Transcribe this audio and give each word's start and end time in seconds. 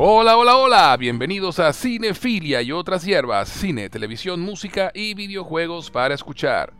Hola, 0.00 0.36
hola, 0.36 0.56
hola, 0.56 0.96
bienvenidos 0.96 1.58
a 1.58 1.72
Cinefilia 1.72 2.62
y 2.62 2.70
otras 2.70 3.04
hierbas, 3.04 3.48
cine, 3.48 3.90
televisión, 3.90 4.38
música 4.38 4.92
y 4.94 5.14
videojuegos 5.14 5.90
para 5.90 6.14
escuchar. 6.14 6.72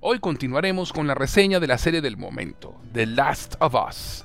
Hoy 0.00 0.20
continuaremos 0.20 0.90
con 0.90 1.06
la 1.06 1.14
reseña 1.14 1.60
de 1.60 1.66
la 1.66 1.76
serie 1.76 2.00
del 2.00 2.16
momento, 2.16 2.80
The 2.94 3.04
Last 3.04 3.56
of 3.60 3.74
Us. 3.74 4.24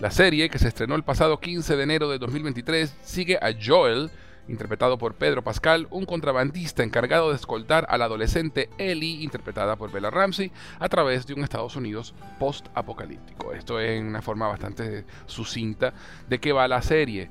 La 0.00 0.10
serie, 0.10 0.48
que 0.48 0.58
se 0.58 0.68
estrenó 0.68 0.94
el 0.94 1.02
pasado 1.02 1.38
15 1.38 1.76
de 1.76 1.82
enero 1.82 2.08
de 2.08 2.18
2023, 2.18 2.96
sigue 3.02 3.36
a 3.36 3.52
Joel, 3.62 4.10
interpretado 4.48 4.96
por 4.96 5.16
Pedro 5.16 5.44
Pascal, 5.44 5.86
un 5.90 6.06
contrabandista 6.06 6.82
encargado 6.82 7.28
de 7.28 7.36
escoltar 7.36 7.86
a 7.90 7.98
la 7.98 8.06
adolescente 8.06 8.70
Ellie, 8.78 9.22
interpretada 9.22 9.76
por 9.76 9.92
Bella 9.92 10.08
Ramsey, 10.08 10.50
a 10.78 10.88
través 10.88 11.26
de 11.26 11.34
un 11.34 11.44
Estados 11.44 11.76
Unidos 11.76 12.14
post-apocalíptico. 12.38 13.52
Esto 13.52 13.78
es 13.80 14.00
una 14.00 14.22
forma 14.22 14.48
bastante 14.48 15.04
sucinta 15.26 15.92
de 16.26 16.38
qué 16.38 16.54
va 16.54 16.68
la 16.68 16.80
serie. 16.80 17.28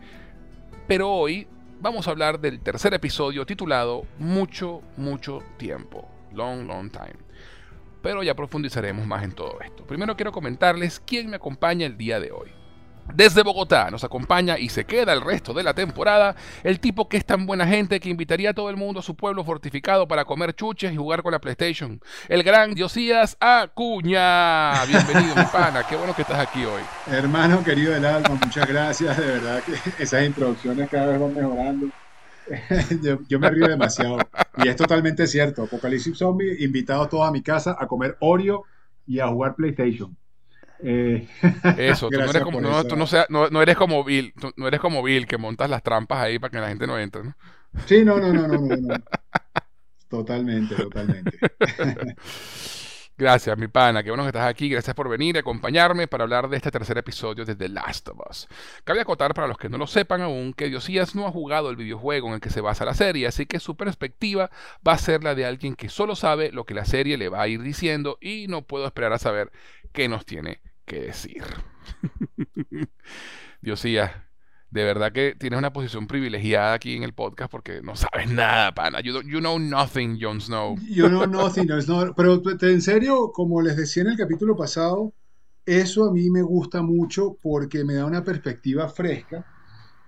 Pero 0.87 1.11
hoy 1.11 1.47
vamos 1.81 2.07
a 2.07 2.11
hablar 2.11 2.39
del 2.39 2.59
tercer 2.59 2.93
episodio 2.93 3.43
titulado 3.43 4.05
Mucho, 4.19 4.83
mucho 4.97 5.41
tiempo. 5.57 6.07
Long, 6.31 6.67
long 6.67 6.91
time. 6.91 7.15
Pero 8.03 8.21
ya 8.21 8.35
profundizaremos 8.35 9.07
más 9.07 9.23
en 9.23 9.31
todo 9.31 9.59
esto. 9.61 9.83
Primero 9.83 10.15
quiero 10.15 10.31
comentarles 10.31 10.99
quién 10.99 11.27
me 11.27 11.37
acompaña 11.37 11.87
el 11.87 11.97
día 11.97 12.19
de 12.19 12.31
hoy. 12.31 12.51
Desde 13.13 13.43
Bogotá 13.43 13.91
nos 13.91 14.03
acompaña 14.03 14.57
y 14.57 14.69
se 14.69 14.85
queda 14.85 15.13
el 15.13 15.21
resto 15.21 15.53
de 15.53 15.63
la 15.63 15.73
temporada 15.73 16.35
el 16.63 16.79
tipo 16.79 17.07
que 17.07 17.17
es 17.17 17.25
tan 17.25 17.45
buena 17.45 17.67
gente 17.67 17.99
que 17.99 18.09
invitaría 18.09 18.49
a 18.49 18.53
todo 18.53 18.69
el 18.69 18.77
mundo 18.77 18.99
a 18.99 19.03
su 19.03 19.15
pueblo 19.15 19.43
fortificado 19.43 20.07
para 20.07 20.25
comer 20.25 20.53
chuches 20.53 20.91
y 20.91 20.97
jugar 20.97 21.21
con 21.21 21.31
la 21.31 21.39
PlayStation. 21.39 22.01
El 22.27 22.43
gran 22.43 22.73
Diosías 22.73 23.37
Acuña. 23.39 24.83
Bienvenido, 24.85 25.35
mi 25.35 25.45
pana. 25.45 25.85
Qué 25.87 25.95
bueno 25.95 26.15
que 26.15 26.23
estás 26.23 26.39
aquí 26.39 26.65
hoy. 26.65 26.81
Hermano 27.07 27.63
querido 27.63 27.93
del 27.93 28.05
alma, 28.05 28.39
muchas 28.43 28.67
gracias. 28.67 29.17
De 29.17 29.25
verdad 29.25 29.63
que 29.63 29.73
esas 30.03 30.25
introducciones 30.25 30.89
cada 30.89 31.07
vez 31.07 31.19
van 31.19 31.33
mejorando. 31.33 31.87
yo, 33.29 33.39
me 33.39 33.49
río 33.49 33.67
demasiado. 33.67 34.17
Y 34.57 34.67
es 34.67 34.75
totalmente 34.75 35.27
cierto. 35.27 35.63
Apocalipsis 35.63 36.17
Zombie, 36.17 36.63
invitado 36.63 37.07
todos 37.07 37.27
a 37.27 37.31
mi 37.31 37.41
casa 37.41 37.75
a 37.79 37.87
comer 37.87 38.17
Oreo 38.19 38.63
y 39.07 39.19
a 39.19 39.27
jugar 39.27 39.55
PlayStation. 39.55 40.15
Eh, 40.87 41.27
eso, 41.79 42.09
tú 42.09 42.19
no 42.19 42.29
eres 42.29 42.43
como, 42.43 42.61
no, 42.61 43.61
eres 43.61 43.75
como 43.75 44.03
Bill, 44.03 44.33
no 44.55 44.67
eres 44.67 44.79
como 44.79 45.01
Bill 45.01 45.25
que 45.25 45.39
montas 45.39 45.67
las 45.67 45.81
trampas 45.81 46.19
ahí 46.19 46.37
para 46.37 46.51
que 46.51 46.59
la 46.59 46.67
gente 46.67 46.85
no 46.85 46.99
entre, 46.99 47.23
¿no? 47.23 47.35
Sí, 47.87 48.05
no, 48.05 48.19
no, 48.19 48.31
no, 48.31 48.47
no, 48.47 48.59
no. 48.59 48.95
Totalmente, 50.07 50.75
totalmente. 50.75 51.37
Gracias, 53.17 53.57
mi 53.57 53.67
pana. 53.67 54.03
Qué 54.03 54.09
bueno 54.09 54.23
que 54.23 54.29
estás 54.29 54.47
aquí. 54.47 54.69
Gracias 54.69 54.93
por 54.93 55.09
venir 55.09 55.37
a 55.37 55.39
acompañarme 55.39 56.07
para 56.07 56.25
hablar 56.25 56.49
de 56.49 56.57
este 56.57 56.69
tercer 56.69 56.97
episodio 56.97 57.45
de 57.45 57.55
The 57.55 57.69
Last 57.69 58.09
of 58.09 58.19
Us. 58.29 58.47
Cabe 58.83 59.01
acotar 59.01 59.33
para 59.33 59.47
los 59.47 59.57
que 59.57 59.69
no 59.69 59.77
lo 59.77 59.87
sepan 59.87 60.21
aún 60.21 60.53
que 60.53 60.67
Diosías 60.67 61.15
no 61.15 61.25
ha 61.25 61.31
jugado 61.31 61.69
el 61.69 61.77
videojuego 61.77 62.27
en 62.27 62.35
el 62.35 62.41
que 62.41 62.49
se 62.49 62.61
basa 62.61 62.85
la 62.85 62.93
serie, 62.93 63.25
así 63.25 63.45
que 63.45 63.59
su 63.59 63.75
perspectiva 63.75 64.51
va 64.85 64.93
a 64.93 64.97
ser 64.97 65.23
la 65.23 65.33
de 65.33 65.45
alguien 65.45 65.75
que 65.75 65.89
solo 65.89 66.15
sabe 66.15 66.51
lo 66.51 66.65
que 66.65 66.73
la 66.73 66.85
serie 66.85 67.17
le 67.17 67.29
va 67.29 67.41
a 67.41 67.47
ir 67.47 67.61
diciendo 67.61 68.17
y 68.19 68.47
no 68.49 68.63
puedo 68.63 68.85
esperar 68.85 69.13
a 69.13 69.17
saber 69.17 69.49
qué 69.93 70.09
nos 70.09 70.25
tiene 70.25 70.59
que 70.85 71.01
decir. 71.01 71.43
Diosías, 73.61 74.11
de 74.75 74.83
verdad 74.83 75.11
que 75.13 75.35
tienes 75.39 75.57
una 75.57 75.71
posición 75.71 76.05
privilegiada 76.05 76.73
aquí 76.73 76.95
en 76.95 77.03
el 77.03 77.13
podcast 77.13 77.51
porque 77.51 77.81
no 77.81 77.95
sabes 77.95 78.29
nada, 78.29 78.73
pana. 78.73 78.99
You, 79.01 79.21
know 79.21 79.57
nothing, 79.57 80.19
Jon 80.19 80.41
Snow. 80.41 80.75
You 80.81 81.07
know 81.07 81.25
nothing, 81.25 81.67
Jon 81.67 81.81
Snow. 81.81 82.13
Pero 82.15 82.41
en 82.61 82.81
serio, 82.81 83.31
como 83.31 83.61
les 83.61 83.77
decía 83.77 84.03
en 84.03 84.09
el 84.09 84.17
capítulo 84.17 84.55
pasado, 84.55 85.13
eso 85.65 86.05
a 86.05 86.11
mí 86.11 86.29
me 86.29 86.41
gusta 86.41 86.81
mucho 86.81 87.37
porque 87.41 87.83
me 87.83 87.93
da 87.93 88.05
una 88.05 88.23
perspectiva 88.23 88.89
fresca 88.89 89.45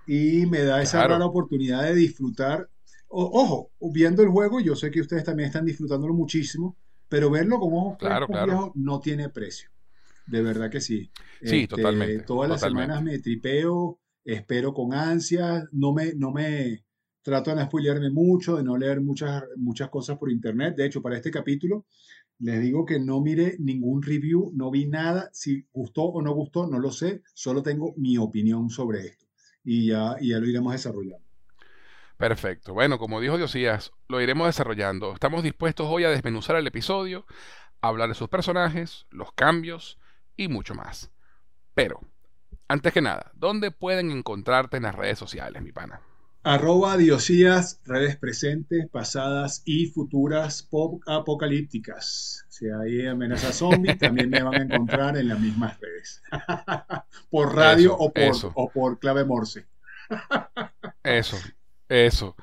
y 0.06 0.46
me 0.46 0.62
da 0.62 0.82
esa 0.82 1.06
rara 1.06 1.24
oportunidad 1.24 1.84
de 1.84 1.94
disfrutar. 1.94 2.68
ojo, 3.08 3.70
viendo 3.80 4.22
el 4.22 4.28
juego, 4.28 4.60
yo 4.60 4.76
sé 4.76 4.90
que 4.90 5.00
ustedes 5.00 5.24
también 5.24 5.46
están 5.46 5.64
disfrutándolo 5.64 6.14
muchísimo, 6.14 6.76
pero 7.08 7.30
verlo 7.30 7.58
con 7.58 7.72
ojos 7.72 7.96
claro, 7.98 8.72
no 8.74 9.00
tiene 9.00 9.30
precio. 9.30 9.70
De 10.28 10.42
verdad 10.42 10.70
que 10.70 10.80
sí. 10.80 11.10
Sí, 11.42 11.60
este, 11.60 11.68
totalmente. 11.68 12.24
Todas 12.24 12.50
las 12.50 12.60
semanas 12.60 13.02
me 13.02 13.18
tripeo, 13.18 14.00
espero 14.24 14.74
con 14.74 14.92
ansias, 14.92 15.64
no 15.72 15.92
me, 15.92 16.14
no 16.14 16.32
me 16.32 16.84
trato 17.22 17.50
de 17.50 17.56
no 17.56 17.64
spoilearme 17.64 18.10
mucho, 18.10 18.56
de 18.56 18.62
no 18.62 18.76
leer 18.76 19.00
muchas, 19.00 19.44
muchas 19.56 19.88
cosas 19.88 20.18
por 20.18 20.30
internet. 20.30 20.76
De 20.76 20.86
hecho, 20.86 21.02
para 21.02 21.16
este 21.16 21.30
capítulo 21.30 21.86
les 22.40 22.60
digo 22.60 22.84
que 22.84 23.00
no 23.00 23.20
mire 23.20 23.56
ningún 23.58 24.02
review, 24.02 24.52
no 24.54 24.70
vi 24.70 24.86
nada, 24.86 25.28
si 25.32 25.66
gustó 25.72 26.04
o 26.04 26.22
no 26.22 26.32
gustó, 26.32 26.68
no 26.68 26.78
lo 26.78 26.92
sé, 26.92 27.22
solo 27.34 27.62
tengo 27.62 27.94
mi 27.96 28.16
opinión 28.16 28.70
sobre 28.70 29.06
esto. 29.06 29.26
Y 29.64 29.88
ya, 29.88 30.16
y 30.20 30.30
ya 30.30 30.38
lo 30.38 30.46
iremos 30.46 30.72
desarrollando. 30.72 31.26
Perfecto. 32.16 32.74
Bueno, 32.74 32.98
como 32.98 33.20
dijo 33.20 33.36
Diosías, 33.36 33.92
lo 34.08 34.20
iremos 34.20 34.46
desarrollando. 34.46 35.12
Estamos 35.12 35.42
dispuestos 35.42 35.86
hoy 35.88 36.04
a 36.04 36.10
desmenuzar 36.10 36.56
el 36.56 36.66
episodio, 36.66 37.26
hablar 37.80 38.08
de 38.08 38.14
sus 38.14 38.28
personajes, 38.28 39.06
los 39.10 39.32
cambios, 39.32 39.98
y 40.38 40.48
mucho 40.48 40.74
más. 40.74 41.10
Pero, 41.74 42.00
antes 42.66 42.94
que 42.94 43.02
nada, 43.02 43.30
¿dónde 43.34 43.70
pueden 43.70 44.10
encontrarte 44.10 44.78
en 44.78 44.84
las 44.84 44.94
redes 44.94 45.18
sociales, 45.18 45.62
mi 45.62 45.72
pana? 45.72 46.00
Arroba 46.44 46.96
Diosías, 46.96 47.80
redes 47.84 48.16
presentes, 48.16 48.88
pasadas 48.88 49.62
y 49.66 49.86
futuras 49.86 50.62
pop 50.62 51.02
apocalípticas. 51.06 52.46
Si 52.48 52.66
hay 52.70 53.06
amenaza 53.06 53.52
zombie, 53.52 53.96
también 53.98 54.30
me 54.30 54.42
van 54.42 54.54
a 54.54 54.62
encontrar 54.62 55.16
en 55.18 55.28
las 55.28 55.40
mismas 55.40 55.78
redes. 55.80 56.22
por 57.30 57.54
radio 57.54 57.94
o, 57.94 58.12
por, 58.12 58.32
o 58.54 58.70
por 58.70 58.98
clave 58.98 59.24
morse. 59.24 59.66
eso, 61.02 61.36
eso. 61.88 62.36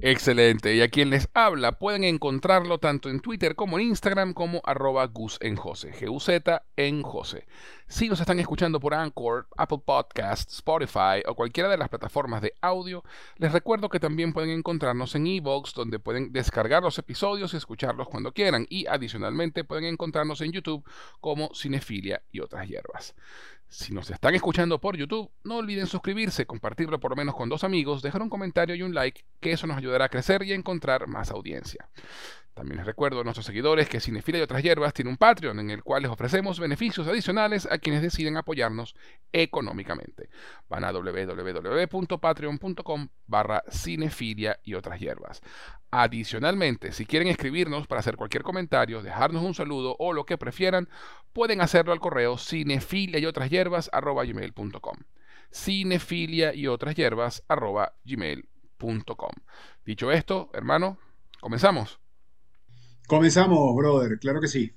Excelente. 0.00 0.76
Y 0.76 0.80
a 0.80 0.88
quien 0.88 1.10
les 1.10 1.28
habla 1.34 1.72
pueden 1.72 2.04
encontrarlo 2.04 2.78
tanto 2.78 3.10
en 3.10 3.18
Twitter 3.18 3.56
como 3.56 3.78
en 3.78 3.88
Instagram 3.88 4.32
como 4.32 4.60
arroba 4.64 5.04
Gus 5.06 5.38
en 5.40 5.56
Jose, 5.56 5.92
G-U-Z 5.92 6.62
en 6.76 7.02
Jose. 7.02 7.48
Si 7.88 8.08
nos 8.08 8.20
están 8.20 8.38
escuchando 8.38 8.78
por 8.78 8.94
Anchor, 8.94 9.48
Apple 9.56 9.80
Podcasts, 9.84 10.54
Spotify 10.54 11.22
o 11.26 11.34
cualquiera 11.34 11.68
de 11.68 11.78
las 11.78 11.88
plataformas 11.88 12.42
de 12.42 12.54
audio, 12.60 13.02
les 13.38 13.50
recuerdo 13.50 13.88
que 13.88 13.98
también 13.98 14.32
pueden 14.32 14.50
encontrarnos 14.50 15.16
en 15.16 15.26
Evox, 15.26 15.74
donde 15.74 15.98
pueden 15.98 16.32
descargar 16.32 16.84
los 16.84 16.96
episodios 16.98 17.52
y 17.52 17.56
escucharlos 17.56 18.08
cuando 18.08 18.32
quieran. 18.32 18.66
Y 18.68 18.86
adicionalmente 18.86 19.64
pueden 19.64 19.86
encontrarnos 19.86 20.40
en 20.42 20.52
YouTube 20.52 20.84
como 21.20 21.52
Cinefilia 21.54 22.22
y 22.30 22.38
otras 22.38 22.68
hierbas. 22.68 23.16
Si 23.68 23.92
nos 23.92 24.10
están 24.10 24.34
escuchando 24.34 24.80
por 24.80 24.96
YouTube, 24.96 25.30
no 25.44 25.56
olviden 25.56 25.86
suscribirse, 25.86 26.46
compartirlo 26.46 27.00
por 27.00 27.10
lo 27.10 27.16
menos 27.16 27.34
con 27.34 27.50
dos 27.50 27.64
amigos, 27.64 28.00
dejar 28.00 28.22
un 28.22 28.30
comentario 28.30 28.74
y 28.74 28.82
un 28.82 28.94
like, 28.94 29.24
que 29.40 29.52
eso 29.52 29.66
nos 29.66 29.76
ayudará 29.76 30.06
a 30.06 30.08
crecer 30.08 30.42
y 30.42 30.52
a 30.52 30.54
encontrar 30.54 31.06
más 31.06 31.30
audiencia. 31.30 31.88
También 32.58 32.78
les 32.78 32.86
recuerdo 32.86 33.20
a 33.20 33.22
nuestros 33.22 33.46
seguidores 33.46 33.88
que 33.88 34.00
Cinefila 34.00 34.38
y 34.38 34.40
otras 34.40 34.64
hierbas 34.64 34.92
tiene 34.92 35.12
un 35.12 35.16
Patreon 35.16 35.60
en 35.60 35.70
el 35.70 35.84
cual 35.84 36.02
les 36.02 36.10
ofrecemos 36.10 36.58
beneficios 36.58 37.06
adicionales 37.06 37.68
a 37.70 37.78
quienes 37.78 38.02
deciden 38.02 38.36
apoyarnos 38.36 38.96
económicamente. 39.32 40.28
Van 40.68 40.82
a 40.82 40.90
www.patreon.com 40.90 43.08
barra 43.28 43.62
cinefilia 43.70 44.58
y 44.64 44.74
otras 44.74 44.98
hierbas. 44.98 45.40
Adicionalmente, 45.92 46.90
si 46.90 47.06
quieren 47.06 47.28
escribirnos 47.28 47.86
para 47.86 48.00
hacer 48.00 48.16
cualquier 48.16 48.42
comentario, 48.42 49.02
dejarnos 49.02 49.44
un 49.44 49.54
saludo 49.54 49.94
o 50.00 50.12
lo 50.12 50.26
que 50.26 50.36
prefieran, 50.36 50.88
pueden 51.32 51.60
hacerlo 51.60 51.92
al 51.92 52.00
correo 52.00 52.38
cinefilia 52.38 53.20
y 53.20 53.26
otras 53.26 53.50
hierbas 53.50 53.88
arroba 53.92 54.24
gmail.com. 54.24 54.96
Cinefilia 55.52 56.52
y 56.52 56.66
otras 56.66 56.96
hierbas 56.96 57.44
arroba 57.46 57.92
gmail.com. 58.04 59.30
Dicho 59.84 60.10
esto, 60.10 60.50
hermano, 60.54 60.98
comenzamos. 61.40 62.00
Comenzamos, 63.08 63.74
brother, 63.74 64.18
claro 64.18 64.38
que 64.38 64.48
sí. 64.48 64.70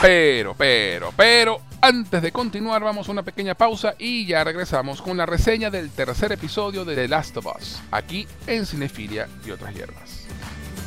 Pero, 0.00 0.54
pero, 0.54 1.12
pero, 1.16 1.60
antes 1.80 2.22
de 2.22 2.30
continuar 2.30 2.84
vamos 2.84 3.08
a 3.08 3.10
una 3.10 3.24
pequeña 3.24 3.56
pausa 3.56 3.96
y 3.98 4.24
ya 4.24 4.44
regresamos 4.44 5.02
con 5.02 5.16
la 5.16 5.26
reseña 5.26 5.68
del 5.68 5.90
tercer 5.90 6.30
episodio 6.30 6.84
de 6.84 6.94
The 6.94 7.08
Last 7.08 7.36
of 7.38 7.46
Us, 7.58 7.82
aquí 7.90 8.24
en 8.46 8.64
Cinefilia 8.64 9.28
y 9.44 9.50
otras 9.50 9.74
hierbas. 9.74 10.27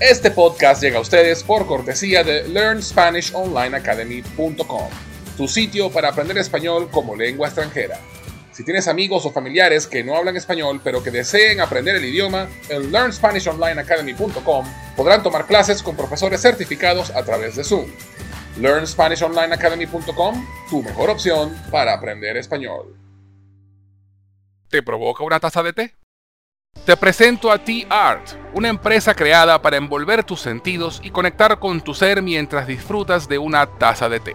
Este 0.02 0.30
podcast 0.32 0.82
llega 0.82 0.98
a 0.98 1.02
ustedes 1.02 1.44
por 1.44 1.68
cortesía 1.68 2.24
de 2.24 2.48
LearnSpanishOnlineAcademy.com, 2.48 4.90
tu 5.38 5.48
sitio 5.48 5.92
para 5.92 6.10
aprender 6.10 6.40
español 6.40 6.90
como 6.90 7.16
lengua 7.16 7.50
extranjera. 7.50 8.00
Si 8.52 8.66
tienes 8.66 8.88
amigos 8.88 9.28
o 9.28 9.32
familiares 9.32 9.86
que 9.86 10.04
no 10.04 10.16
hablan 10.16 10.36
español 10.36 10.82
pero 10.84 11.04
que 11.04 11.12
deseen 11.12 11.62
aprender 11.62 11.98
el 11.98 12.06
idioma, 12.06 12.50
en 12.70 12.92
LearnSpanishOnlineAcademy.com 12.92 14.66
podrán 14.98 15.22
tomar 15.22 15.46
clases 15.46 15.84
con 15.84 15.96
profesores 15.96 16.42
certificados 16.42 17.12
a 17.12 17.24
través 17.24 17.56
de 17.56 17.64
Zoom. 17.64 17.86
LearnSpanishOnlineAcademy.com, 18.58 20.48
tu 20.72 20.82
mejor 20.82 21.12
opción 21.12 21.56
para 21.70 21.94
aprender 21.94 22.38
español. 22.38 22.98
¿Te 24.68 24.82
provoca 24.82 25.24
una 25.24 25.40
taza 25.40 25.62
de 25.62 25.74
té? 25.74 26.01
Te 26.86 26.98
presento 26.98 27.52
a 27.52 27.60
T-Art, 27.60 28.32
una 28.56 28.68
empresa 28.68 29.14
creada 29.14 29.62
para 29.62 29.78
envolver 29.78 30.24
tus 30.24 30.42
sentidos 30.42 31.00
y 31.04 31.12
conectar 31.12 31.60
con 31.60 31.80
tu 31.80 31.94
ser 31.94 32.24
mientras 32.24 32.66
disfrutas 32.66 33.30
de 33.30 33.38
una 33.38 33.68
taza 33.68 34.10
de 34.10 34.20
té. 34.20 34.34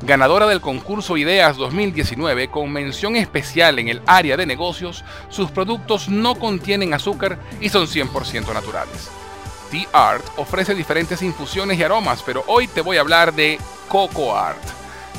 Ganadora 0.00 0.46
del 0.46 0.62
concurso 0.62 1.18
Ideas 1.18 1.58
2019 1.58 2.48
con 2.48 2.72
mención 2.72 3.14
especial 3.14 3.78
en 3.78 3.88
el 3.88 4.00
área 4.06 4.38
de 4.38 4.46
negocios, 4.46 5.04
sus 5.28 5.50
productos 5.50 6.08
no 6.08 6.34
contienen 6.34 6.94
azúcar 6.94 7.38
y 7.60 7.68
son 7.68 7.86
100% 7.86 8.54
naturales. 8.54 9.10
T-Art 9.70 10.24
ofrece 10.38 10.74
diferentes 10.74 11.20
infusiones 11.20 11.78
y 11.78 11.82
aromas, 11.82 12.22
pero 12.24 12.42
hoy 12.46 12.68
te 12.68 12.80
voy 12.80 12.96
a 12.96 13.02
hablar 13.02 13.34
de 13.34 13.58
Coco 13.88 14.34
Art 14.34 14.81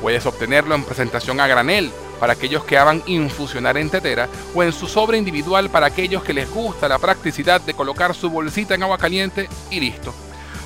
Puedes 0.00 0.24
obtenerlo 0.26 0.74
en 0.74 0.84
presentación 0.84 1.40
a 1.40 1.46
granel 1.46 1.92
para 2.18 2.32
aquellos 2.34 2.64
que 2.64 2.78
hagan 2.78 3.02
infusionar 3.06 3.76
en 3.76 3.90
tetera 3.90 4.28
o 4.54 4.62
en 4.62 4.72
su 4.72 4.86
sobre 4.86 5.18
individual 5.18 5.70
para 5.70 5.86
aquellos 5.86 6.22
que 6.22 6.34
les 6.34 6.50
gusta 6.50 6.88
la 6.88 6.98
practicidad 6.98 7.60
de 7.60 7.74
colocar 7.74 8.14
su 8.14 8.30
bolsita 8.30 8.74
en 8.74 8.82
agua 8.82 8.98
caliente 8.98 9.48
y 9.70 9.80
listo. 9.80 10.14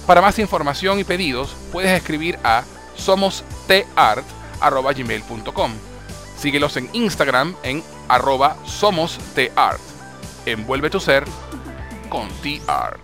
Para 0.07 0.21
más 0.21 0.39
información 0.39 0.99
y 0.99 1.05
pedidos 1.05 1.57
puedes 1.73 1.93
escribir 1.93 2.39
a 2.45 2.65
somostart.gmail.com. 2.97 5.73
Síguelos 6.37 6.77
en 6.77 6.91
Instagram 6.93 7.57
en 7.63 7.83
arroba 8.09 8.59
somostart. 8.67 9.81
Envuelve 10.47 10.91
tu 10.91 11.01
ser 11.01 11.25
con 12.11 12.29
T-Art. 12.43 13.04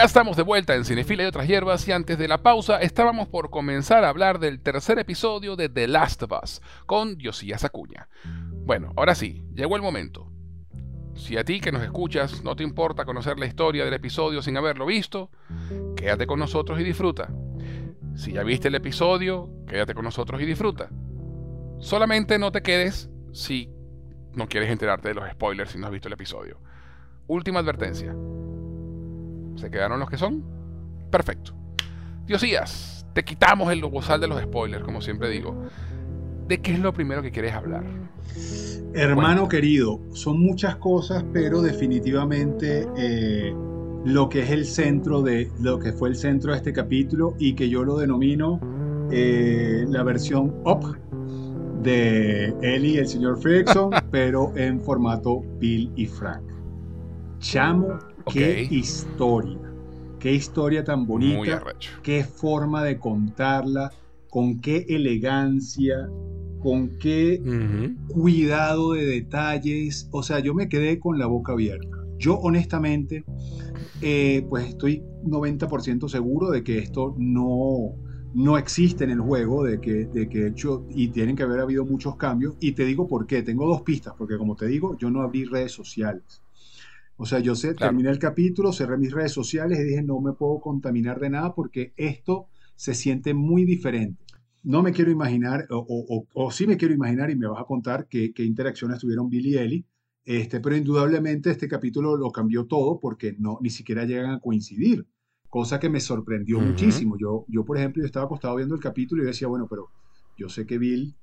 Ya 0.00 0.06
estamos 0.06 0.34
de 0.34 0.44
vuelta 0.44 0.74
en 0.74 0.86
Cinefila 0.86 1.24
y 1.24 1.26
otras 1.26 1.46
hierbas 1.46 1.86
y 1.86 1.92
antes 1.92 2.16
de 2.16 2.26
la 2.26 2.42
pausa 2.42 2.80
estábamos 2.80 3.28
por 3.28 3.50
comenzar 3.50 4.02
a 4.02 4.08
hablar 4.08 4.38
del 4.38 4.62
tercer 4.62 4.98
episodio 4.98 5.56
de 5.56 5.68
The 5.68 5.88
Last 5.88 6.22
of 6.22 6.32
Us 6.42 6.62
con 6.86 7.18
Diosías 7.18 7.64
Acuña. 7.64 8.08
Bueno, 8.24 8.94
ahora 8.96 9.14
sí, 9.14 9.44
llegó 9.52 9.76
el 9.76 9.82
momento. 9.82 10.32
Si 11.16 11.36
a 11.36 11.44
ti 11.44 11.60
que 11.60 11.70
nos 11.70 11.82
escuchas 11.82 12.42
no 12.42 12.56
te 12.56 12.62
importa 12.62 13.04
conocer 13.04 13.38
la 13.38 13.44
historia 13.44 13.84
del 13.84 13.92
episodio 13.92 14.40
sin 14.40 14.56
haberlo 14.56 14.86
visto, 14.86 15.30
quédate 15.98 16.26
con 16.26 16.38
nosotros 16.38 16.80
y 16.80 16.82
disfruta. 16.82 17.28
Si 18.14 18.32
ya 18.32 18.42
viste 18.42 18.68
el 18.68 18.76
episodio, 18.76 19.50
quédate 19.68 19.92
con 19.92 20.06
nosotros 20.06 20.40
y 20.40 20.46
disfruta. 20.46 20.88
Solamente 21.78 22.38
no 22.38 22.50
te 22.50 22.62
quedes 22.62 23.10
si 23.34 23.68
no 24.32 24.48
quieres 24.48 24.70
enterarte 24.70 25.08
de 25.08 25.14
los 25.16 25.30
spoilers 25.30 25.72
si 25.72 25.78
no 25.78 25.88
has 25.88 25.92
visto 25.92 26.08
el 26.08 26.14
episodio. 26.14 26.58
Última 27.26 27.60
advertencia 27.60 28.16
¿Se 29.60 29.70
quedaron 29.70 30.00
los 30.00 30.08
que 30.08 30.16
son? 30.16 30.42
Perfecto. 31.10 31.52
Diosías, 32.26 33.04
te 33.12 33.24
quitamos 33.24 33.70
el 33.70 33.82
bozal 33.82 34.20
de 34.20 34.28
los 34.28 34.40
spoilers, 34.40 34.84
como 34.84 35.02
siempre 35.02 35.28
digo. 35.28 35.54
¿De 36.48 36.60
qué 36.62 36.72
es 36.72 36.78
lo 36.80 36.94
primero 36.94 37.22
que 37.22 37.30
quieres 37.30 37.52
hablar? 37.52 37.84
Hermano 38.94 39.48
querido, 39.48 40.00
son 40.12 40.40
muchas 40.40 40.76
cosas, 40.76 41.24
pero 41.32 41.60
definitivamente 41.60 42.88
eh, 42.96 43.54
lo 44.04 44.28
que 44.28 44.40
es 44.40 44.50
el 44.50 44.64
centro 44.64 45.22
de 45.22 45.50
lo 45.60 45.78
que 45.78 45.92
fue 45.92 46.08
el 46.08 46.16
centro 46.16 46.52
de 46.52 46.56
este 46.56 46.72
capítulo 46.72 47.34
y 47.38 47.54
que 47.54 47.68
yo 47.68 47.84
lo 47.84 47.98
denomino 47.98 48.58
eh, 49.10 49.84
la 49.88 50.02
versión 50.02 50.54
up 50.64 50.96
de 51.82 52.54
Ellie 52.62 52.94
y 52.94 52.98
el 52.98 53.06
señor 53.06 53.40
Frickson, 53.40 53.90
pero 54.10 54.52
en 54.56 54.80
formato 54.80 55.42
Bill 55.58 55.92
y 55.96 56.06
Frank. 56.06 56.42
Chamo 57.38 57.98
Qué 58.32 58.68
historia. 58.70 59.58
Qué 60.18 60.34
historia 60.34 60.84
tan 60.84 61.06
bonita. 61.06 61.62
Qué 62.02 62.24
forma 62.24 62.84
de 62.84 62.98
contarla. 62.98 63.92
Con 64.28 64.60
qué 64.60 64.86
elegancia. 64.88 66.08
Con 66.60 66.98
qué 66.98 67.40
cuidado 68.08 68.92
de 68.92 69.06
detalles. 69.06 70.08
O 70.12 70.22
sea, 70.22 70.40
yo 70.40 70.54
me 70.54 70.68
quedé 70.68 70.98
con 70.98 71.18
la 71.18 71.26
boca 71.26 71.52
abierta. 71.52 71.96
Yo 72.18 72.38
honestamente, 72.38 73.24
eh, 74.02 74.44
pues 74.48 74.68
estoy 74.68 75.02
90% 75.24 76.08
seguro 76.08 76.50
de 76.50 76.62
que 76.62 76.78
esto 76.78 77.14
no, 77.18 77.94
no 78.34 78.58
existe 78.58 79.04
en 79.04 79.10
el 79.10 79.20
juego, 79.20 79.64
de 79.64 79.80
que, 79.80 80.04
de 80.04 80.28
que 80.28 80.46
hecho, 80.48 80.86
y 80.90 81.08
tienen 81.08 81.34
que 81.34 81.44
haber 81.44 81.60
habido 81.60 81.86
muchos 81.86 82.16
cambios. 82.16 82.56
Y 82.60 82.72
te 82.72 82.84
digo 82.84 83.08
por 83.08 83.26
qué. 83.26 83.42
Tengo 83.42 83.66
dos 83.66 83.80
pistas, 83.82 84.14
porque 84.18 84.36
como 84.36 84.54
te 84.54 84.66
digo, 84.66 84.98
yo 84.98 85.10
no 85.10 85.22
abrí 85.22 85.46
redes 85.46 85.72
sociales. 85.72 86.42
O 87.22 87.26
sea, 87.26 87.38
yo 87.38 87.54
sé, 87.54 87.74
terminé 87.74 88.08
el 88.08 88.18
capítulo, 88.18 88.72
cerré 88.72 88.96
mis 88.96 89.12
redes 89.12 89.32
sociales 89.32 89.78
y 89.78 89.84
dije, 89.84 90.02
no 90.02 90.22
me 90.22 90.32
puedo 90.32 90.58
contaminar 90.58 91.20
de 91.20 91.28
nada 91.28 91.54
porque 91.54 91.92
esto 91.98 92.46
se 92.76 92.94
siente 92.94 93.34
muy 93.34 93.66
diferente. 93.66 94.24
No 94.62 94.82
me 94.82 94.90
quiero 94.90 95.10
imaginar, 95.10 95.66
o, 95.68 96.50
sí 96.50 96.66
me 96.66 96.78
quiero 96.78 96.94
imaginar 96.94 97.30
y 97.30 97.36
me 97.36 97.46
vas 97.46 97.60
a 97.60 97.66
contar 97.66 98.08
qué, 98.08 98.32
interacciones 98.38 99.00
tuvieron 99.00 99.28
Billy 99.28 99.50
y 99.50 99.58
Ellie, 99.58 99.84
este, 100.24 100.60
pero 100.60 100.74
indudablemente 100.74 101.50
este 101.50 101.68
capítulo 101.68 102.16
lo 102.16 102.30
cambió 102.30 102.64
todo 102.64 102.98
porque 102.98 103.36
no, 103.38 103.58
ni 103.60 103.68
siquiera 103.68 104.06
llegan 104.06 104.30
a 104.30 104.40
coincidir, 104.40 105.06
cosa 105.50 105.78
que 105.78 105.90
me 105.90 106.00
sorprendió 106.00 106.58
muchísimo. 106.58 107.18
Yo, 107.18 107.44
yo, 107.48 107.66
por 107.66 107.76
ejemplo, 107.76 108.02
yo 108.02 108.06
estaba 108.06 108.24
acostado 108.24 108.56
viendo 108.56 108.74
el 108.74 108.80
capítulo 108.80 109.22
y 109.22 109.26
decía, 109.26 109.46
bueno, 109.46 109.66
pero 109.68 109.90
yo 110.38 110.48
sé 110.48 110.64
que 110.64 110.78
Bill 110.78 111.14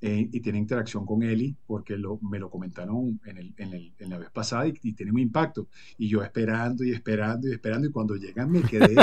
eh, 0.00 0.28
y 0.30 0.40
tiene 0.40 0.58
interacción 0.58 1.04
con 1.04 1.24
Eli, 1.24 1.56
porque 1.66 1.96
lo, 1.96 2.20
me 2.20 2.38
lo 2.38 2.50
comentaron 2.50 3.20
en, 3.24 3.36
el, 3.36 3.54
en, 3.56 3.72
el, 3.72 3.92
en 3.98 4.10
la 4.10 4.18
vez 4.18 4.30
pasada 4.30 4.68
y, 4.68 4.92
tiene 4.92 5.10
un 5.10 5.18
impacto. 5.18 5.66
Y 5.96 6.08
yo 6.08 6.22
esperando 6.22 6.84
y 6.84 6.92
esperando 6.92 7.48
y 7.48 7.52
esperando, 7.52 7.88
y 7.88 7.90
cuando 7.90 8.14
llegan 8.14 8.50
me 8.50 8.62
quedé 8.62 8.94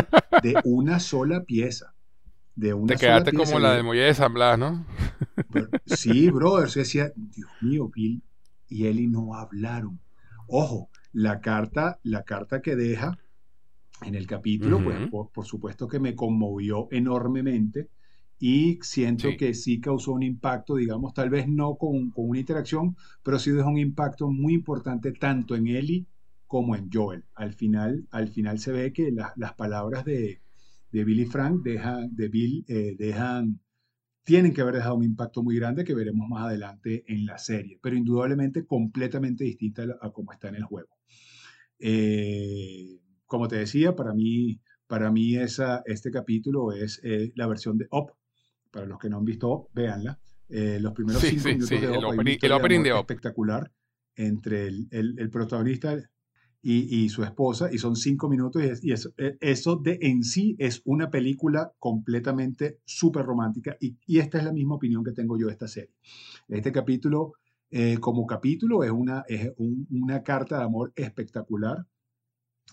de 0.41 0.55
una 0.63 0.99
sola 0.99 1.43
pieza. 1.43 1.93
De 2.55 2.73
una 2.73 2.93
Te 2.93 2.95
quedaste 2.95 3.33
como 3.33 3.59
la 3.59 3.73
de 3.73 3.83
Moisés 3.83 4.07
de 4.07 4.13
San 4.13 4.33
Blas, 4.33 4.57
¿no? 4.57 4.85
sí, 5.85 6.29
brother, 6.31 6.69
se 6.69 6.79
decía, 6.79 7.11
Dios 7.13 7.51
mío, 7.59 7.91
Bill 7.93 8.23
y 8.69 8.85
Ellie 8.85 9.09
no 9.09 9.35
hablaron. 9.35 9.99
Ojo, 10.47 10.89
la 11.11 11.41
carta, 11.41 11.99
la 12.03 12.23
carta 12.23 12.61
que 12.61 12.77
deja 12.77 13.17
en 14.01 14.15
el 14.15 14.27
capítulo, 14.27 14.81
pues 14.81 15.29
por, 15.31 15.45
supuesto 15.45 15.87
que 15.87 15.99
me 15.99 16.15
conmovió 16.15 16.87
enormemente 16.91 17.89
y 18.47 18.77
siento 18.83 19.29
que 19.39 19.55
sí 19.55 19.81
causó 19.81 20.11
un 20.11 20.21
impacto, 20.21 20.75
digamos, 20.75 21.15
tal 21.15 21.31
vez 21.31 21.47
no 21.47 21.77
con, 21.77 22.13
una 22.15 22.39
interacción, 22.39 22.95
pero 23.23 23.39
sí 23.39 23.49
dejó 23.49 23.69
un 23.69 23.79
impacto 23.79 24.29
muy 24.29 24.53
importante 24.53 25.13
tanto 25.13 25.55
en 25.55 25.65
Ellie 25.65 26.05
como 26.45 26.75
en 26.75 26.91
Joel. 26.93 27.23
Al 27.33 27.53
final, 27.53 28.07
al 28.11 28.27
final 28.27 28.59
se 28.59 28.71
ve 28.71 28.93
que 28.93 29.11
las 29.11 29.53
palabras 29.55 30.05
de, 30.05 30.41
de 30.91 31.03
Billy 31.03 31.25
Frank 31.25 31.63
dejan, 31.63 32.15
de 32.15 32.29
Bill 32.29 32.65
eh, 32.67 32.95
dejan, 32.99 33.61
tienen 34.23 34.53
que 34.53 34.61
haber 34.61 34.75
dejado 34.75 34.93
un 34.93 35.05
impacto 35.05 35.41
muy 35.41 35.55
grande 35.55 35.83
que 35.83 35.95
veremos 35.95 36.29
más 36.29 36.45
adelante 36.45 37.03
en 37.07 37.25
la 37.25 37.39
serie, 37.39 37.79
pero 37.81 37.95
indudablemente 37.95 38.67
completamente 38.67 39.43
distinta 39.43 39.85
a, 40.01 40.11
cómo 40.11 40.31
está 40.31 40.49
en 40.49 40.55
el 40.57 40.65
juego. 40.65 40.95
Eh, 41.79 42.99
como 43.25 43.47
te 43.47 43.55
decía, 43.55 43.95
para 43.95 44.13
mí, 44.13 44.61
para 44.85 45.09
mí 45.09 45.35
esa, 45.35 45.81
este 45.87 46.11
capítulo 46.11 46.73
es 46.73 47.01
eh, 47.03 47.31
la 47.33 47.47
versión 47.47 47.79
de 47.79 47.87
Up. 47.89 48.11
Para 48.75 48.87
los 48.87 48.99
que 48.99 49.09
no 49.09 49.19
han 49.19 49.23
visto 49.23 49.49
Up, 49.49 49.69
véanla. 49.73 50.19
los 50.49 50.91
primeros 50.91 51.21
cinco 51.21 51.47
minutos 51.47 51.69
de 51.69 51.87
Up, 51.87 51.93
el 52.41 52.51
opening, 52.51 52.83
de 52.83 52.89
espectacular 52.89 53.71
entre 54.17 54.67
el, 54.67 54.89
el, 54.91 55.15
el 55.17 55.29
protagonista 55.29 55.95
y, 56.67 57.07
su 57.07 57.23
esposa, 57.23 57.69
y 57.71 57.77
son 57.77 57.95
cinco 57.95 58.27
minutos, 58.27 58.63
y, 58.81 58.91
eso, 58.91 59.13
e, 59.17 59.37
eso, 59.39 59.77
de 59.77 59.99
en 60.01 60.23
sí 60.23 60.55
es 60.57 60.81
una 60.83 61.09
película 61.09 61.71
completamente 61.77 62.79
súper 62.83 63.23
romántica, 63.23 63.77
y, 63.79 63.95
esta 64.17 64.39
es 64.39 64.43
la 64.43 64.51
misma 64.51 64.75
opinión 64.75 65.03
que 65.03 65.13
tengo 65.13 65.37
yo 65.37 65.45
de 65.45 65.53
esta 65.53 65.69
serie. 65.69 65.93
Este 66.49 66.73
capítulo, 66.73 67.33
eh, 67.69 67.97
como 67.99 68.25
capítulo, 68.25 68.83
es 68.83 68.91
una, 68.91 69.23
es 69.29 69.53
una 69.57 70.21
carta 70.21 70.57
de 70.57 70.63
amor 70.65 70.91
espectacular 70.97 71.85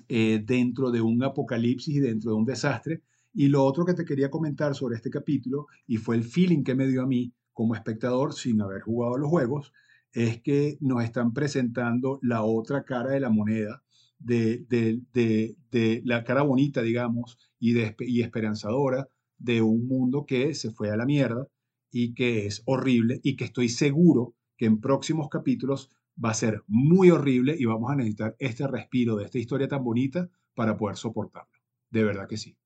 eh, 0.09 0.43
dentro 0.43 0.91
de 0.91 1.01
un 1.01 1.23
apocalipsis 1.23 1.95
y 1.95 2.01
dentro 2.01 2.33
de 2.33 2.37
un 2.39 2.45
desastre. 2.45 3.03
Y 3.33 3.49
lo 3.49 3.65
otro 3.65 3.85
que 3.85 3.95
te 3.95 4.05
quería 4.05 4.31
comentar 4.31 4.75
sobre 4.75 4.97
este 4.97 5.11
capítulo, 5.11 5.67
y 5.87 5.97
fue 5.97 6.17
el 6.17 6.25
feeling 6.25 6.63
que 6.63 6.75
me 6.75 6.87
dio 6.87 7.03
a 7.03 7.07
mí 7.07 7.33
como 7.53 7.75
espectador 7.75 8.35
sin 8.35 8.61
haber 8.61 8.83
jugado 8.83 9.17
los 9.17 9.31
juegos, 9.31 9.73
es 10.13 10.43
que 10.43 10.77
nos 10.81 11.03
están 11.03 11.33
presentando 11.33 12.19
la 12.23 12.43
otra 12.43 12.85
cara 12.85 13.11
de 13.11 13.21
la 13.21 13.31
moneda, 13.31 13.83
de, 14.19 14.65
de, 14.69 16.03
la 16.05 16.25
cara 16.25 16.43
bonita, 16.43 16.83
digamos, 16.83 17.39
y, 17.59 17.75
y 18.01 18.23
esperanzadora 18.23 19.09
de 19.39 19.63
un 19.63 19.87
mundo 19.87 20.27
que 20.27 20.55
se 20.55 20.71
fue 20.71 20.91
a 20.91 20.97
la 20.97 21.07
mierda 21.07 21.49
y 21.91 22.15
que 22.15 22.47
es 22.47 22.63
horrible 22.67 23.21
y 23.23 23.37
que 23.37 23.45
estoy 23.45 23.69
seguro 23.69 24.35
que 24.57 24.67
en 24.67 24.81
próximos 24.81 25.29
capítulos 25.29 25.91
va 26.23 26.31
a 26.31 26.35
ser 26.35 26.63
muy 26.69 27.11
horrible 27.11 27.57
y 27.59 27.65
vamos 27.65 27.91
a 27.91 27.97
necesitar 27.97 28.37
este 28.39 28.67
respiro 28.67 29.17
de 29.17 29.25
esta 29.25 29.39
historia 29.39 29.69
tan 29.69 29.83
bonita 29.83 30.31
para 30.55 30.77
poder 30.77 30.97
soportarlo. 30.97 31.59
De 31.91 32.05
verdad 32.05 32.29
que 32.29 32.37
sí. 32.37 32.57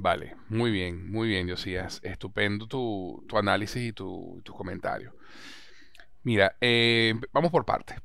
Vale, 0.00 0.36
muy 0.48 0.70
bien, 0.70 1.10
muy 1.10 1.26
bien, 1.26 1.46
Diosías. 1.46 2.00
Estupendo 2.04 2.68
tu, 2.68 3.24
tu 3.28 3.36
análisis 3.36 3.82
y 3.82 3.92
tu, 3.92 4.40
tu 4.44 4.54
comentario. 4.54 5.12
Mira, 6.22 6.56
eh, 6.60 7.14
vamos 7.32 7.50
por 7.50 7.64
partes. 7.64 7.98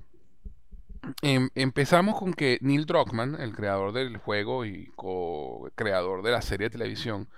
Em, 1.22 1.50
empezamos 1.54 2.18
con 2.18 2.34
que 2.34 2.58
Neil 2.62 2.88
Druckmann, 2.88 3.40
el 3.40 3.54
creador 3.56 3.92
del 3.92 4.18
juego 4.18 4.66
y 4.66 4.88
co-creador 4.96 6.24
de 6.24 6.32
la 6.32 6.42
serie 6.42 6.70
de 6.70 6.72
televisión, 6.72 7.30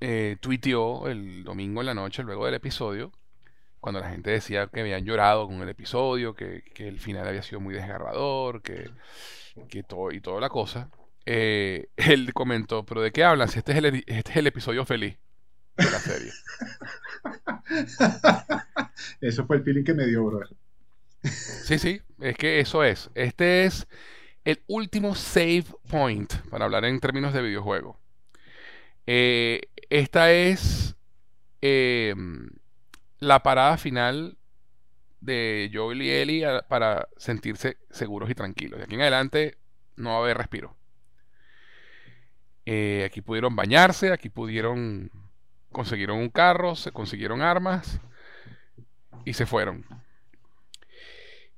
eh, 0.00 0.36
tuiteó 0.40 1.08
el 1.08 1.42
domingo 1.44 1.80
en 1.80 1.86
la 1.86 1.94
noche, 1.94 2.22
luego 2.24 2.44
del 2.44 2.54
episodio, 2.54 3.12
cuando 3.80 4.00
la 4.00 4.10
gente 4.10 4.30
decía 4.30 4.66
que 4.66 4.80
habían 4.80 5.04
llorado 5.06 5.46
con 5.46 5.62
el 5.62 5.68
episodio, 5.70 6.34
que, 6.34 6.64
el 6.76 7.00
final 7.00 7.26
había 7.26 7.42
sido 7.42 7.60
muy 7.60 7.72
desgarrador, 7.72 8.60
que, 8.62 8.90
todo 9.84 10.12
y 10.12 10.20
toda 10.20 10.40
la 10.40 10.50
cosa. 10.50 10.90
Eh, 11.26 11.88
él 11.96 12.32
comentó, 12.34 12.84
pero 12.84 13.00
¿de 13.02 13.12
qué 13.12 13.24
hablan? 13.24 13.48
Si 13.48 13.58
este 13.58 13.72
es 13.72 13.78
el, 13.78 14.04
este 14.06 14.30
es 14.30 14.36
el 14.36 14.46
episodio 14.46 14.84
feliz 14.84 15.16
de 15.76 15.84
la 15.84 15.98
serie. 15.98 16.32
eso 19.20 19.46
fue 19.46 19.56
el 19.56 19.62
feeling 19.64 19.84
que 19.84 19.94
me 19.94 20.06
dio, 20.06 20.24
bro. 20.24 20.40
Sí, 21.22 21.78
sí, 21.78 22.00
es 22.20 22.36
que 22.36 22.60
eso 22.60 22.84
es. 22.84 23.10
Este 23.14 23.64
es 23.64 23.86
el 24.44 24.60
último 24.66 25.14
save 25.14 25.64
point, 25.88 26.32
para 26.50 26.64
hablar 26.64 26.84
en 26.84 27.00
términos 27.00 27.32
de 27.32 27.42
videojuego. 27.42 27.98
Eh, 29.06 29.62
esta 29.88 30.32
es 30.32 30.96
em, 31.60 32.50
la 33.18 33.42
parada 33.42 33.76
final 33.76 34.36
de 35.20 35.70
Joel 35.72 36.02
y 36.02 36.10
Ellie 36.10 36.46
para 36.68 37.08
sentirse 37.16 37.78
seguros 37.90 38.28
y 38.30 38.34
tranquilos. 38.34 38.78
De 38.78 38.84
aquí 38.84 38.94
en 38.94 39.02
adelante 39.02 39.56
no 39.96 40.10
va 40.10 40.16
a 40.16 40.18
haber 40.20 40.38
respiro. 40.38 40.76
Eh, 42.64 43.04
aquí 43.06 43.20
pudieron 43.20 43.56
bañarse, 43.56 44.12
aquí 44.12 44.28
pudieron 44.28 45.10
consiguieron 45.72 46.18
un 46.18 46.28
carro, 46.28 46.76
se 46.76 46.92
consiguieron 46.92 47.42
armas 47.42 47.98
y 49.24 49.32
se 49.32 49.46
fueron. 49.46 49.84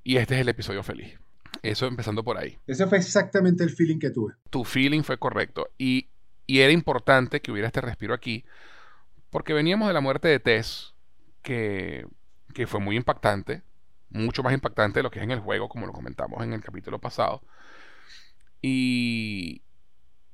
Y 0.02 0.16
este 0.16 0.34
es 0.34 0.40
el 0.40 0.48
episodio 0.48 0.82
feliz. 0.82 1.18
Eso 1.62 1.86
empezando 1.86 2.22
por 2.22 2.38
ahí. 2.38 2.58
Ese 2.66 2.86
fue 2.86 2.98
exactamente 2.98 3.64
el 3.64 3.70
feeling 3.70 3.98
que 3.98 4.10
tuve. 4.10 4.34
Tu 4.50 4.64
feeling 4.64 5.02
fue 5.02 5.18
correcto. 5.18 5.68
Y, 5.78 6.08
era 6.46 6.72
importante 6.72 7.40
que 7.40 7.50
hubiera 7.50 7.68
este 7.68 7.80
respiro 7.80 8.12
aquí, 8.12 8.44
porque 9.30 9.54
veníamos 9.54 9.88
de 9.88 9.94
la 9.94 10.02
muerte 10.02 10.28
de 10.28 10.40
Tess, 10.40 10.94
que, 11.40 12.06
que 12.52 12.66
fue 12.66 12.80
muy 12.80 12.96
impactante, 12.96 13.62
mucho 14.10 14.42
más 14.42 14.52
impactante 14.52 14.98
de 14.98 15.04
lo 15.04 15.10
que 15.10 15.20
es 15.20 15.24
en 15.24 15.30
el 15.30 15.40
juego, 15.40 15.70
como 15.70 15.86
lo 15.86 15.94
comentamos 15.94 16.44
en 16.44 16.52
el 16.52 16.60
capítulo 16.60 17.00
pasado. 17.00 17.40
Y, 18.60 19.62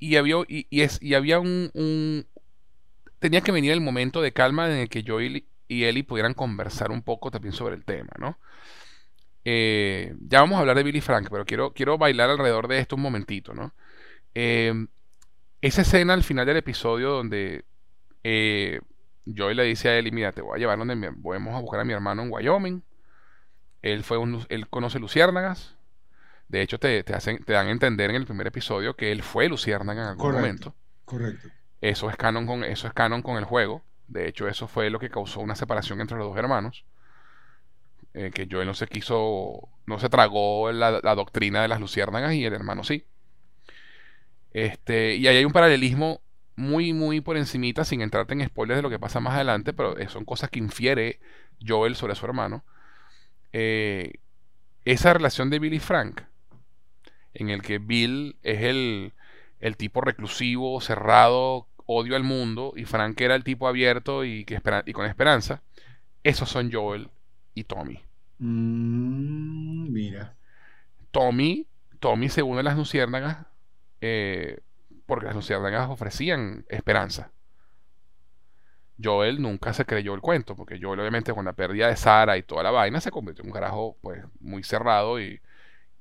y 0.01 0.17
había, 0.17 0.37
y, 0.49 0.67
es, 0.81 1.01
y 1.01 1.15
había 1.15 1.39
un, 1.39 2.27
tenía 3.21 3.43
que 3.43 3.53
venir 3.53 3.71
el 3.73 3.81
momento 3.81 4.23
de 4.23 4.33
calma 4.33 4.67
en 4.67 4.79
el 4.79 4.89
que 4.89 5.05
Joel 5.07 5.45
y 5.69 5.85
Ellie 5.85 6.03
pudieran 6.03 6.35
conversar 6.35 6.91
un 6.91 7.03
poco 7.03 7.31
también 7.31 7.53
sobre 7.53 7.77
el 7.77 7.85
tema, 7.85 8.13
¿no? 8.19 8.39
Eh, 9.45 10.15
ya 10.21 10.41
vamos 10.41 10.57
a 10.57 10.61
hablar 10.61 10.77
de 10.77 10.83
Billy 10.83 11.01
Frank, 11.01 11.29
pero 11.31 11.45
quiero, 11.45 11.73
quiero 11.73 11.97
bailar 11.97 12.31
alrededor 12.31 12.67
de 12.67 12.79
esto 12.79 12.97
un 12.97 13.03
momentito, 13.03 13.55
¿no? 13.55 13.73
Eh, 14.35 14.73
esa 15.61 15.83
escena 15.83 16.15
al 16.15 16.25
final 16.25 16.47
del 16.47 16.57
episodio 16.57 17.11
donde 17.11 17.65
eh, 18.25 18.81
Joel 19.37 19.59
le 19.59 19.65
dice 19.65 19.91
a 19.91 19.99
Ellie, 19.99 20.13
mira, 20.13 20.33
te 20.33 20.41
voy 20.41 20.57
a 20.57 20.59
llevar 20.59 20.79
donde 20.79 20.97
me, 20.97 21.11
vamos 21.11 21.55
a 21.55 21.61
buscar 21.61 21.81
a 21.81 21.85
mi 21.85 21.93
hermano 21.93 22.23
en 22.23 22.33
Wyoming. 22.33 22.83
Él, 23.83 24.03
fue 24.03 24.19
un, 24.19 24.45
él 24.49 24.69
conoce 24.69 24.99
luciérnagas. 24.99 25.77
De 26.51 26.63
hecho, 26.63 26.81
te, 26.81 27.05
te, 27.05 27.15
hacen, 27.15 27.45
te 27.45 27.53
dan 27.53 27.69
a 27.69 27.71
entender 27.71 28.11
en 28.11 28.17
el 28.17 28.27
primer 28.27 28.49
episodio 28.49 28.97
que 28.97 29.13
él 29.13 29.23
fue 29.23 29.49
luciérnaga 29.49 30.03
en 30.03 30.09
algún 30.09 30.33
momento. 30.33 30.75
Correcto. 31.05 31.49
Eso 31.81 32.11
es 32.11 32.17
canon 32.17 32.45
con, 32.45 32.65
eso 32.65 32.89
es 32.89 32.93
canon 32.93 33.23
con 33.23 33.37
el 33.37 33.45
juego. 33.45 33.85
De 34.09 34.27
hecho, 34.27 34.49
eso 34.49 34.67
fue 34.67 34.91
lo 34.91 34.99
que 34.99 35.11
causó 35.11 35.39
una 35.39 35.55
separación 35.55 36.01
entre 36.01 36.19
los 36.19 36.27
dos 36.27 36.37
hermanos. 36.37 36.85
Eh, 38.15 38.33
que 38.35 38.49
Joel 38.51 38.67
no 38.67 38.75
se 38.75 38.89
quiso, 38.89 39.69
no 39.87 40.01
se 40.01 40.09
tragó 40.09 40.73
la, 40.73 41.01
doctrina 41.15 41.63
de 41.63 41.69
las 41.69 41.79
luciérnagas 41.79 42.35
y 42.35 42.45
el 42.45 42.53
hermano 42.53 42.83
sí. 42.83 43.07
Este, 44.53 45.15
y 45.15 45.29
ahí 45.29 45.37
hay 45.37 45.45
un 45.45 45.53
paralelismo 45.53 46.21
muy, 46.57 46.93
muy 46.93 47.21
por 47.21 47.37
encimita, 47.37 47.85
sin 47.85 48.01
entrarte 48.01 48.35
en 48.35 48.45
spoilers 48.45 48.79
de 48.79 48.83
lo 48.83 48.91
que 48.91 48.99
pasa 48.99 49.21
más 49.21 49.35
adelante, 49.35 49.73
pero 49.73 49.95
son 50.09 50.25
cosas 50.25 50.51
que 50.51 50.59
infiere 50.59 51.21
Joel 51.65 51.95
sobre 51.95 52.17
su 52.17 52.27
hermano. 52.27 52.65
Eh, 53.53 54.15
esa 54.85 55.13
relación 55.15 55.49
de 55.49 55.61
Bill 55.61 55.75
y 55.75 55.79
Frank, 55.79 56.23
en 57.35 57.51
el 57.51 57.63
que 57.63 57.79
Bill 57.79 58.37
es 58.43 58.63
el, 58.63 59.13
el 59.61 59.77
tipo 59.77 60.01
reclusivo, 60.01 60.81
cerrado, 60.81 61.67
odio 61.87 62.17
al 62.17 62.25
mundo, 62.25 62.73
y 62.77 62.85
Frank 62.85 63.21
era 63.21 63.35
el 63.35 63.45
tipo 63.45 63.67
abierto 63.69 64.25
y, 64.25 64.45
que 64.45 64.61
y 64.87 64.93
con 64.93 65.07
esperanza, 65.07 65.63
esos 66.23 66.49
son 66.49 66.71
Joel 66.73 67.11
y 67.55 67.65
Tommy. 67.65 68.01
Mm, 68.39 69.93
mira. 69.93 70.35
Tommy, 71.11 71.67
Tommy 71.99 72.29
se 72.29 72.43
une 72.43 72.61
a 72.61 72.63
las 72.63 72.77
luciérnagas 72.77 73.47
eh, 74.01 74.61
porque 75.07 75.27
las 75.27 75.35
luciérnagas 75.35 75.91
ofrecían 75.91 76.65
esperanza. 76.69 77.33
Joel 79.03 79.41
nunca 79.41 79.73
se 79.73 79.85
creyó 79.85 80.15
el 80.15 80.21
cuento, 80.21 80.55
porque 80.55 80.79
Joel 80.81 81.01
obviamente 81.01 81.33
con 81.33 81.45
la 81.45 81.55
pérdida 81.55 81.89
de 81.89 81.97
Sara 81.97 82.37
y 82.37 82.43
toda 82.43 82.63
la 82.63 82.71
vaina 82.71 83.01
se 83.01 83.11
convirtió 83.11 83.43
en 83.43 83.49
un 83.49 83.55
carajo 83.55 83.97
pues 84.03 84.23
muy 84.41 84.63
cerrado 84.63 85.21
y, 85.21 85.41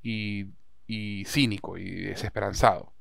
y 0.04 0.48
cínico 1.26 1.78
y 1.78 2.02
desesperanzado. 2.02 2.94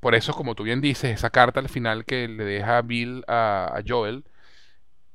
Por 0.00 0.14
eso, 0.14 0.32
como 0.34 0.54
tú 0.54 0.64
bien 0.64 0.80
dices, 0.80 1.12
esa 1.12 1.30
carta 1.30 1.60
al 1.60 1.68
final 1.68 2.04
que 2.04 2.28
le 2.28 2.44
deja 2.44 2.82
Bill 2.82 3.24
a, 3.26 3.80
Joel 3.86 4.24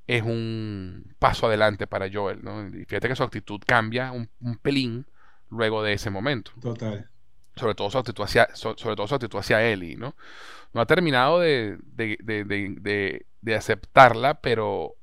es 0.07 0.23
un 0.23 1.15
paso 1.19 1.47
adelante 1.47 1.87
para 1.87 2.09
Joel, 2.11 2.43
¿no? 2.43 2.67
Y 2.67 2.85
fíjate 2.85 3.07
que 3.07 3.15
su 3.15 3.23
actitud 3.23 3.61
cambia 3.65 4.11
un, 4.11 4.29
pelín 4.61 5.05
luego 5.49 5.83
de 5.83 5.93
ese 5.93 6.09
momento. 6.09 6.51
Total. 6.61 7.09
sobre 7.55 7.75
todo 7.75 7.89
su 7.91 7.97
actitud 7.99 8.23
hacia, 8.23 8.49
sobre 8.55 8.95
todo 8.95 9.07
su 9.07 9.15
actitud 9.15 9.39
hacia 9.39 9.63
Ellie, 9.63 9.95
¿no? 9.95 10.15
No 10.73 10.81
ha 10.81 10.85
terminado 10.87 11.39
de, 11.39 11.77
de, 11.93 13.55
aceptarla, 13.55 14.41
pero 14.41 14.95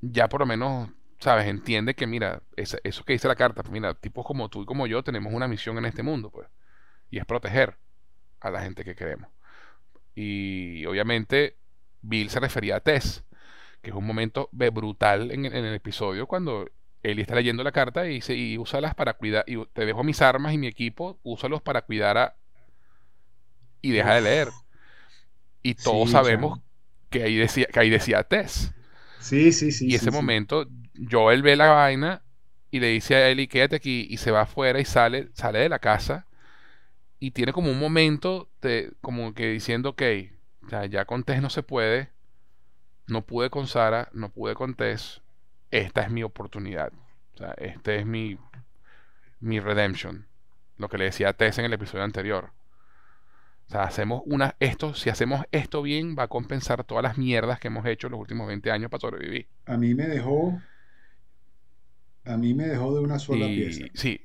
ya 0.00 0.28
por 0.28 0.40
lo 0.40 0.46
menos, 0.46 0.88
¿sabes? 1.18 1.46
Entiende 1.46 1.94
que, 1.94 2.06
mira, 2.06 2.42
eso, 2.56 2.78
que 3.04 3.12
dice 3.12 3.28
la 3.28 3.36
carta, 3.36 3.62
pues 3.62 3.72
mira, 3.72 3.94
tipos 3.94 4.24
como 4.24 4.48
tú 4.48 4.62
y 4.62 4.66
como 4.66 4.86
yo 4.86 5.02
tenemos 5.02 5.32
una 5.32 5.48
misión 5.48 5.78
en 5.78 5.84
este 5.84 6.02
mundo, 6.02 6.30
pues, 6.30 6.48
y 7.10 7.18
es 7.18 7.24
proteger 7.24 7.76
a 8.40 8.50
la 8.50 8.62
gente 8.62 8.84
que 8.84 8.94
queremos. 8.94 9.30
Y 10.14 10.84
obviamente 10.86 11.56
Bill 12.02 12.30
se 12.30 12.40
refería 12.40 12.76
a 12.76 12.80
Tess, 12.80 13.24
que 13.82 13.90
es 13.90 13.96
un 13.96 14.06
momento 14.06 14.48
brutal 14.52 15.30
en, 15.30 15.44
el 15.46 15.74
episodio 15.74 16.26
cuando 16.26 16.68
Ellie 17.02 17.22
está 17.22 17.36
leyendo 17.36 17.62
la 17.62 17.72
carta 17.72 18.06
y 18.06 18.14
dice, 18.14 18.34
y 18.34 18.58
úsalas 18.58 18.94
para 18.94 19.14
cuidar, 19.14 19.44
y 19.46 19.64
te 19.66 19.86
dejo 19.86 20.02
mis 20.02 20.20
armas 20.20 20.52
y 20.52 20.58
mi 20.58 20.66
equipo, 20.66 21.18
úsalos 21.22 21.62
para 21.62 21.82
cuidar 21.82 22.18
a... 22.18 22.36
Y 23.80 23.92
deja 23.92 24.16
de 24.16 24.20
leer. 24.22 24.48
Y 25.62 25.74
todos 25.74 26.10
sabemos 26.10 26.60
que 27.10 27.22
ahí 27.22 27.36
decía, 27.36 27.66
que 27.66 27.78
ahí 27.78 27.90
decía 27.90 28.24
Tess. 28.24 28.72
Sí, 29.20 29.52
sí, 29.52 29.72
sí. 29.72 29.86
Y 29.88 29.94
ese 29.94 30.10
momento, 30.10 30.66
Joel 31.10 31.42
ve 31.42 31.56
la 31.56 31.68
vaina 31.68 32.22
y 32.70 32.80
le 32.80 32.88
dice 32.88 33.14
a 33.16 33.28
Ellie, 33.28 33.48
quédate 33.48 33.76
aquí, 33.76 34.06
y 34.10 34.16
se 34.18 34.30
va 34.30 34.42
afuera 34.42 34.80
y 34.80 34.84
sale, 34.84 35.28
sale 35.32 35.60
de 35.60 35.68
la 35.68 35.78
casa 35.78 36.26
y 37.20 37.32
tiene 37.32 37.52
como 37.52 37.70
un 37.70 37.78
momento 37.78 38.48
de, 38.62 38.92
como 39.00 39.34
que 39.34 39.48
diciendo, 39.48 39.90
ok, 39.90 40.02
ya 40.90 41.04
con 41.04 41.24
Tess 41.24 41.42
no 41.42 41.50
se 41.50 41.62
puede, 41.62 42.10
no 43.06 43.22
pude 43.22 43.50
con 43.50 43.66
Sara, 43.66 44.08
no 44.12 44.28
pude 44.30 44.54
con 44.54 44.74
Tess, 44.74 45.22
esta 45.70 46.02
es 46.02 46.10
mi 46.10 46.22
oportunidad. 46.22 46.92
O 47.34 47.38
sea, 47.38 47.54
este 47.56 47.98
es 47.98 48.06
mi, 48.06 48.38
mi 49.40 49.60
redemption. 49.60 50.26
Lo 50.76 50.88
que 50.88 50.98
le 50.98 51.04
decía 51.04 51.30
a 51.30 51.32
Tess 51.32 51.58
en 51.58 51.64
el 51.64 51.72
episodio 51.72 52.04
anterior. 52.04 52.50
O 53.68 53.70
sea, 53.70 53.82
hacemos 53.82 54.22
una, 54.24 54.54
esto, 54.60 54.94
si 54.94 55.10
hacemos 55.10 55.44
esto 55.52 55.82
bien, 55.82 56.16
va 56.18 56.24
a 56.24 56.28
compensar 56.28 56.84
todas 56.84 57.02
las 57.02 57.18
mierdas 57.18 57.58
que 57.58 57.68
hemos 57.68 57.84
hecho 57.84 58.08
los 58.08 58.20
últimos 58.20 58.46
20 58.46 58.70
años 58.70 58.90
para 58.90 59.00
sobrevivir. 59.00 59.46
A 59.66 59.76
mí 59.76 59.94
me 59.94 60.06
dejó, 60.06 60.60
a 62.28 62.36
mí 62.36 62.54
me 62.54 62.66
dejó 62.66 62.94
de 62.94 63.00
una 63.00 63.18
sola 63.18 63.46
pieza. 63.46 63.86
Sí, 63.94 64.20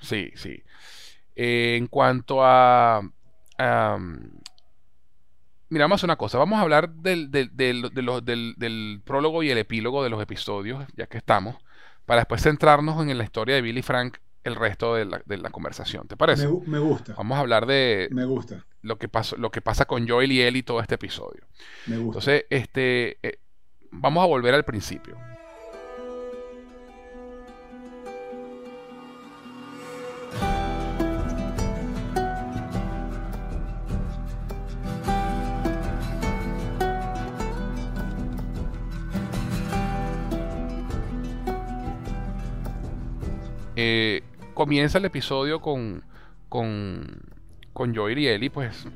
sí, 0.00 0.30
sí. 0.34 0.62
Eh, 1.36 1.76
en 1.76 1.86
cuanto 1.86 2.44
a, 2.44 3.02
Mira, 5.68 5.84
vamos 5.84 5.96
a 5.96 6.00
hacer 6.00 6.08
una 6.08 6.16
cosa. 6.16 6.38
Vamos 6.38 6.58
a 6.58 6.62
hablar 6.62 6.90
del, 6.90 7.30
del, 7.30 9.02
prólogo 9.04 9.42
y 9.42 9.50
el 9.50 9.58
epílogo 9.58 10.04
de 10.04 10.10
los 10.10 10.20
episodios, 10.20 10.84
ya 10.96 11.06
que 11.06 11.16
estamos, 11.18 11.56
para 12.04 12.20
después 12.20 12.42
centrarnos 12.42 13.00
en 13.06 13.16
la 13.16 13.24
historia 13.24 13.54
de 13.54 13.62
Billy 13.62 13.82
Frank 13.82 14.18
el 14.44 14.56
resto 14.56 14.96
de 14.96 15.06
la, 15.06 15.50
conversación. 15.50 16.06
¿Te 16.08 16.16
parece? 16.16 16.48
Me, 16.66 16.78
gusta. 16.78 17.14
Vamos 17.14 17.36
a 17.36 17.40
hablar 17.40 17.66
de. 17.66 18.08
Me 18.10 18.24
gusta. 18.24 18.66
Lo 18.82 18.98
que, 18.98 19.08
pasó, 19.08 19.36
lo 19.36 19.50
que 19.50 19.60
pasa 19.60 19.84
con 19.84 20.08
Joel 20.08 20.32
y 20.32 20.42
Ellie 20.42 20.62
todo 20.64 20.80
este 20.80 20.96
episodio. 20.96 21.46
Me 21.86 21.96
gusta. 21.96 22.18
Entonces, 22.18 22.44
este, 22.50 23.18
eh, 23.22 23.38
vamos 23.92 24.24
a 24.24 24.26
volver 24.26 24.54
al 24.54 24.64
principio. 24.64 25.16
Eh, 43.76 44.22
comienza 44.54 44.98
el 44.98 45.04
episodio 45.04 45.60
con, 45.60 46.04
con, 46.48 47.22
con 47.72 47.94
Joy 47.94 48.14
y 48.18 48.28
Ellie, 48.28 48.50
pues, 48.50 48.86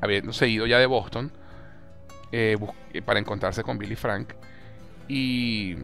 habiéndose 0.00 0.48
ido 0.48 0.66
ya 0.66 0.78
de 0.78 0.86
Boston 0.86 1.32
eh, 2.32 2.56
eh, 2.92 3.02
para 3.02 3.18
encontrarse 3.18 3.62
con 3.62 3.78
Billy 3.78 3.96
Frank. 3.96 4.34
Y, 5.08 5.76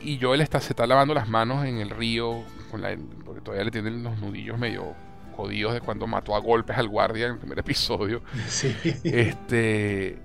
y 0.00 0.18
Joel 0.20 0.40
está, 0.40 0.60
se 0.60 0.72
está 0.72 0.86
lavando 0.86 1.14
las 1.14 1.28
manos 1.28 1.64
en 1.64 1.78
el 1.78 1.90
río, 1.90 2.44
con 2.70 2.82
la, 2.82 2.96
porque 3.24 3.40
todavía 3.40 3.64
le 3.64 3.70
tienen 3.70 4.02
los 4.02 4.18
nudillos 4.18 4.58
medio 4.58 4.94
jodidos 5.34 5.74
de 5.74 5.80
cuando 5.80 6.06
mató 6.06 6.36
a 6.36 6.38
golpes 6.38 6.78
al 6.78 6.88
guardia 6.88 7.26
en 7.26 7.32
el 7.32 7.38
primer 7.38 7.58
episodio. 7.58 8.22
Sí. 8.46 8.76
Este, 9.02 10.18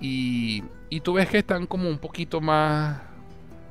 y, 0.00 0.62
y 0.90 1.00
tú 1.00 1.14
ves 1.14 1.28
que 1.28 1.38
están 1.38 1.66
como 1.66 1.88
un 1.88 1.98
poquito 1.98 2.40
más 2.42 3.07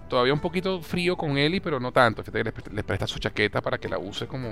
todavía 0.07 0.33
un 0.33 0.39
poquito 0.39 0.81
frío 0.81 1.15
con 1.17 1.37
Ellie, 1.37 1.61
pero 1.61 1.79
no 1.79 1.91
tanto. 1.91 2.23
Fíjate 2.23 2.51
que 2.51 2.71
le, 2.71 2.83
presta 2.83 3.07
su 3.07 3.19
chaqueta 3.19 3.61
para 3.61 3.77
que 3.77 3.89
la 3.89 3.97
use 3.97 4.27
como, 4.27 4.49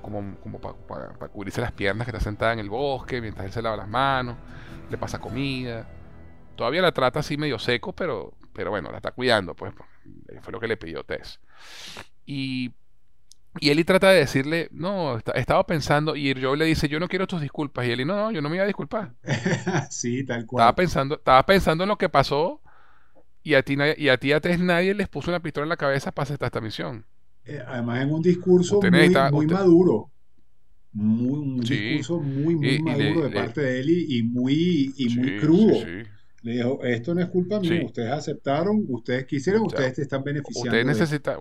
como, 0.00 0.36
como 0.40 0.60
para, 0.60 1.28
cubrirse 1.28 1.60
las 1.60 1.72
piernas 1.72 2.06
que 2.06 2.10
está 2.10 2.22
sentada 2.22 2.52
en 2.52 2.58
el 2.58 2.70
bosque 2.70 3.20
mientras 3.20 3.46
él 3.46 3.52
se 3.52 3.62
lava 3.62 3.76
las 3.76 3.88
manos, 3.88 4.36
le 4.90 4.98
pasa 4.98 5.18
comida. 5.18 5.88
Todavía 6.56 6.82
la 6.82 6.92
trata 6.92 7.20
así 7.20 7.36
medio 7.36 7.58
seco, 7.58 7.92
pero, 7.92 8.34
pero 8.52 8.70
bueno, 8.70 8.90
la 8.90 8.98
está 8.98 9.12
cuidando, 9.12 9.54
pues, 9.54 9.72
pues 9.74 9.88
fue 10.42 10.52
lo 10.52 10.60
que 10.60 10.68
le 10.68 10.76
pidió 10.76 11.02
Tess. 11.04 11.40
Y, 12.26 12.72
y 13.58 13.70
Ellie 13.70 13.84
trata 13.84 14.10
de 14.10 14.18
decirle, 14.18 14.68
no, 14.70 15.18
estaba 15.34 15.66
pensando, 15.66 16.14
y 16.14 16.34
Joe 16.40 16.56
le 16.56 16.66
dice, 16.66 16.88
yo 16.88 17.00
no 17.00 17.08
quiero 17.08 17.26
tus 17.26 17.40
disculpas. 17.40 17.86
Y 17.86 17.92
Ellie, 17.92 18.04
no, 18.04 18.16
no, 18.16 18.30
yo 18.30 18.42
no 18.42 18.48
me 18.48 18.56
iba 18.56 18.64
a 18.64 18.66
disculpar. 18.66 19.14
sí, 19.90 20.24
tal 20.24 20.46
cual. 20.46 20.62
Estaba 20.62 20.76
pensando, 20.76 21.14
estaba 21.16 21.46
pensando 21.46 21.84
en 21.84 21.88
lo 21.88 21.96
que 21.96 22.08
pasó 22.08 22.60
y 23.42 23.54
a 23.54 23.62
ti, 23.62 23.76
y 23.96 24.08
a, 24.08 24.18
ti 24.18 24.30
nadie 24.58 24.94
les 24.94 25.08
puso 25.08 25.30
una 25.30 25.40
pistola 25.40 25.64
en 25.64 25.70
la 25.70 25.76
cabeza 25.76 26.12
para 26.12 26.24
hacer 26.24 26.38
esta 26.40 26.60
misión. 26.60 27.04
Eh, 27.44 27.60
además 27.66 28.02
en 28.02 28.12
un 28.12 28.22
discurso 28.22 28.80
muy, 28.80 29.46
maduro. 29.46 30.10
Muy, 30.92 31.38
un 31.38 31.60
discurso 31.60 32.20
muy, 32.20 32.54
muy 32.54 32.78
maduro 32.80 33.22
de 33.22 33.30
parte 33.30 33.62
de 33.62 33.80
él 33.80 33.90
y, 33.90 34.22
muy, 34.22 34.94
y 34.96 35.08
muy 35.16 35.38
crudo. 35.38 35.84
le 36.42 36.52
dijo, 36.52 36.84
esto 36.84 37.14
no 37.14 37.20
es 37.20 37.28
culpa 37.28 37.58
mía, 37.58 37.82
ustedes 37.84 38.12
aceptaron, 38.12 38.84
ustedes 38.88 39.24
quisieron, 39.24 39.62
ustedes 39.62 39.94
te 39.94 40.02
están 40.02 40.22
beneficiando. 40.22 40.68
Ustedes 40.68 40.86
necesitan, 40.86 41.38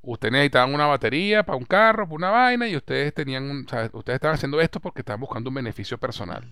ustedes 0.00 0.32
necesitaban 0.32 0.74
una 0.74 0.86
batería 0.86 1.42
para 1.42 1.58
un 1.58 1.64
carro, 1.64 2.04
para 2.04 2.16
una 2.16 2.30
vaina, 2.30 2.68
y 2.68 2.76
ustedes 2.76 3.12
tenían 3.12 3.44
un, 3.44 3.66
ustedes 3.92 4.14
estaban 4.14 4.36
haciendo 4.36 4.60
esto 4.60 4.80
porque 4.80 5.00
estaban 5.00 5.20
buscando 5.20 5.50
un 5.50 5.54
beneficio 5.54 5.98
personal. 5.98 6.50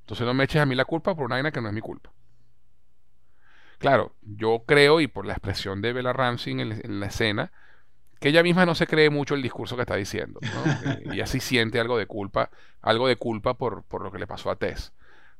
Entonces 0.00 0.26
no 0.26 0.34
me 0.34 0.44
eches 0.44 0.60
a 0.60 0.66
mí 0.66 0.74
la 0.74 0.84
culpa 0.84 1.14
por 1.14 1.26
una 1.26 1.36
vaina 1.36 1.52
que 1.52 1.60
no 1.60 1.68
es 1.68 1.74
mi 1.74 1.80
culpa. 1.80 2.10
Claro, 3.82 4.14
yo 4.22 4.62
creo, 4.64 5.00
y 5.00 5.08
por 5.08 5.26
la 5.26 5.32
expresión 5.32 5.82
de 5.82 5.92
Bella 5.92 6.12
Ramsey 6.12 6.52
en, 6.52 7.00
la 7.00 7.06
escena, 7.06 7.50
que 8.20 8.28
ella 8.28 8.44
misma 8.44 8.64
no 8.64 8.76
se 8.76 8.86
cree 8.86 9.10
mucho 9.10 9.34
el 9.34 9.42
discurso 9.42 9.74
que 9.74 9.82
está 9.82 9.96
diciendo. 9.96 10.38
¿no? 10.40 11.12
ella 11.12 11.26
sí 11.26 11.40
siente 11.40 11.80
algo 11.80 11.98
de 11.98 12.06
culpa, 12.06 12.50
algo 12.80 13.08
de 13.08 13.16
culpa 13.16 13.54
por, 13.54 13.82
lo 14.00 14.12
que 14.12 14.20
le 14.20 14.28
pasó 14.28 14.52
a 14.52 14.56
Tess. 14.56 14.92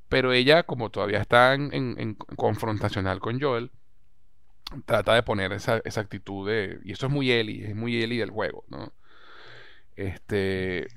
Pero 0.08 0.32
ella, 0.32 0.64
como 0.64 0.90
todavía 0.90 1.20
está 1.20 1.54
en, 1.54 2.16
confrontacional 2.34 3.20
con 3.20 3.40
Joel, 3.40 3.70
trata 4.86 5.14
de 5.14 5.22
poner 5.22 5.52
esa, 5.52 5.76
actitud 5.76 6.48
de. 6.48 6.80
Y 6.82 6.92
eso 6.92 7.06
es 7.06 7.12
muy 7.12 7.30
Ellie, 7.30 7.68
es 7.68 7.76
muy 7.76 8.02
Ellie 8.02 8.18
del 8.18 8.30
juego, 8.30 8.64
¿no? 8.68 8.92
Este. 9.94 10.88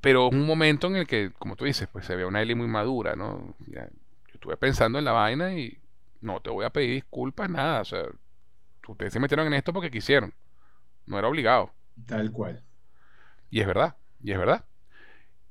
Pero 0.00 0.28
un 0.28 0.46
momento 0.46 0.86
en 0.86 0.94
el 0.94 1.08
que, 1.08 1.32
como 1.32 1.56
tú 1.56 1.64
dices, 1.64 1.88
pues 1.90 2.06
se 2.06 2.14
ve 2.14 2.24
una 2.24 2.40
Ellie 2.40 2.54
muy 2.54 2.68
madura, 2.68 3.16
¿no? 3.16 3.56
yo 3.66 3.80
estuve 4.32 4.56
pensando 4.56 4.98
en 4.98 5.04
la 5.04 5.12
vaina 5.12 5.54
y 5.54 5.78
no 6.24 6.40
te 6.40 6.50
voy 6.50 6.64
a 6.64 6.70
pedir 6.70 6.94
disculpas, 6.94 7.48
nada. 7.48 7.82
O 7.82 7.84
sea, 7.84 8.02
ustedes 8.88 9.12
se 9.12 9.20
metieron 9.20 9.46
en 9.46 9.54
esto 9.54 9.72
porque 9.72 9.90
quisieron. 9.90 10.34
No 11.06 11.18
era 11.18 11.28
obligado. 11.28 11.70
Tal 12.06 12.32
cual. 12.32 12.62
Y 13.50 13.60
es 13.60 13.66
verdad, 13.66 13.96
y 14.22 14.32
es 14.32 14.38
verdad. 14.38 14.64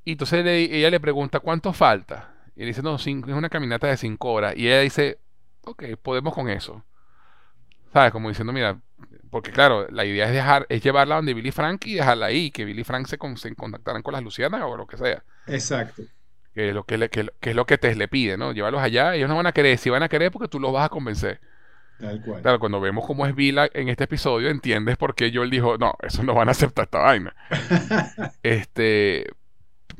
Y 0.03 0.13
entonces 0.13 0.45
ella 0.45 0.89
le 0.89 0.99
pregunta, 0.99 1.39
¿cuánto 1.39 1.71
falta? 1.71 2.33
Y 2.55 2.61
él 2.61 2.67
dice, 2.67 2.81
no, 2.81 2.95
es 2.95 3.07
una 3.07 3.49
caminata 3.49 3.87
de 3.87 3.97
cinco 3.97 4.33
horas. 4.33 4.53
Y 4.57 4.67
ella 4.67 4.81
dice, 4.81 5.19
ok, 5.63 5.83
podemos 6.01 6.33
con 6.33 6.49
eso. 6.49 6.83
¿Sabes? 7.93 8.11
Como 8.11 8.27
diciendo, 8.27 8.51
mira, 8.51 8.81
porque 9.29 9.51
claro, 9.51 9.87
la 9.89 10.03
idea 10.03 10.25
es 10.25 10.33
dejar, 10.33 10.65
es 10.67 10.83
llevarla 10.83 11.15
donde 11.15 11.33
Billy 11.33 11.51
Frank 11.51 11.85
y 11.85 11.95
dejarla 11.95 12.25
ahí, 12.25 12.51
que 12.51 12.65
Billy 12.65 12.83
Frank 12.83 13.07
se, 13.07 13.17
se 13.37 13.55
contactaran 13.55 14.01
con 14.01 14.13
las 14.13 14.23
Lucianas 14.23 14.63
o 14.63 14.75
lo 14.75 14.87
que 14.87 14.97
sea. 14.97 15.23
Exacto 15.47 16.03
que 16.53 16.69
es 16.69 16.75
lo 16.75 16.83
que, 16.83 16.97
le, 16.97 17.09
que, 17.09 17.29
es 17.41 17.55
lo 17.55 17.65
que 17.65 17.77
te 17.77 17.95
le 17.95 18.07
pide, 18.07 18.37
¿no? 18.37 18.51
Llévalos 18.51 18.81
allá, 18.81 19.15
ellos 19.15 19.29
no 19.29 19.35
van 19.35 19.47
a 19.47 19.51
querer, 19.51 19.77
si 19.77 19.89
van 19.89 20.03
a 20.03 20.09
querer 20.09 20.31
porque 20.31 20.47
tú 20.47 20.59
los 20.59 20.71
vas 20.71 20.85
a 20.85 20.89
convencer. 20.89 21.39
Tal 21.99 22.21
cual. 22.21 22.41
Claro, 22.41 22.59
cuando 22.59 22.81
vemos 22.81 23.05
cómo 23.05 23.25
es 23.25 23.35
Vila 23.35 23.69
en 23.73 23.89
este 23.89 24.05
episodio, 24.05 24.49
entiendes 24.49 24.97
por 24.97 25.15
qué 25.15 25.31
Joel 25.33 25.49
dijo, 25.49 25.77
no, 25.77 25.93
esos 26.01 26.25
no 26.25 26.33
van 26.33 26.47
a 26.49 26.51
aceptar 26.51 26.85
esta 26.85 26.99
vaina. 26.99 27.35
este, 28.43 29.27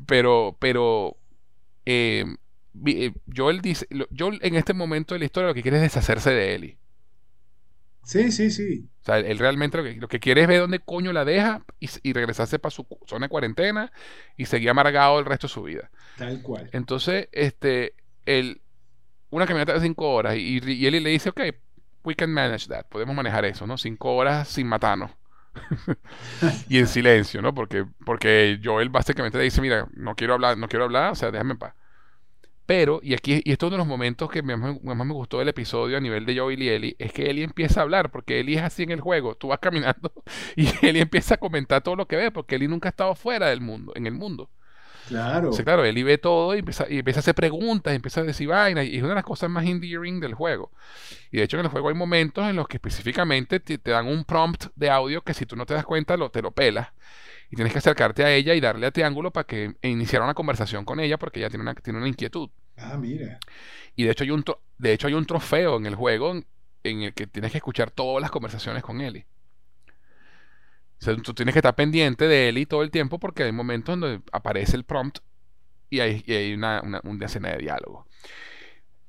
pero, 0.06 0.56
pero, 0.60 1.18
eh, 1.86 2.26
eh, 2.86 3.14
Joel 3.36 3.62
dice, 3.62 3.88
Joel 4.18 4.40
en 4.42 4.56
este 4.56 4.74
momento 4.74 5.16
de 5.16 5.20
la 5.20 5.26
historia 5.26 5.48
lo 5.48 5.54
que 5.54 5.62
quiere 5.62 5.78
es 5.78 5.84
deshacerse 5.84 6.32
de 6.32 6.56
Ellie. 6.56 6.78
Sí, 8.04 8.32
sí, 8.32 8.52
sí. 8.52 8.90
O 9.02 9.06
sea, 9.06 9.20
él 9.20 9.40
realmente 9.40 9.96
lo 9.96 10.08
que, 10.08 10.20
quiere 10.20 10.42
es 10.42 10.48
ver 10.48 10.60
dónde 10.60 10.80
coño 10.80 11.14
la 11.14 11.26
deja 11.26 11.64
y, 11.80 12.14
regresarse 12.14 12.60
para 12.60 12.72
su 12.72 12.86
zona 13.06 13.26
de 13.26 13.30
cuarentena 13.30 13.92
y 14.38 14.46
seguir 14.46 14.70
amargado 14.70 15.20
el 15.20 15.26
resto 15.26 15.48
de 15.48 15.54
su 15.54 15.64
vida. 15.64 15.90
Tal 16.18 16.42
cual. 16.42 16.70
Entonces, 16.72 17.30
este, 17.32 17.96
él, 18.26 18.62
una 19.30 19.48
caminata 19.48 19.74
de 19.74 19.82
cinco 19.82 20.14
horas 20.14 20.36
y, 20.36 20.60
y 20.64 20.86
él 20.86 21.04
le 21.04 21.10
dice, 21.10 21.30
ok, 21.30 21.42
we 22.04 22.16
can 22.16 22.32
manage 22.32 22.68
that. 22.68 22.86
Podemos 22.90 23.16
manejar 23.16 23.46
eso, 23.46 23.66
¿no? 23.66 23.78
Cinco 23.78 24.16
horas 24.16 24.48
sin 24.48 24.68
matarnos. 24.68 25.12
y 26.70 26.80
en 26.80 26.88
silencio, 26.88 27.42
¿no? 27.42 27.54
Porque, 27.54 27.86
porque 28.06 28.60
Joel 28.64 28.90
básicamente 28.90 29.38
le 29.38 29.46
dice, 29.46 29.62
mira, 29.62 29.88
no 29.94 30.16
quiero 30.16 30.34
hablar, 30.34 30.58
no 30.58 30.68
quiero 30.68 30.86
hablar, 30.86 31.12
o 31.12 31.16
sea, 31.16 31.32
déjame 31.32 31.54
en 31.54 31.60
paz. 31.60 31.74
Pero, 32.66 33.02
y 33.04 33.14
aquí, 33.14 33.42
y 33.44 33.52
esto 33.52 33.66
es 33.66 33.68
uno 33.68 33.76
de 33.76 33.80
los 33.80 33.88
momentos 33.88 34.30
que 34.30 34.42
más, 34.42 34.82
más 34.82 35.08
me 35.08 35.14
gustó 35.14 35.40
del 35.40 35.50
episodio 35.50 35.98
a 35.98 36.00
nivel 36.00 36.26
de 36.26 36.38
Joel 36.38 36.62
y 36.62 36.70
Ellie, 36.70 36.96
es 36.98 37.12
que 37.12 37.30
Ellie 37.30 37.44
empieza 37.44 37.82
a 37.82 37.84
hablar, 37.84 38.10
porque 38.10 38.40
Ellie 38.40 38.56
es 38.56 38.64
así 38.64 38.84
en 38.84 38.92
el 38.92 39.02
juego, 39.02 39.36
tú 39.36 39.50
vas 39.50 39.60
caminando 39.60 40.14
y 40.56 40.68
Ellie 40.86 41.02
empieza 41.02 41.36
a 41.36 41.38
comentar 41.38 41.82
todo 41.84 41.98
lo 41.98 42.08
que 42.08 42.16
ve, 42.16 42.32
porque 42.32 42.56
Ellie 42.56 42.70
nunca 42.70 42.88
ha 42.90 42.92
estado 42.92 43.16
fuera 43.16 43.50
del 43.50 43.60
mundo, 43.60 43.92
en 43.96 44.08
el 44.08 44.14
mundo. 44.14 44.50
Claro. 45.08 45.52
claro, 45.52 45.84
Ellie 45.84 46.04
ve 46.04 46.18
todo 46.18 46.56
y 46.56 46.60
empieza, 46.60 46.86
y 46.90 47.00
empieza 47.00 47.20
a 47.20 47.22
hacer 47.22 47.36
preguntas, 47.36 47.94
y 47.94 47.96
empieza 47.98 48.22
a 48.22 48.24
decir 48.24 48.48
vainas, 48.48 48.86
y 48.86 48.98
es 48.98 49.02
una 49.02 49.10
de 49.10 49.16
las 49.16 49.24
cosas 49.24 49.50
más 49.50 49.66
endearing 49.66 50.20
del 50.20 50.34
juego. 50.34 50.72
Y 51.32 51.38
de 51.38 51.44
hecho 51.44 51.58
en 51.58 51.66
el 51.66 51.72
juego 51.72 51.90
hay 51.90 51.96
momentos 51.96 52.48
en 52.50 52.56
los 52.56 52.68
que 52.68 52.78
específicamente 52.78 53.60
te, 53.60 53.78
dan 53.78 54.08
un 54.08 54.24
prompt 54.24 54.68
de 54.76 54.90
audio 54.90 55.22
que 55.22 55.34
si 55.34 55.46
tú 55.46 55.56
no 55.56 55.66
te 55.66 55.74
das 55.74 55.86
cuenta 55.86 56.16
lo, 56.16 56.30
te 56.30 56.42
lo 56.42 56.52
pelas. 56.52 56.90
Y 57.50 57.56
tienes 57.56 57.74
que 57.74 57.80
acercarte 57.80 58.24
a 58.24 58.32
ella 58.32 58.56
y 58.56 58.62
darle 58.62 58.88
a 58.88 58.92
triángulo 58.92 59.32
para 59.32 59.46
que 59.46 59.76
e 59.82 59.90
iniciara 59.90 60.26
una 60.26 60.34
conversación 60.34 60.86
con 60.86 61.00
ella 61.00 61.18
porque 61.18 61.40
ella 61.40 61.50
tiene 61.50 61.62
una, 61.62 61.76
tiene 61.76 62.00
una 62.00 62.08
inquietud. 62.08 62.50
Ah, 62.78 62.98
mira. 62.98 63.40
Y 63.96 64.06
de 64.06 64.12
hecho 64.12 64.24
hay 64.24 64.32
un, 64.32 64.44
de 64.78 64.94
hecho 64.94 65.08
hay 65.08 65.14
un 65.14 65.26
trofeo 65.26 65.78
en 65.78 65.86
el 65.86 65.96
juego 65.96 66.34
en, 66.84 67.02
el 67.02 67.14
que 67.14 67.28
tienes 67.28 67.52
que 67.52 67.58
escuchar 67.58 67.92
todas 67.92 68.22
las 68.22 68.32
conversaciones 68.32 68.82
con 68.82 69.02
Ellie. 69.02 69.26
O 71.04 71.06
sea, 71.06 71.18
tú 71.18 71.34
tienes 71.34 71.52
que 71.52 71.60
estar 71.60 71.76
pendiente 71.76 72.30
de 72.30 72.48
Ellie 72.48 72.66
todo 72.66 72.82
el 72.82 72.90
tiempo 72.90 73.20
porque 73.20 73.44
hay 73.44 73.52
momentos 73.52 74.00
donde 74.00 74.22
aparece 74.32 74.78
el 74.78 74.86
prompt 74.86 75.20
y 75.90 76.00
hay, 76.00 76.24
hay 76.30 76.54
una, 76.54 76.82
una, 77.04 77.26
escena 77.26 77.50
de 77.50 77.58
diálogo. 77.58 78.08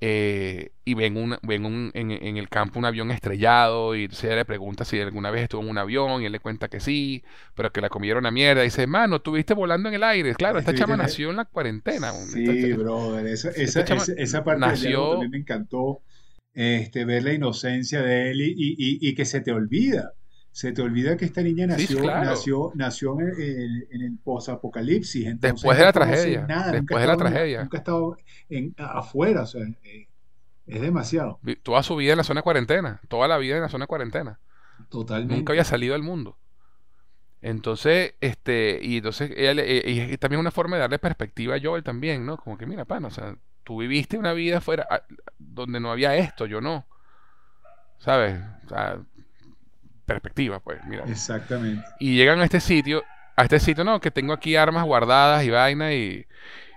Eh, 0.00 0.72
y 0.84 0.94
ven, 0.94 1.16
un, 1.16 1.36
ven 1.42 1.64
un, 1.64 1.92
en, 1.94 2.10
en, 2.10 2.36
el 2.36 2.48
campo 2.48 2.80
un 2.80 2.84
avión 2.84 3.12
estrellado 3.12 3.94
y 3.94 4.08
se 4.08 4.34
le 4.34 4.44
pregunta 4.44 4.84
si 4.84 5.00
alguna 5.00 5.30
vez 5.30 5.44
estuvo 5.44 5.62
en 5.62 5.68
un 5.68 5.78
avión 5.78 6.20
y 6.20 6.26
él 6.26 6.32
le 6.32 6.40
cuenta 6.40 6.66
que 6.66 6.80
sí, 6.80 7.22
pero 7.54 7.72
que 7.72 7.80
la 7.80 7.88
comieron 7.88 8.26
a 8.26 8.32
mierda. 8.32 8.62
Y 8.62 8.66
dice, 8.66 8.88
mano, 8.88 9.16
estuviste 9.16 9.54
volando 9.54 9.88
en 9.88 9.94
el 9.94 10.02
aire. 10.02 10.34
Claro, 10.34 10.58
esta 10.58 10.74
chama 10.74 10.96
nació 10.96 11.30
en 11.30 11.36
la 11.36 11.44
cuarentena. 11.44 12.10
Sí, 12.10 12.72
brother, 12.72 13.28
esa, 13.28 13.50
esa, 13.50 13.84
esa, 14.16 14.42
parte 14.42 14.60
nació... 14.60 15.22
me 15.28 15.38
encantó 15.38 16.02
este, 16.54 17.04
ver 17.04 17.22
la 17.22 17.34
inocencia 17.34 18.02
de 18.02 18.32
él 18.32 18.40
y, 18.40 18.50
y, 18.50 18.98
y 19.08 19.14
que 19.14 19.24
se 19.24 19.40
te 19.40 19.52
olvida 19.52 20.12
se 20.54 20.70
te 20.70 20.82
olvida 20.82 21.16
que 21.16 21.24
esta 21.24 21.42
niña 21.42 21.66
nació, 21.66 22.04
nació, 22.04 22.70
nació 22.76 23.18
en, 23.18 23.88
el 23.90 24.18
posapocalipsis. 24.22 25.40
Después 25.40 25.76
de 25.76 25.84
la 25.84 25.92
tragedia. 25.92 26.46
después 26.70 27.02
de 27.02 27.08
la 27.08 27.16
tragedia. 27.16 27.62
Nunca 27.62 27.78
ha 27.78 27.80
estado 27.80 28.16
en, 28.48 28.72
afuera, 28.78 29.42
o 29.42 29.46
sea, 29.46 29.62
eh, 29.82 30.06
es 30.64 30.80
demasiado. 30.80 31.40
Toda 31.64 31.82
su 31.82 31.96
vida 31.96 32.12
en 32.12 32.18
la 32.18 32.22
zona 32.22 32.38
de 32.38 32.44
cuarentena, 32.44 33.00
toda 33.08 33.26
la 33.26 33.36
vida 33.38 33.56
en 33.56 33.62
la 33.62 33.68
zona 33.68 33.82
de 33.82 33.88
cuarentena. 33.88 34.38
Totalmente. 34.90 35.34
Nunca 35.34 35.52
había 35.54 35.64
salido 35.64 35.96
al 35.96 36.04
mundo. 36.04 36.38
Entonces, 37.42 38.14
este, 38.20 38.78
y 38.80 38.98
entonces, 38.98 39.32
eh, 39.34 39.82
y 40.12 40.16
también 40.18 40.38
una 40.38 40.52
forma 40.52 40.76
de 40.76 40.82
darle 40.82 41.00
perspectiva 41.00 41.56
a 41.56 41.60
Joel 41.60 41.82
también, 41.82 42.24
¿no? 42.24 42.36
Como 42.36 42.56
que, 42.56 42.66
mira, 42.66 42.84
pana, 42.84 43.08
o 43.08 43.10
sea, 43.10 43.36
tú 43.64 43.80
viviste 43.80 44.18
una 44.18 44.32
vida 44.32 44.60
fuera 44.60 44.86
donde 45.36 45.80
no 45.80 45.90
había 45.90 46.14
esto, 46.14 46.46
yo 46.46 46.60
no. 46.60 46.86
¿Sabes? 47.98 48.40
O 48.66 48.68
sea, 48.68 49.00
perspectiva, 50.04 50.60
pues, 50.60 50.78
mira. 50.86 51.04
Exactamente. 51.06 51.84
Y 51.98 52.16
llegan 52.16 52.40
a 52.40 52.44
este 52.44 52.60
sitio, 52.60 53.02
a 53.36 53.42
este 53.44 53.60
sitio, 53.60 53.84
no, 53.84 54.00
que 54.00 54.10
tengo 54.10 54.32
aquí 54.32 54.56
armas 54.56 54.84
guardadas 54.84 55.44
y 55.44 55.50
vaina 55.50 55.92
y, 55.92 56.26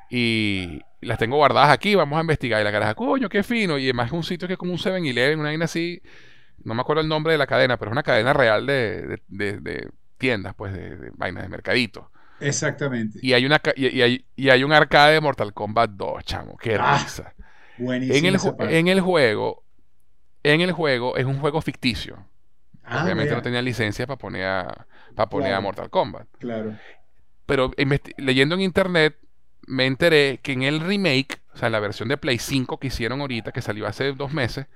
y 0.10 0.82
las 1.02 1.18
tengo 1.18 1.38
guardadas 1.38 1.70
aquí, 1.70 1.96
vamos 1.96 2.18
a 2.18 2.22
investigar. 2.22 2.62
Y 2.62 2.64
la 2.64 2.72
caraja, 2.72 2.96
coño, 2.96 3.30
qué 3.30 3.44
fino. 3.44 3.78
Y 3.78 3.86
además 3.86 4.08
es 4.08 4.14
un 4.14 4.24
sitio 4.24 4.48
que 4.48 4.54
es 4.54 4.60
como 4.60 4.72
un 4.72 4.80
7-Eleven, 4.80 5.40
una 5.40 5.50
vaina 5.50 5.66
así, 5.66 6.02
no 6.64 6.74
me 6.74 6.82
acuerdo 6.82 7.02
el 7.02 7.08
nombre 7.08 7.34
de 7.34 7.38
la 7.38 7.48
cadena, 7.48 7.78
pero 7.78 7.92
es 7.92 7.94
una 7.94 8.04
cadena 8.04 8.34
real 8.34 8.66
de, 8.66 9.20
de, 9.28 9.90
tiendas, 10.18 10.56
pues, 10.56 10.74
de, 10.74 11.12
vainas, 11.16 11.44
de 11.44 11.50
mercadito. 11.50 12.12
Exactamente. 12.40 13.20
Y 13.22 13.34
hay, 13.34 13.46
una, 13.46 13.62
y, 13.76 14.02
hay, 14.02 14.26
y 14.36 14.50
hay 14.50 14.64
un 14.64 14.74
arcade 14.74 15.14
de 15.14 15.22
Mortal 15.22 15.54
Kombat 15.54 15.92
2, 15.92 16.24
chamo, 16.24 16.58
qué 16.58 16.78
ah, 16.80 17.00
risa. 17.02 17.34
En 17.80 18.26
el, 18.26 18.40
en 18.60 18.88
el 18.88 19.02
juego, 19.02 19.64
en 20.44 20.62
el 20.62 20.72
juego 20.72 21.16
es 21.16 21.26
un 21.26 21.40
juego 21.40 21.62
ficticio. 21.62 22.26
Ah, 22.88 23.04
obviamente 23.04 23.36
no 23.36 23.42
tenía 23.42 23.62
licencia 23.62 24.08
para 24.08 24.18
poner 24.18 24.46
a, 24.46 24.88
para 25.16 25.30
poner 25.30 25.54
a 25.54 25.62
Mortal 25.62 25.90
Kombat. 25.90 26.28
Claro. 26.40 26.78
Pero 27.46 27.72
leyendo 28.18 28.56
en 28.56 28.62
internet 28.62 29.18
me 29.68 29.86
enteré 29.86 30.40
que 30.42 30.54
en 30.54 30.64
el 30.64 30.80
remake, 30.80 31.42
o 31.54 31.58
sea, 31.58 31.68
en 31.68 31.74
la 31.74 31.80
versión 31.80 32.08
de 32.08 32.18
Play 32.18 32.40
5 32.40 32.80
que 32.80 32.88
hicieron 32.88 33.22
ahorita, 33.22 33.52
que 33.52 33.62
salió 33.62 33.86
hace 33.86 34.14
dos 34.14 34.32
meses, 34.32 34.68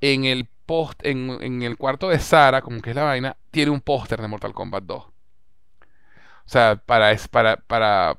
en 0.00 0.24
el 0.24 0.46
post, 0.66 1.00
en, 1.04 1.62
el 1.62 1.76
cuarto 1.76 2.10
de 2.10 2.18
Sara, 2.18 2.60
como 2.60 2.80
que 2.82 2.90
es 2.90 2.96
la 2.96 3.04
vaina, 3.04 3.36
tiene 3.50 3.70
un 3.70 3.80
póster 3.80 4.20
de 4.20 4.28
Mortal 4.28 4.52
Kombat 4.52 4.84
2. 4.84 5.04
O 5.04 5.12
sea, 6.44 6.76
para, 6.84 7.16
para, 7.30 7.56
para 7.56 8.18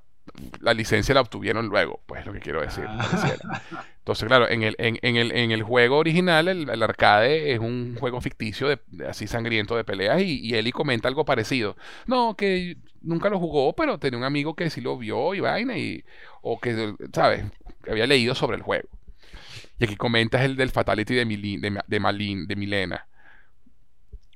la 0.62 0.74
licencia 0.74 1.14
la 1.14 1.22
obtuvieron 1.22 1.68
luego, 1.68 2.02
pues 2.06 2.26
lo 2.26 2.34
que 2.34 2.40
quiero 2.40 2.62
decir. 2.62 2.86
Ah. 2.88 3.62
Entonces, 4.00 4.28
claro, 4.28 4.50
en 4.50 4.64
el, 4.64 4.76
en, 4.80 4.98
en, 5.02 5.16
el, 5.18 5.32
en 5.32 5.52
el 5.52 5.64
juego 5.64 5.98
original, 5.98 6.48
el, 6.48 6.84
arcade 6.84 7.54
es 7.54 7.60
un 7.60 7.96
juego 8.00 8.22
ficticio 8.22 8.68
de, 8.68 8.80
así 9.08 9.28
sangriento 9.28 9.76
de 9.76 9.84
peleas 9.84 10.22
y, 10.22 10.40
y 10.40 10.56
Eli 10.56 10.72
comenta 10.72 11.08
algo 11.08 11.26
parecido. 11.26 11.76
No, 12.08 12.36
que 12.36 12.78
nunca 13.02 13.30
lo 13.30 13.40
jugó, 13.40 13.74
pero 13.74 14.00
tenía 14.00 14.18
un 14.18 14.24
amigo 14.24 14.56
que 14.56 14.70
sí 14.70 14.82
lo 14.82 14.98
vio 14.98 15.36
y 15.36 15.40
vaina, 15.42 15.78
y, 15.78 16.04
o 16.42 16.60
que, 16.60 16.96
¿sabes? 17.14 17.46
Que 17.84 17.92
había 17.92 18.08
leído 18.08 18.34
sobre 18.36 18.58
el 18.58 18.64
juego. 18.64 18.90
Y 19.78 19.86
aquí 19.86 19.96
comentas 19.96 20.42
el 20.42 20.56
del 20.56 20.72
Fatality 20.72 21.16
de, 21.16 21.26
de, 21.26 21.82
de, 21.86 22.00
Malin, 22.00 22.48
de 22.48 22.56
Milena 22.56 23.09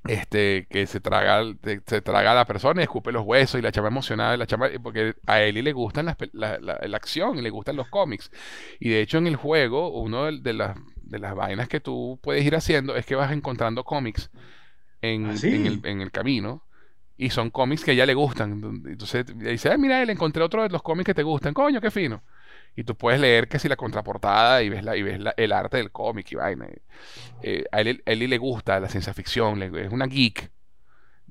este, 0.06 0.68
que 0.70 0.86
se 0.86 1.00
traga, 1.00 1.44
se 1.86 2.02
traga 2.02 2.32
a 2.32 2.36
la 2.36 2.46
persona 2.46 2.82
y 2.82 2.84
escupe 2.84 3.12
los 3.12 3.24
huesos 3.26 3.60
y 3.60 3.62
la 3.62 3.72
chama 3.72 3.88
emocionada, 3.88 4.36
la 4.36 4.46
chama, 4.46 4.70
porque 4.82 5.16
a 5.26 5.42
Eli 5.42 5.62
le 5.62 5.72
gustan 5.72 6.06
la, 6.06 6.60
la, 6.60 6.98
acción 6.98 7.38
y 7.38 7.42
le 7.42 7.50
gustan 7.50 7.76
los 7.76 7.88
cómics. 7.88 8.32
Y 8.80 8.90
de 8.90 9.02
hecho 9.02 9.18
en 9.18 9.28
el 9.28 9.36
juego, 9.36 9.90
uno 9.90 10.26
de, 10.32 10.54
las, 10.54 10.78
de 11.02 11.20
las 11.20 11.36
vainas 11.36 11.70
que 11.70 11.80
tú 11.80 12.20
puedes 12.22 12.46
ir 12.46 12.56
haciendo 12.56 12.96
es 12.96 13.06
que 13.06 13.16
vas 13.16 13.32
encontrando 13.32 13.84
cómics 13.84 14.30
en, 15.02 15.28
¿Ah, 15.28 15.36
en, 15.42 15.66
el, 15.66 15.82
en 15.84 16.02
el 16.02 16.12
camino. 16.12 16.64
Y 17.16 17.30
son 17.30 17.52
cómics 17.52 17.84
que 17.84 17.92
a 17.92 17.94
ella 17.94 18.06
le 18.08 18.16
gustan. 18.16 18.84
Entonces 18.86 19.26
dice, 19.38 19.72
ah, 19.72 19.78
mira, 19.78 20.02
él 20.02 20.10
encontré 20.10 20.44
otro 20.44 20.64
de 20.64 20.70
los 20.70 20.82
cómics 20.82 21.06
que 21.06 21.14
te 21.14 21.24
gustan. 21.24 21.54
Coño, 21.54 21.80
qué 21.80 21.92
fino 21.92 22.24
y 22.76 22.84
tú 22.84 22.96
puedes 22.96 23.20
leer 23.20 23.48
que 23.48 23.60
si 23.60 23.68
la 23.68 23.76
contraportada 23.76 24.64
y 24.64 24.70
ves, 24.70 24.84
la, 24.84 24.98
y 24.98 25.04
ves 25.04 25.20
el 25.38 25.52
arte 25.52 25.78
del 25.78 25.92
cómic 25.92 26.32
y 26.32 26.36
vaina. 26.36 26.68
Eh, 27.42 27.66
a 27.72 27.82
él, 27.82 28.02
le 28.06 28.38
gusta 28.38 28.80
la 28.80 28.90
ciencia 28.90 29.14
ficción, 29.14 29.62
es 29.62 29.92
una 29.92 30.08
geek 30.08 30.52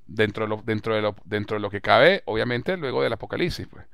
dentro 0.07 0.45
de, 0.45 0.51
lo, 0.51 0.63
dentro, 0.65 0.95
de 0.95 1.03
lo, 1.03 1.17
dentro 1.25 1.57
de 1.57 1.61
lo 1.61 1.71
que 1.71 1.81
cabe, 1.81 2.23
obviamente, 2.27 2.77
luego 2.77 3.03
del 3.03 3.13
apocalipsis. 3.13 3.67
Pues. 3.67 3.87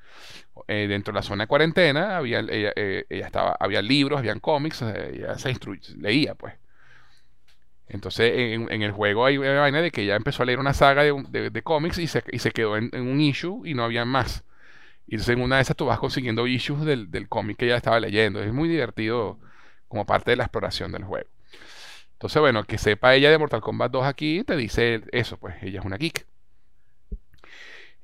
Eh, 0.66 0.86
dentro 0.88 1.12
de 1.12 1.18
la 1.18 1.22
zona 1.22 1.44
de 1.44 1.48
cuarentena 1.48 2.16
había, 2.16 2.40
ella, 2.40 2.72
eh, 2.76 3.04
estaba, 3.08 3.56
había 3.58 3.80
libros, 3.80 4.18
habían 4.18 4.40
cómics, 4.40 4.82
ella 4.82 5.38
se 5.38 5.54
leía, 5.96 6.34
pues. 6.34 6.54
Entonces, 7.90 8.32
en, 8.34 8.82
el 8.82 8.92
juego 8.92 9.24
hay 9.24 9.38
una 9.38 9.60
vaina 9.60 9.80
de 9.80 9.90
que 9.90 10.02
ella 10.02 10.16
empezó 10.16 10.42
a 10.42 10.46
leer 10.46 10.58
una 10.58 10.74
saga 10.74 11.04
de, 11.04 11.50
de, 11.50 11.62
cómics 11.62 11.96
y 11.96 12.06
se, 12.06 12.22
y 12.30 12.38
se 12.38 12.50
quedó 12.50 12.76
en, 12.76 12.90
en, 12.92 13.08
un 13.08 13.18
issue 13.18 13.62
y 13.64 13.72
no 13.72 13.82
había 13.82 14.04
más. 14.04 14.44
Y 15.08 15.16
en 15.30 15.40
una 15.40 15.56
de 15.56 15.62
esas 15.62 15.76
tú 15.76 15.86
vas 15.86 15.98
consiguiendo 15.98 16.46
issues 16.46 16.84
del, 16.84 17.10
del 17.10 17.28
cómic 17.28 17.56
que 17.56 17.64
ella 17.64 17.76
estaba 17.76 17.98
leyendo. 17.98 18.42
Es 18.42 18.52
muy 18.52 18.68
divertido 18.68 19.38
como 19.88 20.04
parte 20.06 20.30
de 20.30 20.36
la 20.36 20.44
exploración 20.44 20.92
del 20.92 21.04
juego. 21.04 21.28
Entonces, 22.12 22.40
bueno, 22.40 22.64
que 22.64 22.78
sepa 22.78 23.14
ella 23.14 23.30
de 23.30 23.38
Mortal 23.38 23.60
Kombat 23.62 23.92
2 23.92 24.04
aquí, 24.04 24.44
te 24.44 24.56
dice 24.56 25.02
eso, 25.12 25.38
pues 25.38 25.54
ella 25.62 25.80
es 25.80 25.86
una 25.86 25.96
geek. 25.96 26.26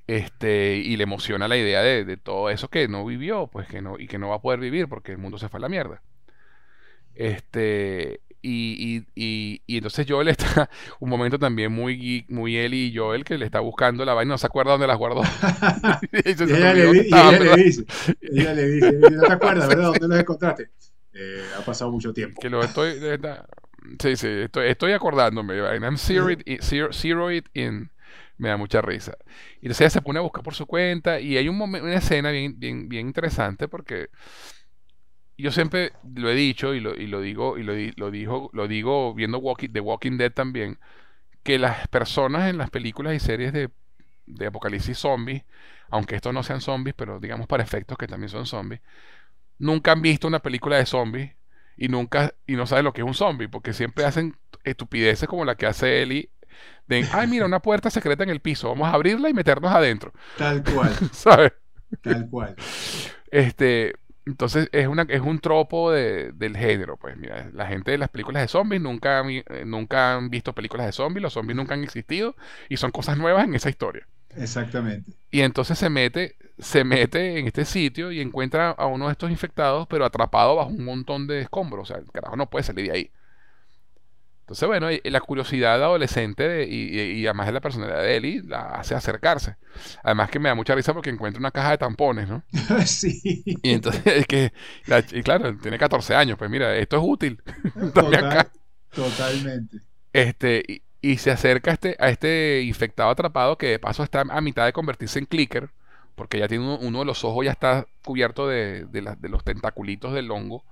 Este, 0.06 0.76
y 0.76 0.96
le 0.96 1.02
emociona 1.04 1.48
la 1.48 1.56
idea 1.56 1.82
de, 1.82 2.04
de, 2.04 2.16
todo 2.16 2.50
eso 2.50 2.68
que 2.68 2.88
no 2.88 3.04
vivió, 3.04 3.48
pues 3.48 3.66
que 3.68 3.80
no, 3.82 3.98
y 3.98 4.06
que 4.06 4.18
no 4.18 4.28
va 4.28 4.36
a 4.36 4.42
poder 4.42 4.60
vivir 4.60 4.88
porque 4.88 5.12
el 5.12 5.18
mundo 5.18 5.38
se 5.38 5.48
fue 5.48 5.58
a 5.58 5.62
la 5.62 5.68
mierda. 5.68 6.02
Este, 7.14 8.20
y, 8.44 9.04
y, 9.14 9.62
y, 9.66 9.76
entonces 9.76 10.06
Joel 10.08 10.28
está 10.28 10.68
un 11.00 11.08
momento 11.08 11.38
también 11.38 11.72
muy 11.72 12.26
muy 12.28 12.56
él 12.56 12.74
y 12.74 12.94
Joel 12.94 13.24
que 13.24 13.38
le 13.38 13.46
está 13.46 13.60
buscando 13.60 14.04
la 14.04 14.12
vaina, 14.12 14.34
no 14.34 14.38
se 14.38 14.46
acuerda 14.46 14.72
dónde 14.72 14.86
las 14.86 14.98
guardó. 14.98 15.22
y, 16.12 16.28
ella, 16.28 16.74
le, 16.74 16.92
dice, 17.56 17.84
ella 18.20 18.52
le 18.52 18.68
dice, 18.68 18.92
no 18.92 19.22
te 19.22 19.32
acuerdas, 19.32 19.68
¿verdad? 19.68 19.92
¿Dónde 19.98 20.08
los 20.08 20.18
encontraste? 20.18 20.70
Eh, 21.14 21.44
ha 21.58 21.64
pasado 21.64 21.90
mucho 21.90 22.12
tiempo. 22.12 22.40
Que 22.40 22.50
lo 22.50 22.62
estoy, 22.62 22.98
sí, 24.00 24.16
sí, 24.16 24.28
estoy, 24.28 24.68
estoy 24.68 24.92
acordándome. 24.92 25.56
I'm 25.56 25.96
zero 25.96 26.30
it, 26.30 26.42
zero, 26.62 27.30
it 27.30 27.46
in. 27.54 27.90
Me 28.36 28.48
da 28.48 28.56
mucha 28.56 28.82
risa. 28.82 29.16
Y 29.60 29.66
entonces 29.66 29.82
ella 29.82 29.90
se 29.90 30.02
pone 30.02 30.18
a 30.18 30.22
buscar 30.22 30.42
por 30.42 30.54
su 30.54 30.66
cuenta 30.66 31.20
y 31.20 31.36
hay 31.36 31.48
un 31.48 31.56
momento, 31.56 31.86
una 31.86 31.96
escena 31.96 32.30
bien, 32.32 32.58
bien, 32.58 32.88
bien 32.88 33.06
interesante 33.06 33.68
porque 33.68 34.08
yo 35.36 35.50
siempre 35.50 35.92
lo 36.14 36.30
he 36.30 36.34
dicho 36.34 36.74
y 36.74 36.80
lo, 36.80 36.94
y 36.94 37.06
lo 37.06 37.20
digo 37.20 37.58
y 37.58 37.62
lo, 37.62 37.74
lo, 37.96 38.10
dijo, 38.10 38.50
lo 38.52 38.68
digo 38.68 39.14
viendo 39.14 39.38
Walking, 39.38 39.70
The 39.70 39.80
Walking 39.80 40.16
Dead 40.16 40.32
también, 40.32 40.78
que 41.42 41.58
las 41.58 41.88
personas 41.88 42.48
en 42.48 42.58
las 42.58 42.70
películas 42.70 43.14
y 43.14 43.20
series 43.20 43.52
de, 43.52 43.70
de 44.26 44.46
apocalipsis 44.46 44.98
zombies, 44.98 45.42
aunque 45.90 46.16
estos 46.16 46.32
no 46.32 46.42
sean 46.42 46.60
zombies, 46.60 46.94
pero 46.96 47.20
digamos 47.20 47.46
para 47.46 47.62
efectos 47.62 47.98
que 47.98 48.06
también 48.06 48.28
son 48.28 48.46
zombies, 48.46 48.80
nunca 49.58 49.92
han 49.92 50.02
visto 50.02 50.26
una 50.26 50.40
película 50.40 50.76
de 50.76 50.86
zombies 50.86 51.32
y 51.76 51.88
nunca 51.88 52.34
y 52.46 52.54
no 52.54 52.66
saben 52.66 52.84
lo 52.84 52.92
que 52.92 53.00
es 53.00 53.06
un 53.06 53.14
zombie, 53.14 53.48
porque 53.48 53.72
siempre 53.72 54.04
hacen 54.04 54.36
estupideces 54.62 55.28
como 55.28 55.44
la 55.44 55.56
que 55.56 55.66
hace 55.66 56.02
Eli. 56.02 56.30
De, 56.86 57.06
ay, 57.12 57.26
mira, 57.26 57.46
una 57.46 57.60
puerta 57.60 57.90
secreta 57.90 58.22
en 58.22 58.30
el 58.30 58.40
piso, 58.40 58.68
vamos 58.68 58.88
a 58.88 58.92
abrirla 58.92 59.28
y 59.28 59.34
meternos 59.34 59.72
adentro. 59.72 60.12
Tal 60.36 60.62
cual. 60.62 60.92
¿Sabes? 61.12 61.52
Tal 62.02 62.28
cual. 62.28 62.54
Este, 63.30 63.94
entonces 64.26 64.68
es, 64.72 64.86
una, 64.86 65.02
es 65.08 65.20
un 65.20 65.38
tropo 65.38 65.90
de, 65.92 66.32
del 66.32 66.56
género. 66.56 66.96
Pues 66.96 67.16
mira, 67.16 67.50
la 67.52 67.66
gente 67.66 67.90
de 67.90 67.98
las 67.98 68.08
películas 68.08 68.42
de 68.42 68.48
zombies 68.48 68.80
nunca, 68.82 69.22
eh, 69.28 69.64
nunca 69.66 70.14
han 70.14 70.30
visto 70.30 70.54
películas 70.54 70.86
de 70.86 70.92
zombies, 70.92 71.22
los 71.22 71.32
zombies 71.32 71.56
nunca 71.56 71.74
han 71.74 71.84
existido 71.84 72.36
y 72.68 72.76
son 72.76 72.90
cosas 72.90 73.18
nuevas 73.18 73.44
en 73.44 73.54
esa 73.54 73.70
historia. 73.70 74.06
Exactamente. 74.36 75.12
Y 75.30 75.40
entonces 75.40 75.78
se 75.78 75.90
mete, 75.90 76.36
se 76.58 76.84
mete 76.84 77.38
en 77.38 77.46
este 77.46 77.64
sitio 77.64 78.12
y 78.12 78.20
encuentra 78.20 78.70
a 78.70 78.86
uno 78.86 79.06
de 79.06 79.12
estos 79.12 79.30
infectados, 79.30 79.86
pero 79.88 80.04
atrapado 80.04 80.56
bajo 80.56 80.70
un 80.70 80.84
montón 80.84 81.26
de 81.26 81.40
escombros. 81.40 81.90
O 81.90 81.94
sea, 81.94 82.02
el 82.02 82.10
carajo 82.10 82.36
no 82.36 82.48
puede 82.48 82.64
salir 82.64 82.86
de 82.86 82.92
ahí. 82.92 83.10
Entonces, 84.44 84.68
bueno, 84.68 84.88
la 85.02 85.20
curiosidad 85.22 85.82
adolescente 85.82 86.66
y, 86.68 87.24
además 87.24 87.46
de 87.46 87.52
la 87.54 87.62
personalidad 87.62 88.02
de 88.02 88.16
Eli 88.18 88.42
la 88.42 88.60
hace 88.72 88.94
acercarse. 88.94 89.56
Además 90.02 90.28
que 90.28 90.38
me 90.38 90.50
da 90.50 90.54
mucha 90.54 90.74
risa 90.74 90.92
porque 90.92 91.08
encuentra 91.08 91.40
una 91.40 91.50
caja 91.50 91.70
de 91.70 91.78
tampones, 91.78 92.28
¿no? 92.28 92.42
sí. 92.84 93.42
Y 93.62 93.70
entonces 93.70 94.02
es 94.04 94.26
que, 94.26 94.52
y 95.12 95.22
claro, 95.22 95.56
tiene 95.56 95.78
14 95.78 96.14
años, 96.14 96.36
pues 96.36 96.50
mira, 96.50 96.76
esto 96.76 96.98
es 96.98 97.02
útil. 97.06 97.42
totalmente. 98.94 99.78
Este, 100.12 100.82
y, 101.00 101.16
se 101.16 101.30
acerca 101.30 101.70
a 101.70 101.74
este, 101.74 101.96
a 101.98 102.10
este 102.10 102.60
infectado 102.64 103.08
atrapado 103.08 103.56
que 103.56 103.68
de 103.68 103.78
paso 103.78 104.02
está 104.02 104.26
a 104.28 104.40
mitad 104.42 104.66
de 104.66 104.74
convertirse 104.74 105.18
en 105.18 105.24
clicker, 105.24 105.70
porque 106.16 106.38
ya 106.38 106.48
tiene 106.48 106.76
uno, 106.82 106.98
de 106.98 107.04
los 107.06 107.24
ojos 107.24 107.46
ya 107.46 107.52
está 107.52 107.86
cubierto 108.04 108.46
de, 108.46 108.84
de 108.84 109.28
los 109.30 109.42
tentaculitos 109.42 110.12
del 110.12 110.30
hongo. 110.30 110.64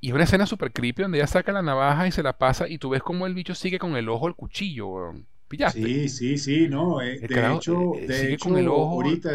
Y 0.00 0.08
es 0.08 0.14
una 0.14 0.24
escena 0.24 0.46
súper 0.46 0.72
creepy 0.72 1.02
donde 1.02 1.18
ella 1.18 1.26
saca 1.26 1.52
la 1.52 1.62
navaja 1.62 2.06
y 2.06 2.12
se 2.12 2.22
la 2.22 2.38
pasa 2.38 2.66
y 2.68 2.78
tú 2.78 2.90
ves 2.90 3.02
cómo 3.02 3.26
el 3.26 3.34
bicho 3.34 3.54
sigue 3.54 3.78
con 3.78 3.96
el 3.96 4.08
ojo 4.08 4.28
el 4.28 4.34
cuchillo, 4.34 5.12
¿Pillaste? 5.46 5.82
Sí, 5.82 6.08
sí, 6.08 6.38
sí, 6.38 6.68
no. 6.68 7.02
Eh, 7.02 7.18
de 7.18 7.54
hecho, 7.54 7.96
eh, 7.96 8.06
de 8.06 8.34
hecho 8.34 8.50
ahorita 8.50 9.30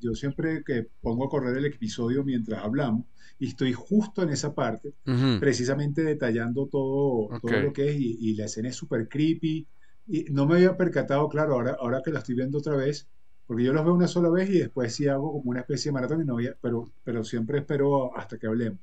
yo 0.00 0.14
siempre 0.14 0.62
que 0.64 0.86
pongo 1.00 1.26
a 1.26 1.28
correr 1.28 1.56
el 1.56 1.66
episodio 1.66 2.22
mientras 2.22 2.62
hablamos 2.62 3.06
y 3.40 3.48
estoy 3.48 3.72
justo 3.72 4.22
en 4.22 4.30
esa 4.30 4.54
parte, 4.54 4.94
precisamente 5.40 6.02
detallando 6.02 6.66
todo, 6.66 7.28
todo 7.40 7.60
lo 7.60 7.72
que 7.72 7.90
es 7.90 7.96
y, 7.98 8.34
la 8.34 8.46
escena 8.46 8.68
es 8.68 8.76
súper 8.76 9.08
creepy. 9.08 9.66
Y 10.06 10.24
no 10.30 10.46
me 10.46 10.54
había 10.54 10.76
percatado, 10.76 11.28
claro, 11.28 11.54
ahora, 11.54 11.76
ahora 11.80 12.02
que 12.04 12.12
la 12.12 12.20
estoy 12.20 12.36
viendo 12.36 12.58
otra 12.58 12.76
vez, 12.76 13.08
porque 13.46 13.64
yo 13.64 13.72
los 13.72 13.84
veo 13.84 13.94
una 13.94 14.08
sola 14.08 14.30
vez 14.30 14.48
y 14.50 14.58
después 14.58 14.94
sí 14.94 15.06
hago 15.08 15.32
como 15.32 15.50
una 15.50 15.60
especie 15.60 15.90
de 15.90 15.94
maratón 15.94 16.22
y 16.22 16.24
no 16.24 16.36
pero, 16.60 16.90
pero 17.04 17.24
siempre 17.24 17.58
espero 17.58 18.16
hasta 18.16 18.38
que 18.38 18.46
hablemos 18.46 18.78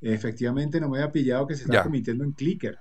efectivamente 0.00 0.80
no 0.80 0.88
me 0.88 0.98
había 0.98 1.12
pillado 1.12 1.46
que 1.46 1.54
se 1.54 1.64
está 1.64 1.82
convirtiendo 1.82 2.24
en 2.24 2.32
clicker. 2.32 2.78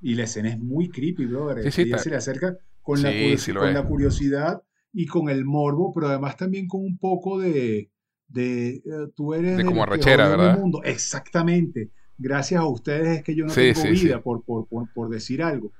Y 0.00 0.14
la 0.14 0.24
escena 0.24 0.50
es 0.50 0.58
muy 0.58 0.88
creepy, 0.88 1.26
brother. 1.26 1.70
Sí, 1.70 1.90
se 1.98 2.10
le 2.10 2.16
acerca 2.16 2.56
con, 2.82 3.02
la, 3.02 3.12
con 3.54 3.74
la, 3.74 3.82
curiosidad 3.84 4.62
y 4.92 5.06
con 5.06 5.28
el 5.28 5.44
morbo, 5.44 5.92
pero 5.92 6.08
además 6.08 6.36
también 6.36 6.66
con 6.66 6.80
un 6.80 6.98
poco 6.98 7.38
de. 7.38 7.90
de 8.28 8.76
eh, 8.76 8.82
tú 9.14 9.34
eres. 9.34 9.58
De 9.58 9.64
como 9.64 9.82
arrechera, 9.82 10.28
¿verdad? 10.28 10.58
Mundo. 10.58 10.82
Exactamente. 10.84 11.90
Gracias 12.16 12.60
a 12.60 12.66
ustedes 12.66 13.18
es 13.18 13.24
que 13.24 13.34
yo 13.34 13.46
no 13.46 13.52
tengo 13.52 13.82
vida, 13.82 14.22
por, 14.22 14.44
por, 14.44 14.66
por, 14.68 15.08
decir 15.08 15.42
algo. 15.42 15.72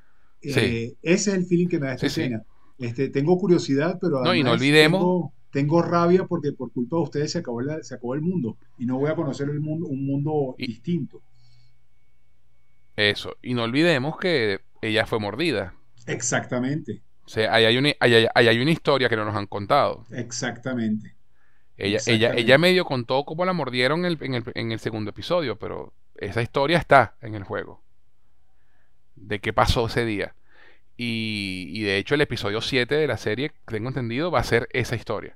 Eh, 0.42 0.94
ese 1.02 1.30
es 1.30 1.36
el 1.36 1.44
feeling 1.44 1.68
que 1.68 1.78
me 1.78 1.86
da 1.86 1.94
esta 1.94 2.06
escena. 2.06 2.42
Este, 2.78 3.08
tengo 3.08 3.38
curiosidad, 3.38 3.98
pero. 4.00 4.22
No, 4.22 4.34
y 4.34 4.42
no 4.42 4.52
olvidemos 4.52 5.00
tengo 5.00 5.34
rabia 5.52 6.24
porque 6.26 6.52
por 6.52 6.72
culpa 6.72 6.96
de 6.96 7.02
ustedes 7.02 7.32
se 7.32 7.38
acabó, 7.38 7.60
se 7.82 7.94
acabó 7.94 8.14
el 8.14 8.22
mundo 8.22 8.56
y 8.78 8.86
no 8.86 8.98
voy 8.98 9.10
a 9.10 9.16
conocer 9.16 9.48
el 9.48 9.60
mundo, 9.60 9.86
un 9.86 10.06
mundo 10.06 10.54
distinto. 10.58 11.22
Eso, 12.96 13.36
y 13.42 13.54
no 13.54 13.64
olvidemos 13.64 14.18
que 14.18 14.60
ella 14.82 15.06
fue 15.06 15.18
mordida. 15.18 15.74
Exactamente. 16.06 17.02
O 17.24 17.28
sea, 17.28 17.54
ahí 17.54 17.64
hay 17.64 17.78
una, 17.78 17.90
hay 18.00 18.58
una 18.60 18.70
historia 18.70 19.08
que 19.08 19.16
no 19.16 19.24
nos 19.24 19.36
han 19.36 19.46
contado. 19.46 20.04
Exactamente. 20.10 21.14
Ella, 21.76 21.98
ella, 22.06 22.34
ella 22.34 22.58
medio 22.58 22.84
contó 22.84 23.24
cómo 23.24 23.44
la 23.44 23.52
mordieron 23.52 24.04
en 24.04 24.34
el, 24.34 24.42
en 24.54 24.72
el 24.72 24.80
segundo 24.80 25.10
episodio, 25.10 25.58
pero 25.58 25.94
esa 26.16 26.42
historia 26.42 26.76
está 26.76 27.16
en 27.22 27.34
el 27.34 27.44
juego. 27.44 27.80
De 29.16 29.40
qué 29.40 29.52
pasó 29.52 29.86
ese 29.86 30.04
día. 30.04 30.34
Y, 31.02 31.82
de 31.82 31.96
hecho 31.96 32.14
el 32.14 32.20
episodio 32.20 32.60
7 32.60 32.94
de 32.94 33.06
la 33.06 33.16
serie, 33.16 33.52
tengo 33.64 33.88
entendido, 33.88 34.30
va 34.30 34.40
a 34.40 34.44
ser 34.44 34.68
esa 34.70 34.96
historia. 34.96 35.34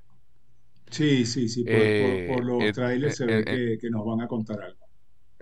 Sí, 0.91 1.25
sí, 1.25 1.49
sí, 1.49 1.63
por, 1.63 1.73
eh, 1.73 2.37
los 2.43 2.61
eh, 2.61 2.71
trailers 2.71 3.15
se 3.15 3.25
ve 3.25 3.43
eh, 3.47 3.77
que, 3.81 3.89
nos 3.89 4.05
van 4.05 4.21
a 4.21 4.27
contar 4.27 4.61
algo. 4.61 4.85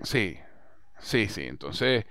Sí, 0.02 0.38
sí, 0.98 1.28
sí, 1.28 1.42
entonces 1.42 2.06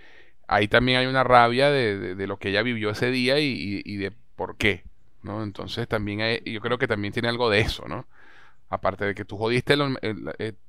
ahí 0.47 0.69
también 0.69 0.99
hay 0.99 1.07
una 1.07 1.25
rabia 1.25 1.71
de, 1.71 2.27
lo 2.27 2.37
que 2.37 2.51
ella 2.51 2.61
vivió 2.63 2.91
ese 2.91 3.11
día 3.11 3.39
y, 3.41 3.97
de 3.97 4.13
por 4.37 4.59
qué, 4.59 4.85
¿no? 5.23 5.43
Entonces 5.43 5.89
también 5.89 6.45
yo 6.45 6.61
creo 6.61 6.77
que 6.77 6.87
también 6.87 7.15
tiene 7.15 7.31
algo 7.31 7.49
de 7.49 7.61
eso, 7.61 7.89
¿no? 7.89 8.07
Aparte 8.69 9.07
de 9.07 9.15
que 9.15 9.25
tú 9.25 9.39
jodiste, 9.39 9.75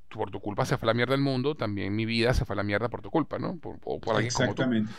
por 0.08 0.32
tu 0.32 0.40
culpa 0.40 0.64
se 0.64 0.78
fue 0.78 0.88
la 0.88 0.94
mierda 0.94 1.12
del 1.12 1.22
mundo, 1.22 1.56
también 1.56 1.94
mi 1.94 2.06
vida 2.06 2.34
se 2.34 2.46
fue 2.46 2.54
a 2.54 2.58
la 2.58 2.64
mierda 2.64 2.88
por 2.88 3.02
tu 3.02 3.12
culpa, 3.12 3.38
¿no? 3.38 3.58
Por, 3.58 3.80
por 3.80 4.22
Exactamente. 4.22 4.94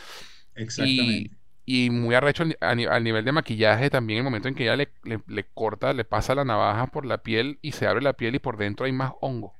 Exactamente 0.53 1.31
y 1.65 1.89
muy 1.89 2.13
arrecho 2.13 2.43
al, 2.61 3.03
nivel 3.03 3.25
de 3.25 3.31
maquillaje 3.31 3.89
también 3.89 4.19
el 4.19 4.23
momento 4.23 4.47
en 4.47 4.55
que 4.55 4.63
ella 4.63 4.75
le, 4.75 5.43
corta, 5.53 5.93
le 5.93 6.05
pasa 6.05 6.35
la 6.35 6.45
navaja 6.45 6.87
por 6.87 7.05
la 7.05 7.23
piel 7.23 7.57
y 7.61 7.71
se 7.71 7.87
abre 7.87 8.03
la 8.03 8.13
piel 8.13 8.35
y 8.35 8.39
por 8.39 8.57
dentro 8.57 8.85
hay 8.85 8.91
más 8.91 9.13
hongo. 9.21 9.53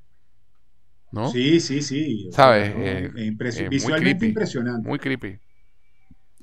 ¿No? 1.12 1.32
Sí, 1.32 1.60
sí, 1.60 1.82
sí. 1.82 2.30
¿Sabes? 2.32 2.74
Eh, 2.76 3.70
visualmente 3.70 4.26
impresionante. 4.26 4.88
Muy 4.88 5.00
creepy. 5.00 5.40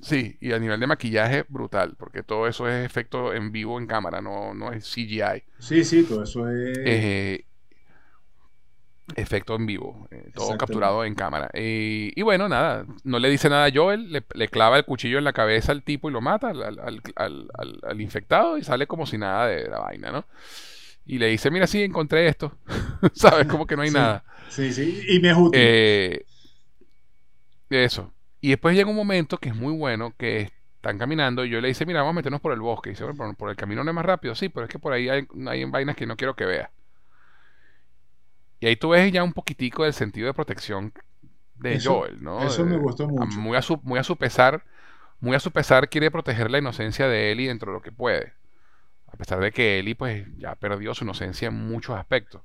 Sí, 0.00 0.36
y 0.40 0.50
a 0.52 0.58
nivel 0.58 0.80
de 0.80 0.86
maquillaje, 0.88 1.44
brutal, 1.48 1.94
porque 1.96 2.24
todo 2.24 2.48
eso 2.48 2.68
es 2.68 2.84
efecto 2.84 3.32
en 3.32 3.52
vivo 3.52 3.78
en 3.78 3.86
cámara, 3.86 4.20
no, 4.20 4.52
no 4.52 4.72
es 4.72 4.84
CGI. 4.92 5.44
Sí, 5.60 5.84
sí, 5.84 6.02
todo 6.02 6.24
eso 6.24 6.50
es... 6.50 6.78
Eh, 6.84 7.44
efecto 9.16 9.54
en 9.56 9.66
vivo, 9.66 10.08
eh, 10.10 10.30
todo 10.34 10.56
capturado 10.56 11.04
en 11.04 11.14
cámara. 11.14 11.50
y 11.54 12.20
bueno, 12.22 12.48
nada, 12.48 12.86
no 13.04 13.18
le 13.18 13.28
dice 13.30 13.48
nada 13.48 13.66
a 13.66 13.72
Joel, 13.72 14.12
le, 14.12 14.48
clava 14.48 14.78
el 14.78 14.84
cuchillo 14.84 15.18
en 15.18 15.24
la 15.24 15.32
cabeza 15.32 15.72
al 15.72 15.82
tipo 15.82 16.08
y 16.08 16.12
lo 16.12 16.20
mata, 16.20 16.50
al, 16.50 18.00
infectado, 18.00 18.58
y 18.58 18.64
sale 18.64 18.86
como 18.86 19.06
si 19.06 19.18
nada 19.18 19.46
de 19.46 19.68
la 19.68 19.80
vaina, 19.80 20.10
¿no? 20.10 20.24
Y 21.04 21.18
le 21.18 21.26
dice, 21.28 21.50
mira, 21.50 21.66
sí, 21.66 21.82
encontré 21.82 22.28
esto. 22.28 22.56
¿Sabes? 23.12 23.48
Como 23.48 23.66
que 23.66 23.76
no 23.76 23.82
hay 23.82 23.90
nada. 23.90 24.24
Sí, 24.48 24.72
sí, 24.72 25.02
y 25.08 25.18
me 25.18 25.30
es 25.30 25.36
útil. 25.36 25.60
Eh, 25.60 26.24
eso. 27.70 28.12
Y 28.40 28.50
después 28.50 28.76
llega 28.76 28.88
un 28.88 28.96
momento 28.96 29.38
que 29.38 29.48
es 29.48 29.54
muy 29.54 29.72
bueno, 29.72 30.14
que 30.16 30.52
están 30.76 30.98
caminando 30.98 31.44
y 31.44 31.50
yo 31.50 31.60
le 31.60 31.68
dice, 31.68 31.86
mira, 31.86 32.00
vamos 32.00 32.12
a 32.12 32.16
meternos 32.16 32.40
por 32.40 32.52
el 32.52 32.60
bosque. 32.60 32.90
Y 32.90 32.92
dice, 32.92 33.04
bueno, 33.04 33.34
por, 33.34 33.50
el 33.50 33.56
camino 33.56 33.82
no 33.82 33.90
es 33.90 33.94
más 33.94 34.04
rápido. 34.04 34.34
Sí, 34.34 34.48
pero 34.48 34.66
es 34.66 34.70
que 34.70 34.78
por 34.78 34.92
ahí 34.92 35.08
hay, 35.08 35.26
hay 35.46 35.64
vainas 35.64 35.96
que 35.96 36.06
no 36.06 36.16
quiero 36.16 36.34
que 36.34 36.44
veas. 36.44 36.70
Y 38.62 38.66
ahí 38.66 38.76
tú 38.76 38.90
ves 38.90 39.10
ya 39.10 39.24
un 39.24 39.32
poquitico 39.32 39.82
del 39.82 39.92
sentido 39.92 40.28
de 40.28 40.34
protección 40.34 40.92
de 41.56 41.80
Joel, 41.80 42.22
¿no? 42.22 42.44
Eso 42.44 42.64
me 42.64 42.76
gustó 42.76 43.08
mucho. 43.08 43.36
Muy 43.40 43.56
a, 43.56 43.62
su, 43.62 43.76
muy 43.82 43.98
a 43.98 44.04
su 44.04 44.16
pesar, 44.16 44.62
muy 45.18 45.34
a 45.34 45.40
su 45.40 45.50
pesar 45.50 45.88
quiere 45.88 46.12
proteger 46.12 46.48
la 46.48 46.58
inocencia 46.58 47.08
de 47.08 47.32
Ellie 47.32 47.48
dentro 47.48 47.72
de 47.72 47.78
lo 47.78 47.82
que 47.82 47.90
puede. 47.90 48.34
A 49.08 49.16
pesar 49.16 49.40
de 49.40 49.50
que 49.50 49.80
Ellie 49.80 49.96
pues 49.96 50.28
ya 50.38 50.54
perdió 50.54 50.94
su 50.94 51.02
inocencia 51.02 51.48
en 51.48 51.54
muchos 51.54 51.96
aspectos. 51.96 52.42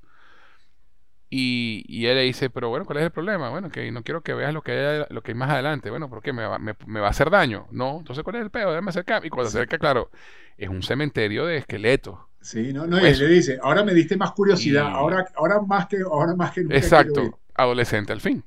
Y, 1.30 1.84
y, 1.86 2.06
él 2.06 2.16
le 2.16 2.22
dice, 2.22 2.50
pero 2.50 2.68
bueno, 2.68 2.84
¿cuál 2.84 2.98
es 2.98 3.04
el 3.04 3.12
problema? 3.12 3.50
Bueno, 3.50 3.70
que 3.70 3.88
no 3.92 4.02
quiero 4.02 4.22
que 4.22 4.34
veas 4.34 4.52
lo 4.52 4.62
que 4.62 4.72
hay, 4.72 5.04
lo 5.10 5.22
que 5.22 5.30
hay 5.30 5.36
más 5.36 5.50
adelante. 5.50 5.88
Bueno, 5.88 6.10
¿por 6.10 6.20
qué? 6.20 6.32
¿Me 6.32 6.44
va, 6.44 6.58
me, 6.58 6.74
va 7.00 7.06
a 7.06 7.10
hacer 7.10 7.30
daño? 7.30 7.68
No, 7.70 7.98
entonces 7.98 8.24
¿cuál 8.24 8.36
es 8.36 8.42
el 8.42 8.50
pedo? 8.50 8.70
Déjame 8.70 8.88
acercar. 8.88 9.24
Y 9.24 9.30
cuando 9.30 9.50
se 9.50 9.58
acerca, 9.58 9.78
claro, 9.78 10.10
es 10.56 10.68
un 10.68 10.82
cementerio 10.82 11.46
de 11.46 11.58
esqueletos. 11.58 12.18
Sí, 12.48 12.72
no, 12.72 12.86
no, 12.86 12.98
y 12.98 13.04
él 13.04 13.18
le 13.18 13.28
dice, 13.28 13.58
ahora 13.62 13.84
me 13.84 13.92
diste 13.92 14.16
más 14.16 14.32
curiosidad, 14.32 14.86
ahora, 14.86 15.26
ahora 15.36 15.60
más 15.60 15.86
que, 15.86 15.98
ahora 15.98 16.34
más 16.34 16.50
que 16.52 16.62
nunca. 16.62 16.78
Exacto, 16.78 17.40
adolescente 17.54 18.10
al 18.14 18.22
fin. 18.22 18.42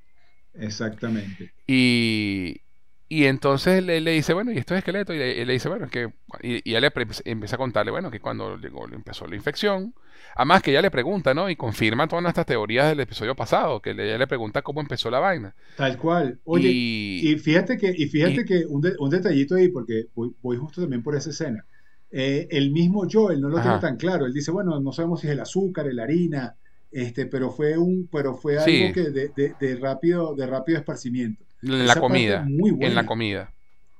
Exactamente. 0.55 1.53
Y, 1.67 2.61
y 3.07 3.25
entonces 3.25 3.77
él, 3.77 4.03
le 4.03 4.11
dice, 4.11 4.33
bueno, 4.33 4.51
¿y 4.51 4.57
esto 4.57 4.73
es 4.73 4.79
esqueleto? 4.79 5.13
Y 5.13 5.21
él 5.21 5.45
le 5.45 5.53
dice, 5.53 5.69
bueno, 5.69 5.85
es 5.85 5.91
que. 5.91 6.11
Y, 6.41 6.67
y 6.67 6.73
él 6.73 6.81
le 6.81 6.91
empieza 7.25 7.57
a 7.57 7.59
contarle, 7.59 7.91
bueno, 7.91 8.09
que 8.09 8.19
cuando 8.19 8.57
llegó, 8.57 8.87
empezó 8.91 9.27
la 9.27 9.35
infección. 9.35 9.93
Además, 10.35 10.63
que 10.63 10.71
ella 10.71 10.81
le 10.81 10.89
pregunta, 10.89 11.35
¿no? 11.35 11.47
Y 11.47 11.55
confirma 11.55 12.07
todas 12.07 12.23
nuestras 12.23 12.47
teorías 12.47 12.89
del 12.89 13.01
episodio 13.01 13.35
pasado, 13.35 13.83
que 13.83 13.91
ella 13.91 14.17
le 14.17 14.25
pregunta 14.25 14.63
cómo 14.63 14.81
empezó 14.81 15.11
la 15.11 15.19
vaina. 15.19 15.53
Tal 15.77 15.99
cual. 15.99 16.39
Oye, 16.45 16.69
y, 16.71 17.37
fíjate 17.37 17.77
que, 17.77 17.93
y 17.95 18.07
fíjate 18.07 18.45
que 18.45 18.65
un, 18.65 18.83
un, 18.97 19.09
detallito 19.11 19.53
ahí, 19.53 19.67
porque 19.67 20.07
voy, 20.15 20.33
voy, 20.41 20.57
justo 20.57 20.81
también 20.81 21.03
por 21.03 21.15
esa 21.15 21.29
escena. 21.29 21.63
Eh, 22.11 22.47
el 22.51 22.71
mismo 22.71 23.07
Joel 23.09 23.39
no 23.39 23.49
lo 23.49 23.61
tiene 23.61 23.79
tan 23.79 23.97
claro. 23.97 24.25
Él 24.25 24.33
dice, 24.33 24.51
bueno, 24.51 24.79
no 24.79 24.91
sabemos 24.91 25.21
si 25.21 25.27
es 25.27 25.33
el 25.33 25.39
azúcar, 25.39 25.85
la 25.93 26.03
harina, 26.03 26.55
este, 26.91 27.25
pero 27.25 27.51
fue 27.51 27.77
un, 27.77 28.09
pero 28.11 28.35
fue 28.35 28.57
algo 28.57 28.93
que 28.93 29.09
de, 29.09 29.55
de, 29.59 29.75
rápido, 29.77 30.35
de 30.35 30.45
rápido 30.45 30.77
esparcimiento. 30.77 31.43
En 31.61 31.87
la 31.87 31.95
comida. 31.95 32.45
Muy 32.47 32.75
En 32.81 32.95
la 32.95 33.05
comida. 33.05 33.53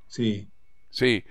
Sí. 0.08 0.48
Sí. 0.90 1.24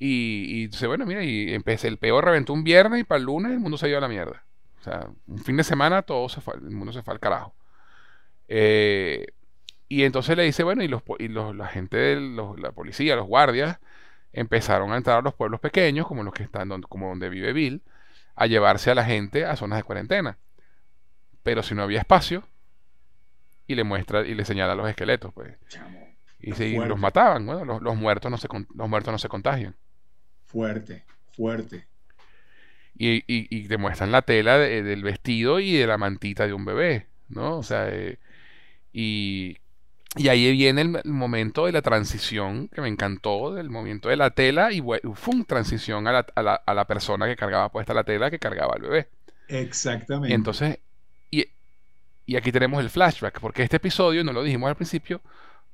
Y, 0.00 0.62
y 0.62 0.66
dice, 0.68 0.86
bueno, 0.86 1.06
mira, 1.06 1.24
y 1.24 1.52
empecé, 1.54 1.88
el 1.88 1.98
peor 1.98 2.24
reventó 2.24 2.52
un 2.52 2.64
viernes 2.64 3.00
y 3.00 3.04
para 3.04 3.18
el 3.18 3.24
lunes 3.24 3.52
el 3.52 3.60
mundo 3.60 3.78
se 3.78 3.86
dio 3.86 3.98
a 3.98 4.00
la 4.00 4.08
mierda. 4.08 4.44
O 4.80 4.82
sea, 4.82 5.08
un 5.26 5.38
fin 5.38 5.56
de 5.56 5.64
semana 5.64 6.02
todo 6.02 6.28
se 6.28 6.40
fue, 6.40 6.54
el 6.54 6.70
mundo 6.70 6.92
se 6.92 7.02
fue 7.02 7.14
al 7.14 7.20
carajo. 7.20 7.54
Eh, 8.48 9.26
y 9.88 10.02
entonces 10.02 10.36
le 10.36 10.44
dice, 10.44 10.62
bueno, 10.62 10.82
y, 10.82 10.88
los, 10.88 11.02
y 11.18 11.28
los, 11.28 11.54
la 11.54 11.66
gente, 11.66 12.16
los, 12.16 12.58
la 12.60 12.72
policía, 12.72 13.16
los 13.16 13.26
guardias, 13.26 13.78
empezaron 14.32 14.92
a 14.92 14.96
entrar 14.96 15.18
a 15.18 15.22
los 15.22 15.34
pueblos 15.34 15.60
pequeños, 15.60 16.06
como 16.06 16.22
los 16.22 16.34
que 16.34 16.42
están, 16.42 16.68
donde, 16.68 16.86
como 16.88 17.08
donde 17.08 17.28
vive 17.28 17.52
Bill, 17.52 17.82
a 18.34 18.46
llevarse 18.46 18.90
a 18.90 18.94
la 18.94 19.04
gente 19.04 19.44
a 19.44 19.56
zonas 19.56 19.78
de 19.78 19.82
cuarentena. 19.82 20.38
Pero 21.42 21.62
si 21.62 21.74
no 21.74 21.82
había 21.82 22.00
espacio, 22.00 22.44
y 23.68 23.74
le 23.74 23.84
muestra 23.84 24.26
y 24.26 24.34
le 24.34 24.44
señala 24.44 24.74
los 24.74 24.88
esqueletos, 24.88 25.32
pues. 25.32 25.56
Y, 26.40 26.52
si 26.52 26.76
los 26.76 26.98
mataban, 26.98 27.44
bueno, 27.44 27.80
los, 27.80 27.96
muertos 27.96 28.30
no 28.30 28.38
se, 28.38 28.48
los 28.74 28.88
muertos 28.88 29.12
no 29.12 29.18
se 29.18 29.28
contagian. 29.28 29.76
Fuerte, 30.46 31.04
fuerte. 31.32 31.86
Y, 32.94 33.22
y, 33.26 33.68
te 33.68 33.76
muestran 33.76 34.10
la 34.10 34.22
tela 34.22 34.58
del 34.58 35.02
vestido 35.02 35.60
y 35.60 35.76
de 35.76 35.86
la 35.86 35.98
mantita 35.98 36.46
de 36.46 36.52
un 36.52 36.64
bebé, 36.64 37.06
¿no? 37.28 37.58
O 37.58 37.62
sea, 37.62 37.88
eh, 37.90 38.18
y, 38.92 39.58
y 40.16 40.28
ahí 40.28 40.50
viene 40.52 40.80
el, 40.80 41.04
momento 41.04 41.66
de 41.66 41.72
la 41.72 41.82
transición 41.82 42.68
que 42.68 42.80
me 42.80 42.88
encantó, 42.88 43.54
del 43.54 43.68
momento 43.68 44.08
de 44.08 44.16
la 44.16 44.30
tela 44.30 44.72
y 44.72 44.80
fue 44.80 45.34
una 45.34 45.44
transición 45.44 46.06
a 46.06 46.12
la, 46.12 46.26
a, 46.34 46.42
la, 46.42 46.54
a 46.54 46.74
la, 46.74 46.86
persona 46.86 47.26
que 47.26 47.36
cargaba 47.36 47.70
puesta 47.70 47.92
la 47.92 48.04
tela 48.04 48.30
que 48.30 48.38
cargaba 48.38 48.74
al 48.74 48.82
bebé. 48.82 49.08
Exactamente. 49.48 50.34
entonces, 50.34 50.78
y, 51.30 51.46
y 52.26 52.36
aquí 52.36 52.52
tenemos 52.52 52.82
el 52.82 52.90
flashback, 52.90 53.40
porque 53.40 53.62
este 53.62 53.76
episodio, 53.76 54.24
no 54.24 54.32
lo 54.32 54.42
dijimos 54.42 54.68
al 54.68 54.76
principio, 54.76 55.20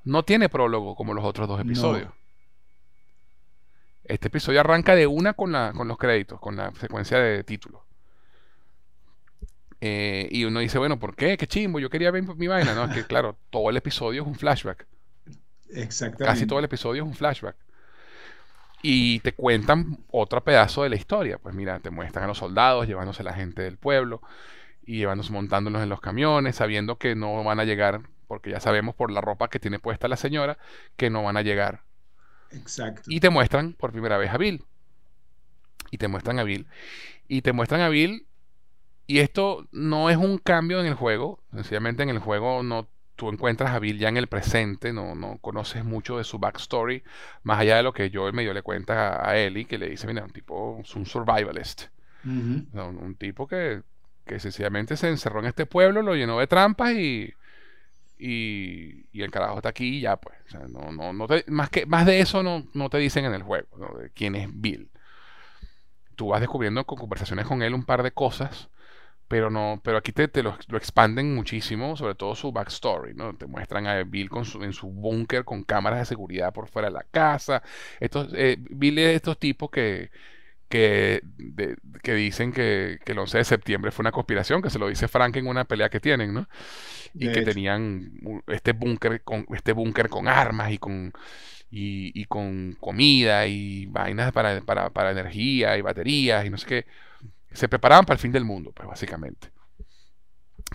no 0.05 0.25
tiene 0.25 0.49
prólogo 0.49 0.95
como 0.95 1.15
los 1.15 1.25
otros 1.25 1.49
dos 1.49 1.61
episodios. 1.61 2.13
Este 4.05 4.29
episodio 4.29 4.61
arranca 4.61 4.95
de 4.95 5.07
una 5.07 5.33
con, 5.33 5.53
la, 5.53 5.73
con 5.75 5.89
los 5.89 5.97
créditos, 5.97 6.39
con 6.39 6.57
la 6.57 6.73
secuencia 6.75 7.19
de 7.19 7.43
títulos. 7.43 7.84
Eh, 9.87 10.29
y 10.31 10.45
uno 10.45 10.61
dice, 10.61 10.79
bueno, 10.79 10.99
¿por 10.99 11.15
qué? 11.15 11.37
Qué 11.37 11.47
chimbo, 11.47 11.79
yo 11.79 11.91
quería 11.91 12.11
ver 12.11 12.25
mi 12.37 12.47
vaina. 12.47 12.75
No, 12.75 12.85
es 12.85 12.95
que 12.95 13.05
claro, 13.07 13.37
todo 13.51 13.69
el 13.69 13.77
episodio 13.77 14.23
es 14.23 14.27
un 14.27 14.35
flashback. 14.35 14.87
Exactamente. 15.69 16.25
Casi 16.25 16.47
todo 16.47 16.59
el 16.59 16.65
episodio 16.65 17.03
es 17.03 17.07
un 17.07 17.15
flashback. 17.15 17.55
Y 18.83 19.21
te 19.21 19.35
cuentan 19.35 19.99
otro 20.11 20.43
pedazo 20.43 20.85
de 20.85 20.89
la 20.89 20.97
historia. 20.97 21.37
Pues 21.37 21.55
mira, 21.55 21.81
te 21.81 21.91
muestran 21.91 22.25
a 22.25 22.29
los 22.29 22.39
soldados 22.39 22.87
llevándose 22.87 23.21
a 23.21 23.25
la 23.27 23.35
gente 23.35 23.61
del 23.61 23.77
pueblo 23.77 24.23
y 24.87 24.97
llevándose 24.97 25.33
montándolos 25.33 25.83
en 25.83 25.91
los 25.91 26.01
camiones, 26.01 26.57
sabiendo 26.57 26.97
que 26.97 27.15
no 27.15 27.45
van 27.45 27.61
a 27.61 27.65
llegar, 27.65 28.09
porque 28.27 28.53
ya 28.53 28.61
sabemos 28.61 28.95
por 28.95 29.11
la 29.11 29.21
ropa 29.21 29.49
que 29.49 29.61
tiene 29.61 29.79
puesta 29.79 30.09
la 30.09 30.17
señora, 30.17 30.57
que 30.97 31.11
no 31.11 31.23
van 31.23 31.37
a 31.37 31.43
llegar 31.43 31.83
Exacto. 32.53 33.03
Y 33.07 33.21
te 33.21 33.31
muestran 33.31 33.75
por 33.75 33.93
primera 33.93 34.17
vez 34.17 34.31
a 34.31 34.39
Bill. 34.39 34.65
Y 35.91 35.99
te 35.99 36.09
muestran 36.09 36.39
a 36.39 36.45
Bill. 36.45 36.67
Y 37.29 37.43
te 37.43 37.53
muestran 37.53 37.81
a 37.81 37.89
Bill. 37.89 38.27
Y 39.07 39.19
esto 39.19 39.67
no 39.71 40.11
es 40.11 40.17
un 40.17 40.39
cambio 40.39 40.81
en 40.81 40.87
el 40.87 40.95
juego. 40.95 41.41
Sencillamente 41.53 42.03
en 42.03 42.09
el 42.09 42.19
juego 42.19 42.63
no 42.63 42.89
tú 43.17 43.29
encuentras 43.29 43.71
a 43.71 43.79
Bill 43.79 43.99
ya 43.99 44.09
en 44.09 44.17
el 44.17 44.27
presente, 44.27 44.93
no, 44.93 45.15
no 45.15 45.39
conoces 45.39 45.85
mucho 45.85 46.19
de 46.19 46.25
su 46.25 46.39
backstory, 46.39 47.03
más 47.43 47.61
allá 47.61 47.77
de 47.77 47.83
lo 47.83 47.93
que 47.93 48.11
yo 48.11 48.31
medio 48.33 48.53
le 48.53 48.63
cuenta 48.63 49.27
a, 49.27 49.37
Ellie, 49.37 49.67
que 49.67 49.79
le 49.79 49.89
dice, 49.89 50.07
mira, 50.07 50.25
un 50.25 50.31
tipo, 50.31 50.81
es 50.81 50.95
un 50.97 51.07
survivalist. 51.07 51.85
un, 52.25 53.17
tipo 53.19 53.47
que, 53.47 53.83
que 54.27 54.41
sencillamente 54.41 54.97
se 54.97 55.09
encerró 55.09 55.41
en 55.41 55.47
este 55.47 55.67
pueblo, 55.67 56.03
lo 56.03 56.15
llenó 56.15 56.39
de 56.39 56.47
trampas 56.47 56.93
y, 56.93 57.33
y, 58.19 59.23
el 59.23 59.31
carajo 59.31 59.57
está 59.57 59.69
aquí 59.69 59.99
y 59.99 60.01
ya, 60.01 60.17
pues. 60.17 60.37
no, 60.69 60.91
no, 60.91 61.13
no 61.13 61.27
más, 61.49 61.71
que, 61.71 61.87
más 61.87 62.07
de 62.07 62.21
eso 62.21 62.43
no, 62.43 62.67
no 62.75 62.91
te 62.91 62.99
dicen 62.99 63.25
en 63.25 63.35
el 63.35 63.43
juego, 63.43 63.99
de 63.99 64.11
quién 64.11 64.35
es 64.35 64.49
Bill. 64.53 64.91
Tú 66.17 66.29
vas 66.29 66.41
descubriendo 66.41 66.85
con 66.85 66.99
conversaciones 66.99 67.47
con 67.47 67.63
él 67.63 67.75
un 67.75 67.85
par 67.85 68.03
de 68.03 68.13
cosas, 68.13 68.69
pero 69.29 69.51
no 69.51 69.81
pero 69.83 69.99
aquí 69.99 70.13
te, 70.13 70.43
lo, 70.43 70.57
expanden 70.77 71.35
muchísimo, 71.35 71.97
sobre 71.97 72.15
todo 72.15 72.35
su 72.35 72.53
backstory, 72.53 73.15
¿no? 73.15 73.35
Te 73.37 73.47
muestran 73.47 73.87
a 73.87 74.03
Bill 74.05 74.29
con 74.29 74.45
su, 74.45 74.63
en 74.63 74.73
su 74.73 74.89
búnker 74.89 75.45
con 75.45 75.65
cámaras 75.65 76.01
de 76.01 76.05
seguridad 76.07 76.53
por 76.53 76.69
fuera 76.69 76.89
de 76.89 76.95
la 76.95 77.05
casa. 77.05 77.63
Estos, 78.01 78.29
eh, 78.35 78.57
Bill 78.59 78.99
es 78.99 79.07
de 79.07 79.15
estos 79.15 79.39
tipos 79.39 79.71
que 79.71 80.11
que, 80.75 81.23
que 82.03 82.15
dicen 82.15 82.53
que, 82.53 82.99
el 83.05 83.19
11 83.19 83.39
de 83.39 83.45
septiembre 83.45 83.93
fue 83.93 84.03
una 84.03 84.11
conspiración, 84.11 84.61
que 84.61 84.71
se 84.71 84.79
lo 84.81 84.89
dice 84.89 85.07
Frank 85.07 85.37
en 85.37 85.47
una 85.47 85.65
pelea 85.65 85.89
que 85.89 86.01
tienen, 86.01 86.35
¿no? 86.35 86.49
Y 87.15 87.31
que 87.31 87.43
tenían 87.43 88.11
este 88.49 88.73
búnker 88.73 89.23
con 89.23 89.47
este 89.55 89.73
búnker 89.73 90.09
con 90.09 90.27
armas 90.27 90.73
y 90.73 90.79
con 90.79 91.13
y, 91.71 92.25
con 92.27 92.77
comida 92.81 93.47
y 93.47 93.87
vainas 93.87 94.33
para, 94.33 94.61
para, 94.63 94.91
para 94.91 95.11
energía 95.13 95.77
y 95.77 95.83
baterías 95.83 96.45
y 96.45 96.51
no 96.51 96.57
sé 96.57 96.67
qué. 96.67 96.87
Se 97.55 97.69
preparaban 97.69 98.05
para 98.05 98.17
el 98.17 98.21
fin 98.21 98.33
del 98.33 98.45
mundo, 98.45 98.73
pues 98.73 98.87
básicamente 98.87 99.51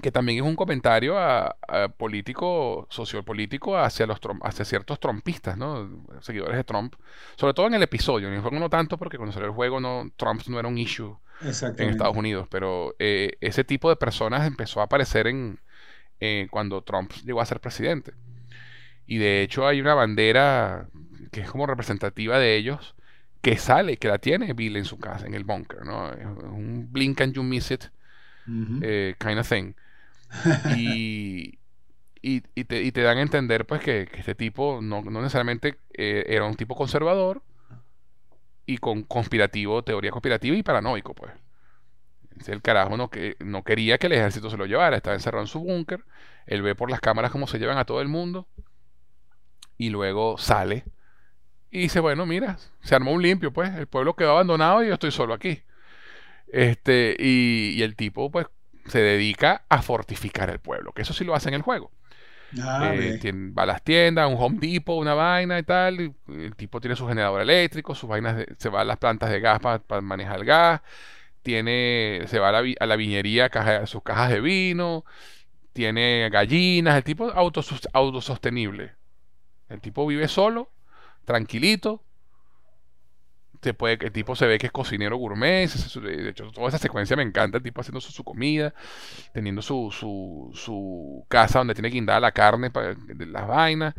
que 0.01 0.11
también 0.11 0.37
es 0.39 0.43
un 0.43 0.55
comentario 0.55 1.17
a, 1.17 1.55
político, 1.97 2.87
sociopolítico 2.89 3.77
hacia 3.77 4.05
los 4.05 4.19
hacia 4.43 4.65
ciertos 4.65 4.99
trompistas, 4.99 5.57
¿no? 5.57 6.05
Seguidores 6.21 6.55
de 6.55 6.63
Trump. 6.63 6.95
Sobre 7.35 7.53
todo 7.53 7.67
en 7.67 7.73
el 7.73 7.83
episodio. 7.83 8.27
En 8.27 8.35
el 8.35 8.41
juego 8.41 8.59
no 8.59 8.69
tanto, 8.69 8.97
porque 8.97 9.17
cuando 9.17 9.33
salió 9.33 9.47
el 9.47 9.55
juego 9.55 9.79
no, 9.79 10.09
Trump 10.15 10.41
no 10.47 10.59
era 10.59 10.67
un 10.67 10.77
issue 10.77 11.17
en 11.41 11.89
Estados 11.89 12.15
Unidos. 12.15 12.47
Pero 12.49 12.95
eh, 12.99 13.37
ese 13.41 13.63
tipo 13.63 13.89
de 13.89 13.95
personas 13.95 14.47
empezó 14.47 14.81
a 14.81 14.85
aparecer 14.85 15.27
en 15.27 15.59
eh, 16.19 16.47
cuando 16.49 16.81
Trump 16.83 17.11
llegó 17.25 17.41
a 17.41 17.45
ser 17.45 17.59
presidente. 17.59 18.13
Y 19.05 19.17
de 19.17 19.41
hecho 19.41 19.67
hay 19.67 19.81
una 19.81 19.95
bandera 19.95 20.87
que 21.31 21.41
es 21.41 21.49
como 21.49 21.65
representativa 21.65 22.39
de 22.39 22.55
ellos, 22.55 22.95
que 23.41 23.57
sale, 23.57 23.97
que 23.97 24.07
la 24.07 24.17
tiene 24.17 24.53
Bill 24.53 24.77
en 24.77 24.85
su 24.85 24.97
casa, 24.97 25.25
en 25.25 25.33
el 25.33 25.43
bunker, 25.43 25.85
¿no? 25.85 26.11
Es 26.11 26.25
un 26.25 26.87
blink 26.91 27.21
and 27.21 27.33
you 27.33 27.43
miss 27.43 27.71
it. 27.71 27.85
Eh, 28.81 29.15
kind 29.19 29.39
of 29.39 29.47
thing. 29.47 29.73
y, 30.75 31.59
y, 32.21 32.41
te, 32.41 32.81
y, 32.81 32.91
te, 32.91 33.01
dan 33.01 33.17
a 33.17 33.21
entender 33.21 33.65
pues 33.65 33.81
que, 33.81 34.09
este 34.13 34.35
tipo 34.35 34.79
no, 34.81 35.01
necesariamente 35.03 35.77
eh, 35.93 36.25
era 36.27 36.45
un 36.45 36.55
tipo 36.55 36.75
conservador 36.75 37.43
y 38.65 38.77
con 38.77 39.03
conspirativo, 39.03 39.83
teoría 39.83 40.11
conspirativa 40.11 40.55
y 40.55 40.63
paranoico, 40.63 41.13
pues. 41.13 41.31
El 42.47 42.61
carajo 42.61 42.95
no, 42.95 43.09
que, 43.09 43.35
no 43.39 43.63
quería 43.63 43.97
que 43.97 44.07
el 44.07 44.13
ejército 44.13 44.49
se 44.49 44.57
lo 44.57 44.65
llevara, 44.65 44.95
estaba 44.95 45.15
encerrado 45.15 45.43
en 45.43 45.47
su 45.47 45.59
búnker, 45.59 46.05
él 46.45 46.61
ve 46.61 46.73
por 46.73 46.89
las 46.89 47.01
cámaras 47.01 47.31
cómo 47.31 47.47
se 47.47 47.59
llevan 47.59 47.77
a 47.77 47.85
todo 47.85 48.01
el 48.01 48.07
mundo 48.07 48.47
y 49.77 49.89
luego 49.89 50.37
sale 50.37 50.85
y 51.71 51.81
dice, 51.81 51.99
bueno, 51.99 52.25
mira, 52.25 52.57
se 52.81 52.95
armó 52.95 53.11
un 53.11 53.21
limpio, 53.21 53.51
pues, 53.51 53.73
el 53.75 53.87
pueblo 53.87 54.15
quedó 54.15 54.31
abandonado 54.31 54.83
y 54.83 54.87
yo 54.87 54.93
estoy 54.93 55.11
solo 55.11 55.33
aquí. 55.33 55.61
Este, 56.47 57.15
y, 57.19 57.73
y 57.75 57.83
el 57.83 57.95
tipo, 57.95 58.31
pues, 58.31 58.47
se 58.87 58.99
dedica 58.99 59.65
a 59.69 59.81
fortificar 59.81 60.49
el 60.49 60.59
pueblo, 60.59 60.93
que 60.93 61.03
eso 61.03 61.13
sí 61.13 61.23
lo 61.23 61.35
hace 61.35 61.49
en 61.49 61.55
el 61.55 61.61
juego. 61.61 61.91
Ah, 62.57 62.93
eh, 62.95 63.19
va 63.57 63.63
a 63.63 63.65
las 63.65 63.83
tiendas, 63.83 64.27
un 64.27 64.35
Home 64.39 64.57
Depot, 64.59 64.99
una 64.99 65.13
vaina 65.13 65.59
y 65.59 65.63
tal. 65.63 66.15
el 66.27 66.55
tipo 66.55 66.81
tiene 66.81 66.95
su 66.95 67.07
generador 67.07 67.41
eléctrico, 67.41 67.93
sus 67.93 68.09
vainas, 68.09 68.45
se 68.57 68.69
va 68.69 68.81
a 68.81 68.85
las 68.85 68.97
plantas 68.97 69.29
de 69.29 69.39
gas 69.39 69.59
para, 69.59 70.01
manejar 70.01 70.39
el 70.39 70.45
gas. 70.45 70.81
Tiene, 71.43 72.23
se 72.27 72.39
va 72.39 72.49
a 72.49 72.61
la, 72.61 72.73
a 72.79 72.85
la 72.85 72.95
viñería, 72.95 73.49
caja, 73.49 73.85
sus 73.85 74.03
cajas 74.03 74.31
de 74.31 74.41
vino. 74.41 75.05
Tiene 75.73 76.29
gallinas. 76.31 76.97
El 76.97 77.03
tipo 77.03 77.31
autosostenible. 77.93 78.95
El 79.69 79.81
tipo 79.81 80.05
vive 80.07 80.27
solo, 80.27 80.71
tranquilito, 81.29 82.03
puede, 83.77 83.99
el 84.03 84.11
tipo 84.11 84.35
se 84.35 84.47
ve 84.47 84.57
que 84.57 84.65
es 84.65 84.71
cocinero 84.71 85.17
gourmet, 85.17 85.69
de 85.69 86.29
hecho 86.29 86.49
toda 86.51 86.69
esa 86.69 86.79
secuencia 86.79 87.15
me 87.15 87.21
encanta, 87.21 87.57
el 87.57 87.63
tipo 87.63 87.81
haciendo 87.81 88.01
su, 88.01 88.23
comida, 88.23 88.73
teniendo 89.31 89.61
su, 89.61 89.91
su, 89.91 91.25
casa 91.27 91.59
donde 91.59 91.75
tiene 91.75 91.89
guindada 91.89 92.19
la 92.19 92.31
carne, 92.31 92.71
para, 92.71 92.95
las 93.27 93.47
vainas. 93.47 93.93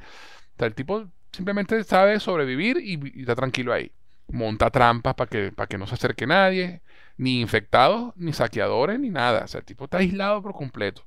el 0.58 0.74
tipo 0.74 1.06
simplemente 1.30 1.84
sabe 1.84 2.18
sobrevivir 2.18 2.78
y, 2.78 3.20
está 3.20 3.36
tranquilo 3.36 3.72
ahí. 3.72 3.92
Monta 4.28 4.70
trampas 4.70 5.14
para 5.14 5.30
que, 5.30 5.52
para 5.52 5.68
que 5.68 5.78
no 5.78 5.86
se 5.86 5.94
acerque 5.94 6.26
nadie, 6.26 6.82
ni 7.16 7.40
infectados, 7.40 8.12
ni 8.16 8.32
saqueadores, 8.32 8.98
ni 8.98 9.10
nada. 9.10 9.44
O 9.44 9.48
sea, 9.48 9.60
el 9.60 9.66
tipo 9.66 9.84
está 9.84 9.98
aislado 9.98 10.42
por 10.42 10.52
completo. 10.52 11.04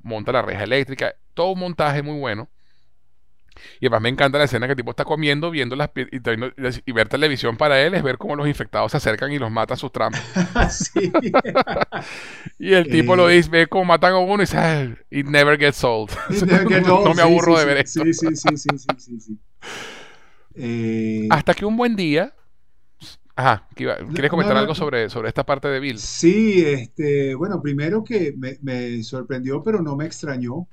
Monta 0.00 0.32
la 0.32 0.42
reja 0.42 0.64
eléctrica, 0.64 1.14
todo 1.34 1.52
un 1.52 1.60
montaje 1.60 2.02
muy 2.02 2.18
bueno. 2.18 2.48
Y 3.80 3.86
además 3.86 4.02
me 4.02 4.08
encanta 4.08 4.38
la 4.38 4.44
escena 4.44 4.66
que 4.66 4.72
el 4.72 4.76
tipo 4.76 4.90
está 4.90 5.04
comiendo, 5.04 5.50
viendo 5.50 5.76
las 5.76 5.90
y, 5.96 6.16
y, 6.86 6.92
ver 6.92 7.08
televisión 7.08 7.56
para 7.56 7.80
él 7.82 7.94
es 7.94 8.02
ver 8.02 8.18
cómo 8.18 8.36
los 8.36 8.46
infectados 8.46 8.90
se 8.92 8.98
acercan 8.98 9.32
y 9.32 9.38
los 9.38 9.50
matan 9.50 9.76
sus 9.76 9.92
trampas. 9.92 10.92
y 12.58 12.72
el 12.72 12.88
tipo 12.88 13.16
lo 13.16 13.28
dice, 13.28 13.50
ve 13.50 13.66
cómo 13.66 13.84
matan 13.84 14.14
a 14.14 14.18
uno 14.18 14.42
y 14.42 14.46
dice, 14.46 14.58
ah, 14.58 14.94
it 15.10 15.26
never 15.26 15.58
gets 15.58 15.82
old. 15.84 16.10
no, 16.86 17.14
me 17.14 17.22
aburro 17.22 17.58
de 17.58 17.64
ver 17.64 17.76
esto. 17.78 18.02
Sí, 18.04 18.12
sí, 18.12 18.36
sí, 18.36 18.56
sí, 18.56 19.20
sí, 19.20 19.38
eh, 20.54 21.28
Hasta 21.30 21.54
que 21.54 21.64
un 21.64 21.76
buen 21.76 21.96
día. 21.96 22.32
Ajá, 23.38 23.68
¿quieres 23.74 24.30
comentar 24.30 24.56
algo 24.56 24.74
sobre, 24.74 25.10
sobre 25.10 25.28
esta 25.28 25.44
parte 25.44 25.68
de 25.68 25.78
Bill? 25.78 25.98
Sí, 25.98 26.64
este, 26.64 27.34
bueno, 27.34 27.60
primero 27.60 28.02
que 28.02 28.32
me, 28.34 28.56
me 28.62 29.02
sorprendió, 29.02 29.62
pero 29.62 29.82
no 29.82 29.94
me 29.94 30.06
extrañó 30.06 30.66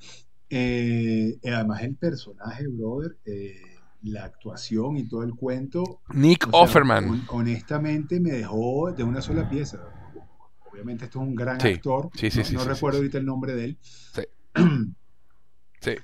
eh, 0.55 1.39
además 1.51 1.81
el 1.81 1.95
personaje, 1.95 2.67
brother, 2.67 3.17
eh, 3.25 3.55
la 4.03 4.25
actuación 4.25 4.97
y 4.97 5.07
todo 5.07 5.23
el 5.23 5.33
cuento. 5.33 6.01
Nick 6.13 6.47
Offerman. 6.51 7.23
honestamente 7.29 8.19
me 8.19 8.31
dejó 8.31 8.91
de 8.91 9.03
una 9.03 9.21
sola 9.21 9.49
pieza. 9.49 9.79
Obviamente 10.71 11.05
esto 11.05 11.21
es 11.21 11.27
un 11.27 11.35
gran 11.35 11.59
actor. 11.59 12.09
Sí, 12.13 12.29
sí, 12.29 12.39
no, 12.39 12.45
sí, 12.45 12.55
no 12.55 12.65
recuerdo 12.65 12.97
ahorita 12.99 13.17
el 13.17 13.25
nombre 13.25 13.55
de 13.55 13.65
él. 13.65 13.77
Sí. 13.81 14.21
sí. 15.81 15.95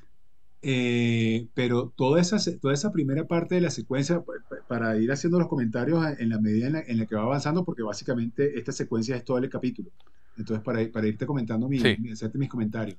Eh, 0.62 1.48
pero 1.54 1.94
toda 1.96 2.20
esa, 2.20 2.38
toda 2.60 2.74
esa 2.74 2.92
primera 2.92 3.26
parte 3.26 3.56
de 3.56 3.62
la 3.62 3.70
secuencia, 3.70 4.24
para 4.68 4.98
ir 4.98 5.12
haciendo 5.12 5.38
los 5.38 5.48
comentarios 5.48 6.04
en 6.18 6.30
la 6.30 6.40
medida 6.40 6.68
en 6.68 6.98
la, 6.98 7.06
que 7.06 7.16
va 7.16 7.22
avanzando, 7.22 7.64
porque 7.64 7.84
básicamente 7.84 8.58
esta 8.58 8.72
secuencia 8.72 9.16
es 9.16 9.24
todo 9.24 9.38
el 9.38 9.50
capítulo. 9.50 9.92
Entonces, 10.38 10.64
para, 10.64 10.86
para 10.92 11.08
irte 11.08 11.26
comentando, 11.26 11.70
mi, 11.70 11.80
hacerte 12.12 12.38
mis 12.38 12.50
comentarios. 12.50 12.98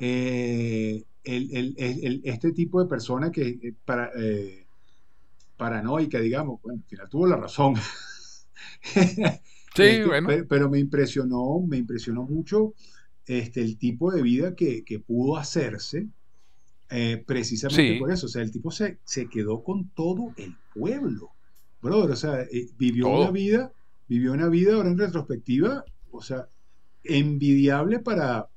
Eh, 0.00 1.04
este 1.24 2.52
tipo 2.52 2.82
de 2.82 2.88
persona 2.88 3.30
que 3.30 3.58
eh, 3.62 3.74
para, 3.84 4.10
paranoica, 5.56 6.20
digamos, 6.20 6.62
bueno, 6.62 6.80
al 6.82 6.88
final 6.88 7.08
tuvo 7.08 7.26
la 7.26 7.36
razón. 7.36 7.74
Sí, 9.74 9.84
este, 9.84 10.06
bueno. 10.06 10.28
Pero, 10.48 10.68
me 10.68 10.80
impresionó, 10.80 11.60
me 11.60 11.76
impresionó 11.76 12.24
mucho 12.24 12.74
este, 13.26 13.60
el 13.60 13.78
tipo 13.78 14.10
de 14.10 14.22
vida 14.22 14.56
que, 14.56 14.82
que 14.82 14.98
pudo 14.98 15.36
hacerse 15.36 16.08
eh, 16.90 17.22
precisamente 17.26 17.98
por 17.98 18.10
eso. 18.10 18.26
O 18.26 18.28
sea, 18.28 18.42
el 18.42 18.50
tipo 18.50 18.70
se, 18.70 18.98
se, 19.04 19.28
quedó 19.28 19.62
con 19.62 19.90
todo 19.90 20.32
el 20.36 20.56
pueblo. 20.74 21.30
Brother, 21.82 22.10
o 22.10 22.16
sea, 22.16 22.42
eh, 22.42 22.68
vivió 22.76 23.08
una 23.08 23.30
vida, 23.30 23.72
vivió 24.08 24.32
una 24.32 24.48
vida 24.48 24.74
ahora 24.74 24.88
en 24.88 24.98
retrospectiva, 24.98 25.84
o 26.10 26.22
sea, 26.22 26.48
envidiable 27.04 28.00
para 28.00 28.48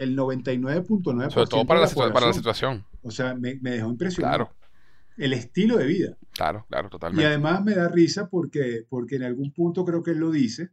el 0.00 0.16
99.9%. 0.16 1.30
Sobre 1.30 1.46
todo 1.46 1.66
para, 1.66 1.80
la, 1.80 2.12
para 2.12 2.26
la 2.28 2.32
situación. 2.32 2.84
O 3.02 3.10
sea, 3.10 3.34
me, 3.34 3.56
me 3.60 3.72
dejó 3.72 3.90
impresionado. 3.90 4.46
Claro. 4.46 4.56
El 5.18 5.34
estilo 5.34 5.76
de 5.76 5.84
vida. 5.84 6.16
Claro, 6.32 6.64
claro, 6.70 6.88
totalmente. 6.88 7.22
Y 7.22 7.26
además 7.26 7.62
me 7.62 7.74
da 7.74 7.88
risa 7.88 8.28
porque, 8.28 8.86
porque 8.88 9.16
en 9.16 9.24
algún 9.24 9.52
punto 9.52 9.84
creo 9.84 10.02
que 10.02 10.12
él 10.12 10.18
lo 10.18 10.30
dice, 10.30 10.70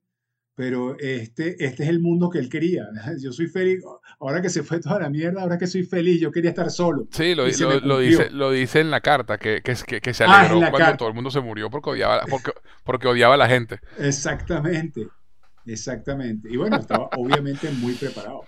pero 0.56 0.98
este, 0.98 1.62
este 1.64 1.84
es 1.84 1.90
el 1.90 2.00
mundo 2.00 2.30
que 2.30 2.40
él 2.40 2.48
quería. 2.48 2.86
Yo 3.22 3.34
soy 3.34 3.48
feliz, 3.48 3.84
ahora 4.22 4.42
que 4.42 4.50
se 4.50 4.64
fue 4.64 4.80
toda 4.80 5.02
la 5.02 5.10
mierda, 5.10 5.42
ahora 5.42 5.58
que 5.58 5.68
soy 5.68 5.84
feliz, 5.84 6.22
yo 6.22 6.32
quería 6.32 6.52
estar 6.52 6.72
solo. 6.72 7.08
Sí, 7.12 7.36
lo, 7.36 7.44
lo, 7.82 8.00
dice, 8.00 8.30
lo 8.32 8.50
dice 8.50 8.80
en 8.80 8.90
la 8.90 9.02
carta, 9.02 9.38
que, 9.38 9.62
que, 9.62 10.00
que 10.00 10.14
se 10.14 10.24
ah, 10.24 10.40
alegró 10.40 10.72
cuando 10.72 10.98
todo 10.98 11.10
el 11.10 11.16
mundo 11.16 11.30
se 11.30 11.42
murió 11.42 11.70
porque 11.70 11.90
odiaba, 11.90 12.22
porque, 12.30 12.54
porque 12.86 13.08
odiaba 13.08 13.34
a 13.34 13.38
la 13.38 13.50
gente. 13.50 13.82
Exactamente, 14.00 15.10
exactamente. 15.66 16.50
Y 16.50 16.56
bueno, 16.56 16.78
estaba 16.78 17.10
obviamente 17.18 17.70
muy 17.72 17.94
preparado. 17.94 18.46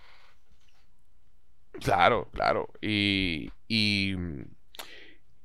Claro, 1.83 2.29
claro. 2.31 2.67
Y, 2.81 3.51
y 3.67 4.15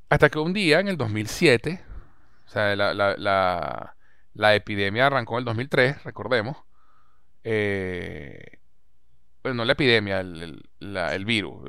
hasta 0.09 0.29
que 0.29 0.39
un 0.39 0.53
día, 0.53 0.81
en 0.81 0.89
el 0.89 0.97
2007, 0.97 1.81
o 2.47 2.49
sea, 2.49 2.77
la, 2.77 2.95
la 2.95 3.95
la 4.35 4.55
epidemia 4.55 5.07
arrancó 5.07 5.35
en 5.35 5.41
el 5.41 5.45
2003, 5.47 6.05
recordemos. 6.05 6.57
Eh, 7.45 8.59
bueno, 9.43 9.59
no 9.59 9.65
la 9.65 9.73
epidemia, 9.73 10.21
el, 10.21 10.63
el, 10.81 11.25
virus. 11.25 11.63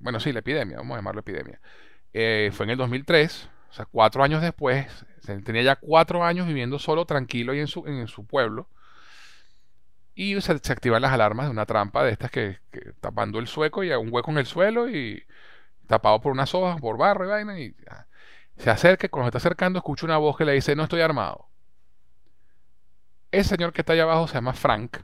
bueno, 0.00 0.20
sí, 0.20 0.32
la 0.32 0.38
epidemia, 0.38 0.78
vamos 0.78 0.94
a 0.94 0.98
llamarlo 0.98 1.20
epidemia. 1.20 1.60
Eh, 2.12 2.50
fue 2.52 2.64
en 2.64 2.70
el 2.70 2.78
2003, 2.78 3.50
o 3.70 3.72
sea, 3.72 3.84
cuatro 3.86 4.22
años 4.22 4.40
después. 4.40 4.86
Tenía 5.44 5.62
ya 5.62 5.76
cuatro 5.76 6.24
años 6.24 6.46
viviendo 6.46 6.78
solo, 6.78 7.04
tranquilo 7.06 7.54
y 7.54 7.60
en 7.60 7.66
su, 7.66 7.86
en 7.86 8.06
su 8.08 8.26
pueblo. 8.26 8.68
Y 10.14 10.40
se, 10.40 10.52
activan 10.52 11.02
las 11.02 11.12
alarmas 11.12 11.46
de 11.46 11.52
una 11.52 11.66
trampa 11.66 12.04
de 12.04 12.12
estas 12.12 12.30
que, 12.30 12.58
tapando 13.00 13.38
el 13.38 13.48
sueco 13.48 13.82
y 13.82 13.90
un 13.92 14.12
hueco 14.12 14.30
en 14.30 14.38
el 14.38 14.46
suelo 14.46 14.88
y 14.88 15.24
tapado 15.86 16.20
por 16.20 16.32
unas 16.32 16.54
hojas, 16.54 16.80
por 16.80 16.96
barro 16.96 17.24
y 17.24 17.28
vaina. 17.28 17.58
Y, 17.58 17.74
ah, 17.90 18.06
se 18.56 18.70
acerca, 18.70 19.08
cuando 19.08 19.26
se 19.26 19.28
está 19.30 19.38
acercando, 19.38 19.78
escucha 19.78 20.06
una 20.06 20.18
voz 20.18 20.36
que 20.36 20.44
le 20.44 20.52
dice, 20.52 20.76
no 20.76 20.84
estoy 20.84 21.00
armado. 21.00 21.48
Ese 23.32 23.50
señor 23.50 23.72
que 23.72 23.82
está 23.82 23.94
allá 23.94 24.04
abajo 24.04 24.28
se 24.28 24.34
llama 24.34 24.52
Frank. 24.52 24.98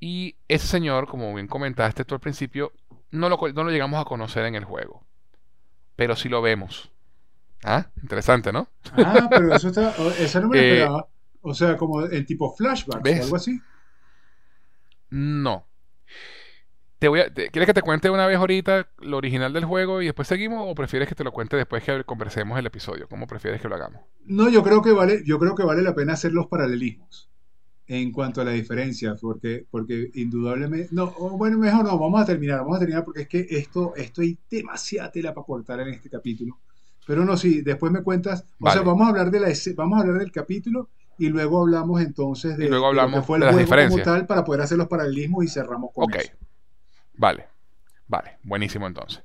Y 0.00 0.36
ese 0.48 0.66
señor, 0.66 1.06
como 1.06 1.34
bien 1.34 1.48
comentaste 1.48 2.04
tú 2.04 2.14
al 2.14 2.20
principio, 2.20 2.72
no 3.10 3.28
lo, 3.28 3.38
no 3.52 3.64
lo 3.64 3.70
llegamos 3.70 4.00
a 4.00 4.04
conocer 4.04 4.46
en 4.46 4.54
el 4.54 4.64
juego. 4.64 5.04
Pero 5.96 6.16
sí 6.16 6.28
lo 6.28 6.40
vemos. 6.40 6.90
Ah, 7.64 7.86
interesante, 8.02 8.52
¿no? 8.52 8.68
Ah, 8.96 9.26
pero 9.28 9.54
eso 9.54 9.68
está, 9.68 9.94
esa 10.18 10.40
no 10.40 10.48
me 10.48 10.56
lo 10.56 10.62
eh, 10.62 10.72
esperaba. 10.72 11.08
O 11.48 11.54
sea, 11.54 11.76
como 11.76 12.02
el 12.02 12.26
tipo 12.26 12.52
flashback 12.52 13.06
o 13.06 13.22
algo 13.22 13.36
así. 13.36 13.60
No. 15.10 15.64
Te 16.98 17.06
voy 17.06 17.20
a, 17.20 17.32
¿Quieres 17.32 17.66
que 17.66 17.74
te 17.74 17.82
cuente 17.82 18.10
una 18.10 18.26
vez 18.26 18.36
ahorita 18.36 18.88
lo 18.98 19.16
original 19.16 19.52
del 19.52 19.64
juego 19.64 20.02
y 20.02 20.06
después 20.06 20.26
seguimos 20.26 20.64
o 20.68 20.74
prefieres 20.74 21.08
que 21.08 21.14
te 21.14 21.22
lo 21.22 21.30
cuente 21.30 21.56
después 21.56 21.84
que 21.84 22.02
conversemos 22.02 22.58
el 22.58 22.66
episodio? 22.66 23.06
¿Cómo 23.08 23.28
prefieres 23.28 23.60
que 23.60 23.68
lo 23.68 23.76
hagamos? 23.76 24.00
No, 24.24 24.48
yo 24.48 24.64
creo 24.64 24.82
que 24.82 24.90
vale, 24.90 25.22
yo 25.24 25.38
creo 25.38 25.54
que 25.54 25.62
vale 25.62 25.82
la 25.82 25.94
pena 25.94 26.14
hacer 26.14 26.32
los 26.32 26.48
paralelismos 26.48 27.30
en 27.86 28.10
cuanto 28.10 28.40
a 28.40 28.44
la 28.44 28.50
diferencia, 28.50 29.14
porque, 29.14 29.64
porque 29.70 30.10
indudablemente, 30.14 30.88
no, 30.90 31.12
bueno, 31.12 31.58
mejor 31.58 31.84
no, 31.84 31.96
vamos 31.96 32.20
a 32.22 32.26
terminar, 32.26 32.58
vamos 32.58 32.78
a 32.78 32.80
terminar 32.80 33.04
porque 33.04 33.20
es 33.20 33.28
que 33.28 33.46
esto, 33.50 33.94
esto 33.94 34.22
hay 34.22 34.36
demasiada 34.50 35.12
tela 35.12 35.32
para 35.32 35.46
cortar 35.46 35.78
en 35.78 35.90
este 35.90 36.10
capítulo. 36.10 36.58
Pero 37.06 37.24
no, 37.24 37.36
sí, 37.36 37.62
después 37.62 37.92
me 37.92 38.02
cuentas, 38.02 38.44
o 38.58 38.68
sea, 38.68 38.82
vamos 38.82 39.06
a 39.06 39.10
hablar 39.10 39.30
de 39.30 39.38
la, 39.38 39.48
vamos 39.76 39.98
a 39.98 40.00
hablar 40.00 40.18
del 40.18 40.32
capítulo 40.32 40.88
y 41.18 41.28
luego 41.28 41.62
hablamos 41.62 42.00
entonces 42.00 42.56
de, 42.56 42.68
luego 42.68 42.86
hablamos 42.86 43.12
lo 43.12 43.20
que 43.20 43.26
fue 43.26 43.38
el 43.38 43.44
de 43.44 43.64
juego 43.66 43.90
como 43.90 44.02
tal 44.02 44.26
para 44.26 44.44
poder 44.44 44.62
hacer 44.62 44.78
los 44.78 44.88
paralelismos 44.88 45.44
y 45.44 45.48
cerramos 45.48 45.90
con 45.94 46.04
okay. 46.04 46.26
Vale, 47.14 47.46
vale, 48.06 48.38
buenísimo 48.42 48.86
entonces. 48.86 49.22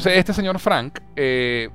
Entonces, 0.00 0.18
este 0.18 0.32
señor 0.32 0.58
Frank, 0.58 0.98
eh, 1.14 1.68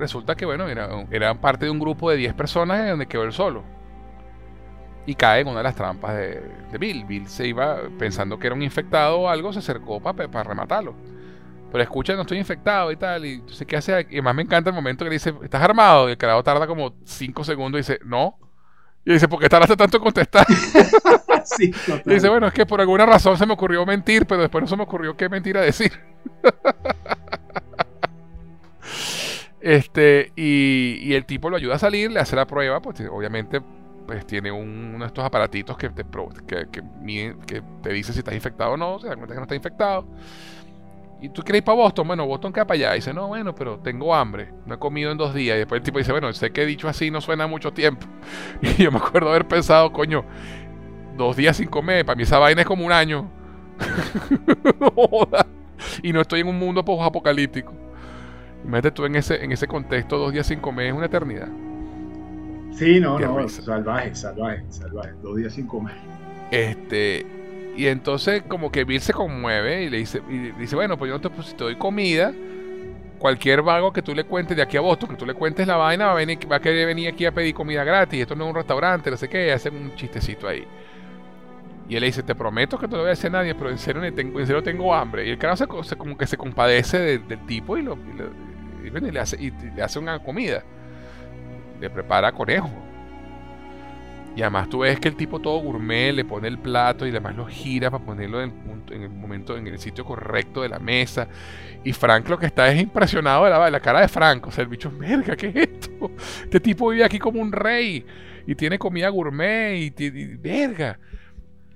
resulta 0.00 0.34
que, 0.34 0.44
bueno, 0.44 0.66
era, 0.66 1.34
parte 1.40 1.66
de 1.66 1.70
un 1.70 1.78
grupo 1.78 2.10
de 2.10 2.16
10 2.16 2.34
personas 2.34 2.80
en 2.80 2.88
donde 2.88 3.06
quedó 3.06 3.22
él 3.22 3.32
solo. 3.32 3.62
Y 5.06 5.14
cae 5.14 5.42
en 5.42 5.46
una 5.46 5.58
de 5.58 5.62
las 5.62 5.76
trampas 5.76 6.16
de, 6.16 6.42
Bill. 6.76 7.04
Bill 7.04 7.28
se 7.28 7.46
iba 7.46 7.78
pensando 7.96 8.36
que 8.36 8.48
era 8.48 8.56
un 8.56 8.64
infectado 8.64 9.20
o 9.20 9.28
algo, 9.28 9.52
se 9.52 9.60
acercó 9.60 10.00
para 10.00 10.42
rematarlo. 10.42 10.92
Pero 11.70 11.84
escucha, 11.84 12.16
no 12.16 12.22
estoy 12.22 12.38
infectado 12.38 12.90
y 12.90 12.96
tal. 12.96 13.24
Y 13.24 13.34
entonces, 13.34 13.64
¿qué 13.64 13.76
hace? 13.76 13.92
Y 14.10 14.14
además 14.14 14.34
me 14.34 14.42
encanta 14.42 14.70
el 14.70 14.74
momento 14.74 15.04
que 15.04 15.12
dice, 15.12 15.32
¿estás 15.44 15.62
armado? 15.62 16.08
Y 16.08 16.12
el 16.12 16.18
creador 16.18 16.42
tarda 16.42 16.66
como 16.66 16.96
5 17.04 17.44
segundos 17.44 17.78
y 17.78 17.82
dice, 17.82 18.00
no. 18.04 18.40
Y 19.04 19.12
dice, 19.12 19.28
¿por 19.28 19.38
qué 19.38 19.48
tardaste 19.48 19.76
tanto 19.76 19.98
en 19.98 20.02
contestar? 20.02 20.44
sí, 21.44 21.72
y 22.04 22.12
dice, 22.12 22.28
bueno, 22.28 22.48
es 22.48 22.52
que 22.52 22.66
por 22.66 22.80
alguna 22.80 23.06
razón 23.06 23.38
se 23.38 23.46
me 23.46 23.52
ocurrió 23.52 23.86
mentir, 23.86 24.26
pero 24.26 24.40
después 24.40 24.62
no 24.62 24.68
se 24.68 24.76
me 24.76 24.82
ocurrió 24.82 25.16
qué 25.16 25.28
mentira 25.28 25.60
decir. 25.60 25.92
Este, 29.68 30.32
y, 30.34 31.12
el 31.12 31.26
tipo 31.26 31.50
lo 31.50 31.58
ayuda 31.58 31.74
a 31.74 31.78
salir, 31.78 32.10
le 32.10 32.20
hace 32.20 32.34
la 32.34 32.46
prueba, 32.46 32.80
pues 32.80 33.02
obviamente 33.10 33.60
pues 34.06 34.26
tiene 34.26 34.50
uno 34.50 35.00
de 35.00 35.04
estos 35.04 35.22
aparatitos 35.22 35.76
que 35.76 35.90
te, 35.90 36.06
que, 36.46 37.34
que, 37.46 37.62
te 37.82 37.92
dice 37.92 38.14
si 38.14 38.20
estás 38.20 38.32
infectado 38.32 38.72
o 38.72 38.76
no, 38.78 38.98
se 38.98 39.08
da 39.08 39.16
cuenta 39.16 39.34
que 39.34 39.40
no 39.40 39.42
está 39.42 39.54
infectado. 39.54 40.06
¿Y 41.20 41.28
tú 41.28 41.42
quieres 41.42 41.58
ir 41.58 41.64
para 41.64 41.76
Boston? 41.76 42.06
Bueno, 42.06 42.26
Boston 42.26 42.50
queda 42.50 42.66
para 42.66 42.76
allá. 42.76 42.92
Dice, 42.94 43.12
no, 43.12 43.26
bueno, 43.26 43.54
pero 43.54 43.78
tengo 43.80 44.14
hambre. 44.14 44.54
No 44.64 44.76
he 44.76 44.78
comido 44.78 45.12
en 45.12 45.18
dos 45.18 45.34
días. 45.34 45.56
Y 45.56 45.58
después 45.58 45.80
el 45.80 45.84
tipo 45.84 45.98
dice, 45.98 46.12
bueno, 46.12 46.32
sé 46.32 46.50
que 46.50 46.62
he 46.62 46.66
dicho 46.66 46.88
así 46.88 47.10
no 47.10 47.20
suena 47.20 47.46
mucho 47.46 47.70
tiempo. 47.70 48.06
Y 48.62 48.84
yo 48.84 48.90
me 48.90 48.96
acuerdo 48.96 49.28
haber 49.28 49.46
pensado, 49.46 49.92
coño, 49.92 50.24
dos 51.18 51.36
días 51.36 51.58
sin 51.58 51.68
comer. 51.68 52.06
Para 52.06 52.16
mí 52.16 52.22
esa 52.22 52.38
vaina 52.38 52.62
es 52.62 52.66
como 52.66 52.86
un 52.86 52.92
año. 52.92 53.30
y 56.02 56.14
no 56.14 56.22
estoy 56.22 56.40
en 56.40 56.48
un 56.48 56.58
mundo 56.58 56.82
post-apocalíptico. 56.82 57.87
Imagínate 58.64 58.90
tú 58.90 59.04
en 59.04 59.16
ese, 59.16 59.42
en 59.42 59.52
ese 59.52 59.66
contexto, 59.66 60.18
dos 60.18 60.32
días 60.32 60.46
sin 60.46 60.60
comer 60.60 60.88
es 60.88 60.92
una 60.92 61.06
eternidad. 61.06 61.48
Sí, 62.72 63.00
no, 63.00 63.18
no, 63.18 63.48
salvaje, 63.48 64.14
salvaje, 64.14 64.64
salvaje, 64.68 65.12
dos 65.22 65.36
días 65.36 65.52
sin 65.52 65.66
comer. 65.66 65.94
Este, 66.50 67.26
y 67.76 67.86
entonces 67.86 68.42
como 68.46 68.70
que 68.70 68.84
Bill 68.84 69.00
se 69.00 69.12
conmueve 69.12 69.84
y 69.84 69.90
le 69.90 69.98
dice, 69.98 70.22
y 70.28 70.52
dice 70.52 70.76
bueno, 70.76 70.96
pues 70.96 71.10
yo 71.10 71.20
te, 71.20 71.30
pues, 71.30 71.48
si 71.48 71.54
te 71.54 71.64
doy 71.64 71.76
comida, 71.76 72.32
cualquier 73.18 73.62
vago 73.62 73.92
que 73.92 74.02
tú 74.02 74.14
le 74.14 74.24
cuentes 74.24 74.56
de 74.56 74.62
aquí 74.62 74.76
a 74.76 74.80
Boston, 74.80 75.10
que 75.10 75.16
tú 75.16 75.26
le 75.26 75.34
cuentes 75.34 75.66
la 75.66 75.76
vaina, 75.76 76.06
va 76.06 76.12
a, 76.12 76.14
venir, 76.14 76.38
va 76.50 76.56
a 76.56 76.60
querer 76.60 76.86
venir 76.86 77.08
aquí 77.08 77.26
a 77.26 77.32
pedir 77.32 77.54
comida 77.54 77.84
gratis, 77.84 78.20
esto 78.20 78.34
no 78.34 78.44
es 78.44 78.50
un 78.50 78.56
restaurante, 78.56 79.10
no 79.10 79.16
sé 79.16 79.28
qué, 79.28 79.52
hacen 79.52 79.74
un 79.74 79.94
chistecito 79.94 80.48
ahí. 80.48 80.64
Y 81.88 81.96
él 81.96 82.02
le 82.02 82.08
dice, 82.08 82.22
te 82.22 82.34
prometo 82.34 82.78
que 82.78 82.86
no 82.86 82.96
lo 82.96 83.02
voy 83.02 83.08
a 83.08 83.10
decir 83.10 83.28
a 83.28 83.30
nadie, 83.30 83.54
pero 83.54 83.70
en 83.70 83.78
serio, 83.78 84.02
tengo, 84.12 84.38
en 84.38 84.46
serio 84.46 84.62
tengo 84.62 84.94
hambre. 84.94 85.26
Y 85.26 85.30
el 85.30 85.38
carajo 85.38 85.82
se, 85.82 85.96
como 85.96 86.18
que 86.18 86.26
se 86.26 86.36
compadece 86.36 87.18
del 87.18 87.46
tipo 87.46 87.78
y, 87.78 87.82
lo, 87.82 87.96
le 88.92 89.20
hace, 89.20 89.98
una 89.98 90.18
comida. 90.18 90.62
Le 91.80 91.88
prepara 91.88 92.30
conejo. 92.32 92.70
Y 94.36 94.42
además 94.42 94.68
tú 94.68 94.80
ves 94.80 95.00
que 95.00 95.08
el 95.08 95.16
tipo 95.16 95.40
todo 95.40 95.58
gourmet 95.58 96.12
le 96.12 96.24
pone 96.24 96.46
el 96.46 96.58
plato 96.58 97.06
y 97.06 97.10
además 97.10 97.34
lo 97.34 97.46
gira 97.46 97.90
para 97.90 98.04
ponerlo 98.04 98.40
en, 98.42 98.52
el 98.90 99.08
momento, 99.08 99.56
en 99.56 99.66
el 99.66 99.78
sitio 99.78 100.04
correcto 100.04 100.62
de 100.62 100.68
la 100.68 100.78
mesa. 100.78 101.26
Y 101.82 101.92
Frank 101.94 102.28
lo 102.28 102.38
que 102.38 102.46
está 102.46 102.70
es 102.70 102.80
impresionado 102.80 103.46
de 103.46 103.70
la, 103.70 103.80
cara 103.80 104.02
de 104.02 104.08
Frank. 104.08 104.46
O 104.46 104.50
sea, 104.50 104.62
el 104.62 104.68
bicho, 104.68 104.92
verga, 104.96 105.34
¿qué 105.36 105.48
es 105.48 105.56
esto? 105.56 106.10
Este 106.44 106.60
tipo 106.60 106.90
vive 106.90 107.04
aquí 107.04 107.18
como 107.18 107.40
un 107.40 107.50
rey 107.50 108.04
y 108.46 108.54
tiene 108.54 108.78
comida 108.78 109.08
gourmet 109.08 109.74
y, 109.76 110.04
y 110.04 110.36
verga. 110.36 110.98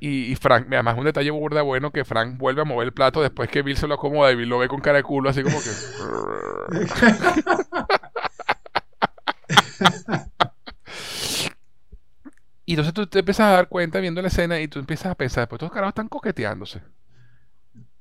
Y, 0.04 0.34
Frank, 0.34 0.66
además 0.66 0.98
un 0.98 1.04
detalle 1.04 1.30
burda 1.30 1.62
bueno 1.62 1.92
que 1.92 2.04
Frank 2.04 2.36
vuelve 2.36 2.62
a 2.62 2.64
mover 2.64 2.88
el 2.88 2.92
plato 2.92 3.22
después 3.22 3.48
que 3.48 3.62
Bill 3.62 3.76
se 3.76 3.86
lo 3.86 3.94
acomoda 3.94 4.32
y 4.32 4.34
Bill 4.34 4.48
lo 4.48 4.58
ve 4.58 4.66
con 4.66 4.80
cara 4.80 4.96
de 4.96 5.04
culo 5.04 5.30
así 5.30 5.44
como 5.44 5.60
que... 5.60 5.70
y 12.66 12.72
entonces 12.72 12.94
tú 12.94 13.06
te 13.06 13.20
empiezas 13.20 13.46
a 13.46 13.52
dar 13.52 13.68
cuenta 13.68 14.00
viendo 14.00 14.20
la 14.20 14.26
escena 14.26 14.60
y 14.60 14.66
tú 14.66 14.80
empiezas 14.80 15.12
a 15.12 15.14
pensar, 15.14 15.46
pues 15.46 15.58
estos 15.58 15.70
carajos 15.70 15.92
están 15.92 16.08
coqueteándose. 16.08 16.82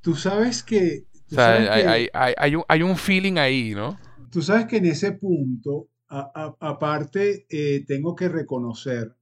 Tú 0.01 0.15
sabes 0.15 0.63
que... 0.63 1.05
o 1.31 1.35
sea, 1.35 1.53
hay, 1.53 2.09
un, 2.55 2.63
hay, 2.67 2.81
un, 2.81 2.97
feeling 2.97 3.37
ahí, 3.37 3.75
¿no? 3.75 3.99
Tú 4.31 4.41
sabes 4.41 4.65
que 4.65 4.77
en 4.77 4.87
ese 4.87 5.11
punto, 5.11 5.89
aparte, 6.07 7.45
eh, 7.47 7.85
tengo 7.85 8.15
que 8.15 8.27
reconocer 8.27 9.15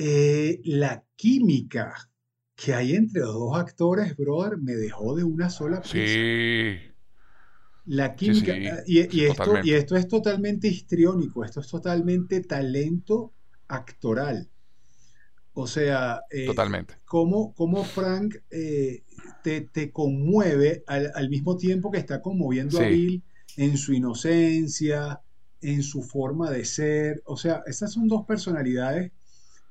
eh, 0.00 0.60
la 0.62 1.04
química 1.16 1.92
que 2.54 2.72
hay 2.72 2.94
entre 2.94 3.22
los 3.22 3.34
dos 3.34 3.56
actores, 3.58 4.16
brother, 4.16 4.56
me 4.58 4.74
dejó 4.74 5.16
de 5.16 5.24
una 5.24 5.50
sola 5.50 5.80
pieza. 5.80 5.96
Sí. 5.96 6.76
La 7.84 8.14
química. 8.14 8.52
Ah, 8.52 8.82
y, 8.86 9.00
esto, 9.00 9.54
y, 9.64 9.72
esto, 9.72 9.96
es 9.96 10.06
totalmente 10.06 10.68
histriónico, 10.68 11.44
esto 11.44 11.60
es 11.60 11.66
totalmente 11.66 12.40
talento 12.42 13.32
actoral. 13.66 14.48
O 15.52 15.66
sea, 15.66 16.20
eh, 16.30 16.46
totalmente. 16.46 16.94
Cómo, 17.04 17.52
Frank 17.84 18.36
eh, 18.50 19.02
te, 19.42 19.90
conmueve 19.90 20.84
al, 20.86 21.28
mismo 21.28 21.56
tiempo 21.56 21.90
que 21.90 21.98
está 21.98 22.22
conmoviendo 22.22 22.78
a 22.78 22.86
Bill 22.86 23.24
en 23.56 23.76
su 23.76 23.94
inocencia, 23.94 25.22
en 25.60 25.82
su 25.82 26.02
forma 26.02 26.52
de 26.52 26.64
ser. 26.64 27.20
O 27.24 27.36
sea, 27.36 27.64
estas 27.66 27.92
son 27.94 28.06
dos 28.06 28.24
personalidades 28.26 29.10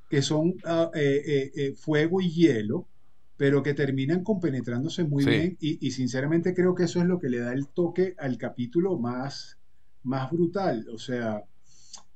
que 0.10 0.22
son 0.22 0.56
ah, 0.66 0.92
eh, 0.96 1.74
fuego 1.78 2.22
y 2.22 2.32
hielo, 2.32 2.88
pero 3.38 3.62
que 3.62 3.76
terminan 3.76 4.24
compenetrándose 4.24 5.04
muy 5.04 5.24
bien 5.24 5.58
y, 5.60 5.92
sinceramente 5.92 6.56
creo 6.56 6.74
que 6.74 6.84
eso 6.86 7.00
es 7.00 7.06
lo 7.06 7.20
que 7.20 7.30
le 7.30 7.40
da 7.40 7.54
el 7.54 7.68
toque 7.68 8.16
al 8.18 8.38
capítulo 8.38 8.98
más, 8.98 9.58
más 10.04 10.32
brutal. 10.32 10.88
O 10.92 10.98
sea... 10.98 11.44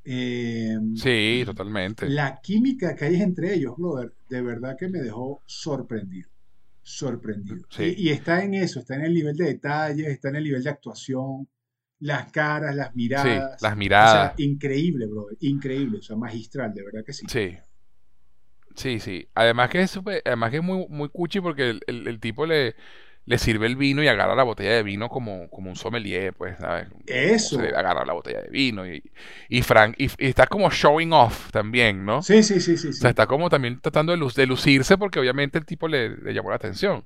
Em, 0.04 0.96
sí, 0.96 1.44
totalmente. 1.46 2.10
La 2.10 2.42
química 2.42 2.96
que 2.96 3.06
hay 3.06 3.22
entre 3.22 3.54
ellos, 3.54 3.76
brother, 3.78 4.12
de 4.30 4.42
verdad 4.42 4.76
que 4.76 4.89
me 4.89 5.00
dejó 5.00 5.44
sorprendido. 5.46 6.28
Sorprendido. 6.82 7.68
Y, 7.78 8.10
está 8.10 8.44
en 8.44 8.56
eso, 8.56 8.80
está 8.80 8.96
en 8.96 9.06
el 9.06 9.14
nivel 9.14 9.38
de 9.38 9.46
detalles, 9.46 10.08
está 10.08 10.30
en 10.30 10.38
el 10.38 10.44
nivel 10.46 10.64
de 10.64 10.72
actuación, 10.72 11.48
las 12.00 12.32
caras, 12.32 12.76
las 12.76 12.96
miradas. 12.96 13.62
las 13.62 13.78
miradas. 13.78 14.34
increíble, 14.39 15.06
brother, 15.06 15.38
increíble, 15.42 16.00
o 16.00 16.02
sea, 16.02 16.16
magistral, 16.16 16.74
de 16.74 16.84
verdad 16.84 17.06
que 17.06 17.14
sí. 17.14 17.28
Sí. 17.30 17.56
Sí, 18.76 18.99
sí. 18.99 19.28
Además 19.36 19.69
que 19.69 19.82
es, 19.82 19.99
además 20.26 20.51
que 20.51 20.57
es 20.57 20.63
muy, 20.63 20.86
muy 20.89 21.09
cuchi 21.09 21.39
porque 21.39 21.80
el, 21.86 22.19
tipo 22.19 22.45
le, 22.45 22.76
le 23.26 23.38
sirve 23.38 23.67
el 23.67 23.76
vino 23.76 24.03
y 24.03 24.07
agarra 24.07 24.36
la 24.36 24.43
botella 24.43 24.72
de 24.72 24.84
vino 24.84 25.09
como, 25.09 25.49
como 25.49 25.69
un 25.69 25.76
sommelier, 25.76 26.34
pues, 26.34 26.57
¿sabes? 26.59 26.88
Eso. 27.05 27.59
Se 27.59 27.67
agarra 27.67 28.05
la 28.05 28.13
botella 28.13 28.41
de 28.41 28.49
vino 28.49 28.88
y, 28.88 29.03
y 29.49 29.61
Frank, 29.61 29.95
y, 29.97 30.09
está 30.17 30.47
como 30.47 30.69
showing 30.69 31.13
off 31.13 31.51
también, 31.51 32.05
¿no? 32.05 32.22
Sí, 32.22 32.43
sí, 32.43 32.59
sí, 32.59 32.78
sí. 32.78 32.89
O 32.89 32.93
sea, 32.93 33.09
está 33.11 33.28
como 33.28 33.49
también 33.49 33.80
tratando 33.80 34.15
de, 34.15 34.32
de 34.36 34.45
lucirse 34.47 34.97
porque 34.97 35.19
obviamente 35.19 35.57
el 35.57 35.65
tipo 35.65 35.88
le, 35.88 36.17
le, 36.17 36.34
llamó 36.34 36.49
la 36.49 36.55
atención. 36.55 37.05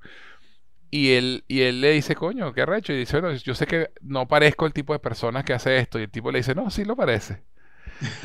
Y 0.91 1.11
él, 1.13 1.43
y 1.47 1.61
él 1.61 1.81
le 1.81 1.91
dice, 1.91 2.15
coño, 2.15 2.53
qué 2.53 2.65
recho. 2.65 2.93
Y 2.93 2.97
dice, 2.97 3.19
bueno, 3.19 3.35
yo 3.35 3.53
sé 3.53 3.65
que 3.65 3.89
no 4.01 4.27
parezco 4.27 4.65
el 4.65 4.71
tipo 4.71 4.93
de 4.93 4.99
persona 4.99 5.43
que 5.43 5.53
hace 5.53 5.77
esto. 5.77 5.99
Y 5.99 6.03
el 6.03 6.11
tipo 6.11 6.31
le 6.31 6.39
dice, 6.39 6.55
no, 6.55 6.69
sí 6.69 6.85
lo 6.85 6.95
parece. 6.95 7.43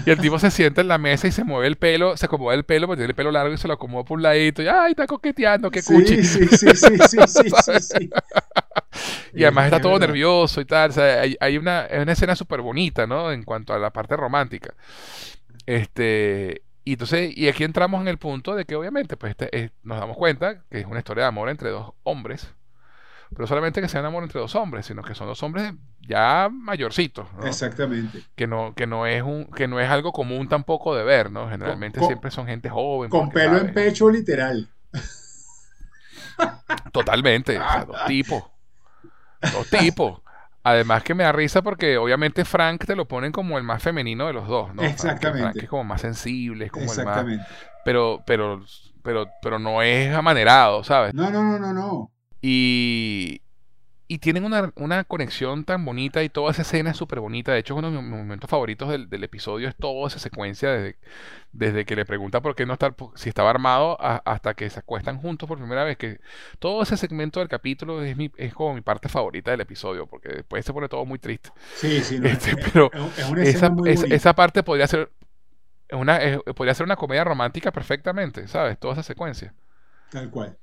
Y 0.04 0.10
el 0.10 0.18
tipo 0.18 0.38
se 0.38 0.50
sienta 0.50 0.80
en 0.80 0.88
la 0.88 0.98
mesa 0.98 1.28
y 1.28 1.32
se 1.32 1.44
mueve 1.44 1.66
el 1.66 1.76
pelo, 1.76 2.16
se 2.16 2.26
acomoda 2.26 2.54
el 2.54 2.64
pelo, 2.64 2.86
porque 2.86 2.98
tiene 2.98 3.10
el 3.10 3.14
pelo 3.14 3.30
largo 3.30 3.54
y 3.54 3.58
se 3.58 3.68
lo 3.68 3.74
acomoda 3.74 4.04
por 4.04 4.16
un 4.16 4.22
ladito. 4.22 4.62
Y 4.62 4.68
¡ay, 4.68 4.92
está 4.92 5.06
coqueteando! 5.06 5.70
¡Qué 5.70 5.82
cuchi! 5.82 6.22
Sí, 6.24 6.46
sí, 6.46 6.74
sí, 6.74 6.96
sí, 6.98 7.18
sí, 7.26 7.72
sí, 7.80 8.10
Y 9.34 9.44
además 9.44 9.66
está 9.66 9.80
todo 9.80 9.98
nervioso 9.98 10.60
y 10.60 10.64
tal. 10.64 10.90
O 10.90 10.92
sea, 10.92 11.22
hay, 11.40 11.58
una, 11.58 11.86
una 12.02 12.12
escena 12.12 12.34
súper 12.34 12.60
bonita, 12.60 13.06
¿no? 13.06 13.32
En 13.32 13.44
cuanto 13.44 13.72
a 13.72 13.78
la 13.78 13.90
parte 13.90 14.16
romántica. 14.16 14.74
Este. 15.66 16.62
Y 16.84 16.94
entonces, 16.94 17.36
y 17.36 17.46
aquí 17.48 17.62
entramos 17.62 18.00
en 18.00 18.08
el 18.08 18.18
punto 18.18 18.56
de 18.56 18.64
que 18.64 18.74
obviamente, 18.74 19.16
pues 19.16 19.36
este, 19.38 19.70
nos 19.82 20.00
damos 20.00 20.16
cuenta 20.16 20.62
que 20.70 20.80
es 20.80 20.86
una 20.86 20.98
historia 20.98 21.24
de 21.24 21.28
amor 21.28 21.48
entre 21.50 21.70
dos 21.70 21.92
hombres 22.02 22.52
pero 23.34 23.46
solamente 23.46 23.80
que 23.80 23.88
sean 23.88 24.04
amor 24.04 24.22
entre 24.24 24.40
dos 24.40 24.54
hombres, 24.54 24.86
sino 24.86 25.02
que 25.02 25.14
son 25.14 25.28
dos 25.28 25.42
hombres 25.42 25.72
ya 26.00 26.48
mayorcitos. 26.50 27.28
Exactamente. 27.44 28.22
Que 28.34 28.46
no, 28.46 28.74
que 28.74 28.86
no 28.86 29.06
es 29.06 29.22
un, 29.22 29.46
que 29.46 29.68
no 29.68 29.78
es 29.78 29.88
algo 29.88 30.12
común 30.12 30.48
tampoco 30.48 30.94
de 30.96 31.04
ver, 31.04 31.30
¿no? 31.30 31.48
Generalmente 31.48 32.00
siempre 32.04 32.30
son 32.30 32.46
gente 32.46 32.68
joven. 32.68 33.08
Con 33.08 33.30
pelo 33.30 33.58
en 33.58 33.72
pecho, 33.72 34.10
literal. 34.10 34.68
Totalmente. 36.92 37.58
o 37.58 37.62
sea, 37.62 37.84
dos 37.84 38.04
tipos. 38.06 38.42
Dos 39.40 39.70
tipos. 39.70 40.20
Además 40.62 41.02
que 41.04 41.14
me 41.14 41.24
da 41.24 41.32
risa 41.32 41.62
porque 41.62 41.96
obviamente 41.96 42.44
Frank 42.44 42.84
te 42.84 42.94
lo 42.94 43.06
ponen 43.06 43.32
como 43.32 43.56
el 43.56 43.64
más 43.64 43.82
femenino 43.82 44.26
de 44.26 44.32
los 44.34 44.46
dos, 44.46 44.74
¿no? 44.74 44.82
Exactamente. 44.82 45.52
Frank, 45.52 45.56
es 45.62 45.68
como 45.68 45.84
más 45.84 46.00
sensible, 46.00 46.66
es 46.66 46.72
como 46.72 46.92
el 46.92 47.04
más. 47.04 47.24
Pero, 47.84 48.22
pero, 48.26 48.62
pero, 49.02 49.26
pero 49.40 49.58
no 49.58 49.80
es 49.82 50.14
amanerado, 50.14 50.84
¿sabes? 50.84 51.14
No, 51.14 51.30
no, 51.30 51.42
no, 51.42 51.58
no, 51.58 51.72
no. 51.72 52.10
Y, 52.42 53.42
y 54.10 54.18
tienen 54.18 54.44
una, 54.44 54.72
una, 54.74 55.04
conexión 55.04 55.64
tan 55.64 55.84
bonita 55.84 56.22
y 56.24 56.28
toda 56.28 56.50
esa 56.50 56.62
escena 56.62 56.90
es 56.90 56.96
súper 56.96 57.20
bonita. 57.20 57.52
De 57.52 57.60
hecho, 57.60 57.76
uno 57.76 57.92
de 57.92 58.02
mis 58.02 58.10
momentos 58.10 58.50
favoritos 58.50 58.88
del, 58.88 59.08
del, 59.08 59.22
episodio 59.22 59.68
es 59.68 59.76
toda 59.76 60.08
esa 60.08 60.18
secuencia 60.18 60.72
desde, 60.72 60.98
desde 61.52 61.84
que 61.84 61.94
le 61.94 62.04
pregunta 62.04 62.40
por 62.40 62.56
qué 62.56 62.66
no 62.66 62.72
está, 62.72 62.92
si 63.14 63.28
estaba 63.28 63.50
armado 63.50 63.96
hasta 64.00 64.54
que 64.54 64.68
se 64.68 64.80
acuestan 64.80 65.18
juntos 65.18 65.46
por 65.46 65.58
primera 65.58 65.84
vez. 65.84 65.96
Que 65.96 66.18
todo 66.58 66.82
ese 66.82 66.96
segmento 66.96 67.38
del 67.38 67.48
capítulo 67.48 68.02
es, 68.02 68.16
mi, 68.16 68.32
es 68.36 68.52
como 68.52 68.74
mi 68.74 68.80
parte 68.80 69.08
favorita 69.08 69.52
del 69.52 69.60
episodio, 69.60 70.08
porque 70.08 70.30
después 70.30 70.64
se 70.64 70.72
pone 70.72 70.88
todo 70.88 71.04
muy 71.04 71.20
triste. 71.20 71.50
Sí, 71.76 72.00
sí, 72.00 72.20
este, 72.24 72.56
pero 72.56 72.90
esa, 73.36 73.70
esa, 73.86 74.34
parte 74.34 74.64
podría 74.64 74.88
ser 74.88 75.12
una, 75.92 76.18
podría 76.56 76.74
ser 76.74 76.84
una 76.84 76.96
comedia 76.96 77.22
romántica 77.22 77.70
perfectamente, 77.70 78.48
¿sabes? 78.48 78.76
Toda 78.76 78.94
esa 78.94 79.02
secuencia. 79.04 79.54
Tal 80.10 80.30
cual. 80.30 80.58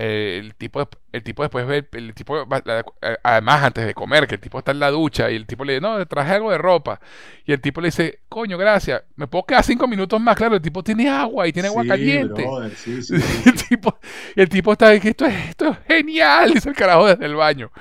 Eh, 0.00 0.38
el 0.38 0.54
tipo 0.54 0.88
el 1.10 1.24
tipo 1.24 1.42
después 1.42 1.66
ve 1.66 1.84
el 1.90 2.14
tipo 2.14 2.40
eh, 2.40 3.16
además 3.24 3.64
antes 3.64 3.84
de 3.84 3.94
comer 3.94 4.28
que 4.28 4.36
el 4.36 4.40
tipo 4.40 4.60
está 4.60 4.70
en 4.70 4.78
la 4.78 4.92
ducha 4.92 5.28
y 5.28 5.34
el 5.34 5.44
tipo 5.44 5.64
le 5.64 5.72
dice 5.72 5.80
no 5.80 6.06
traje 6.06 6.34
algo 6.34 6.52
de 6.52 6.58
ropa 6.58 7.00
y 7.44 7.50
el 7.50 7.60
tipo 7.60 7.80
le 7.80 7.88
dice 7.88 8.20
coño 8.28 8.56
gracias 8.56 9.02
me 9.16 9.26
puedo 9.26 9.44
quedar 9.44 9.64
cinco 9.64 9.88
minutos 9.88 10.20
más 10.20 10.36
claro 10.36 10.54
el 10.54 10.62
tipo 10.62 10.84
tiene 10.84 11.08
agua 11.08 11.48
y 11.48 11.52
tiene 11.52 11.66
agua 11.66 11.84
caliente. 11.84 12.46
el 13.44 13.54
tipo 13.68 13.98
el 14.36 14.48
tipo 14.48 14.70
está 14.70 15.00
que 15.00 15.08
esto 15.08 15.26
es 15.26 15.48
esto 15.48 15.70
es 15.70 15.78
genial 15.88 16.54
dice 16.54 16.68
el 16.68 16.76
carajo 16.76 17.08
desde 17.08 17.26
el 17.26 17.34
baño. 17.34 17.72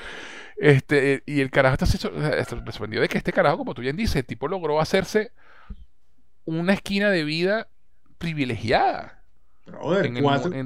Este 0.55 1.21
y 1.27 1.39
el 1.39 1.51
carajo 1.51 1.75
está 1.75 1.85
sorprendido 1.85 3.03
de 3.03 3.09
que 3.09 3.19
este 3.19 3.31
carajo 3.31 3.59
como 3.59 3.75
tú 3.75 3.83
bien 3.83 3.95
dices 3.95 4.15
el 4.15 4.25
tipo 4.25 4.47
logró 4.47 4.81
hacerse 4.81 5.33
una 6.45 6.73
esquina 6.73 7.11
de 7.11 7.23
vida 7.23 7.67
privilegiada 8.17 9.16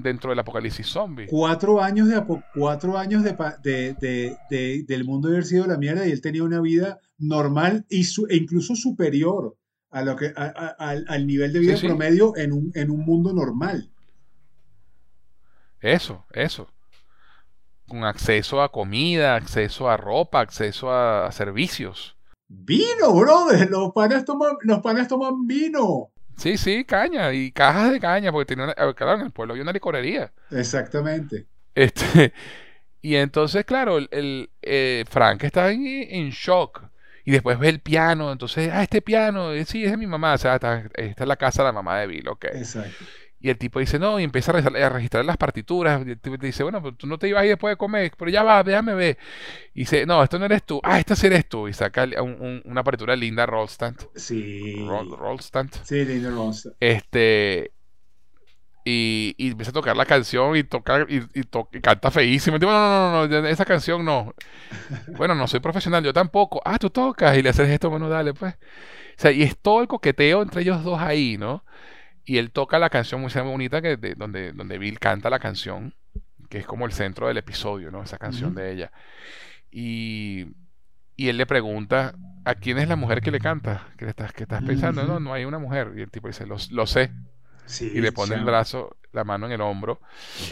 dentro 0.02 0.30
del 0.30 0.40
apocalipsis 0.40 0.88
zombie. 0.88 1.28
Cuatro 1.28 1.82
años, 1.82 2.08
de, 2.08 2.24
cuatro 2.54 2.98
años 2.98 3.24
de, 3.24 4.86
del 4.88 5.06
mundo 5.06 5.30
haber 5.30 5.46
sido 5.46 5.68
la 5.68 5.78
mierda 5.78 6.08
y 6.08 6.12
él 6.12 6.22
tenía 6.22 6.44
una 6.44 6.62
vida 6.62 7.00
normal 7.18 7.86
y 7.90 8.02
e 8.02 8.36
incluso 8.36 8.76
superior 8.76 9.56
a 9.90 10.04
lo 10.04 10.16
que, 10.16 10.34
al 10.36 11.28
nivel 11.28 11.52
de 11.52 11.60
vida 11.60 11.78
promedio 11.78 12.34
En, 12.38 12.54
un, 12.54 12.72
en 12.76 12.90
un 12.90 13.02
mundo 13.06 13.34
normal. 13.34 13.92
Eso, 15.82 16.26
eso. 16.32 16.68
Con 17.88 18.06
acceso 18.06 18.62
a 18.62 18.72
comida, 18.72 19.36
acceso 19.36 19.90
a 19.90 19.98
ropa, 19.98 20.40
acceso 20.40 20.92
a, 20.92 21.30
servicios. 21.32 22.16
Vino, 22.48 23.14
brother. 23.14 23.70
Los 23.70 23.92
panes 23.92 24.24
toman, 24.24 24.56
los 24.62 24.80
panes 24.80 25.08
toman 25.08 25.46
vino. 25.48 26.12
Sí, 26.42 26.58
sí, 26.58 26.84
caña 26.86 27.32
y 27.34 27.52
cajas 27.52 27.92
de 27.92 28.00
caña, 28.00 28.32
porque 28.32 28.56
tenía 28.56 28.66
una, 28.66 28.94
claro, 28.96 29.20
en 29.20 29.28
el 29.28 29.32
pueblo 29.32 29.54
había 29.54 29.62
una 29.62 29.74
licorería. 29.74 30.32
Exactamente. 30.50 31.46
Este, 31.76 32.34
y 33.02 33.16
entonces, 33.16 33.64
claro, 33.64 34.00
el, 34.00 34.50
eh, 34.64 35.06
Frank 35.08 35.44
está 35.44 35.70
en, 35.70 36.32
shock. 36.32 36.82
Y 37.26 37.32
después 37.32 37.60
ve 37.60 37.70
el 37.70 37.80
piano, 37.80 38.32
entonces, 38.32 38.72
ah, 38.74 38.82
este 38.82 39.04
piano, 39.04 39.52
eh, 39.52 39.66
sí, 39.66 39.86
es 39.86 39.92
de 39.92 39.98
mi 39.98 40.08
mamá, 40.08 40.34
o 40.34 40.38
sea, 40.40 40.56
esta, 40.56 40.90
es 40.96 41.16
la 41.20 41.36
casa 41.36 41.62
de 41.62 41.68
la 41.68 41.74
mamá 41.74 42.00
de 42.00 42.08
Bill, 42.08 42.28
ok. 42.28 42.46
Exacto. 42.46 43.06
Y 43.42 43.50
el 43.50 43.58
tipo 43.58 43.80
dice, 43.80 43.98
no, 43.98 44.20
y 44.20 44.24
empieza 44.24 44.52
a 44.52 44.90
registrar, 44.90 45.26
las 45.26 45.38
partituras. 45.38 46.06
Y 46.06 46.12
el 46.12 46.20
tipo 46.20 46.38
dice, 46.38 46.62
bueno, 46.62 46.82
pues 46.82 46.96
tú 46.96 47.08
no 47.08 47.18
te 47.18 47.28
ibas 47.28 47.42
ahí 47.42 47.50
después 47.50 47.72
de 47.72 47.78
comer, 47.78 48.12
pero 48.16 48.30
ya 48.30 48.44
va, 48.44 48.64
déjame 48.64 48.94
ver. 48.94 49.18
Y 49.74 49.82
dice, 49.82 50.06
no, 50.06 50.22
esto 50.22 50.38
no 50.38 50.46
eres 50.46 50.64
tú. 50.64 50.80
Ah, 50.84 51.00
esto 51.00 51.16
sí 51.16 51.26
eres 51.28 51.50
tú. 51.50 51.68
Y 51.68 51.74
saca 51.74 52.08
una 52.66 52.84
partitura 52.84 53.16
linda, 53.16 53.48
Rollstand. 53.48 54.10
Sí. 54.16 54.76
Rollstand. 54.86 55.72
Sí, 55.84 56.06
linda 56.06 56.30
Rollstand. 56.30 56.76
Este. 56.80 57.72
Y, 58.84 59.36
y, 59.38 59.52
empieza 59.52 59.70
a 59.70 59.74
tocar 59.74 59.96
la 59.96 60.06
canción 60.06 60.56
y 60.56 60.64
tocar 60.64 61.06
y, 61.08 61.22
y, 61.34 61.44
canta 61.82 62.10
feísimo. 62.10 62.58
Y 62.58 62.60
digo, 62.60 62.72
no, 62.72 63.12
no, 63.12 63.28
no, 63.28 63.42
no, 63.42 63.48
esa 63.48 63.66
canción 63.66 64.04
no. 64.04 64.34
bueno, 65.18 65.36
no 65.36 65.48
soy 65.48 65.60
profesional, 65.60 66.04
yo 66.04 66.14
tampoco. 66.14 66.62
Ah, 66.66 66.78
tú 66.80 66.90
tocas 66.90 67.38
y 67.38 67.42
le 67.42 67.50
haces 67.50 67.70
esto, 67.70 67.90
bueno, 67.90 68.10
dale, 68.10 68.34
pues. 68.34 68.54
O 68.54 69.22
sea, 69.22 69.32
y 69.32 69.44
es 69.44 69.58
todo 69.58 69.82
el 69.82 69.88
coqueteo 69.88 70.42
entre 70.42 70.62
ellos 70.62 70.84
dos 70.84 71.00
ahí, 71.00 71.38
¿no? 71.38 71.64
Y 72.32 72.38
él 72.38 72.52
toca 72.52 72.80
la 72.80 72.90
canción 72.90 73.20
muy 73.20 73.30
bonita 73.30 73.82
que 73.82 73.98
donde, 74.16 74.54
donde 74.54 74.78
Bill 74.78 75.00
canta 75.00 75.30
la 75.30 75.40
canción, 75.40 75.94
que 76.48 76.60
es 76.60 76.66
como 76.66 76.86
el 76.86 76.94
centro 76.94 77.28
del 77.28 77.36
episodio, 77.36 77.92
¿no? 77.92 78.02
Esa 78.02 78.18
canción 78.18 78.56
de 78.56 78.72
ella. 78.72 78.94
Y, 79.70 80.46
y, 81.18 81.28
él 81.28 81.36
le 81.36 81.46
pregunta, 81.46 82.16
¿a 82.46 82.56
quién 82.56 82.78
es 82.78 82.88
la 82.88 82.96
mujer 82.96 83.20
que 83.20 83.32
le 83.32 83.42
canta? 83.42 83.90
¿Qué 83.98 84.08
estás, 84.08 84.32
qué 84.32 84.44
estás 84.44 84.64
pensando? 84.64 85.04
No, 85.04 85.20
no 85.20 85.34
hay 85.34 85.44
una 85.44 85.60
mujer. 85.60 85.92
Y 85.98 86.04
el 86.04 86.10
tipo 86.10 86.30
dice, 86.30 86.46
lo, 86.46 86.56
lo 86.70 86.88
sé. 86.88 87.12
y 87.82 88.00
le 88.00 88.14
pone 88.14 88.36
el 88.36 88.46
brazo, 88.46 88.96
la 89.12 89.26
mano 89.26 89.48
en 89.48 89.52
el 89.52 89.60
hombro. 89.60 90.00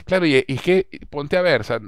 Claro, 0.03 0.25
y, 0.25 0.43
es 0.45 0.61
que, 0.61 0.89
ponte 1.09 1.38
a 1.38 1.41
ver, 1.41 1.61
o 1.61 1.63
sea, 1.63 1.80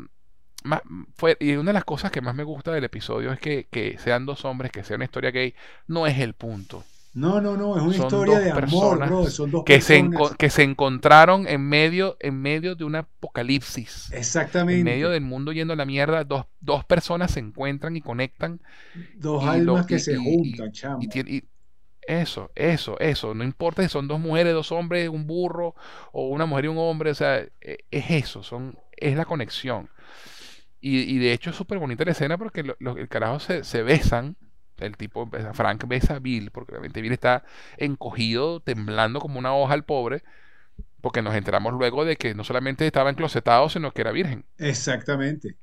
fue, 1.15 1.35
y 1.41 1.51
una 1.55 1.71
de 1.71 1.73
las 1.73 1.83
cosas 1.83 2.11
que 2.11 2.21
más 2.21 2.33
me 2.33 2.43
gusta 2.43 2.71
del 2.71 2.85
episodio 2.85 3.33
es 3.33 3.41
que, 3.41 3.67
que 3.69 3.97
sean 3.97 4.25
dos 4.25 4.45
hombres, 4.45 4.71
que 4.71 4.85
sea 4.85 4.95
una 4.95 5.03
historia 5.03 5.31
gay, 5.31 5.53
no 5.85 6.07
es 6.07 6.17
el 6.17 6.33
punto. 6.33 6.85
No, 7.13 7.41
no, 7.41 7.57
no, 7.57 7.75
es 7.75 7.83
una 7.83 7.95
historia 7.95 8.39
de 8.39 8.51
amor, 8.51 9.05
bro. 9.05 9.29
Son 9.29 9.51
dos 9.51 9.65
que 9.65 9.75
personas. 9.75 10.29
Se 10.29 10.37
que 10.37 10.49
se 10.49 10.63
encontraron 10.63 11.45
en 11.45 11.61
medio, 11.61 12.15
en 12.21 12.41
medio 12.41 12.75
de 12.75 12.85
un 12.85 12.95
apocalipsis. 12.95 14.11
Exactamente. 14.13 14.79
En 14.79 14.85
medio 14.85 15.09
del 15.09 15.21
mundo 15.21 15.51
yendo 15.51 15.73
a 15.73 15.75
la 15.75 15.85
mierda, 15.85 16.23
dos, 16.23 16.45
dos 16.61 16.85
personas 16.85 17.31
se 17.31 17.41
encuentran 17.41 17.97
y 17.97 18.01
conectan. 18.01 18.61
Dos 19.15 19.43
almas 19.43 19.85
que 19.85 19.99
se 19.99 20.15
juntan, 20.15 20.71
chamo. 20.71 21.01
Eso, 22.07 22.49
eso, 22.55 22.99
eso. 22.99 23.33
No 23.35 23.43
importa 23.43 23.83
si 23.83 23.89
son 23.89 24.07
dos 24.07 24.19
mujeres, 24.19 24.53
dos 24.53 24.71
hombres, 24.71 25.07
un 25.09 25.27
burro, 25.27 25.75
o 26.13 26.29
una 26.29 26.45
mujer 26.45 26.65
y 26.65 26.67
un 26.69 26.77
hombre. 26.77 27.11
O 27.11 27.15
sea, 27.15 27.39
e, 27.39 27.85
es 27.91 28.09
eso, 28.09 28.41
son, 28.41 28.77
es 28.95 29.17
la 29.17 29.25
conexión. 29.25 29.89
Y, 30.83 31.19
de 31.19 31.31
hecho 31.31 31.51
es 31.51 31.55
súper 31.55 31.77
bonita 31.77 32.03
la 32.05 32.11
escena 32.11 32.39
porque 32.39 32.61
el 32.61 33.07
carajo 33.07 33.39
se, 33.39 33.63
se 33.63 33.83
besan 33.83 34.35
el 34.81 34.97
tipo, 34.97 35.29
Frank 35.53 35.87
besa 35.87 36.15
a 36.15 36.19
Bill, 36.19 36.51
porque 36.51 36.71
realmente 36.71 37.01
Bill 37.01 37.13
está 37.13 37.43
encogido, 37.77 38.59
temblando 38.59 39.19
como 39.19 39.39
una 39.39 39.53
hoja 39.53 39.73
al 39.73 39.85
pobre, 39.85 40.23
porque 41.01 41.21
nos 41.21 41.35
enteramos 41.35 41.73
luego 41.73 42.05
de 42.05 42.15
que 42.15 42.35
no 42.35 42.43
solamente 42.43 42.85
estaba 42.85 43.09
enclosetado, 43.09 43.69
sino 43.69 43.91
que 43.91 44.01
era 44.01 44.11
virgen. 44.11 44.45
Exactamente. 44.57 45.55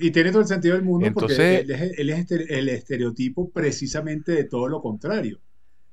Y 0.00 0.10
tiene 0.12 0.30
todo 0.30 0.42
el 0.42 0.48
sentido 0.48 0.74
del 0.76 0.84
mundo 0.84 1.10
porque 1.12 1.58
él 1.58 1.70
es, 2.10 2.30
el 2.30 2.68
estereotipo 2.68 3.50
precisamente 3.50 4.32
de 4.32 4.44
todo 4.44 4.68
lo 4.68 4.80
contrario. 4.80 5.40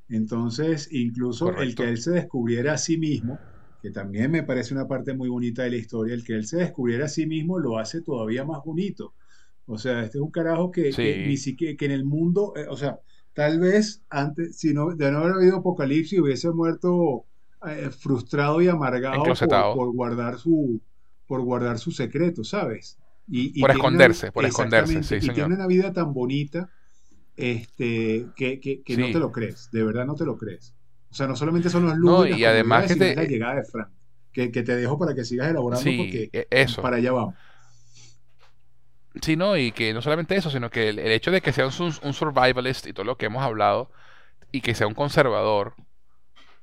Entonces, 0.08 0.89
incluso 0.91 1.58
el 1.58 1.74
que 1.74 1.84
él 1.84 1.97
se 1.97 2.12
descubriera 2.12 2.74
a 2.74 2.78
sí 2.78 2.97
mismo, 2.97 3.39
que 3.82 3.89
también 3.89 4.30
me 4.30 4.43
parece 4.43 4.74
una 4.74 4.88
parte 4.88 5.14
muy 5.16 5.30
bonita 5.30 5.64
de 5.64 5.72
la 5.72 5.78
historia, 5.78 6.14
el 6.14 6.24
que 6.24 6.34
él 6.34 6.45
se 6.45 6.58
descubriera 6.58 7.06
a 7.06 7.10
sí 7.10 7.26
mismo 7.26 7.58
lo 7.58 7.80
hace 7.80 8.02
todavía 8.02 8.45
más 8.45 8.64
bonito 8.64 9.14
o 9.72 9.78
sea, 9.78 10.04
este 10.04 10.18
es 10.18 10.22
un 10.22 10.32
carajo 10.32 10.70
que, 10.70 10.92
ni 11.28 11.38
siquiera, 11.38 11.78
que 11.78 11.86
en 11.86 11.92
el 11.92 12.04
mundo, 12.04 12.54
eh, 12.58 12.66
o 12.70 12.76
sea, 12.76 13.00
tal 13.34 13.60
vez 13.60 14.02
antes, 14.10 14.58
si 14.58 14.74
no, 14.74 14.94
de 14.94 15.12
no 15.12 15.20
haber 15.20 15.34
habido 15.34 15.58
apocalipsis, 15.58 16.20
hubiese 16.20 16.52
muerto 16.52 17.26
eh, 17.68 17.90
frustrado 17.90 18.62
y 18.62 18.68
amargado 18.68 19.24
por, 19.74 19.94
guardar 19.94 20.38
su, 20.38 20.82
por 21.26 21.42
guardar 21.42 21.80
su 21.80 21.92
secreto, 21.92 22.44
¿sabes? 22.44 22.98
Y, 23.28 23.62
por 23.62 23.72
esconderse, 23.72 24.32
por 24.32 24.46
esconderse, 24.46 25.04
sí, 25.04 25.16
y 25.16 25.30
tiene 25.30 25.56
una 25.56 25.68
vida 25.68 25.94
tan 25.94 26.14
bonita 26.14 26.70
este, 27.38 28.28
que, 28.36 28.60
que, 28.60 28.98
no 28.98 29.10
te 29.12 29.20
lo 29.20 29.32
crees, 29.32 29.70
de 29.72 29.84
verdad 29.84 30.06
no 30.06 30.16
te 30.16 30.26
lo 30.26 30.38
crees. 30.38 30.76
O 31.10 31.14
sea, 31.14 31.28
no 31.28 31.36
solamente 31.38 31.70
son 31.70 31.86
los 31.86 31.96
lujos 31.96 32.28
y, 32.30 32.44
además 32.44 32.88
que 32.88 32.96
te... 32.98 33.16
la 33.16 33.24
llegada 33.24 33.56
de 33.56 33.64
Frank, 33.64 33.90
que, 34.34 34.50
te 34.50 34.76
dejo 34.76 35.00
para 35.00 35.16
que 35.16 35.24
sigas 35.24 35.50
elaborando 35.50 35.86
porque 35.86 36.30
e, 36.34 36.48
eso. 36.50 36.82
para 36.82 36.98
allá 36.98 37.14
vamos. 37.14 37.36
Sí, 39.22 39.36
no, 39.36 39.57
y 39.57 39.72
que 39.72 39.93
no 39.93 40.01
solamente 40.01 40.36
eso, 40.36 40.49
sino 40.49 40.70
que 40.70 40.89
el, 40.89 40.99
hecho 40.99 41.32
de 41.32 41.41
que 41.41 41.51
sea 41.51 41.68
un, 41.68 41.93
un, 42.03 42.14
survivalist 42.14 42.88
y 42.88 42.93
todo 42.93 43.03
lo 43.03 43.18
que 43.18 43.26
hemos 43.26 43.43
hablado, 43.43 43.91
y 44.51 44.62
que 44.62 44.74
sea 44.74 44.88
un 44.88 44.93
conservador, 44.93 45.76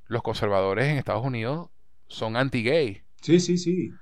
los 0.06 0.22
conservadores 0.22 0.86
en 0.86 0.96
Estados 0.96 1.24
Unidos 1.24 1.68
son 2.06 2.36
anti-gay. 2.36 3.02
Sí, 3.20 3.40
sí, 3.40 3.58
sí. 3.58 3.92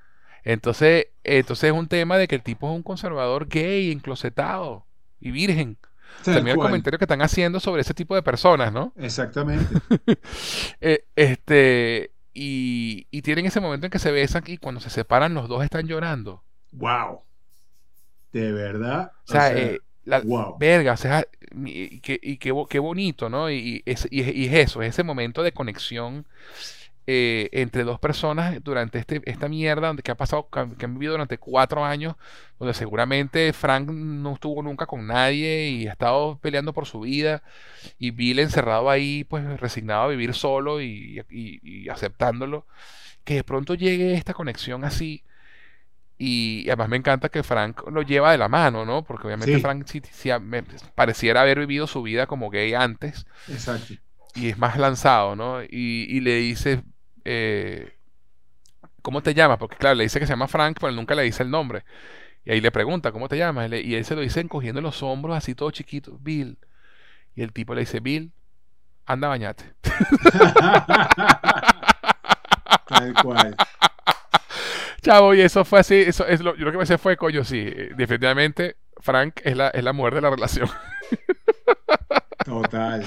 Entonces, 0.44 1.08
entonces 1.24 1.72
es 1.72 1.76
un 1.76 1.88
tema 1.88 2.18
de 2.18 2.28
que 2.28 2.36
el 2.36 2.42
tipo 2.42 2.70
es 2.70 2.76
un 2.76 2.84
conservador 2.84 3.48
gay, 3.48 3.90
enclosetado 3.90 4.86
y 5.18 5.32
virgen. 5.32 5.76
También 6.24 6.56
el 6.56 6.62
comentario 6.62 6.98
que 6.98 7.04
están 7.04 7.22
haciendo 7.22 7.58
sobre 7.58 7.82
ese 7.82 7.94
tipo 7.94 8.14
de 8.14 8.22
personas, 8.22 8.72
¿no? 8.72 8.92
Exactamente. 8.96 9.66
Eh, 10.80 11.04
este, 11.16 12.12
y, 12.32 13.08
y 13.10 13.22
tienen 13.22 13.46
ese 13.46 13.60
momento 13.60 13.86
en 13.86 13.90
que 13.90 13.98
se 13.98 14.12
besan 14.12 14.44
y 14.46 14.58
cuando 14.58 14.80
se 14.80 14.90
separan 14.90 15.34
los 15.34 15.48
dos 15.48 15.64
están 15.64 15.86
llorando. 15.86 16.44
¡Wow! 16.72 17.25
De 18.36 18.52
verdad. 18.52 19.12
O 19.26 19.32
sea, 19.32 19.56
eh, 19.56 19.80
la, 20.04 20.22
verga, 20.58 20.92
o 20.92 20.96
sea, 20.98 21.26
y, 21.64 22.02
y 22.04 22.36
qué, 22.36 22.80
bonito, 22.80 23.30
¿no? 23.30 23.50
Y, 23.50 23.82
es, 23.86 24.06
y, 24.10 24.44
es 24.44 24.52
eso, 24.52 24.82
es 24.82 24.90
ese 24.90 25.02
momento 25.02 25.42
de 25.42 25.52
conexión 25.52 26.26
eh, 27.06 27.48
entre 27.52 27.84
dos 27.84 27.98
personas 27.98 28.62
durante 28.62 28.98
este, 28.98 29.22
esta 29.24 29.48
mierda 29.48 29.96
que 29.96 30.10
ha 30.10 30.16
pasado, 30.16 30.50
que 30.50 30.84
han 30.84 30.94
vivido 30.94 31.12
durante 31.12 31.38
cuatro 31.38 31.82
años, 31.82 32.14
donde 32.58 32.74
seguramente 32.74 33.54
Frank 33.54 33.88
no 33.88 34.34
estuvo 34.34 34.62
nunca 34.62 34.84
con 34.84 35.06
nadie 35.06 35.70
y 35.70 35.88
ha 35.88 35.92
estado 35.92 36.38
peleando 36.42 36.74
por 36.74 36.84
su 36.84 37.00
vida, 37.00 37.42
y 37.98 38.10
Bill 38.10 38.40
encerrado 38.40 38.90
ahí, 38.90 39.24
pues 39.24 39.58
resignado 39.58 40.02
a 40.02 40.08
vivir 40.08 40.34
solo 40.34 40.82
y, 40.82 41.24
y 41.30 41.88
aceptándolo, 41.88 42.66
que 43.24 43.36
de 43.36 43.44
pronto 43.44 43.72
llegue 43.72 44.12
esta 44.12 44.34
conexión 44.34 44.84
así 44.84 45.24
y 46.18 46.64
además 46.68 46.88
me 46.88 46.96
encanta 46.96 47.28
que 47.28 47.42
Frank 47.42 47.82
lo 47.90 48.00
lleva 48.02 48.32
de 48.32 48.38
la 48.38 48.48
mano, 48.48 48.86
¿no? 48.86 49.04
Porque 49.04 49.26
obviamente 49.26 49.58
Frank 49.60 49.86
sí, 49.86 50.00
pareciera 50.94 51.42
haber 51.42 51.58
vivido 51.60 51.86
su 51.86 52.02
vida 52.02 52.26
como 52.26 52.48
gay 52.48 52.72
antes. 52.72 53.26
Exacto. 53.48 53.94
Y 54.34 54.48
es 54.48 54.58
más 54.58 54.78
lanzado, 54.78 55.36
¿no? 55.36 55.62
Y, 55.62 56.20
le 56.20 56.36
dice, 56.36 56.82
eh, 57.24 57.96
¿cómo 59.02 59.22
te 59.22 59.34
llamas? 59.34 59.58
Porque 59.58 59.76
claro, 59.76 59.96
le 59.96 60.04
dice 60.04 60.18
que 60.18 60.26
se 60.26 60.32
llama 60.32 60.48
Frank, 60.48 60.78
pero 60.80 60.92
nunca 60.92 61.14
le 61.14 61.22
dice 61.22 61.42
el 61.42 61.50
nombre. 61.50 61.84
Y 62.44 62.52
ahí 62.52 62.60
le 62.60 62.70
pregunta, 62.70 63.12
¿cómo 63.12 63.28
te 63.28 63.36
llamas? 63.36 63.70
Y 63.72 63.94
él 63.94 64.04
se 64.04 64.14
lo 64.14 64.22
dice 64.22 64.40
encogiendo 64.40 64.80
los 64.80 65.02
hombros, 65.02 65.36
así 65.36 65.54
todo 65.54 65.70
chiquito, 65.70 66.18
Bill. 66.20 66.58
Y 67.34 67.42
el 67.42 67.52
tipo 67.52 67.74
le 67.74 67.80
dice, 67.80 68.00
Bill, 68.00 68.32
anda 69.04 69.28
bañate. 69.28 69.74
Tal 72.86 73.14
cual. 73.22 73.54
Chavo, 75.06 75.34
y 75.34 75.40
eso 75.40 75.64
fue 75.64 75.78
así, 75.78 75.94
eso 75.94 76.26
es 76.26 76.40
lo, 76.40 76.56
yo 76.56 76.64
lo 76.64 76.72
que 76.72 76.78
pensé 76.78 76.98
fue, 76.98 77.16
coño, 77.16 77.44
sí, 77.44 77.60
eh, 77.60 77.92
definitivamente 77.96 78.74
Frank 78.98 79.40
es 79.44 79.56
la, 79.56 79.68
es 79.68 79.84
la 79.84 79.92
mujer 79.92 80.16
de 80.16 80.20
la 80.20 80.30
relación. 80.30 80.68
Total. 82.44 83.04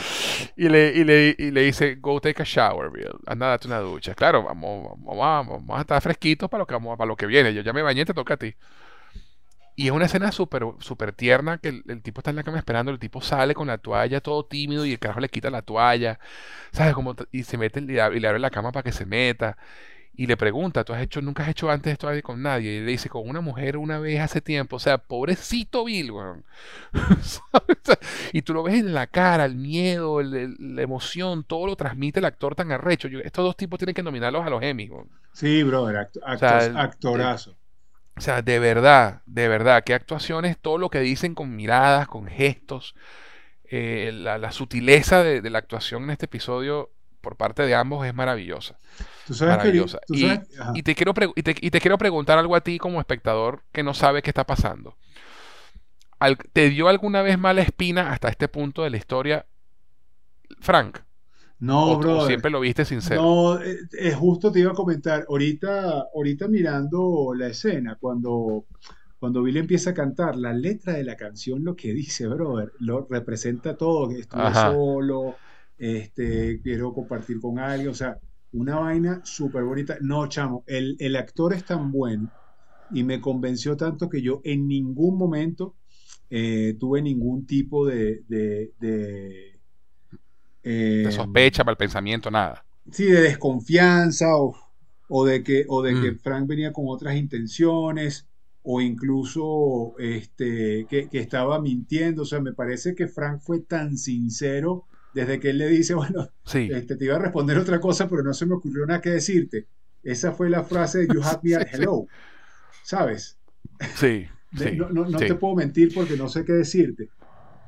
Y 0.55 0.69
le, 0.69 0.93
y 0.95 1.03
le, 1.03 1.35
y 1.37 1.51
le 1.51 1.61
dice, 1.63 1.95
go 1.95 2.21
take 2.21 2.41
a 2.41 2.45
shower, 2.45 2.89
Bill. 2.89 3.11
Anda, 3.27 3.47
date 3.47 3.67
una 3.67 3.79
ducha. 3.79 4.15
Claro, 4.15 4.43
vamos, 4.43 4.97
vamos, 4.97 5.47
vamos 5.47 5.77
a 5.77 5.81
estar 5.81 6.01
fresquitos 6.01 6.49
para 6.49 6.61
lo 6.61 6.67
que, 6.67 6.73
vamos, 6.73 6.97
para 6.97 7.07
lo 7.09 7.17
que 7.17 7.25
viene. 7.25 7.53
Yo 7.53 7.61
ya 7.63 7.73
me 7.73 7.81
bañé, 7.81 8.05
te 8.05 8.13
toca 8.13 8.35
a 8.35 8.37
ti. 8.37 8.55
Y 9.75 9.87
es 9.87 9.91
una 9.91 10.05
escena 10.05 10.31
súper 10.31 10.63
super 10.79 11.11
tierna 11.11 11.57
que 11.57 11.83
el, 11.85 12.01
tipo 12.01 12.21
está 12.21 12.29
en 12.29 12.37
la 12.37 12.43
cama 12.43 12.59
esperando, 12.59 12.93
el 12.93 12.99
tipo 12.99 13.19
sale 13.19 13.53
con 13.53 13.67
la 13.67 13.77
toalla 13.77 14.21
todo 14.21 14.45
tímido 14.45 14.85
y 14.85 14.93
el 14.93 14.99
carajo 14.99 15.19
le 15.19 15.27
quita 15.27 15.49
la 15.49 15.63
toalla, 15.63 16.17
¿sabes? 16.71 16.93
Como, 16.93 17.15
y 17.33 17.43
se 17.43 17.57
mete 17.57 17.81
y 17.81 17.85
le 17.87 18.01
abre 18.01 18.39
la 18.39 18.49
cama 18.51 18.71
para 18.71 18.83
que 18.83 18.93
se 18.93 19.05
meta 19.05 19.57
y 20.19 20.27
le 20.27 20.35
pregunta, 20.35 20.83
¿tú 20.83 20.91
has 20.91 21.01
hecho, 21.01 21.21
nunca 21.21 21.43
has 21.43 21.49
hecho 21.49 21.71
antes 21.71 21.93
esto 21.93 22.09
con 22.23 22.41
nadie? 22.41 22.73
Y 22.73 22.79
le 22.81 22.91
dice, 22.91 23.07
con 23.07 23.29
una 23.29 23.39
mujer 23.39 23.77
una 23.77 23.99
vez 23.99 24.19
hace 24.19 24.41
tiempo. 24.41 24.75
O 24.75 24.79
sea, 24.79 24.97
pobrecito 24.97 25.85
Bill, 25.85 26.11
y 28.33 28.41
tú 28.41 28.53
lo 28.53 28.61
ves 28.61 28.81
en 28.81 28.93
la 28.93 29.07
cara, 29.07 29.45
el 29.45 29.55
miedo, 29.55 30.21
la 30.21 30.81
emoción, 30.81 31.45
todo 31.45 31.67
lo 31.67 31.77
transmite 31.77 32.19
el 32.19 32.25
actor 32.25 32.53
tan 32.53 32.69
arrecho. 32.73 33.07
estos 33.23 33.45
dos 33.45 33.55
tipos 33.55 33.79
tienen 33.79 33.95
que 33.95 34.03
nominarlos 34.03 34.45
a 34.45 34.49
los 34.49 34.61
Emmy, 34.61 34.91
Sí, 35.31 35.63
brother, 35.63 36.09
actorazo. 36.75 37.55
o 38.17 38.19
sea, 38.19 38.41
de 38.41 38.59
verdad, 38.59 39.21
de 39.25 39.47
verdad, 39.47 39.85
qué 39.85 39.93
actuaciones, 39.93 40.57
todo 40.57 40.77
lo 40.77 40.89
que 40.89 40.99
dicen 40.99 41.33
con 41.33 41.55
miradas, 41.55 42.09
con 42.09 42.27
gestos, 42.27 42.93
eh, 43.63 44.11
la, 44.13 44.51
sutileza 44.51 45.23
de 45.23 45.49
la 45.49 45.59
actuación 45.59 46.03
en 46.03 46.09
este 46.09 46.25
episodio 46.25 46.89
por 47.21 47.37
parte 47.37 47.65
de 47.65 47.73
ambos 47.73 48.05
es 48.05 48.13
maravillosa 48.13 48.75
maravillosa. 49.41 49.99
y, 50.07 50.83
te 50.83 50.95
quiero 50.95 51.13
y, 51.35 51.43
te, 51.43 51.81
quiero 51.81 51.97
preguntar 51.97 52.37
algo 52.37 52.55
a 52.55 52.61
ti 52.61 52.77
como 52.77 52.99
espectador 52.99 53.63
que 53.71 53.83
no 53.83 53.93
sabe 53.93 54.21
qué 54.21 54.29
está 54.29 54.45
pasando. 54.45 54.97
¿Te 56.53 56.69
dio 56.69 56.89
alguna 56.89 57.21
vez 57.21 57.39
mala 57.39 57.61
espina 57.61 58.11
hasta 58.11 58.27
este 58.29 58.47
punto 58.47 58.83
de 58.83 58.89
la 58.89 58.97
historia, 58.97 59.45
Frank? 60.59 60.99
No, 61.59 61.97
bro. 61.97 62.25
siempre 62.25 62.51
lo 62.51 62.61
viste 62.61 62.85
sincero. 62.85 63.21
No, 63.21 63.59
es 63.59 63.75
eh, 63.75 63.87
eh, 63.99 64.13
justo 64.13 64.51
te 64.51 64.61
iba 64.61 64.71
a 64.71 64.75
comentar. 64.75 65.25
Ahorita, 65.27 66.05
ahorita 66.15 66.47
mirando 66.47 67.33
la 67.35 67.47
escena, 67.47 67.97
cuando, 67.99 68.65
cuando 69.19 69.43
Billy 69.43 69.59
empieza 69.59 69.89
a 69.89 69.93
cantar, 69.93 70.37
la 70.37 70.53
letra 70.53 70.93
de 70.93 71.03
la 71.03 71.17
canción 71.17 71.65
lo 71.65 71.75
que 71.75 71.93
dice, 71.93 72.27
brother, 72.27 72.71
lo 72.79 73.05
representa 73.09 73.75
todo. 73.75 74.09
Estoy 74.11 74.53
solo, 74.53 75.35
este, 75.77 76.61
quiero 76.61 76.93
compartir 76.93 77.41
con 77.41 77.59
alguien. 77.59 77.89
O 77.89 77.93
sea, 77.93 78.17
una 78.53 78.79
vaina 78.79 79.21
súper 79.23 79.63
bonita. 79.63 79.97
No, 80.01 80.27
chamo, 80.27 80.63
el, 80.67 80.95
el 80.99 81.15
actor 81.15 81.53
es 81.53 81.65
tan 81.65 81.91
bueno 81.91 82.31
y 82.91 83.03
me 83.03 83.21
convenció 83.21 83.77
tanto 83.77 84.09
que 84.09 84.21
yo 84.21 84.41
en 84.43 84.67
ningún 84.67 85.17
momento 85.17 85.75
eh, 86.29 86.75
tuve 86.79 87.01
ningún 87.01 87.45
tipo 87.45 87.85
de, 87.87 88.23
de, 88.27 88.71
de, 88.79 89.59
eh, 90.63 91.09
sospecha 91.11 91.63
para 91.63 91.73
el 91.73 91.77
pensamiento, 91.77 92.29
nada. 92.29 92.63
Sí, 92.91 93.05
de 93.05 93.21
desconfianza 93.21 94.27
o, 94.37 95.25
de, 95.25 95.43
que, 95.43 95.65
o 95.67 95.81
de 95.81 95.99
que 95.99 96.11
mm. 96.11 96.19
Frank 96.19 96.47
venía 96.47 96.71
con 96.71 96.85
otras 96.87 97.15
intenciones 97.15 98.27
o 98.61 98.81
incluso 98.81 99.95
este, 99.97 100.85
que, 100.87 101.07
estaba 101.13 101.59
mintiendo. 101.59 102.23
O 102.23 102.25
sea, 102.25 102.39
me 102.39 102.53
parece 102.53 102.93
que 102.93 103.07
Frank 103.07 103.41
fue 103.41 103.61
tan 103.61 103.97
sincero 103.97 104.85
desde 105.13 105.39
que 105.39 105.49
él 105.51 105.57
le 105.57 105.67
dice, 105.67 105.93
bueno, 105.95 106.29
este, 106.53 106.95
te 106.95 107.05
iba 107.05 107.15
a 107.15 107.19
responder 107.19 107.57
otra 107.57 107.79
cosa, 107.79 108.07
pero 108.07 108.23
no 108.23 108.33
se 108.33 108.45
me 108.45 108.55
ocurrió 108.55 108.85
nada 108.85 109.01
que 109.01 109.09
decirte. 109.11 109.67
Esa 110.03 110.31
fue 110.31 110.49
la 110.49 110.63
frase 110.63 110.99
de 110.99 111.07
You 111.13 111.21
have 111.21 111.39
me 111.43 111.55
at 111.55 111.67
hello. 111.73 112.07
¿Sabes? 112.83 113.37
Sí 113.95 114.27
no, 114.91 115.17
te 115.17 115.35
puedo 115.35 115.55
mentir 115.55 115.93
porque 115.93 116.17
no 116.17 116.27
sé 116.27 116.43
qué 116.43 116.53
decirte. 116.53 117.09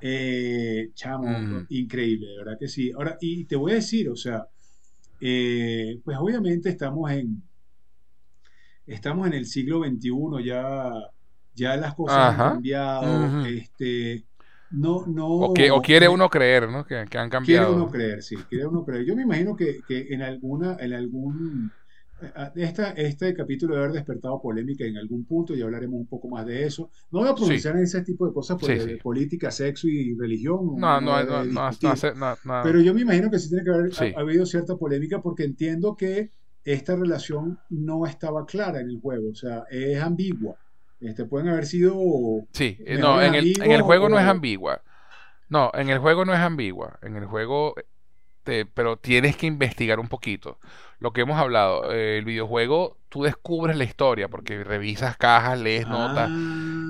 Eh, 0.02 0.90
chamo, 0.96 1.28
mm. 1.28 1.68
increíble, 1.70 2.28
de 2.28 2.38
verdad 2.38 2.58
que 2.60 2.68
sí. 2.68 2.92
Ahora, 2.92 3.18
y 3.22 3.46
te 3.46 3.56
voy 3.56 3.74
a 3.74 3.76
decir, 3.76 4.10
o 4.10 4.16
sea, 4.16 4.48
eh, 5.20 6.00
pues 6.04 6.18
obviamente 6.20 6.70
estamos 6.70 7.12
en, 7.12 7.44
estamos 8.88 9.28
en 9.28 9.34
el 9.34 9.46
siglo 9.46 9.84
XXI, 9.84 10.44
ya, 10.44 10.92
ya 11.54 11.78
las 11.78 11.94
cosas 11.94 12.18
han 12.18 12.38
cambiado, 12.38 13.46
este, 13.46 14.26
no, 14.72 15.06
no, 15.08 15.28
o, 15.28 15.54
que, 15.54 15.72
o 15.72 15.82
quiere 15.82 16.08
uno 16.08 16.30
creer, 16.30 16.70
¿no? 16.70 16.86
Que, 16.86 17.06
que, 17.10 17.18
han 17.18 17.30
cambiado. 17.30 17.68
Quiere 17.68 17.82
uno 17.82 17.92
creer, 17.92 18.24
sí, 18.24 18.36
quiere 18.50 18.66
uno 18.68 18.84
creer. 18.84 19.06
Yo 19.06 19.16
me 19.16 19.24
imagino 19.24 19.56
que, 19.56 19.80
que 19.88 20.08
en 20.10 20.22
alguna, 20.22 20.78
en 20.80 20.94
algún 20.94 21.72
Ah, 22.36 22.52
esta, 22.56 22.92
este 22.92 23.34
capítulo 23.34 23.74
debe 23.74 23.86
haber 23.86 23.96
despertado 23.98 24.40
polémica 24.42 24.86
en 24.86 24.98
algún 24.98 25.26
punto 25.26 25.56
y 25.56 25.62
hablaremos 25.62 26.00
un 26.00 26.08
poco 26.08 26.30
más 26.30 26.46
de 26.46 26.66
eso. 26.66 26.92
No 27.12 27.20
voy 27.20 27.30
a 27.30 27.36
pronunciar 27.36 27.76
en 27.78 27.84
ese 27.84 28.02
tipo 28.04 28.28
de 28.28 28.34
cosas 28.34 28.58
porque 28.60 28.86
de 28.86 28.98
política, 28.98 29.50
sexo 29.50 29.88
y 29.88 30.16
religión. 30.16 30.76
No, 30.78 31.02
no, 31.02 31.24
no, 31.24 31.44
no, 31.44 32.64
Pero 32.64 32.80
yo 32.80 32.94
me 32.94 33.02
imagino 33.02 33.32
que 33.32 33.40
sí 33.40 33.50
tiene 33.50 33.64
que 33.64 33.72
haber 33.72 34.18
habido 34.18 34.46
cierta 34.46 34.76
polémica 34.76 35.22
porque 35.22 35.44
entiendo 35.44 35.96
que 35.96 36.32
esta 36.64 36.96
relación 36.96 37.58
no 37.70 38.06
estaba 38.06 38.46
clara 38.46 38.82
en 38.82 38.90
el 38.90 39.00
juego, 39.00 39.32
o 39.32 39.36
sea, 39.36 39.64
es 39.72 40.00
ambigua. 40.00 40.56
Este, 41.02 41.26
pueden 41.26 41.50
haber 41.50 41.66
sido. 41.66 41.96
Sí, 42.54 42.78
no, 43.00 43.22
en 43.22 43.36
el, 43.36 43.62
en 43.62 43.72
el 43.72 43.82
juego 43.82 44.08
no 44.08 44.20
es 44.20 44.26
ambigua. 44.26 44.82
No, 45.50 45.72
en 45.74 45.90
el 45.90 46.00
juego 46.00 46.24
no 46.24 46.34
es 46.34 46.40
ambigua. 46.40 47.00
En 47.02 47.18
el 47.18 47.26
juego 47.26 47.76
pero 48.44 48.98
tienes 48.98 49.36
que 49.38 49.48
investigar 49.48 50.00
un 50.00 50.08
poquito. 50.08 50.58
Lo 51.00 51.14
que 51.14 51.22
hemos 51.22 51.40
hablado, 51.40 51.92
eh, 51.92 52.18
el 52.18 52.26
videojuego, 52.26 52.98
tú 53.10 53.24
descubres 53.24 53.78
la 53.78 53.84
historia 53.84 54.28
porque 54.28 54.64
revisas 54.64 55.18
cajas, 55.18 55.60
lees 55.60 55.88
notas, 55.88 56.30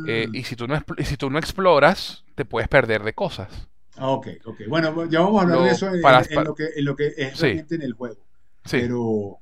eh, 0.08 0.28
ah. 0.28 0.32
y 0.34 0.44
si 0.44 0.56
tú, 0.56 0.68
no, 0.68 0.82
si 1.00 1.18
tú 1.18 1.30
no 1.30 1.40
exploras, 1.40 2.24
te 2.36 2.46
puedes 2.46 2.68
perder 2.68 3.04
de 3.04 3.14
cosas. 3.14 3.68
Ah, 3.98 4.10
ok, 4.10 4.28
ok. 4.46 4.62
Bueno, 4.68 5.10
ya 5.10 5.20
vamos 5.20 5.42
a 5.42 5.44
hablar 5.44 5.60
de 5.64 5.72
eso 5.72 5.88
en, 5.94 6.02
lo 6.44 6.56
que, 6.56 6.70
en, 6.76 6.86
lo 6.86 6.96
que, 6.96 7.08
es 7.18 7.40
realmente 7.40 7.76
en 7.76 7.82
el 7.82 7.94
juego. 7.94 8.26
Sí. 8.66 8.78
Pero, 8.82 9.40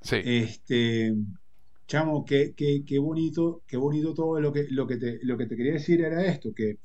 sí. 0.00 0.20
este, 0.24 1.14
chamo, 1.90 2.24
qué, 2.24 2.54
qué, 2.56 2.84
qué, 2.86 3.00
bonito, 3.00 3.62
qué 3.66 3.76
bonito 3.76 4.14
todo 4.14 4.40
lo 4.40 4.52
que, 4.52 4.68
lo 4.70 4.86
que, 4.86 4.96
te, 4.96 5.18
lo 5.22 5.36
que 5.36 5.46
te 5.46 5.56
quería 5.56 5.72
decir 5.72 6.00
era 6.00 6.24
esto, 6.24 6.54
que, 6.54 6.78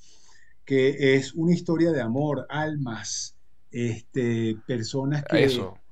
que 0.65 1.15
es 1.15 1.35
una 1.35 1.53
historia 1.53 1.91
de 1.91 2.01
amor, 2.01 2.47
almas, 2.49 3.37
este, 3.69 4.57
personas 4.65 5.23
que 5.23 5.43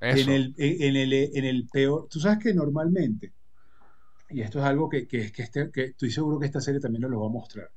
En, 0.02 0.30
el, 0.30 0.56
en, 0.58 0.96
el, 0.96 1.14
en 1.14 1.46
el 1.46 1.68
peor, 1.68 2.08
tú 2.10 2.20
sabes 2.20 2.40
que 2.40 2.56
normalmente, 2.56 3.32
y 4.32 4.42
esto 4.42 4.58
es 4.58 4.66
algo 4.66 4.90
que, 4.90 5.08
que, 5.08 5.32
que, 5.32 5.44
este, 5.44 5.70
que 5.70 5.84
estoy 5.84 6.10
seguro 6.10 6.40
que 6.40 6.48
esta 6.48 6.60
serie 6.60 6.82
también 6.82 7.04
nos 7.04 7.12
lo 7.12 7.20
va 7.20 7.28
a 7.28 7.30
mostrar, 7.30 7.70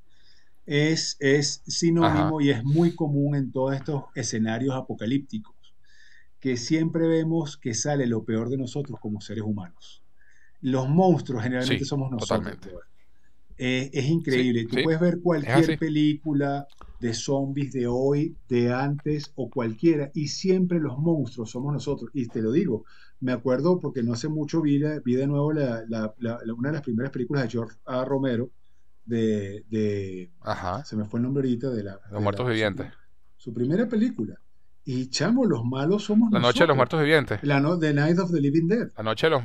es, 0.64 1.18
es 1.20 1.62
sinónimo 1.66 2.40
y 2.40 2.48
es 2.48 2.64
muy 2.64 2.94
común 2.94 3.36
en 3.36 3.52
todos 3.52 3.74
estos 3.74 4.04
escenarios 4.14 4.74
apocalípticos, 4.74 5.54
que 6.40 6.56
siempre 6.56 7.06
vemos 7.06 7.58
que 7.58 7.74
sale 7.74 8.06
lo 8.06 8.24
peor 8.24 8.48
de 8.48 8.56
nosotros 8.56 8.98
como 8.98 9.20
seres 9.20 9.44
humanos. 9.44 10.05
Los 10.60 10.88
monstruos 10.88 11.42
generalmente 11.42 11.84
somos 11.84 12.10
nosotros. 12.10 12.56
Eh, 13.58 13.90
es 13.92 14.06
increíble. 14.06 14.66
Tú 14.66 14.76
puedes 14.82 15.00
ver 15.00 15.20
cualquier 15.20 15.78
película, 15.78 16.66
de 17.00 17.14
zombies 17.14 17.72
de 17.72 17.86
hoy, 17.86 18.36
de 18.48 18.72
antes 18.72 19.32
o 19.34 19.50
cualquiera, 19.50 20.10
y 20.14 20.28
siempre 20.28 20.80
los 20.80 20.98
monstruos 20.98 21.50
somos 21.50 21.72
nosotros. 21.72 22.10
Y 22.14 22.26
te 22.26 22.42
lo 22.42 22.52
digo, 22.52 22.84
me 23.20 23.32
acuerdo 23.32 23.80
porque 23.80 24.02
no 24.02 24.12
hace 24.12 24.28
mucho 24.28 24.60
vi, 24.60 24.82
vi 25.04 25.14
de 25.14 25.26
nuevo 25.26 25.52
la, 25.52 25.84
una 26.56 26.68
de 26.68 26.72
las 26.72 26.82
primeras 26.82 27.10
películas 27.10 27.44
de 27.44 27.50
George 27.50 27.76
A. 27.86 28.04
Romero, 28.04 28.50
de, 29.04 30.30
se 30.84 30.96
me 30.96 31.04
fue 31.04 31.20
el 31.20 31.24
nombre 31.24 31.42
ahorita, 31.42 31.70
de 31.70 31.84
la... 31.84 32.00
Los 32.10 32.22
Muertos 32.22 32.48
Vivientes. 32.48 32.88
Su, 33.36 33.54
primera 33.54 33.88
película. 33.88 34.34
Y 34.84 35.08
chamo, 35.08 35.44
los 35.44 35.64
malos 35.64 36.04
somos 36.04 36.30
nosotros. 36.30 36.42
La 36.42 36.48
Noche 36.48 36.60
de 36.60 36.66
los 36.66 36.76
Muertos 36.76 37.00
Vivientes. 37.00 37.42
La 37.42 37.60
no, 37.60 37.78
The 37.78 37.94
Night 37.94 38.18
of 38.18 38.32
the 38.32 38.40
Living 38.40 38.66
Dead. 38.66 38.88
La 38.96 39.02
Noche 39.04 39.26
de 39.26 39.30
los... 39.30 39.42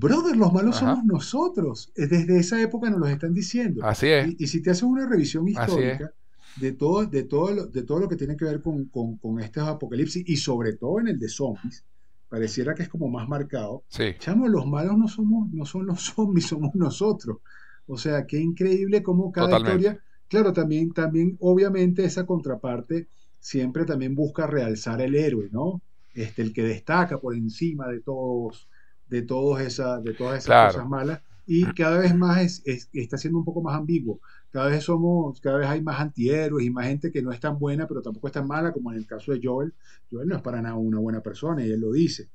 Brother, 0.00 0.36
los 0.36 0.52
malos 0.52 0.76
somos 0.76 1.04
nosotros. 1.04 1.92
Desde 1.94 2.38
esa 2.38 2.60
época 2.60 2.88
nos 2.88 3.00
lo 3.00 3.06
están 3.06 3.34
diciendo. 3.34 3.84
Así 3.84 4.06
es. 4.08 4.28
Y, 4.28 4.44
y 4.44 4.46
si 4.46 4.62
te 4.62 4.70
haces 4.70 4.82
una 4.82 5.06
revisión 5.06 5.46
histórica 5.46 6.12
de 6.56 6.72
todo, 6.72 7.04
de 7.04 7.24
todo, 7.24 7.52
lo, 7.52 7.66
de 7.66 7.82
todo 7.82 8.00
lo 8.00 8.08
que 8.08 8.16
tiene 8.16 8.36
que 8.36 8.46
ver 8.46 8.60
con, 8.60 8.86
con, 8.86 9.16
con 9.18 9.40
estos 9.40 9.68
apocalipsis 9.68 10.26
y 10.26 10.36
sobre 10.36 10.74
todo 10.74 11.00
en 11.00 11.08
el 11.08 11.18
de 11.18 11.28
zombies, 11.28 11.84
pareciera 12.28 12.74
que 12.74 12.84
es 12.84 12.88
como 12.88 13.08
más 13.08 13.28
marcado. 13.28 13.84
Sí. 13.88 14.14
Chamo, 14.18 14.48
los 14.48 14.66
malos 14.66 14.96
no 14.96 15.06
somos, 15.06 15.50
no 15.52 15.66
son 15.66 15.86
los 15.86 16.00
zombies, 16.14 16.46
somos 16.46 16.74
nosotros. 16.74 17.38
O 17.86 17.98
sea, 17.98 18.26
qué 18.26 18.38
increíble 18.38 19.02
cómo 19.02 19.30
cada 19.32 19.58
historia, 19.58 19.98
claro, 20.28 20.52
también, 20.52 20.92
también, 20.92 21.36
obviamente, 21.40 22.04
esa 22.04 22.24
contraparte 22.24 23.08
siempre 23.38 23.84
también 23.84 24.14
busca 24.14 24.46
realzar 24.46 25.00
el 25.00 25.14
héroe, 25.14 25.48
¿no? 25.50 25.82
Este, 26.14 26.42
el 26.42 26.52
que 26.52 26.62
destaca 26.62 27.18
por 27.18 27.34
encima 27.34 27.88
de 27.88 28.00
todos, 28.00 28.68
de 29.10 29.22
todos 29.22 29.60
esa, 29.60 30.00
de 30.00 30.14
todas 30.14 30.44
esas 30.44 30.72
cosas 30.72 30.88
malas. 30.88 31.20
Y 31.46 31.64
cada 31.74 31.98
vez 31.98 32.14
más 32.14 32.62
es, 32.64 32.88
está 32.92 33.18
siendo 33.18 33.38
un 33.38 33.44
poco 33.44 33.60
más 33.60 33.76
ambiguo 33.76 34.20
cada 34.50 34.68
vez 34.68 34.84
somos, 34.84 35.40
cada 35.40 35.58
vez 35.58 35.68
hay 35.68 35.80
más 35.80 36.00
antihéroes 36.00 36.66
y 36.66 36.70
más 36.70 36.86
gente 36.86 37.12
que 37.12 37.22
no 37.22 37.32
es 37.32 37.40
tan 37.40 37.58
buena, 37.58 37.86
pero 37.86 38.02
tampoco 38.02 38.26
es 38.26 38.32
tan 38.32 38.46
mala, 38.46 38.72
como 38.72 38.90
en 38.90 38.98
el 38.98 39.06
caso 39.06 39.32
de 39.32 39.40
Joel. 39.42 39.72
Joel 40.10 40.28
no 40.28 40.36
es 40.36 40.42
para 40.42 40.60
nada 40.60 40.74
una 40.74 40.98
buena 40.98 41.20
persona 41.22 41.64
y 41.64 41.70
él 41.70 41.80
lo 41.80 41.92
dice. 41.92 42.28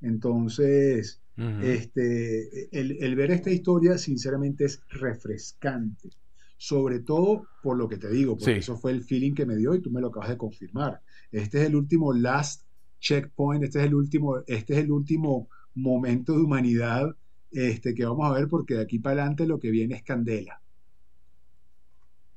Entonces, 0.00 1.20
este, 1.62 2.68
el, 2.70 3.16
ver 3.16 3.32
esta 3.32 3.50
historia, 3.50 3.98
sinceramente, 3.98 4.64
es 4.64 4.80
refrescante. 4.90 6.10
Sobre 6.58 7.00
todo 7.00 7.46
por 7.62 7.76
lo 7.76 7.88
que 7.88 7.98
te 7.98 8.08
digo, 8.08 8.38
porque 8.38 8.58
eso 8.58 8.78
fue 8.78 8.92
el 8.92 9.02
feeling 9.02 9.34
que 9.34 9.44
me 9.44 9.56
dio 9.56 9.74
y 9.74 9.82
tú 9.82 9.90
me 9.90 10.00
lo 10.00 10.08
acabas 10.08 10.30
de 10.30 10.38
confirmar. 10.38 11.02
Este 11.30 11.60
es 11.60 11.66
el 11.66 11.76
último 11.76 12.14
last 12.14 12.62
checkpoint, 12.98 13.64
este 13.64 13.80
es 13.80 13.86
el 13.86 13.94
último, 13.94 14.38
este 14.46 14.74
es 14.74 14.84
el 14.84 14.90
último 14.90 15.48
momento 15.76 16.32
de 16.32 16.42
humanidad 16.42 17.16
este, 17.52 17.94
que 17.94 18.04
vamos 18.04 18.28
a 18.28 18.34
ver, 18.34 18.48
porque 18.48 18.74
de 18.74 18.82
aquí 18.82 18.98
para 18.98 19.22
adelante 19.22 19.46
lo 19.46 19.60
que 19.60 19.70
viene 19.70 19.94
es 19.94 20.02
candela. 20.02 20.60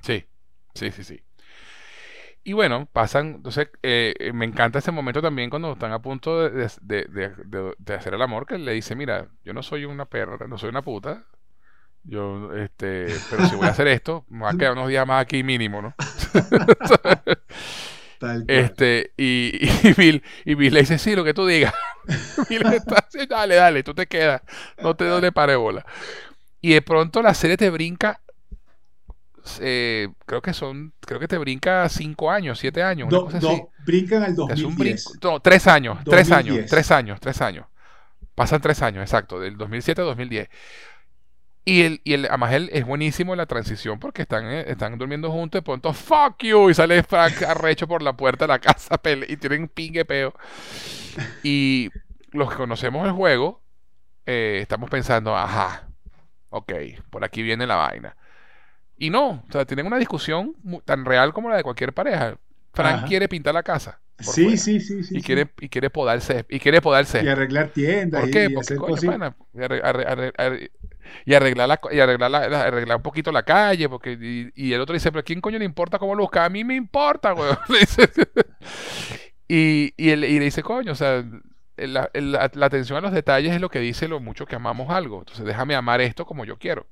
Sí, 0.02 0.24
sí, 0.74 0.92
sí, 0.92 1.04
sí. 1.04 1.22
Y 2.44 2.54
bueno, 2.54 2.88
pasan, 2.92 3.36
entonces 3.36 3.70
eh, 3.84 4.14
eh, 4.18 4.34
me 4.34 4.46
encanta 4.46 4.80
ese 4.80 4.92
momento 4.92 5.22
también 5.22 5.50
cuando 5.50 5.74
están 5.74 5.92
a 5.92 6.02
punto 6.02 6.50
de, 6.50 6.66
hacer 7.94 8.14
el 8.14 8.22
amor, 8.22 8.46
que 8.46 8.58
le 8.58 8.74
dice, 8.74 8.96
mira, 8.96 9.28
yo 9.44 9.54
no 9.54 9.62
soy 9.62 9.86
una 9.86 10.06
perra, 10.06 10.48
no 10.48 10.58
soy 10.58 10.70
una 10.70 10.82
puta, 10.82 11.26
yo, 12.04 12.54
este, 12.54 13.08
pero 13.30 13.46
si 13.46 13.56
voy 13.56 13.68
a 13.68 13.72
hacer 13.72 13.88
esto, 13.88 14.26
me 14.30 14.44
va 14.46 14.52
a 14.52 14.58
quedar 14.58 14.72
unos 14.72 14.88
días 14.88 15.06
más 15.06 15.22
aquí 15.22 15.44
mínimo, 15.44 15.82
¿no? 15.82 15.94
este, 18.48 19.12
y, 19.18 19.52
y, 19.88 19.94
Bill, 19.94 20.24
y 20.46 20.56
Bill 20.56 20.74
le 20.74 20.80
dice, 20.82 20.98
sí, 20.98 21.16
lo 21.16 21.24
que 21.24 21.34
tú 21.34 21.46
digas. 21.46 21.74
Bill 22.50 22.66
está 22.74 23.06
así, 23.08 23.26
dale, 23.28 23.56
dale, 23.56 23.84
tú 23.84 23.94
te 23.94 24.08
quedas, 24.08 24.42
no 24.82 24.96
te 24.96 25.06
doy 25.06 25.32
pare 25.32 25.56
bola. 25.56 25.86
Y 26.62 26.74
de 26.74 26.82
pronto 26.82 27.22
la 27.22 27.34
serie 27.34 27.58
te 27.58 27.70
brinca 27.70 28.20
eh, 29.62 30.10
creo 30.26 30.42
que 30.42 30.54
son, 30.54 30.94
creo 31.00 31.20
que 31.20 31.28
te 31.28 31.38
brinca 31.38 31.88
cinco 31.90 32.30
años, 32.30 32.60
siete 32.60 32.84
años, 32.84 33.08
una 33.08 33.20
cosa 33.20 33.38
así. 33.38 33.64
brincan 33.86 34.24
al 34.24 34.36
2010. 34.36 35.20
no, 35.24 35.40
tres 35.40 35.68
años, 35.68 35.98
tres 36.06 36.32
años, 36.32 36.66
tres 36.70 36.92
años, 36.92 37.20
tres 37.20 37.42
años. 37.42 37.66
Pasan 38.36 38.62
tres 38.62 38.82
años, 38.82 39.02
exacto, 39.02 39.40
del 39.40 39.58
2007 39.58 40.02
a 40.02 40.06
2010. 40.06 40.48
Y, 41.70 41.84
el, 41.84 42.02
y 42.04 42.14
el, 42.14 42.26
además 42.26 42.54
él 42.54 42.70
es 42.74 42.84
buenísimo 42.84 43.36
la 43.36 43.46
transición 43.46 44.00
porque 44.00 44.24
están, 44.24 44.46
eh, 44.46 44.66
están 44.68 44.98
durmiendo 44.98 45.30
juntos. 45.30 45.60
De 45.60 45.64
pronto, 45.64 45.94
fuck 45.94 46.42
you. 46.42 46.72
Y 46.72 46.74
sale 46.74 47.04
Frank 47.04 47.44
arrecho 47.44 47.88
por 47.88 48.02
la 48.02 48.14
puerta 48.14 48.46
de 48.46 48.48
la 48.48 48.60
casa 48.60 49.00
y 49.28 49.38
tienen 49.38 49.68
pingue 49.68 50.04
peo. 50.04 50.34
Y 51.44 51.92
los 52.32 52.50
que 52.50 52.56
conocemos 52.56 53.06
el 53.06 53.12
juego, 53.12 53.62
eh, 54.26 54.58
estamos 54.64 54.90
pensando, 54.90 55.38
ajá, 55.38 55.88
ok, 56.50 56.74
por 57.12 57.24
aquí 57.24 57.44
viene 57.44 57.68
la 57.68 57.76
vaina. 57.76 58.18
Y 58.98 59.12
no, 59.12 59.46
o 59.48 59.52
sea, 59.52 59.66
tienen 59.66 59.86
una 59.86 59.98
discusión 59.98 60.56
tan 60.86 61.06
real 61.06 61.34
como 61.34 61.52
la 61.52 61.58
de 61.58 61.64
cualquier 61.64 61.94
pareja. 61.94 62.36
Frank 62.74 63.08
quiere 63.08 63.30
pintar 63.30 63.54
la 63.54 63.62
casa. 63.62 64.00
Sí, 64.20 64.58
sí, 64.58 64.82
sí, 64.82 65.04
sí, 65.04 65.18
y 65.18 65.22
quiere 65.22 65.50
y 65.62 65.70
quiere 65.70 65.90
podarse 65.90 66.46
y 66.50 66.60
quiere 66.60 66.82
podarse 66.82 67.24
y 67.24 67.28
arreglar 67.30 67.70
tiendas 67.70 68.22
¿Por 68.22 68.32
qué? 68.32 68.48
Y, 68.50 68.54
Porque, 68.54 68.76
coño, 68.76 69.36
y, 71.26 71.34
arreglar 71.34 71.68
la, 71.68 71.80
y 71.92 72.00
arreglar, 72.00 72.32
la, 72.32 72.62
arreglar 72.62 72.98
un 72.98 73.04
poquito 73.04 73.32
la 73.32 73.44
calle 73.44 73.90
porque 73.90 74.52
y, 74.56 74.74
el 74.74 74.82
otro 74.82 74.94
dice 74.94 75.12
pero 75.12 75.24
quién 75.24 75.42
coño 75.42 75.60
le 75.60 75.66
importa 75.66 76.00
cómo 76.00 76.16
lo 76.16 76.24
busca 76.24 76.46
a 76.46 76.50
mí 76.50 76.64
me 76.64 76.76
importa 76.76 77.32
güey 77.32 77.52
y, 79.48 79.94
y, 79.98 80.10
él, 80.10 80.24
y 80.24 80.40
le 80.40 80.46
dice 80.46 80.64
coño 80.64 80.92
o 80.92 80.96
sea 80.96 81.24
la, 81.78 82.10
la, 82.14 82.66
atención 82.66 82.98
a 82.98 83.02
los 83.02 83.14
detalles 83.14 83.54
es 83.54 83.62
lo 83.62 83.70
que 83.70 83.80
dice 83.80 84.10
lo 84.10 84.20
mucho 84.20 84.46
que 84.46 84.58
amamos 84.58 84.90
algo. 84.90 85.20
Entonces 85.20 85.46
déjame 85.46 85.76
amar 85.76 86.02
esto 86.02 86.26
como 86.26 86.44
yo 86.44 86.58
quiero 86.58 86.88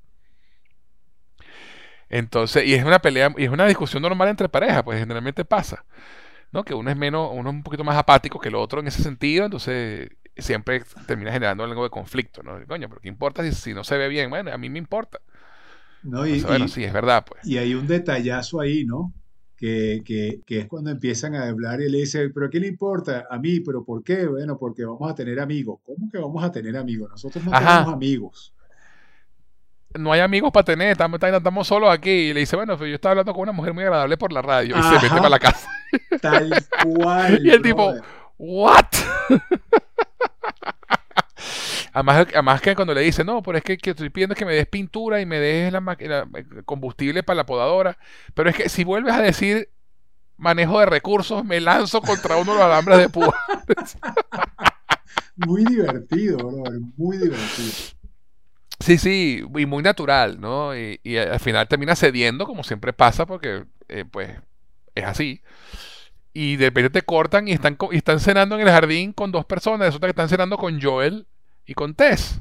entonces, 2.10 2.66
y 2.66 2.74
es 2.74 2.84
una 2.84 2.99
pelea, 2.99 3.34
y 3.38 3.45
es 3.45 3.49
una 3.49 3.66
discusión 3.66 4.01
normal 4.01 4.30
entre 4.30 4.49
parejas, 4.49 4.84
pues 4.84 4.99
generalmente 4.99 5.45
pasa, 5.45 5.86
¿no? 6.51 6.64
Que 6.64 6.74
uno 6.74 6.89
es 6.89 6.97
menos, 6.97 7.30
uno 7.34 7.49
es 7.49 7.55
un 7.55 7.64
poquito 7.64 7.84
más 7.84 7.97
apático 7.97 8.39
que 8.39 8.49
el 8.49 8.55
otro 8.55 8.80
en 8.80 8.88
ese 8.88 9.03
sentido, 9.03 9.45
entonces 9.45 10.10
siempre 10.40 10.84
termina 11.06 11.32
generando 11.32 11.64
algo 11.64 11.84
de 11.84 11.90
conflicto, 11.90 12.44
¿no? 12.44 12.58
Coño, 12.68 12.90
pero 12.90 13.02
¿qué 13.02 13.08
importa 13.08 13.44
si, 13.44 13.52
si 13.52 13.74
no 13.74 13.84
se 13.84 13.98
ve 13.98 14.08
bien? 14.08 14.30
Bueno, 14.30 14.52
a 14.52 14.58
mí 14.58 14.70
me 14.70 14.80
importa. 14.80 15.20
No, 16.04 16.26
y, 16.26 16.42
bueno, 16.42 16.68
sí, 16.68 16.84
es 16.84 16.94
verdad, 16.94 17.26
pues. 17.28 17.46
Y 17.46 17.58
hay 17.58 17.74
un 17.74 17.88
detallazo 17.88 18.62
ahí, 18.62 18.86
¿no? 18.86 19.14
Que, 19.56 20.04
que, 20.06 20.42
que, 20.46 20.60
es 20.60 20.68
cuando 20.68 20.92
empiezan 20.92 21.34
a 21.34 21.48
hablar 21.48 21.82
y 21.82 21.90
le 21.90 22.00
dice, 22.00 22.30
pero 22.30 22.50
¿qué 22.50 22.60
le 22.60 22.68
importa? 22.68 23.26
A 23.30 23.40
mí, 23.40 23.60
pero 23.62 23.84
¿por 23.84 24.04
qué? 24.04 24.28
Bueno, 24.28 24.58
porque 24.58 24.86
vamos 24.86 25.10
a 25.10 25.16
tener 25.16 25.40
amigos. 25.40 25.80
¿Cómo 25.84 26.12
que 26.12 26.20
vamos 26.20 26.44
a 26.44 26.52
tener 26.52 26.78
amigos? 26.78 27.10
Nosotros 27.10 27.44
no 27.44 27.52
tenemos 27.52 27.94
amigos 27.94 28.54
no 29.98 30.12
hay 30.12 30.20
amigos 30.20 30.52
para 30.52 30.64
tener, 30.64 30.92
estamos, 30.92 31.20
estamos 31.22 31.68
solos 31.68 31.90
aquí. 31.90 32.10
Y 32.10 32.34
le 32.34 32.42
dice, 32.42 32.56
bueno, 32.56 32.78
yo 32.78 32.96
estaba 32.96 33.12
hablando 33.12 33.34
con 33.34 33.44
una 33.44 33.52
mujer 33.52 33.74
muy 33.74 33.84
agradable 33.84 34.18
por 34.18 34.32
la 34.32 34.42
radio. 34.42 34.78
Y 34.78 34.84
se 34.84 34.92
mete 34.92 35.10
para 35.10 35.30
la 35.30 35.40
casa. 35.40 35.70
Tal 36.22 36.52
cual. 36.84 37.40
y 37.44 37.50
el 37.50 37.62
tipo, 37.62 37.94
¿what? 38.38 38.86
Además, 41.98 42.28
además 42.32 42.62
que 42.62 42.76
cuando 42.76 42.93
le 42.93 43.02
dice, 43.02 43.24
no, 43.24 43.41
pero 43.41 43.58
es 43.58 43.64
que, 43.64 43.74
estoy 43.74 44.10
pidiendo 44.10 44.36
que 44.36 44.45
me 44.45 44.54
des 44.54 44.68
pintura 44.68 45.20
y 45.20 45.26
me 45.26 45.39
des 45.39 45.74
la, 45.74 46.28
combustible 46.66 47.24
para 47.24 47.38
la 47.38 47.45
podadora. 47.45 47.98
Pero 48.36 48.50
es 48.50 48.56
que 48.56 48.70
si 48.70 48.84
vuelves 48.84 49.14
a 49.14 49.22
decir 49.22 49.70
manejo 50.38 50.80
de 50.80 50.86
recursos, 50.86 51.43
me 51.43 51.60
lanzo 51.60 52.02
contra 52.02 52.38
uno 52.38 52.54
de 52.54 52.60
los 52.60 52.68
alambres 52.68 53.00
de 53.00 53.10
púa. 53.10 53.36
muy 55.38 55.66
divertido, 55.66 56.38
brother, 56.38 56.80
muy 56.95 57.18
divertido. 57.18 57.72
Sí, 58.80 59.00
sí, 59.00 59.43
y 59.56 59.66
muy 59.66 59.82
natural, 59.82 60.39
¿no? 60.39 60.78
Y, 60.78 61.18
al 61.18 61.39
final 61.39 61.68
termina 61.68 61.95
cediendo, 61.95 62.45
como 62.45 62.64
siempre 62.64 62.93
pasa, 62.93 63.26
porque 63.26 63.66
eh, 63.88 64.06
pues 64.06 64.30
es 64.93 65.04
así. 65.04 65.41
Y 66.32 66.58
de 66.58 66.66
repente 66.68 66.91
te 66.91 67.02
cortan 67.02 67.48
y 67.48 67.54
están, 67.54 67.76
y 67.91 67.98
están 67.98 68.20
cenando 68.20 68.54
en 68.54 68.62
el 68.62 68.70
jardín 68.70 69.14
con 69.14 69.32
dos 69.32 69.45
personas. 69.45 69.88
Resulta 69.88 70.06
que 70.06 70.12
están 70.12 70.30
cenando 70.30 70.58
con 70.60 70.80
Joel 70.80 71.26
y 71.68 71.74
con 71.76 71.93
Tess. 71.93 72.39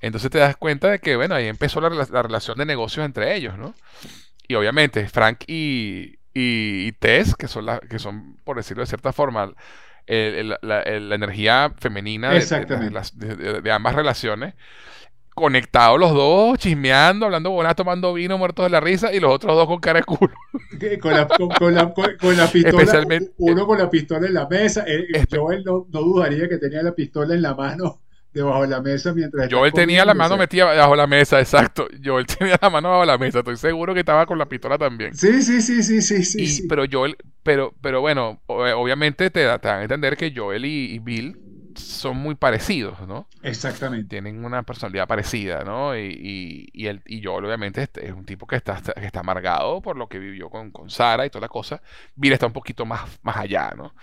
Entonces 0.00 0.30
te 0.30 0.38
das 0.38 0.56
cuenta 0.56 0.90
de 0.90 0.98
que, 0.98 1.16
bueno, 1.16 1.34
ahí 1.34 1.46
empezó 1.46 1.80
la, 1.80 1.88
relación 2.22 2.58
de 2.58 2.66
negocios 2.66 3.06
entre 3.06 3.34
ellos, 3.34 3.56
¿no? 3.56 3.74
Y 4.48 4.54
obviamente 4.54 5.08
Frank 5.08 5.44
y, 5.46 6.18
y, 6.34 6.92
Tess, 6.92 7.34
que 7.36 7.48
son, 7.48 7.66
la, 7.66 7.78
que 7.78 7.98
son, 7.98 8.36
por 8.44 8.56
decirlo 8.56 8.82
de 8.82 8.88
cierta 8.88 9.12
forma, 9.12 9.52
la, 10.06 10.82
energía 10.82 11.72
femenina 11.78 12.32
de, 12.32 13.70
ambas 13.70 13.94
relaciones. 13.94 14.54
Conectados 15.34 15.98
los 15.98 16.12
dos, 16.12 16.58
chismeando, 16.58 17.26
hablando 17.26 17.50
buenas, 17.50 17.76
tomando 17.76 18.12
vino, 18.12 18.36
muertos 18.36 18.64
de 18.64 18.70
la 18.70 18.80
risa, 18.80 19.12
y 19.12 19.20
los 19.20 19.32
otros 19.32 19.56
dos 19.56 19.66
con 19.66 19.78
cara 19.78 20.00
de 20.00 20.04
culo. 20.04 20.32
Con 21.00 21.12
la, 21.12 21.28
con, 21.28 21.74
la, 21.74 21.92
con 22.18 22.36
la 22.36 22.46
pistola, 22.46 23.06
uno 23.38 23.66
con 23.66 23.78
la 23.78 23.88
pistola 23.88 24.26
en 24.26 24.34
la 24.34 24.48
mesa. 24.48 24.84
Eh, 24.86 25.06
yo 25.30 25.48
no, 25.64 25.86
no 25.90 26.00
dudaría 26.00 26.48
que 26.48 26.58
tenía 26.58 26.82
la 26.82 26.92
pistola 26.92 27.34
en 27.34 27.42
la 27.42 27.54
mano 27.54 28.00
debajo 28.32 28.62
de 28.62 28.68
la 28.68 28.80
mesa 28.80 29.12
mientras 29.12 29.52
Joel 29.52 29.72
tenía 29.72 30.04
la 30.04 30.14
mano 30.14 30.36
metida 30.36 30.66
bajo 30.66 30.94
la 30.94 31.06
mesa, 31.06 31.40
exacto. 31.40 31.88
Joel 32.02 32.26
tenía 32.38 32.58
la 32.60 32.70
mano 32.70 32.90
bajo 32.90 33.04
la 33.04 33.18
mesa, 33.18 33.40
estoy 33.40 33.56
seguro 33.56 33.94
que 33.94 34.00
estaba 34.00 34.26
con 34.26 34.38
la 34.38 34.48
pistola 34.48 34.78
también. 34.78 35.14
Sí, 35.14 35.42
sí, 35.42 35.60
sí, 35.60 35.82
sí, 35.82 36.00
sí, 36.00 36.22
sí. 36.22 36.66
Pero 36.68 36.84
Joel, 36.90 37.16
pero, 37.42 37.74
pero 37.80 38.00
bueno, 38.00 38.40
obviamente 38.46 39.30
te, 39.30 39.42
dan 39.42 39.60
a 39.62 39.82
entender 39.82 40.16
que 40.16 40.32
Joel 40.34 40.64
y, 40.64 40.98
Bill 41.00 41.36
son 41.76 42.16
muy 42.16 42.34
parecidos, 42.34 43.06
¿no? 43.06 43.26
Exactamente. 43.42 44.08
Tienen 44.08 44.44
una 44.44 44.62
personalidad 44.62 45.06
parecida, 45.06 45.64
¿no? 45.64 45.96
Y, 45.96 46.68
y, 46.72 46.86
el, 46.86 47.02
y 47.06 47.22
Joel 47.22 47.44
obviamente 47.44 47.88
es 47.94 48.12
un 48.12 48.24
tipo 48.24 48.46
que 48.46 48.56
está, 48.56 48.80
que 48.80 49.06
está 49.06 49.20
amargado 49.20 49.80
por 49.80 49.96
lo 49.96 50.08
que 50.08 50.18
vivió 50.18 50.50
con, 50.50 50.70
con 50.70 50.90
Sara 50.90 51.26
y 51.26 51.30
toda 51.30 51.42
la 51.42 51.48
cosa. 51.48 51.82
Bill 52.14 52.32
está 52.32 52.46
un 52.46 52.52
poquito 52.52 52.84
más, 52.84 53.18
más 53.22 53.36
allá, 53.36 53.72
¿no? 53.76 53.94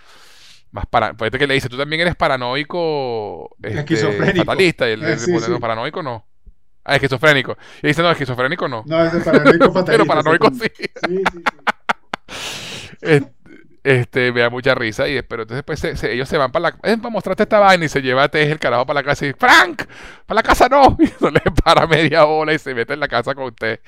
más 0.70 0.86
para 0.86 1.14
que 1.14 1.46
le 1.46 1.54
dice, 1.54 1.68
tú 1.68 1.76
también 1.76 2.02
eres 2.02 2.14
paranoico 2.14 3.56
este, 3.62 3.80
esquizofrénico. 3.80 4.44
fatalista 4.44 4.88
y 4.88 4.92
el, 4.92 5.04
eh, 5.04 5.16
paranoico 5.60 6.02
no. 6.02 6.26
Ah, 6.84 6.96
esquizofrénico. 6.96 7.56
Y 7.82 7.88
dice, 7.88 8.02
no, 8.02 8.10
esquizofrénico 8.10 8.68
no. 8.68 8.82
No, 8.86 9.04
es 9.04 9.22
paranoico 9.22 9.66
fatalista. 9.72 9.84
Pero 9.84 10.06
paranoico 10.06 10.50
sí. 10.52 10.70
Sí, 10.78 10.88
sí, 11.06 11.22
sí. 11.32 11.42
este, 13.00 13.32
me 14.32 14.40
da 14.40 14.50
mucha 14.50 14.74
risa 14.74 15.08
y 15.08 15.20
pero 15.22 15.42
entonces 15.42 15.64
pues 15.64 16.04
ellos 16.04 16.28
se 16.28 16.36
van 16.36 16.52
para 16.52 16.70
la 16.70 16.76
para 16.76 17.10
mostrarte 17.10 17.44
esta 17.44 17.58
vaina 17.58 17.84
y 17.84 17.88
se 17.88 18.02
lleva 18.02 18.24
a 18.24 18.30
el 18.32 18.58
carajo 18.58 18.84
para 18.84 19.00
la 19.00 19.04
casa 19.04 19.24
y 19.24 19.28
dice, 19.28 19.38
Frank, 19.38 19.84
para 20.26 20.36
la 20.36 20.42
casa 20.42 20.68
no. 20.68 20.96
Y 21.00 21.10
no 21.20 21.30
le 21.30 21.40
para 21.64 21.86
media 21.86 22.24
bola 22.24 22.52
y 22.52 22.58
se 22.58 22.74
mete 22.74 22.94
en 22.94 23.00
la 23.00 23.08
casa 23.08 23.34
con 23.34 23.44
usted. 23.44 23.80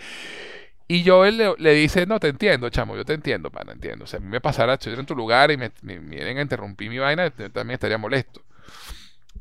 Y 0.89 1.03
yo 1.03 1.25
le, 1.25 1.55
le, 1.59 1.73
dice, 1.75 2.05
no, 2.07 2.19
te 2.19 2.29
entiendo, 2.29 2.69
chamo, 2.69 2.97
yo 2.97 3.05
te 3.05 3.13
entiendo, 3.13 3.51
pana, 3.51 3.73
entiendo. 3.73 4.05
O 4.05 4.07
sea, 4.09 4.19
a 4.19 4.21
mí 4.21 4.29
me 4.29 4.41
pasara, 4.41 4.75
estoy 4.75 4.95
en 4.95 5.07
tu 5.07 5.15
lugar 5.15 5.53
y 5.53 5.57
me, 5.57 5.71
vienen 5.83 6.39
a 6.39 6.43
interrumpir 6.43 6.91
mi 6.91 6.99
vaina, 6.99 7.33
yo 7.37 7.51
también 7.53 7.75
estaría 7.75 7.97
molesto. 7.97 8.43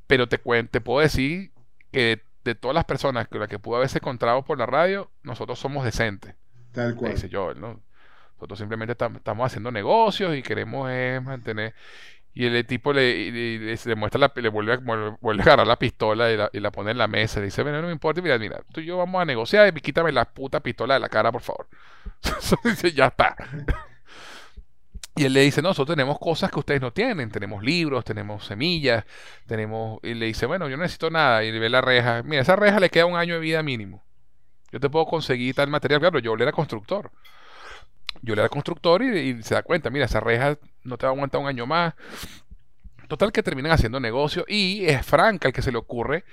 Pero 0.06 0.28
te, 0.28 0.38
te 0.38 0.82
puedo 0.82 1.00
decir 1.00 1.52
que 1.92 2.22
de 2.44 2.56
todas 2.56 2.76
las 2.76 2.86
personas 2.86 3.28
con 3.28 3.40
las 3.40 3.50
que 3.50 3.58
pudo 3.58 3.78
haberse 3.78 3.98
encontrado 3.98 4.44
por 4.44 4.60
la 4.60 4.68
radio, 4.68 5.10
nosotros 5.24 5.58
somos 5.58 5.84
decentes. 5.84 6.36
Tal 6.72 6.96
cual. 6.96 7.14
Dice 7.14 7.30
Joel, 7.32 7.60
¿no? 7.60 7.82
Nosotros 8.40 8.60
simplemente 8.60 8.94
estamos 8.94 9.46
haciendo 9.46 9.72
negocios 9.72 10.36
y 10.36 10.42
queremos 10.42 10.90
eh, 10.92 11.20
mantener... 11.24 11.74
Y 12.32 12.46
el 12.46 12.66
tipo 12.66 12.94
le, 12.94 13.32
le, 13.32 13.96
muestra 13.96 14.20
la, 14.20 14.32
le 14.34 14.50
vuelve 14.50 14.74
a, 14.74 14.78
vuelve 14.78 15.42
a 15.42 15.46
agarrar 15.46 15.68
la 15.68 15.78
pistola 15.78 16.32
y 16.32 16.38
la, 16.38 16.50
y 16.54 16.60
la 16.60 16.72
pone 16.72 16.92
en 16.92 16.98
la 16.98 17.08
mesa. 17.08 17.40
Le 17.40 17.48
dice, 17.48 17.64
bueno, 17.64 17.82
no 17.82 17.88
me 17.88 17.92
importa, 17.94 18.22
mira, 18.22 18.38
mira, 18.38 18.62
tú 18.72 18.80
y 18.82 18.86
yo 18.86 18.98
vamos 18.98 19.22
a 19.22 19.26
negociar 19.26 19.76
y 19.76 19.82
quítame 19.82 20.12
la 20.12 20.26
puta 20.26 20.62
pistola 20.62 20.94
de 20.94 21.00
la 21.02 21.10
cara, 21.10 21.32
por 21.32 21.42
favor. 21.42 21.68
dice, 22.64 22.92
ya 22.94 23.08
está. 23.08 23.36
Y 25.16 25.26
él 25.26 25.34
le 25.34 25.42
dice, 25.42 25.62
no, 25.62 25.70
nosotros 25.70 25.98
tenemos 25.98 26.18
cosas 26.18 26.50
que 26.50 26.60
ustedes 26.60 26.80
no 26.80 26.94
tienen. 26.94 27.30
Tenemos 27.30 27.62
libros, 27.62 28.06
tenemos 28.06 28.46
semillas, 28.46 29.04
tenemos... 29.48 30.00
Y 30.02 30.14
le 30.14 30.28
dice, 30.28 30.46
bueno, 30.46 30.70
yo 30.70 30.78
no 30.78 30.84
necesito 30.84 31.10
nada. 31.10 31.44
Y 31.44 31.52
le 31.52 31.60
ve 31.60 31.70
la 31.70 31.82
reja. 31.82 32.24
Mira, 32.24 32.42
esa 32.42 32.56
reja 32.56 32.80
le 32.80 32.90
queda 32.90 33.06
un 33.06 33.18
año 33.18 33.34
de 33.34 33.42
vida 33.42 33.62
mínimo. 33.62 34.02
Yo 34.72 34.80
te 34.80 34.90
puedo 34.90 35.06
conseguir 35.06 35.56
tal 35.56 35.70
material. 35.70 36.00
Claro, 36.00 36.20
yo 36.20 36.36
era 36.36 36.54
constructor. 36.54 37.12
Yo 38.22 38.36
le 38.36 38.42
era 38.42 38.50
constructor 38.50 39.02
y, 39.04 39.42
se 39.44 39.54
da 39.54 39.64
cuenta, 39.64 39.90
mira, 39.90 40.06
esa 40.06 40.20
reja 40.20 40.58
no 40.84 40.98
te 40.98 41.06
va 41.06 41.12
a 41.12 41.16
aguantar 41.16 41.42
un 41.42 41.48
año 41.48 41.66
más. 41.66 41.94
Total 43.08 43.32
que 43.32 43.42
terminan 43.42 43.72
haciendo 43.72 44.00
negocio 44.00 44.46
y 44.48 44.86
es 44.86 45.04
Frank 45.04 45.44
el 45.46 45.52
que 45.52 45.64
se 45.64 45.72
le 45.72 45.80
ocurre 45.80 46.26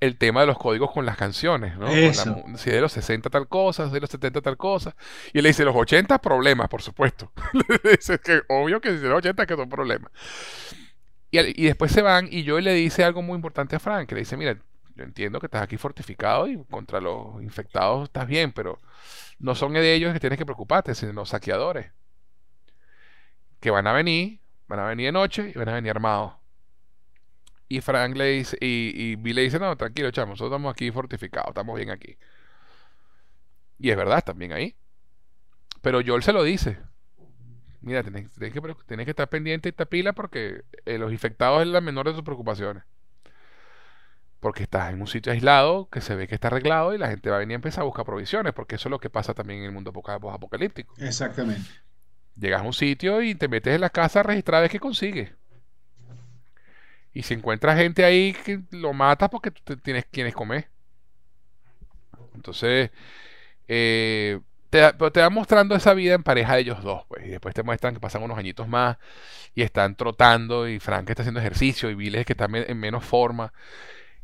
el 0.00 0.16
tema 0.16 0.40
de 0.40 0.48
los 0.48 0.58
códigos 0.58 0.90
con 0.90 1.06
las 1.06 1.16
canciones, 1.16 1.78
¿no? 1.78 1.86
si 2.56 2.70
de 2.70 2.80
los 2.80 2.90
60 2.92 3.30
tal 3.30 3.46
cosa, 3.46 3.86
de 3.86 4.00
los 4.00 4.10
70 4.10 4.40
tal 4.40 4.56
cosa. 4.56 4.96
Y 5.32 5.38
él 5.38 5.44
le 5.44 5.50
dice, 5.50 5.64
los 5.64 5.76
80 5.76 6.18
problemas, 6.18 6.68
por 6.68 6.82
supuesto. 6.82 7.30
le 7.52 7.90
dice 7.92 8.18
que 8.18 8.42
obvio 8.48 8.80
que 8.80 8.98
si 8.98 9.04
los 9.04 9.18
80 9.18 9.46
que 9.46 9.54
son 9.54 9.68
problemas. 9.68 10.10
Y, 11.30 11.62
y, 11.62 11.66
después 11.66 11.92
se 11.92 12.02
van 12.02 12.26
y 12.28 12.42
yo 12.42 12.58
le 12.60 12.74
dice 12.74 13.04
algo 13.04 13.22
muy 13.22 13.36
importante 13.36 13.76
a 13.76 13.78
Frank, 13.78 14.08
que 14.08 14.16
le 14.16 14.22
dice, 14.22 14.36
mira, 14.36 14.56
yo 14.94 15.04
entiendo 15.04 15.40
que 15.40 15.46
estás 15.46 15.62
aquí 15.62 15.76
fortificado 15.76 16.46
y 16.46 16.62
contra 16.64 17.00
los 17.00 17.42
infectados 17.42 18.04
estás 18.04 18.26
bien, 18.26 18.52
pero 18.52 18.80
no 19.38 19.54
son 19.54 19.72
de 19.74 19.94
ellos 19.94 20.12
que 20.12 20.20
tienes 20.20 20.38
que 20.38 20.46
preocuparte, 20.46 20.94
sino 20.94 21.12
los 21.12 21.30
saqueadores. 21.30 21.92
Que 23.60 23.70
van 23.70 23.86
a 23.86 23.92
venir, 23.92 24.40
van 24.68 24.80
a 24.80 24.86
venir 24.86 25.06
de 25.06 25.12
noche 25.12 25.52
y 25.54 25.58
van 25.58 25.68
a 25.68 25.74
venir 25.74 25.90
armados. 25.90 26.34
Y 27.68 27.80
Frank 27.80 28.16
le 28.16 28.26
dice, 28.26 28.56
y, 28.60 29.16
y 29.18 29.32
le 29.32 29.42
dice, 29.42 29.58
no, 29.58 29.76
tranquilo, 29.76 30.10
chamo, 30.10 30.32
nosotros 30.32 30.52
estamos 30.52 30.72
aquí 30.72 30.90
fortificados, 30.90 31.48
estamos 31.48 31.76
bien 31.76 31.90
aquí. 31.90 32.16
Y 33.78 33.90
es 33.90 33.96
verdad, 33.96 34.22
bien 34.36 34.52
ahí. 34.52 34.76
Pero 35.82 36.00
Joel 36.04 36.22
se 36.22 36.32
lo 36.32 36.42
dice. 36.42 36.78
Mira, 37.80 38.02
tienes, 38.02 38.30
que, 38.30 38.50
que, 38.50 39.10
estar 39.10 39.28
pendiente 39.28 39.68
de 39.68 39.70
esta 39.70 39.84
pila 39.84 40.14
porque 40.14 40.64
eh, 40.86 40.96
los 40.96 41.12
infectados 41.12 41.60
es 41.60 41.68
la 41.68 41.82
menor 41.82 42.06
de 42.06 42.14
tus 42.14 42.22
preocupaciones. 42.22 42.84
Porque 44.44 44.64
estás 44.64 44.92
en 44.92 45.00
un 45.00 45.06
sitio 45.06 45.32
aislado 45.32 45.88
que 45.88 46.02
se 46.02 46.14
ve 46.14 46.28
que 46.28 46.34
está 46.34 46.48
arreglado 46.48 46.94
y 46.94 46.98
la 46.98 47.08
gente 47.08 47.30
va 47.30 47.36
a 47.36 47.38
venir 47.38 47.54
a 47.54 47.56
empezar 47.56 47.80
a 47.80 47.84
buscar 47.84 48.04
provisiones, 48.04 48.52
porque 48.52 48.74
eso 48.74 48.88
es 48.88 48.90
lo 48.90 48.98
que 48.98 49.08
pasa 49.08 49.32
también 49.32 49.60
en 49.60 49.64
el 49.64 49.72
mundo 49.72 49.90
apocalíptico. 49.90 50.94
Exactamente. 50.98 51.66
Llegas 52.36 52.60
a 52.60 52.64
un 52.64 52.74
sitio 52.74 53.22
y 53.22 53.34
te 53.34 53.48
metes 53.48 53.74
en 53.74 53.80
la 53.80 53.88
casa 53.88 54.22
registrada 54.22 54.68
que 54.68 54.78
consigues. 54.78 55.32
Y 57.14 57.22
si 57.22 57.32
encuentras 57.32 57.78
gente 57.78 58.04
ahí 58.04 58.36
que 58.44 58.60
lo 58.72 58.92
matas 58.92 59.30
porque 59.30 59.50
tú 59.50 59.78
tienes 59.78 60.04
quienes 60.10 60.34
comer. 60.34 60.68
Entonces, 62.34 62.90
eh, 63.66 64.40
te, 64.68 64.92
te 64.92 65.20
va 65.22 65.30
mostrando 65.30 65.74
esa 65.74 65.94
vida 65.94 66.16
en 66.16 66.22
pareja 66.22 66.56
de 66.56 66.60
ellos 66.60 66.82
dos, 66.82 67.06
pues. 67.08 67.24
Y 67.24 67.30
después 67.30 67.54
te 67.54 67.62
muestran 67.62 67.94
que 67.94 68.00
pasan 68.00 68.22
unos 68.22 68.36
añitos 68.36 68.68
más 68.68 68.98
y 69.54 69.62
están 69.62 69.96
trotando 69.96 70.68
y 70.68 70.80
Frank 70.80 71.08
está 71.08 71.22
haciendo 71.22 71.40
ejercicio 71.40 71.88
y 71.88 71.94
Bill 71.94 72.16
es 72.16 72.26
que 72.26 72.34
está 72.34 72.46
en 72.52 72.78
menos 72.78 73.06
forma 73.06 73.50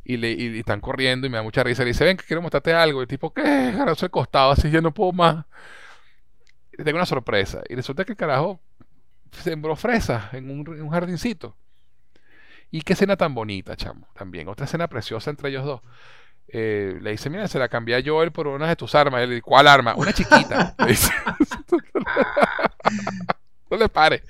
y, 0.03 0.17
le, 0.17 0.59
están 0.59 0.81
corriendo 0.81 1.27
y 1.27 1.29
me 1.29 1.37
da 1.37 1.43
mucha 1.43 1.63
risa. 1.63 1.83
Le 1.83 1.89
dice, 1.89 2.03
ven, 2.03 2.17
que 2.17 2.25
quiero 2.25 2.41
mostrarte 2.41 2.73
algo. 2.73 2.99
Y 2.99 3.03
el 3.03 3.07
tipo, 3.07 3.33
¿qué? 3.33 3.69
El 3.69 4.11
costado, 4.11 4.51
así 4.51 4.69
ya 4.69 4.81
no 4.81 4.93
puedo 4.93 5.11
más. 5.11 5.45
Y 6.77 6.83
tengo 6.83 6.97
una 6.97 7.05
sorpresa. 7.05 7.61
Y 7.69 7.75
resulta 7.75 8.05
que 8.05 8.13
el 8.13 8.17
carajo 8.17 8.59
sembró 9.31 9.75
fresas 9.75 10.33
en 10.33 10.49
un, 10.49 10.89
jardincito. 10.89 11.55
Y 12.71 12.81
qué 12.81 12.93
escena 12.93 13.17
tan 13.17 13.35
bonita, 13.35 13.75
chamo. 13.75 14.07
También, 14.13 14.47
otra 14.47 14.65
escena 14.65 14.87
preciosa 14.87 15.29
entre 15.29 15.49
ellos 15.49 15.65
dos. 15.65 15.81
Eh, 16.47 16.97
le 17.01 17.11
dice, 17.11 17.29
mira, 17.29 17.47
se 17.47 17.59
la 17.59 17.69
cambié 17.69 17.95
a 17.95 18.03
Joel 18.03 18.31
por 18.31 18.47
una 18.47 18.67
de 18.67 18.75
tus 18.75 18.95
armas. 18.95 19.21
Él 19.21 19.29
le 19.29 19.35
dice, 19.35 19.43
¿cuál 19.43 19.67
arma? 19.67 19.93
Una 19.95 20.13
chiquita. 20.13 20.75
no 23.69 23.77
le 23.77 23.89
pare. 23.89 24.23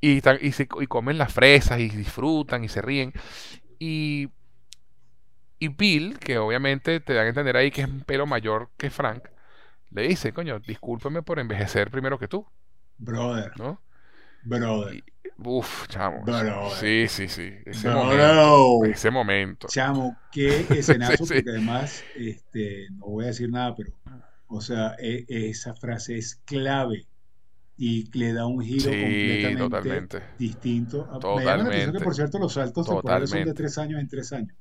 Y, 0.00 0.18
y, 0.18 0.54
y 0.80 0.86
comen 0.86 1.18
las 1.18 1.32
fresas 1.32 1.80
y 1.80 1.88
disfrutan 1.88 2.62
y 2.62 2.68
se 2.68 2.82
ríen. 2.82 3.12
Y 3.78 4.28
y 5.58 5.68
Bill, 5.68 6.18
que 6.18 6.38
obviamente 6.38 7.00
te 7.00 7.14
dan 7.14 7.26
a 7.26 7.28
entender 7.28 7.56
ahí 7.56 7.70
que 7.70 7.82
es 7.82 7.88
un 7.88 8.00
pelo 8.00 8.26
mayor 8.26 8.70
que 8.76 8.90
Frank, 8.90 9.24
le 9.90 10.02
dice, 10.02 10.32
coño, 10.32 10.58
discúlpeme 10.60 11.22
por 11.22 11.38
envejecer 11.38 11.90
primero 11.90 12.18
que 12.18 12.28
tú. 12.28 12.46
Brother. 12.98 13.52
¿No? 13.58 13.80
Brother. 14.44 15.02
uf, 15.38 15.88
chamo. 15.88 16.24
Sí, 16.78 17.06
sí, 17.08 17.28
sí. 17.28 17.52
Ese 17.64 17.88
momento. 17.88 18.84
Ese 18.84 19.10
momento. 19.10 19.68
Chamo, 19.68 20.18
qué 20.30 20.66
escenazo, 20.70 21.24
porque 21.24 21.50
además, 21.50 22.04
este, 22.14 22.88
no 22.90 23.06
voy 23.06 23.24
a 23.24 23.28
decir 23.28 23.50
nada, 23.50 23.74
pero, 23.74 23.92
o 24.48 24.60
sea, 24.60 24.94
e, 24.98 25.24
esa 25.28 25.74
frase 25.74 26.18
es 26.18 26.36
clave 26.44 27.06
y 27.78 28.10
le 28.18 28.32
da 28.32 28.46
un 28.46 28.62
giro 28.62 28.90
completamente 28.90 29.56
totalmente. 29.56 30.22
distinto. 30.38 31.04
Totalmente. 31.04 31.36
Me 31.36 31.44
llama 31.44 31.62
la 31.62 31.68
atención 31.68 31.92
que, 31.92 32.04
por 32.04 32.14
cierto, 32.14 32.38
los 32.38 32.52
saltos 32.52 32.86
temporales 32.86 33.30
son 33.30 33.44
de 33.44 33.54
tres 33.54 33.78
años 33.78 34.00
en 34.00 34.08
tres 34.08 34.32
años. 34.32 34.54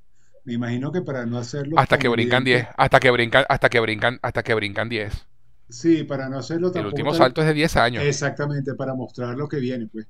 Me 0.45 0.53
imagino 0.53 0.91
que 0.91 1.01
para 1.01 1.25
no 1.25 1.37
hacerlo. 1.37 1.77
Hasta 1.77 1.97
que 1.97 2.07
brincan 2.07 2.43
10. 2.43 2.67
Hasta 2.77 2.99
que 2.99 3.11
brincan, 3.11 3.45
hasta 3.49 3.67
que 3.67 3.79
brincan, 3.79 4.19
hasta 4.21 4.43
que 4.43 4.53
brincan 4.53 4.89
10. 4.89 5.27
Sí, 5.69 6.03
para 6.03 6.29
no 6.29 6.37
hacerlo 6.37 6.71
El 6.73 6.85
último 6.85 7.13
salto 7.15 7.41
es 7.41 7.47
de 7.47 7.55
10 7.55 7.75
años. 7.77 8.03
Exactamente, 8.03 8.75
para 8.75 8.93
mostrar 8.93 9.35
lo 9.35 9.47
que 9.47 9.57
viene, 9.57 9.87
pues. 9.87 10.07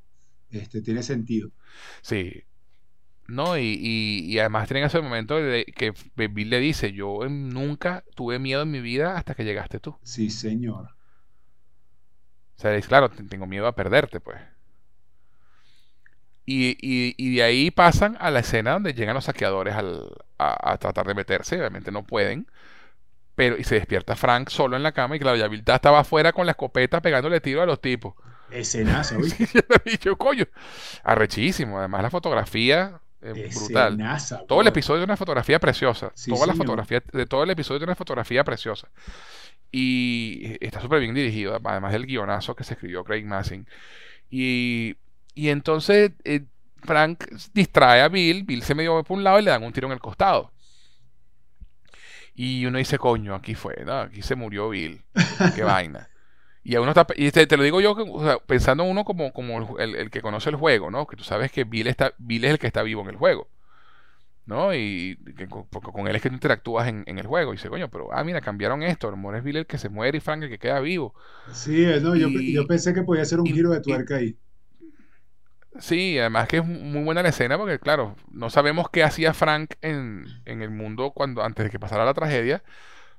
Este, 0.52 0.82
tiene 0.82 1.04
sentido. 1.04 1.52
Sí. 2.02 2.44
No, 3.28 3.58
y, 3.58 3.80
y, 3.82 4.38
además 4.38 4.68
tienen 4.68 4.84
ese 4.84 5.02
momento 5.02 5.38
de 5.38 5.66
que 5.66 5.94
Bill 6.16 6.50
le 6.50 6.60
dice, 6.60 6.92
yo 6.92 7.28
nunca 7.28 8.04
tuve 8.14 8.38
miedo 8.38 8.62
en 8.62 8.72
mi 8.72 8.82
vida 8.82 9.18
hasta 9.18 9.34
que 9.34 9.44
llegaste 9.44 9.80
tú. 9.80 9.98
Sí, 10.04 10.30
señor. 10.30 10.90
O 12.58 12.62
sea, 12.62 12.76
es 12.76 12.88
claro, 12.88 13.10
tengo 13.10 13.48
miedo 13.48 13.66
a 13.66 13.76
perderte, 13.76 14.20
pues. 14.20 14.40
Y, 16.48 16.78
y, 17.18 17.36
de 17.36 17.44
ahí 17.44 17.72
pasan 17.72 18.18
a 18.20 18.30
la 18.30 18.40
escena 18.42 18.74
donde 18.74 18.94
llegan 18.94 19.16
los 19.16 19.26
saqueadores 19.26 19.76
a, 20.38 20.78
tratar 20.78 21.08
de 21.08 21.16
meterse, 21.16 21.58
obviamente 21.58 21.92
no 21.92 22.04
pueden. 22.04 22.48
Pero, 23.34 23.58
y 23.58 23.64
se 23.64 23.76
despierta 23.76 24.16
Frank 24.16 24.50
solo 24.50 24.78
en 24.78 24.84
la 24.84 24.92
cama 24.92 25.16
y 25.16 25.20
claro, 25.20 25.38
ya 25.38 25.76
estaba 25.76 26.00
afuera 26.00 26.32
con 26.32 26.46
la 26.46 26.52
escopeta 26.52 27.02
pegándole 27.02 27.42
tiro 27.42 27.62
a 27.62 27.66
los 27.66 27.82
tipos. 27.82 28.14
Escenazo, 28.52 29.18
y 29.86 29.98
yo, 29.98 30.18
coño, 30.18 30.46
arrechísimo. 31.04 31.80
Además 31.80 32.04
la 32.04 32.10
fotografía 32.12 33.02
es 33.22 33.56
brutal. 33.56 33.98
todo 34.48 34.62
el 34.62 34.68
episodio 34.68 35.00
de 35.00 35.06
una 35.06 35.18
fotografía 35.18 35.60
preciosa. 35.60 36.14
Toda 36.28 36.46
la 36.46 36.54
fotografía, 36.54 37.02
de 37.12 37.26
todo 37.26 37.44
el 37.44 37.50
episodio 37.50 37.80
de 37.80 37.86
una 37.86 37.96
fotografía 37.96 38.44
preciosa. 38.44 38.88
Y 39.72 40.58
está 40.64 40.80
súper 40.80 41.00
bien 41.00 41.16
dirigido, 41.16 41.60
además 41.62 41.92
del 41.92 42.06
guionazo 42.06 42.56
que 42.56 42.64
se 42.64 42.76
escribió 42.76 43.04
Craig 43.04 43.26
Massing. 43.26 43.68
Y 44.30 44.96
y 45.36 45.50
entonces 45.50 46.12
eh, 46.24 46.46
Frank 46.82 47.26
distrae 47.54 48.02
a 48.02 48.08
Bill, 48.08 48.44
Bill 48.44 48.64
se 48.64 48.74
medio 48.74 49.04
por 49.04 49.18
un 49.18 49.24
lado 49.24 49.40
y 49.40 49.44
le 49.44 49.52
dan 49.52 49.64
un 49.64 49.74
tiro 49.74 49.88
en 49.88 49.94
el 49.94 50.00
costado. 50.00 50.52
Y 52.34 52.66
uno 52.66 52.78
dice, 52.78 52.98
coño, 52.98 53.36
aquí 53.36 53.56
fue, 53.56 53.84
¿no? 53.86 54.00
Aquí 54.02 54.22
se 54.22 54.36
murió 54.36 54.70
Bill. 54.70 55.04
Qué 55.56 55.64
vaina. 55.64 56.10
Y 56.64 56.76
a 56.76 56.82
uno 56.82 56.92
está, 56.92 57.06
y 57.16 57.30
te, 57.32 57.58
lo 57.58 57.64
digo 57.64 57.80
yo 57.80 57.96
pensando 58.48 58.84
en 58.84 58.90
uno 58.90 59.06
como, 59.06 59.32
como 59.32 59.78
el, 59.78 60.10
que 60.10 60.22
conoce 60.22 60.50
el 60.50 60.56
juego, 60.56 60.90
¿no? 60.90 61.06
Que 61.06 61.16
tú 61.16 61.24
sabes 61.24 61.52
que 61.52 61.64
Bill, 61.64 61.88
está, 61.88 62.14
Bill 62.18 62.44
es 62.46 62.52
el 62.52 62.60
que 62.60 62.68
está 62.68 62.82
vivo 62.82 63.02
en 63.04 63.10
el 63.10 63.18
juego. 63.18 63.50
¿no? 64.46 64.76
Y 64.76 65.18
porque 65.70 65.92
con 65.92 66.08
él 66.08 66.16
es 66.16 66.22
que 66.22 66.30
tú 66.30 66.36
interactúas 66.36 66.88
en, 66.88 67.04
el 67.08 67.26
juego. 67.26 67.54
Y 67.54 67.58
dice, 67.58 67.70
coño, 67.70 67.90
pero, 67.90 68.10
ah, 68.14 68.24
mira, 68.24 68.42
cambiaron 68.42 68.84
esto. 68.84 69.10
A 69.10 69.38
es 69.38 69.44
Bill 69.44 69.58
el 69.58 69.66
que 69.66 69.78
se 69.78 69.90
muere 69.90 70.18
y 70.18 70.22
Frank 70.22 70.44
el 70.44 70.50
que 70.50 70.60
queda 70.60 70.80
vivo. 70.80 71.14
Sí, 71.52 71.86
no, 72.02 72.16
yo, 72.16 72.30
yo, 72.30 72.68
pensé 72.68 72.94
que 72.94 73.04
podía 73.04 73.26
ser 73.26 73.40
un 73.40 73.48
giro 73.48 73.72
de 73.72 73.82
tuerca 73.82 74.16
ahí. 74.16 74.38
Sí, 75.80 76.18
además 76.18 76.48
que 76.48 76.58
es 76.58 76.66
muy 76.66 77.04
buena 77.04 77.22
la 77.22 77.30
escena 77.30 77.58
porque, 77.58 77.80
claro, 77.80 78.16
no 78.32 78.50
sabemos 78.50 78.90
qué 78.90 79.04
hacía 79.04 79.34
Frank 79.34 79.74
en, 79.82 80.26
en, 80.46 80.62
el 80.62 80.70
mundo 80.70 81.12
cuando 81.12 81.44
antes 81.44 81.66
de 81.66 81.70
que 81.70 81.80
pasara 81.80 82.06
la 82.06 82.14
tragedia, 82.14 82.64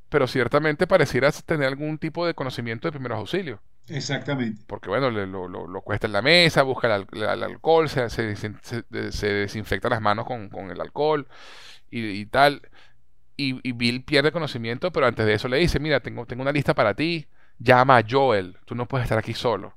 pero 0.08 0.26
ciertamente 0.26 0.86
pareciera 0.86 1.30
tener 1.32 1.68
algún 1.68 1.98
tipo 1.98 2.26
de 2.26 2.34
conocimiento 2.34 2.88
de 2.88 2.92
primeros 2.92 3.18
auxilios. 3.18 3.60
Exactamente. 3.88 4.62
Porque, 4.66 4.88
bueno, 4.88 5.10
le, 5.10 5.26
lo, 5.26 5.48
lo, 5.48 5.80
cuesta 5.82 6.06
en 6.06 6.12
la 6.12 6.22
mesa, 6.22 6.62
busca 6.62 6.94
el, 6.96 7.42
alcohol, 7.42 7.88
se, 7.88 8.08
se, 8.10 8.34
se, 8.36 9.26
desinfecta 9.26 9.88
las 9.88 10.00
manos 10.00 10.26
con, 10.26 10.48
con 10.48 10.70
el 10.70 10.80
alcohol 10.80 11.28
y, 11.90 12.26
tal. 12.26 12.62
Y, 13.36 13.60
y, 13.68 13.72
Bill 13.72 14.02
pierde 14.02 14.32
conocimiento, 14.32 14.92
pero 14.92 15.06
antes 15.06 15.26
de 15.26 15.34
eso 15.34 15.48
le 15.48 15.58
dice, 15.58 15.78
mira, 15.78 16.00
tengo, 16.00 16.26
tengo 16.26 16.42
una 16.42 16.52
lista 16.52 16.74
para 16.74 16.94
ti, 16.94 17.26
llama 17.58 17.98
a 17.98 18.04
Joel, 18.08 18.56
tú 18.64 18.74
no 18.74 18.86
puedes 18.86 19.04
estar 19.04 19.18
aquí 19.18 19.34
solo. 19.34 19.74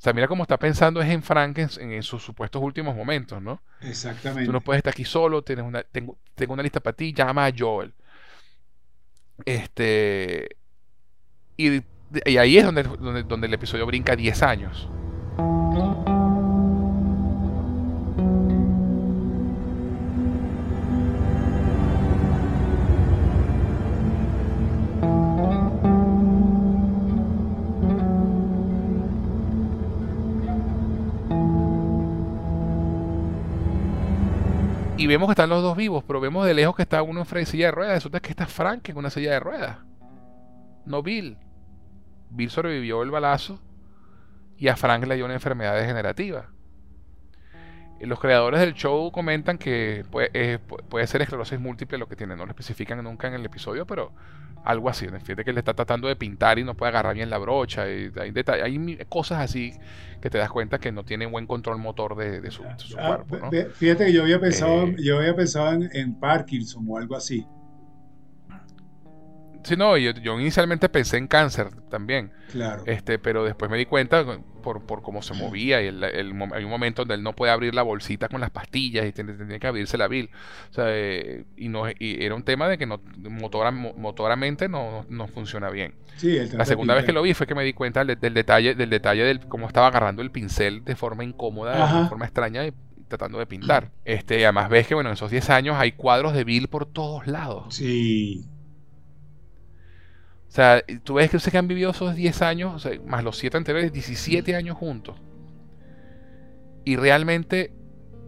O 0.00 0.02
sea, 0.02 0.14
mira 0.14 0.26
cómo 0.26 0.44
está 0.44 0.58
pensando 0.58 1.02
es 1.02 1.10
en 1.10 1.22
Frank 1.22 1.58
en, 1.58 2.02
sus 2.02 2.22
supuestos 2.22 2.62
últimos 2.62 2.96
momentos, 2.96 3.42
¿no? 3.42 3.60
Exactamente. 3.82 4.46
Tú 4.46 4.52
no 4.52 4.62
puedes 4.62 4.78
estar 4.78 4.92
aquí 4.92 5.04
solo, 5.04 5.42
tienes 5.42 5.62
una, 5.62 5.82
tengo, 5.82 6.16
tengo 6.34 6.54
una 6.54 6.62
lista 6.62 6.80
para 6.80 6.96
ti, 6.96 7.12
llama 7.12 7.44
a 7.44 7.52
Joel. 7.54 7.92
Este. 9.44 10.56
Y, 11.58 11.82
y 12.24 12.36
ahí 12.38 12.56
es 12.56 12.64
donde, 12.64 12.82
donde, 12.82 13.24
donde 13.24 13.46
el 13.46 13.52
episodio 13.52 13.84
brinca 13.84 14.16
10 14.16 14.42
años. 14.42 14.88
Y 35.00 35.06
vemos 35.06 35.28
que 35.28 35.32
están 35.32 35.48
los 35.48 35.62
dos 35.62 35.78
vivos, 35.78 36.04
pero 36.06 36.20
vemos 36.20 36.44
de 36.44 36.52
lejos 36.52 36.76
que 36.76 36.82
está 36.82 37.00
uno 37.00 37.24
en 37.32 37.46
silla 37.46 37.66
de 37.66 37.70
ruedas. 37.70 37.94
Resulta 37.94 38.20
que 38.20 38.28
está 38.28 38.44
Frank 38.44 38.86
en 38.90 38.98
una 38.98 39.08
silla 39.08 39.30
de 39.32 39.40
ruedas. 39.40 39.78
No 40.84 41.02
Bill. 41.02 41.38
Bill 42.28 42.50
sobrevivió 42.50 43.02
el 43.02 43.10
balazo 43.10 43.62
y 44.58 44.68
a 44.68 44.76
Frank 44.76 45.06
le 45.06 45.16
dio 45.16 45.24
una 45.24 45.32
enfermedad 45.32 45.74
degenerativa. 45.74 46.50
Los 48.02 48.20
creadores 48.20 48.60
del 48.60 48.74
show 48.74 49.10
comentan 49.10 49.56
que 49.56 50.04
puede, 50.10 50.58
puede 50.58 51.06
ser 51.06 51.22
esclerosis 51.22 51.58
múltiple 51.58 51.96
lo 51.96 52.06
que 52.06 52.16
tiene. 52.16 52.36
No 52.36 52.44
lo 52.44 52.50
especifican 52.50 53.02
nunca 53.02 53.26
en 53.26 53.32
el 53.32 53.46
episodio, 53.46 53.86
pero 53.86 54.12
algo 54.64 54.88
así. 54.88 55.06
Fíjate 55.06 55.44
que 55.44 55.52
le 55.52 55.60
está 55.60 55.74
tratando 55.74 56.08
de 56.08 56.16
pintar 56.16 56.58
y 56.58 56.64
no 56.64 56.74
puede 56.74 56.90
agarrar 56.90 57.14
bien 57.14 57.30
la 57.30 57.38
brocha. 57.38 57.88
Y 57.88 58.10
hay, 58.16 58.32
hay 58.62 58.98
cosas 59.08 59.40
así 59.40 59.72
que 60.20 60.30
te 60.30 60.38
das 60.38 60.50
cuenta 60.50 60.78
que 60.78 60.92
no 60.92 61.04
tiene 61.04 61.26
buen 61.26 61.46
control 61.46 61.78
motor 61.78 62.16
de, 62.16 62.50
su, 62.50 62.62
ah, 62.64 63.24
cuerpo. 63.26 63.50
Fíjate 63.74 64.06
que 64.06 64.12
yo 64.12 64.22
había 64.22 64.38
pensado, 64.38 64.84
eh, 64.84 64.96
yo 64.98 65.18
había 65.18 65.34
pensado 65.34 65.72
en, 65.72 66.14
Parkinson 66.14 66.84
o 66.88 66.98
algo 66.98 67.16
así. 67.16 67.46
Sí, 69.62 69.76
no, 69.76 69.96
yo, 69.96 70.12
yo, 70.12 70.38
inicialmente 70.40 70.88
pensé 70.88 71.18
en 71.18 71.26
cáncer 71.26 71.68
también. 71.90 72.32
Claro. 72.50 72.82
Este, 72.86 73.18
pero 73.18 73.44
después 73.44 73.70
me 73.70 73.76
di 73.76 73.86
cuenta 73.86 74.24
por, 74.62 74.84
por 74.86 75.02
cómo 75.02 75.22
se 75.22 75.34
movía 75.34 75.82
y 75.82 75.86
el, 75.86 76.02
hay 76.02 76.64
un 76.64 76.70
momento 76.70 77.02
donde 77.02 77.14
él 77.14 77.22
no 77.22 77.34
puede 77.34 77.52
abrir 77.52 77.74
la 77.74 77.82
bolsita 77.82 78.28
con 78.28 78.40
las 78.40 78.50
pastillas 78.50 79.06
y 79.06 79.12
tiene, 79.12 79.58
que 79.58 79.66
abrirse 79.66 79.96
la 79.98 80.08
bil. 80.08 80.30
O 80.70 80.72
sea, 80.72 80.84
eh, 80.88 81.44
y, 81.56 81.68
no, 81.68 81.88
y 81.88 82.24
era 82.24 82.34
un 82.34 82.42
tema 82.42 82.68
de 82.68 82.78
que 82.78 82.86
no, 82.86 83.00
motora, 83.16 83.70
motoramente 83.70 84.68
no, 84.68 85.04
no, 85.08 85.28
funciona 85.28 85.70
bien. 85.70 85.94
Sí, 86.16 86.38
la 86.52 86.64
segunda 86.64 86.94
vez 86.94 87.04
que 87.04 87.12
lo 87.12 87.22
vi 87.22 87.34
fue 87.34 87.46
que 87.46 87.54
me 87.54 87.64
di 87.64 87.72
cuenta 87.72 88.04
del, 88.04 88.34
detalle, 88.34 88.74
del 88.74 88.90
detalle 88.90 89.24
del 89.24 89.40
cómo 89.40 89.66
estaba 89.66 89.86
agarrando 89.86 90.22
el 90.22 90.30
pincel 90.30 90.84
de 90.84 90.96
forma 90.96 91.24
incómoda, 91.24 92.02
de 92.02 92.08
forma 92.08 92.26
extraña 92.26 92.66
y 92.66 92.72
tratando 93.08 93.38
de 93.38 93.46
pintar. 93.46 93.90
Este, 94.04 94.44
además 94.44 94.70
ves 94.70 94.86
que, 94.86 94.94
bueno, 94.94 95.10
en 95.10 95.14
esos 95.14 95.30
10 95.30 95.50
años 95.50 95.76
hay 95.78 95.92
cuadros 95.92 96.32
de 96.32 96.44
Bill 96.44 96.68
por 96.68 96.86
todos 96.86 97.26
lados. 97.26 97.74
Sí. 97.74 98.46
O 100.50 100.52
sea, 100.52 100.82
tú 101.04 101.14
ves 101.14 101.30
que 101.30 101.38
se 101.38 101.56
han 101.56 101.68
vivido 101.68 101.92
esos 101.92 102.16
10 102.16 102.42
años, 102.42 102.88
más 103.06 103.22
los 103.22 103.38
7 103.38 103.56
anteriores, 103.56 103.92
17 103.92 104.56
años 104.56 104.76
juntos. 104.76 105.16
Y 106.84 106.96
realmente 106.96 107.72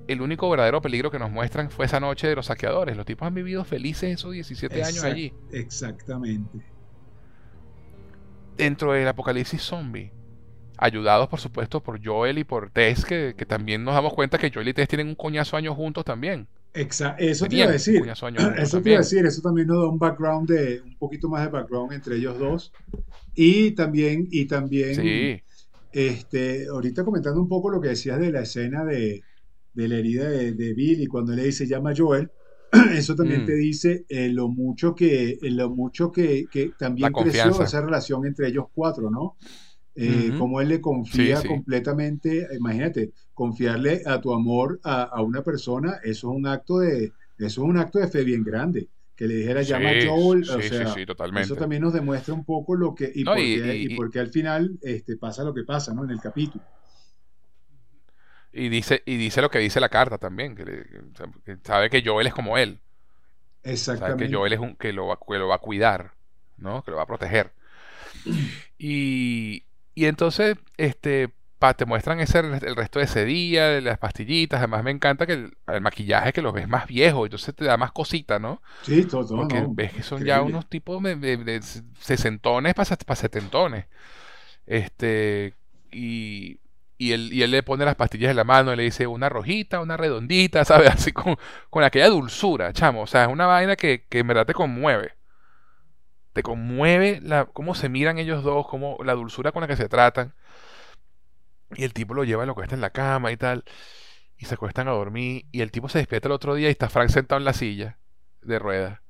el 0.06 0.22
único 0.22 0.48
verdadero 0.48 0.80
peligro 0.80 1.10
que 1.10 1.18
nos 1.18 1.32
muestran 1.32 1.68
fue 1.68 1.86
esa 1.86 1.98
noche 1.98 2.28
de 2.28 2.36
los 2.36 2.46
saqueadores. 2.46 2.96
Los 2.96 3.06
tipos 3.06 3.26
han 3.26 3.34
vivido 3.34 3.64
felices 3.64 4.14
esos 4.14 4.30
17 4.30 4.84
años 4.84 5.02
allí. 5.02 5.34
Exactamente. 5.50 6.60
Dentro 8.56 8.92
del 8.92 9.08
apocalipsis 9.08 9.60
zombie. 9.60 10.12
Ayudados, 10.78 11.28
por 11.28 11.40
supuesto, 11.40 11.82
por 11.82 12.04
Joel 12.04 12.38
y 12.38 12.44
por 12.44 12.70
Tess, 12.70 13.04
que, 13.04 13.34
también 13.48 13.82
nos 13.82 13.94
damos 13.94 14.14
cuenta 14.14 14.38
que 14.38 14.52
Joel 14.52 14.68
y 14.68 14.74
Tess 14.74 14.86
tienen 14.86 15.08
un 15.08 15.16
coñazo 15.16 15.56
años 15.56 15.74
juntos 15.74 16.04
también. 16.04 16.46
Exacto, 16.74 17.22
eso 17.22 17.46
te 17.46 17.56
iba 17.56 17.66
a 17.66 17.72
decir. 17.72 18.02
Eso 18.56 18.80
te 18.80 18.90
iba 18.90 18.98
a 18.98 19.02
decir, 19.02 19.26
eso 19.26 19.42
también 19.42 19.66
nos 19.66 19.78
da 19.78 19.88
un 19.88 19.98
background 19.98 20.48
de, 20.48 20.80
un 20.80 20.96
poquito 20.96 21.28
más 21.28 21.44
de 21.44 21.50
background 21.50 21.92
entre 21.92 22.16
ellos 22.16 22.38
dos. 22.38 22.72
Y 23.34 23.72
también, 23.72 24.26
y 24.30 24.46
también, 24.46 24.94
sí. 24.94 25.42
este, 25.92 26.66
ahorita 26.66 27.04
comentando 27.04 27.40
un 27.40 27.48
poco 27.48 27.70
lo 27.70 27.80
que 27.80 27.88
decías 27.88 28.18
de 28.18 28.32
la 28.32 28.42
escena 28.42 28.84
de, 28.84 29.22
de 29.74 29.88
la 29.88 29.96
herida 29.96 30.28
de, 30.28 30.52
de 30.52 30.74
Bill 30.74 31.02
y 31.02 31.06
cuando 31.06 31.34
le 31.34 31.44
dice 31.44 31.66
llama 31.66 31.90
a 31.90 31.94
Joel, 31.96 32.30
eso 32.96 33.14
también 33.14 33.42
mm. 33.42 33.46
te 33.46 33.54
dice 33.54 34.04
eh, 34.08 34.28
lo 34.30 34.48
mucho 34.48 34.94
que, 34.94 35.38
eh, 35.42 35.50
lo 35.50 35.70
mucho 35.70 36.10
que, 36.10 36.46
que 36.50 36.72
también 36.78 37.12
creció 37.12 37.62
esa 37.62 37.80
relación 37.82 38.26
entre 38.26 38.48
ellos 38.48 38.66
cuatro, 38.72 39.10
¿no? 39.10 39.36
Eh, 39.94 40.32
Como 40.38 40.62
él 40.62 40.68
le 40.68 40.80
confía 40.80 41.42
completamente, 41.42 42.48
imagínate, 42.58 43.12
confiarle 43.42 44.02
a 44.06 44.20
tu 44.20 44.32
amor 44.32 44.78
a, 44.84 45.02
a, 45.02 45.20
una 45.20 45.42
persona, 45.42 45.98
eso 46.04 46.30
es 46.30 46.36
un 46.36 46.46
acto 46.46 46.78
de, 46.78 47.06
eso 47.38 47.62
es 47.62 47.68
un 47.68 47.76
acto 47.76 47.98
de 47.98 48.06
fe 48.06 48.22
bien 48.22 48.44
grande. 48.44 48.88
Que 49.16 49.26
le 49.26 49.34
dijera 49.34 49.62
llama 49.62 49.90
a 49.90 49.94
Joel, 50.06 50.42
o 50.42 50.62
sea, 50.62 50.94
eso 51.40 51.56
también 51.56 51.82
nos 51.82 51.92
demuestra 51.92 52.34
un 52.34 52.44
poco 52.44 52.76
lo 52.76 52.94
que 52.94 53.10
y, 53.12 53.24
por, 53.24 53.36
qué, 53.36 53.76
y, 53.76 53.96
por 53.96 54.10
qué 54.12 54.20
al 54.20 54.28
final 54.28 54.78
este, 54.80 55.16
pasa 55.16 55.42
lo 55.42 55.52
que 55.52 55.64
pasa, 55.64 55.92
¿no? 55.92 56.04
En 56.04 56.10
el 56.10 56.20
capítulo. 56.20 56.64
Y 58.52 58.68
dice, 58.68 59.02
y 59.06 59.16
dice 59.16 59.42
lo 59.42 59.50
que 59.50 59.58
dice 59.58 59.80
la 59.80 59.88
carta 59.88 60.18
también, 60.18 60.54
que, 60.54 60.64
sabe 61.64 61.90
que 61.90 62.02
Joel 62.04 62.28
es 62.28 62.34
como 62.34 62.56
él. 62.58 62.78
Exactamente. 63.64 64.24
Sabe 64.24 64.30
que 64.30 64.36
Joel 64.36 64.52
es 64.52 64.60
un 64.60 64.76
que 64.76 64.92
lo, 64.92 65.08
va, 65.08 65.18
que 65.18 65.38
lo 65.38 65.48
va 65.48 65.56
a 65.56 65.58
cuidar, 65.58 66.12
¿no? 66.56 66.82
Que 66.84 66.92
lo 66.92 66.96
va 66.96 67.02
a 67.02 67.06
proteger. 67.06 67.52
Y, 68.78 69.64
y 69.94 70.04
entonces, 70.06 70.56
este, 70.76 71.32
te 71.76 71.86
muestran 71.86 72.20
ese, 72.20 72.40
el 72.40 72.76
resto 72.76 72.98
de 72.98 73.04
ese 73.04 73.24
día, 73.24 73.68
de 73.68 73.80
las 73.80 73.98
pastillitas. 73.98 74.58
Además, 74.58 74.84
me 74.84 74.90
encanta 74.90 75.26
que 75.26 75.32
el, 75.32 75.80
maquillaje 75.80 76.32
que 76.32 76.42
los 76.42 76.52
ves 76.52 76.68
más 76.68 76.86
viejo, 76.86 77.24
entonces 77.24 77.54
te 77.54 77.64
da 77.64 77.76
más 77.76 77.92
cosita, 77.92 78.38
¿no? 78.38 78.60
Sí, 78.82 79.04
todo, 79.04 79.36
Porque 79.36 79.64
ves 79.68 79.92
que 79.92 80.02
son 80.02 80.24
ya 80.24 80.42
unos 80.42 80.68
tipos 80.68 81.02
de, 81.02 81.16
de, 81.16 81.62
sesentones 82.00 82.74
para 82.74 83.16
setentones. 83.16 83.86
Este, 84.66 85.54
y 85.90 86.58
y 87.02 87.12
él, 87.12 87.32
y 87.32 87.42
él 87.42 87.50
le 87.50 87.64
pone 87.64 87.84
las 87.84 87.96
pastillas 87.96 88.30
en 88.30 88.36
la 88.36 88.44
mano 88.44 88.72
y 88.72 88.76
le 88.76 88.84
dice 88.84 89.08
una 89.08 89.28
rojita, 89.28 89.80
una 89.80 89.96
redondita, 89.96 90.64
¿sabes? 90.64 90.88
Así 90.90 91.10
con, 91.10 91.36
con 91.68 91.82
aquella 91.82 92.08
dulzura, 92.08 92.72
chamo. 92.72 93.02
O 93.02 93.06
sea, 93.08 93.24
es 93.24 93.28
una 93.28 93.46
vaina 93.46 93.74
que, 93.74 94.06
que 94.08 94.20
en 94.20 94.28
verdad 94.28 94.46
te 94.46 94.54
conmueve. 94.54 95.14
Te 96.32 96.44
conmueve 96.44 97.20
la, 97.20 97.46
cómo 97.46 97.74
se 97.74 97.88
miran 97.88 98.18
ellos 98.18 98.44
dos, 98.44 98.68
cómo, 98.68 98.98
la 99.04 99.14
dulzura 99.14 99.50
con 99.50 99.62
la 99.62 99.66
que 99.66 99.76
se 99.76 99.88
tratan. 99.88 100.32
Y 101.76 101.84
el 101.84 101.92
tipo 101.92 102.14
lo 102.14 102.24
lleva, 102.24 102.46
lo 102.46 102.54
cuesta 102.54 102.74
en 102.74 102.80
la 102.80 102.90
cama 102.90 103.32
y 103.32 103.36
tal. 103.36 103.64
Y 104.36 104.46
se 104.46 104.54
acuestan 104.54 104.88
a 104.88 104.92
dormir. 104.92 105.46
Y 105.52 105.60
el 105.60 105.70
tipo 105.70 105.88
se 105.88 105.98
despierta 105.98 106.28
el 106.28 106.32
otro 106.32 106.54
día 106.54 106.68
y 106.68 106.72
está 106.72 106.88
Frank 106.88 107.10
sentado 107.10 107.38
en 107.38 107.44
la 107.44 107.52
silla 107.52 107.98
de 108.42 108.58
ruedas. 108.58 109.02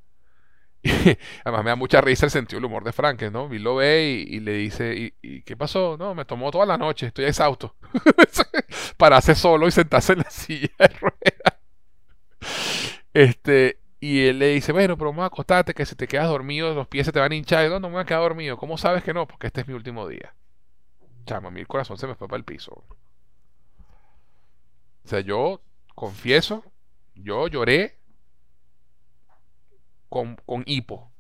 además 1.45 1.65
me 1.65 1.71
da 1.71 1.77
mucha 1.77 2.01
risa 2.01 2.27
el 2.27 2.33
sentido 2.33 2.59
del 2.59 2.65
humor 2.67 2.85
de 2.85 2.93
Frank, 2.93 3.23
¿no? 3.31 3.49
Bill 3.49 3.63
lo 3.63 3.77
ve 3.77 4.25
y, 4.27 4.41
le 4.41 4.55
dice, 4.55 5.15
¿y, 5.23 5.43
qué 5.43 5.57
pasó? 5.57 5.97
No, 5.97 6.15
me 6.15 6.25
tomó 6.25 6.51
toda 6.51 6.67
la 6.67 6.77
noche, 6.77 7.07
estoy 7.07 7.27
exhausto. 7.27 7.77
Para 8.97 9.17
hacer 9.17 9.37
solo 9.37 9.69
y 9.69 9.71
sentarse 9.71 10.15
en 10.15 10.21
la 10.21 10.25
silla 10.31 10.71
de 10.79 10.89
ruedas. 10.89 11.61
Este, 13.15 13.79
y 14.01 14.27
él 14.27 14.41
le 14.41 14.49
dice, 14.49 14.73
bueno, 14.73 14.97
pero 14.97 15.11
vamos 15.11 15.23
a 15.25 15.27
acostarte, 15.27 15.75
que 15.75 15.87
si 15.87 15.95
te 15.95 16.09
quedas 16.09 16.29
dormido, 16.29 16.75
los 16.75 16.89
pies 16.89 17.07
se 17.07 17.13
te 17.13 17.21
van 17.21 17.33
a 17.33 17.37
hinchar. 17.37 17.69
no, 17.69 17.79
no 17.79 17.89
me 17.89 17.95
voy 17.95 18.03
a 18.03 18.07
quedar 18.07 18.23
dormido. 18.23 18.57
¿Cómo 18.57 18.77
sabes 18.77 19.05
que 19.05 19.15
no? 19.15 19.27
Porque 19.29 19.47
este 19.47 19.61
es 19.61 19.69
mi 19.69 19.75
último 19.75 20.09
día. 20.09 20.35
Chama, 21.27 21.49
el 21.59 21.67
corazón 21.67 21.99
se 21.99 22.07
me 22.07 22.15
fue 22.15 22.29
para 22.29 22.39
el 22.39 22.45
piso. 22.45 22.85
O 25.05 25.09
sea, 25.09 25.21
yo 25.21 25.63
confieso, 25.95 26.65
yo 27.15 27.49
lloré 27.49 27.99
con, 30.09 30.37
con 30.47 30.63
hipo 30.67 31.11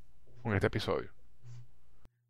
con 0.42 0.54
este 0.54 0.66
episodio. 0.66 1.10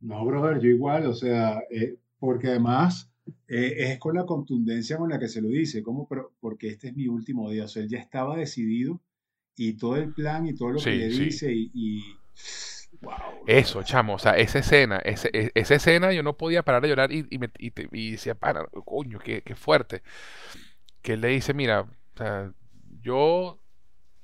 No, 0.00 0.24
brother, 0.24 0.60
yo 0.60 0.68
igual, 0.68 1.06
o 1.06 1.14
sea, 1.14 1.62
eh, 1.70 1.96
porque 2.18 2.48
además 2.48 3.10
eh, 3.48 3.74
es 3.78 3.98
con 3.98 4.16
la 4.16 4.26
contundencia 4.26 4.96
con 4.96 5.10
la 5.10 5.18
que 5.18 5.28
se 5.28 5.40
lo 5.40 5.48
dice, 5.48 5.82
como 5.82 6.08
porque 6.40 6.68
este 6.68 6.88
es 6.88 6.96
mi 6.96 7.06
último 7.06 7.50
día, 7.50 7.64
o 7.64 7.68
sea, 7.68 7.82
él 7.82 7.88
ya 7.88 7.98
estaba 7.98 8.36
decidido 8.36 9.00
y 9.56 9.74
todo 9.74 9.96
el 9.96 10.12
plan 10.12 10.46
y 10.46 10.54
todo 10.54 10.70
lo 10.70 10.80
que 10.80 10.90
le 10.90 11.08
dice 11.08 11.52
y, 11.52 12.02
wow, 13.02 13.44
Eso, 13.46 13.82
chamo, 13.82 14.14
o 14.14 14.18
sea, 14.18 14.32
esa 14.32 14.60
escena, 14.60 15.00
e, 15.04 15.50
esa 15.54 15.74
escena 15.74 16.12
yo 16.12 16.22
no 16.22 16.36
podía 16.36 16.62
parar 16.62 16.82
de 16.82 16.88
llorar 16.88 17.12
y, 17.12 17.26
y, 17.30 17.38
me, 17.38 17.50
y, 17.58 18.10
decía, 18.12 18.34
para, 18.34 18.64
coño, 18.84 19.18
qué, 19.18 19.42
qué, 19.42 19.54
fuerte. 19.54 20.02
Que 21.02 21.14
él 21.14 21.20
le 21.20 21.28
dice, 21.28 21.52
mira, 21.52 21.82
o 21.82 22.16
sea, 22.16 22.52
yo 23.02 23.58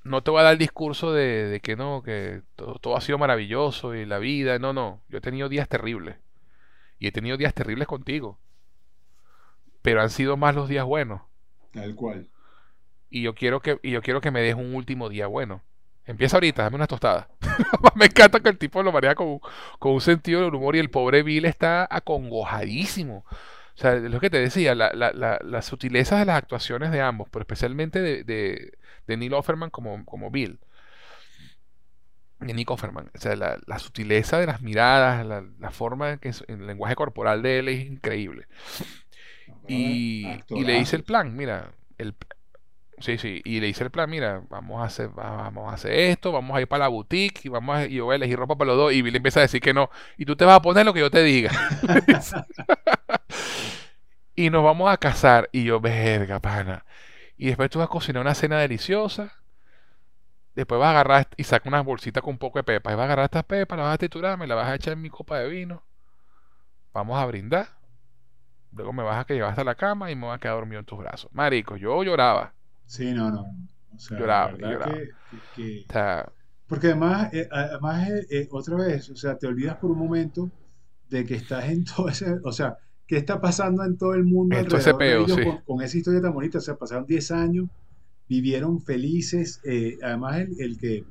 no 0.09 0.23
te 0.23 0.31
voy 0.31 0.41
a 0.41 0.45
dar 0.45 0.53
el 0.53 0.59
discurso 0.59 1.13
de, 1.13 1.61
que 1.63 1.77
no, 1.77 2.03
que 2.03 2.43
todo, 2.57 2.97
ha 2.97 3.01
sido 3.01 3.19
maravilloso 3.19 3.95
y 3.95 4.07
la 4.07 4.19
vida. 4.19 4.59
No, 4.59 4.73
no. 4.73 5.03
Yo 5.09 5.19
he 5.19 5.21
tenido 5.21 5.49
días 5.49 5.69
terribles. 5.69 6.17
Y 6.99 7.07
he 7.07 7.13
tenido 7.13 7.37
días 7.37 7.55
terribles 7.55 7.87
contigo. 7.87 8.39
Pero 9.83 10.03
han 10.03 10.11
sido 10.11 10.37
más 10.37 10.55
los 10.55 10.69
días 10.69 10.85
buenos. 10.85 11.23
Tal 11.73 11.95
cual. 11.95 12.29
Y 13.11 13.23
yo 13.23 13.35
quiero 13.35 13.61
que, 13.61 13.79
y 13.83 13.91
yo 13.91 14.03
quiero 14.03 14.21
que 14.21 14.31
me 14.31 14.43
des 14.43 14.55
un 14.55 14.75
último 14.75 15.09
día 15.09 15.27
bueno. 15.27 15.63
Empieza 16.09 16.39
ahorita, 16.39 16.63
dame 16.63 16.77
una 16.77 16.87
tostada. 16.87 17.29
me 17.95 18.07
encanta 18.07 18.41
que 18.41 18.49
el 18.49 18.57
tipo 18.57 18.83
lo 18.83 18.93
maneja 18.93 19.15
con, 19.15 19.41
con 19.79 19.93
un 19.93 20.01
sentido 20.01 20.43
del 20.43 20.55
humor 20.55 20.75
y 20.75 20.79
el 20.79 20.89
pobre 20.89 21.23
Bill 21.23 21.45
está 21.45 21.87
acongojadísimo. 21.91 23.27
O 23.27 23.81
sea, 23.81 23.93
es 23.93 24.11
lo 24.11 24.19
que 24.19 24.31
te 24.31 24.41
decía, 24.41 24.75
la, 24.75 24.91
la, 24.95 25.13
la, 25.13 25.39
las 25.45 25.67
sutilezas 25.67 26.19
de 26.19 26.25
las 26.25 26.39
actuaciones 26.39 26.93
de 26.93 27.03
ambos, 27.03 27.29
pero 27.31 27.43
especialmente 27.43 28.01
de, 28.01 28.25
de, 28.25 28.73
de 29.07 29.17
Neil 29.19 29.35
Offerman 29.35 29.69
como, 29.69 30.03
como 30.07 30.31
Bill. 30.31 30.59
De 32.41 32.55
Nick 32.55 32.71
Offerman. 32.71 33.11
O 33.15 33.19
sea, 33.21 33.37
la, 33.37 33.79
sutileza 33.79 34.39
de 34.39 34.47
las 34.47 34.63
miradas, 34.63 35.27
la, 35.27 35.71
forma 35.71 36.13
en 36.13 36.19
que 36.21 36.33
el 36.47 36.67
lenguaje 36.67 36.95
corporal 36.97 37.43
de 37.43 37.59
él 37.59 37.69
es 37.69 37.85
increíble. 37.85 38.47
Y, 39.67 40.27
y, 40.49 40.65
le 40.65 40.79
dice 40.79 40.97
el 40.97 41.05
plan, 41.05 41.37
mira, 41.37 41.73
el, 41.99 42.15
Sí, 43.01 43.17
sí, 43.17 43.41
y 43.45 43.61
le 43.61 43.69
dice 43.69 43.85
el 43.85 43.91
plan, 43.91 44.11
mira, 44.11 44.43
vamos 44.49 44.83
a 44.83 44.87
hacer, 44.87 45.09
vamos 45.11 45.71
a 45.71 45.75
hacer 45.75 45.93
esto, 45.93 46.33
vamos 46.33 46.57
a 46.57 46.61
ir 46.61 46.67
para 46.67 46.85
la 46.85 46.89
boutique 46.89 47.43
y 47.45 47.49
vamos 47.49 47.77
a, 47.77 47.87
yo 47.87 48.07
voy 48.07 48.15
a 48.15 48.17
elegir 48.17 48.37
ropa 48.37 48.57
para 48.57 48.69
los 48.69 48.77
dos 48.77 48.93
y 48.93 49.03
Bill 49.03 49.15
empieza 49.15 49.39
a 49.39 49.43
decir 49.43 49.61
que 49.61 49.73
no, 49.73 49.89
y 50.17 50.25
tú 50.25 50.35
te 50.35 50.45
vas 50.45 50.57
a 50.57 50.63
poner 50.63 50.85
lo 50.85 50.93
que 50.93 51.01
yo 51.01 51.11
te 51.11 51.23
diga. 51.23 51.53
y 54.35 54.51
nos 54.51 54.65
vamos 54.65 54.91
a 54.91 54.97
casar 54.97 55.49
y 55.53 55.65
yo, 55.65 55.81
verga, 55.81 56.41
pana. 56.41 56.85
Y 57.37 57.47
después 57.47 57.71
tú 57.71 57.79
vas 57.79 57.87
a 57.87 57.91
cocinar 57.91 58.21
una 58.21 58.35
cena 58.35 58.59
deliciosa. 58.59 59.33
Después 60.57 60.81
vas 60.81 60.89
a 60.89 60.91
agarrar 60.91 61.29
y 61.37 61.45
saca 61.45 61.69
una 61.69 61.83
bolsita 61.83 62.21
con 62.21 62.33
un 62.33 62.39
poco 62.39 62.59
de 62.59 62.65
pepa. 62.65 62.91
Y 62.93 62.95
vas 62.97 63.03
a 63.03 63.05
agarrar 63.05 63.25
estas 63.27 63.45
pepas, 63.45 63.79
la 63.79 63.85
vas 63.85 63.95
a 63.95 63.99
triturar, 63.99 64.37
me 64.37 64.47
la 64.49 64.57
vas 64.57 64.69
a 64.69 64.75
echar 64.75 64.95
en 64.95 65.03
mi 65.03 65.09
copa 65.09 65.39
de 65.39 65.49
vino. 65.49 65.85
Vamos 66.93 67.17
a 67.17 67.27
brindar. 67.27 67.69
Luego 68.73 68.93
me 68.93 69.03
vas 69.05 69.25
a 69.25 69.33
llevar 69.33 69.51
hasta 69.51 69.65
la 69.65 69.77
cama 69.77 70.11
y 70.11 70.17
me 70.17 70.27
voy 70.27 70.35
a 70.35 70.39
quedar 70.39 70.57
dormido 70.57 70.81
en 70.81 70.87
tus 70.87 70.99
brazos. 70.99 71.31
Marico, 71.33 71.77
yo 71.77 72.03
lloraba. 72.03 72.55
Sí, 72.89 73.13
no, 73.13 73.31
no. 73.31 73.43
O 73.95 73.99
sea, 73.99 74.19
lloraba, 74.19 74.57
lloraba. 74.57 74.95
Que, 75.55 75.85
porque 76.67 76.89
además, 76.89 77.33
eh, 77.35 77.49
además 77.51 78.09
eh, 78.09 78.27
eh, 78.31 78.49
otra 78.51 78.77
vez, 78.77 79.11
o 79.11 79.17
sea, 79.17 79.39
te 79.39 79.47
olvidas 79.47 79.77
por 79.77 79.91
un 79.91 79.99
momento 79.99 80.51
de 81.11 81.25
que 81.25 81.35
estás 81.35 81.69
en 81.69 81.85
todo 81.85 82.09
ese, 82.09 82.37
o 82.43 82.53
sea, 82.53 82.79
¿qué 83.07 83.19
está 83.19 83.41
pasando 83.41 83.85
en 83.85 83.99
todo 83.99 84.15
el 84.15 84.25
mundo 84.25 84.57
alrededor 84.57 85.65
con, 85.65 85.83
esa 85.83 85.99
historia 85.99 86.23
tan 86.23 86.33
bonita? 86.33 86.59
O 86.59 86.61
sea, 86.63 86.77
pasaron 86.77 87.07
10 87.07 87.31
años, 87.31 87.69
vivieron 88.27 88.81
felices, 88.83 89.61
además 90.03 90.47
el, 90.59 90.79
que 90.79 91.05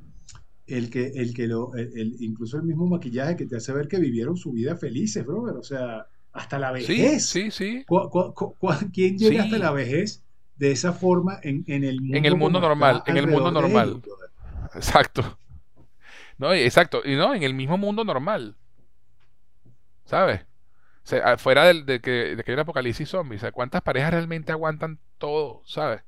el 0.66 0.90
que 0.90 1.06
el 1.06 1.32
que 1.34 1.46
lo 1.46 1.74
el, 1.74 2.16
incluso 2.20 2.56
el 2.58 2.64
mismo 2.64 2.86
maquillaje 2.86 3.36
que 3.36 3.46
te 3.46 3.56
hace 3.56 3.72
ver 3.72 3.86
que 3.86 3.98
vivieron 3.98 4.36
su 4.36 4.52
vida 4.52 4.76
felices, 4.76 5.24
brother, 5.24 5.56
o 5.56 5.62
sea, 5.62 6.06
hasta 6.32 6.58
la 6.58 6.72
vejez. 6.72 7.24
Sí, 7.24 7.50
sí, 7.50 7.84
sí. 7.84 7.86
quién 8.92 9.16
llega 9.16 9.44
hasta 9.44 9.58
la 9.58 9.70
vejez 9.70 10.24
de 10.58 10.72
esa 10.72 10.92
forma 10.92 11.38
en, 11.42 11.64
el 11.68 12.00
mundo. 12.00 12.16
En 12.16 12.24
el 12.24 12.36
mundo 12.36 12.60
normal, 12.60 13.02
en 13.06 13.16
el 13.16 13.26
mundo 13.26 13.50
normal. 13.50 14.02
exacto. 14.74 15.38
No, 16.36 16.52
exacto. 16.52 17.02
Y 17.04 17.16
no, 17.16 17.34
en 17.34 17.42
el 17.42 17.54
mismo 17.54 17.78
mundo 17.78 18.04
normal. 18.04 18.56
¿Sabes? 20.04 20.42
O 20.42 21.10
sea, 21.10 21.38
fuera 21.38 21.72
de, 21.72 22.00
que, 22.00 22.36
de 22.36 22.44
que 22.44 22.50
hay 22.50 22.54
un 22.54 22.60
apocalipsis 22.60 23.08
zombie. 23.08 23.36
O 23.36 23.40
sea, 23.40 23.52
¿cuántas 23.52 23.82
parejas 23.82 24.12
realmente 24.12 24.52
aguantan 24.52 24.98
todo? 25.18 25.62
¿Sabes? 25.64 26.02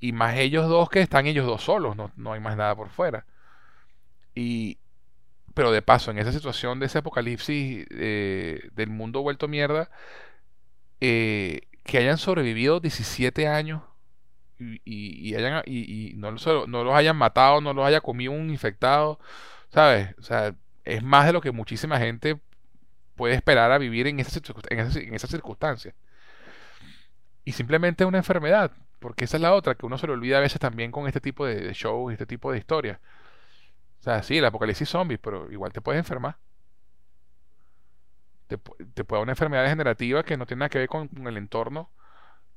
Y 0.00 0.12
más 0.12 0.36
ellos 0.36 0.68
dos 0.68 0.88
que 0.88 1.00
están 1.00 1.26
ellos 1.26 1.46
dos 1.46 1.62
solos, 1.62 1.96
no, 1.96 2.10
no 2.16 2.32
hay 2.32 2.40
más 2.40 2.56
nada 2.56 2.74
por 2.74 2.88
fuera. 2.90 3.26
Y, 4.34 4.78
pero 5.54 5.72
de 5.72 5.82
paso, 5.82 6.10
en 6.10 6.18
esa 6.18 6.32
situación 6.32 6.80
de 6.80 6.86
ese 6.86 6.98
apocalipsis 6.98 7.86
eh, 7.90 8.68
del 8.74 8.90
mundo 8.90 9.22
vuelto 9.22 9.48
mierda, 9.48 9.90
eh, 11.00 11.62
que 11.86 11.98
hayan 11.98 12.18
sobrevivido 12.18 12.80
17 12.80 13.48
años 13.48 13.82
y, 14.58 15.34
hayan, 15.34 15.62
y, 15.66 16.14
no, 16.16 16.32
no, 16.66 16.84
los 16.84 16.94
hayan 16.94 17.16
matado, 17.16 17.60
no 17.60 17.72
los 17.72 17.86
haya 17.86 18.00
comido 18.00 18.32
un 18.32 18.50
infectado, 18.50 19.18
¿sabes? 19.70 20.14
O 20.18 20.22
sea, 20.22 20.54
es 20.84 21.02
más 21.02 21.26
de 21.26 21.32
lo 21.32 21.40
que 21.40 21.52
muchísima 21.52 21.98
gente 21.98 22.40
puede 23.16 23.34
esperar 23.34 23.72
a 23.72 23.78
vivir 23.78 24.06
en 24.06 24.20
esas 24.20 24.42
en 24.70 25.14
esa, 25.14 25.26
circunstancias. 25.26 25.94
Y 27.44 27.52
simplemente 27.52 28.04
una 28.04 28.18
enfermedad, 28.18 28.72
porque 28.98 29.24
esa 29.24 29.36
es 29.36 29.42
la 29.42 29.54
otra, 29.54 29.74
que 29.74 29.86
uno 29.86 29.98
se 29.98 30.06
le 30.06 30.14
olvida 30.14 30.38
a 30.38 30.40
veces 30.40 30.60
también 30.60 30.90
con 30.90 31.06
este 31.06 31.20
tipo 31.20 31.46
de, 31.46 31.60
de 31.60 31.72
shows, 31.74 32.12
este 32.12 32.26
tipo 32.26 32.50
de 32.50 32.58
historias. 32.58 32.98
O 34.00 34.02
sea, 34.02 34.22
sí, 34.22 34.38
el 34.38 34.44
apocalipsis 34.44 34.88
zombie, 34.88 35.18
pero 35.18 35.50
igual 35.52 35.72
te 35.72 35.80
puedes 35.80 35.98
enfermar. 35.98 36.36
Te, 38.46 38.58
te 38.58 39.04
puede 39.04 39.18
dar 39.18 39.22
una 39.24 39.32
enfermedad 39.32 39.64
degenerativa 39.64 40.22
que 40.24 40.36
no 40.36 40.46
tiene 40.46 40.60
nada 40.60 40.68
que 40.68 40.78
ver 40.78 40.88
con, 40.88 41.10
el 41.26 41.36
entorno 41.36 41.90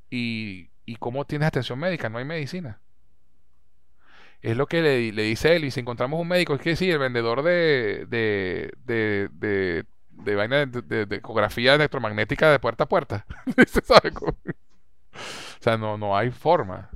y, 0.10 0.70
y, 0.86 0.96
cómo 0.98 1.26
tienes 1.26 1.48
atención 1.48 1.80
médica. 1.80 2.10
No 2.10 2.18
hay 2.20 2.26
medicina. 2.26 2.80
Es 4.42 4.56
lo 4.56 4.68
que 4.68 4.82
le, 4.82 5.12
le 5.12 5.24
dice 5.24 5.56
él. 5.56 5.66
Y 5.66 5.72
si 5.72 5.80
encontramos 5.80 6.20
un 6.20 6.28
médico, 6.28 6.54
es 6.56 6.62
que 6.62 6.76
sí, 6.76 6.90
el 6.90 7.00
vendedor 7.00 7.44
de, 7.44 8.06
de, 8.08 8.72
de, 8.86 9.30
de, 9.34 9.86
de 10.12 10.36
vaina 10.36 10.66
de, 10.66 11.06
de, 11.06 11.16
ecografía 11.16 11.76
electromagnética 11.76 12.52
de 12.52 12.60
puerta 12.60 12.86
a 12.86 12.90
puerta. 12.90 13.26
o 13.58 14.34
sea, 15.60 15.78
no, 15.78 15.98
no 15.98 16.16
hay 16.16 16.32
forma. 16.32 16.90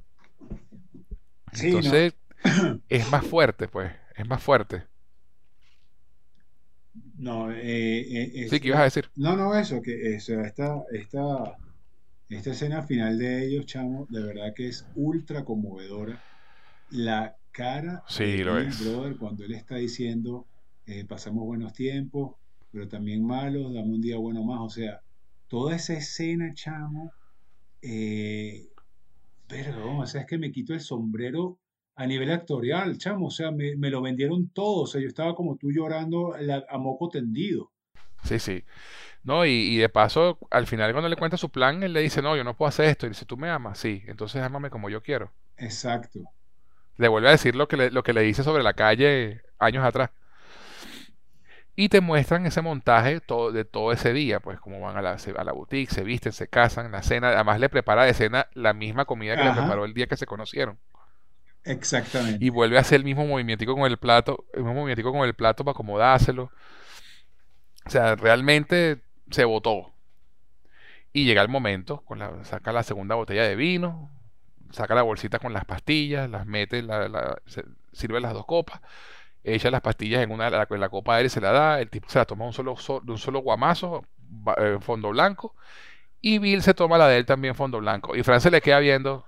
Entonces, 1.61 2.13
es 2.89 3.11
más 3.11 3.25
fuerte, 3.25 3.67
pues 3.67 3.91
es 4.15 4.27
más 4.27 4.41
fuerte. 4.41 4.83
No, 7.17 7.51
eh, 7.51 8.41
eh 8.43 8.47
sí, 8.49 8.59
¿qué 8.59 8.69
ibas 8.69 8.81
a 8.81 8.83
decir? 8.85 9.09
No, 9.15 9.35
no, 9.35 9.55
eso, 9.55 9.81
que 9.81 10.15
esta, 10.15 10.83
esta, 10.91 11.57
esta 12.29 12.51
escena 12.51 12.83
final 12.83 13.17
de 13.17 13.45
ellos, 13.45 13.65
chamo, 13.65 14.07
de 14.09 14.23
verdad 14.23 14.53
que 14.55 14.67
es 14.67 14.87
ultra 14.95 15.45
conmovedora. 15.45 16.21
La 16.89 17.35
cara 17.51 18.03
sí, 18.07 18.23
de 18.23 18.45
lo 18.45 18.53
Brother 18.53 19.17
cuando 19.17 19.43
él 19.43 19.53
está 19.53 19.75
diciendo, 19.75 20.47
eh, 20.85 21.05
pasamos 21.05 21.45
buenos 21.45 21.73
tiempos, 21.73 22.35
pero 22.71 22.87
también 22.87 23.25
malos, 23.25 23.73
dame 23.73 23.93
un 23.93 24.01
día 24.01 24.17
bueno 24.17 24.43
más. 24.43 24.59
O 24.61 24.69
sea, 24.69 25.01
toda 25.47 25.75
esa 25.75 25.93
escena, 25.93 26.51
chamo, 26.53 27.11
eh, 27.81 28.69
perdón, 29.47 29.99
o 29.99 30.07
sea, 30.07 30.21
es 30.21 30.27
que 30.27 30.37
me 30.37 30.51
quito 30.51 30.73
el 30.73 30.81
sombrero 30.81 31.59
a 31.95 32.07
nivel 32.07 32.31
actorial, 32.31 32.97
chamo, 32.97 33.27
o 33.27 33.31
sea, 33.31 33.51
me, 33.51 33.75
lo 33.75 34.01
vendieron 34.01 34.49
todo, 34.49 34.83
o 34.83 34.87
sea, 34.87 34.99
yo 34.99 35.07
estaba 35.07 35.35
como 35.35 35.57
tú 35.57 35.71
llorando 35.71 36.35
a 36.69 36.77
moco 36.77 37.09
tendido. 37.09 37.71
Sí, 38.23 38.39
sí. 38.39 38.63
No, 39.23 39.45
y, 39.45 39.77
de 39.77 39.87
paso, 39.89 40.37
al 40.51 40.67
final 40.67 40.91
cuando 40.91 41.07
le 41.07 41.15
cuenta 41.15 41.37
su 41.37 41.49
plan, 41.49 41.81
él 41.83 41.93
le 41.93 42.01
dice, 42.01 42.21
no, 42.21 42.35
yo 42.35 42.43
no 42.43 42.57
puedo 42.57 42.67
hacer 42.67 42.85
esto. 42.85 43.05
Y 43.05 43.09
dice, 43.09 43.25
¿tú 43.25 43.37
me 43.37 43.49
amas? 43.49 43.77
Sí, 43.77 44.03
entonces 44.07 44.41
ámame 44.41 44.69
como 44.69 44.89
yo 44.89 45.01
quiero. 45.01 45.31
Exacto. 45.55 46.19
Le 46.97 47.07
vuelve 47.07 47.29
a 47.29 47.31
decir 47.31 47.55
lo 47.55 47.67
que 47.67 47.77
le, 47.77 47.91
lo 47.91 48.03
que 48.03 48.13
le 48.13 48.21
dice 48.21 48.43
sobre 48.43 48.63
la 48.63 48.73
calle 48.73 49.41
años 49.59 49.85
atrás. 49.85 50.09
Y 51.75 51.89
te 51.89 52.01
muestran 52.01 52.45
ese 52.45 52.61
montaje 52.61 53.19
todo, 53.19 53.51
de 53.51 53.65
todo 53.65 53.91
ese 53.93 54.13
día, 54.13 54.39
pues 54.41 54.59
como 54.59 54.79
van 54.79 54.97
a 54.97 55.01
la, 55.01 55.17
a 55.37 55.43
la 55.43 55.51
boutique, 55.53 55.91
se 55.91 56.03
visten, 56.03 56.31
se 56.31 56.47
casan, 56.47 56.91
la 56.91 57.01
cena, 57.01 57.29
además 57.29 57.59
le 57.59 57.69
prepara 57.69 58.03
de 58.03 58.13
cena 58.13 58.47
la 58.53 58.73
misma 58.73 59.05
comida 59.05 59.35
que 59.35 59.43
le 59.43 59.53
preparó 59.53 59.85
el 59.85 59.93
día 59.93 60.05
que 60.05 60.17
se 60.17 60.27
conocieron. 60.27 60.77
Exactamente. 61.65 62.43
Y 62.43 62.49
vuelve 62.49 62.77
a 62.77 62.81
hacer 62.81 62.97
el 62.97 63.05
mismo 63.05 63.25
movimiento 63.25 63.65
con 63.65 63.83
el 63.89 63.97
plato, 63.97 64.45
el 64.53 64.63
mismo 64.63 64.81
movimiento 64.81 65.11
con 65.11 65.25
el 65.27 65.33
plato 65.33 65.63
para 65.63 65.73
acomodárselo. 65.73 66.51
O 67.85 67.89
sea, 67.89 68.15
realmente 68.15 69.01
se 69.29 69.45
botó. 69.45 69.93
Y 71.13 71.25
llega 71.25 71.41
el 71.41 71.49
momento, 71.49 72.03
la, 72.15 72.43
saca 72.43 72.71
la 72.71 72.83
segunda 72.83 73.15
botella 73.15 73.43
de 73.43 73.55
vino, 73.55 74.09
saca 74.71 74.95
la 74.95 75.03
bolsita 75.03 75.39
con 75.39 75.53
las 75.53 75.65
pastillas, 75.65 76.29
las 76.29 76.45
mete, 76.47 76.81
la, 76.81 77.39
sirve 77.91 78.19
las 78.19 78.33
dos 78.33 78.45
copas, 78.45 78.81
echa 79.43 79.69
las 79.69 79.81
pastillas 79.81 80.23
en 80.23 80.31
una 80.31 80.49
la, 80.49 80.67
la 80.67 80.89
copa 80.89 81.15
de 81.15 81.21
él 81.21 81.27
y 81.27 81.29
se 81.29 81.41
la 81.41 81.51
da, 81.51 81.79
el 81.79 81.89
tipo 81.91 82.09
se 82.09 82.17
la 82.17 82.25
toma 82.25 82.45
un 82.45 82.53
solo, 82.53 82.75
de 83.03 83.11
un 83.11 83.17
solo 83.19 83.39
guamazo, 83.39 84.03
en 84.57 84.81
fondo 84.81 85.09
blanco, 85.09 85.55
y 86.21 86.39
Bill 86.39 86.63
se 86.63 86.73
toma 86.73 86.97
la 86.97 87.07
de 87.07 87.17
él 87.17 87.25
también 87.25 87.55
fondo 87.55 87.79
blanco. 87.79 88.15
Y 88.15 88.23
Fran 88.23 88.41
se 88.41 88.49
le 88.49 88.61
queda 88.61 88.79
viendo, 88.79 89.25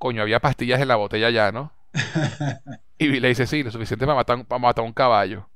coño, 0.00 0.22
había 0.22 0.40
pastillas 0.40 0.80
en 0.80 0.88
la 0.88 0.96
botella 0.96 1.28
ya, 1.30 1.52
¿no? 1.52 1.72
y 2.98 3.20
le 3.20 3.28
dice, 3.28 3.46
sí, 3.46 3.62
lo 3.62 3.70
suficiente 3.70 4.06
para 4.06 4.16
matar, 4.58 4.84
un 4.84 4.92
caballo. 4.94 5.48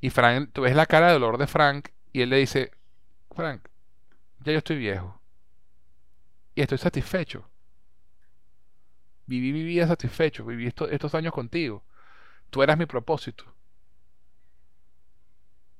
Y 0.00 0.10
Frank, 0.10 0.50
tú 0.52 0.62
ves 0.62 0.74
la 0.74 0.86
cara 0.86 1.06
de 1.06 1.12
dolor 1.12 1.38
de 1.38 1.46
Frank 1.46 1.90
y 2.12 2.22
él 2.22 2.30
le 2.30 2.38
dice, 2.38 2.72
Frank, 3.36 3.68
ya 4.40 4.52
yo 4.52 4.58
estoy 4.58 4.78
viejo. 4.78 5.22
Y 6.56 6.62
estoy 6.62 6.78
satisfecho. 6.78 7.48
Viví 9.26 9.52
mi 9.52 9.62
vida 9.62 9.86
satisfecho, 9.86 10.44
viví 10.44 10.66
estos 10.66 11.14
años 11.14 11.32
contigo. 11.32 11.84
Tú 12.50 12.64
eras 12.64 12.76
mi 12.76 12.86
propósito. 12.86 13.44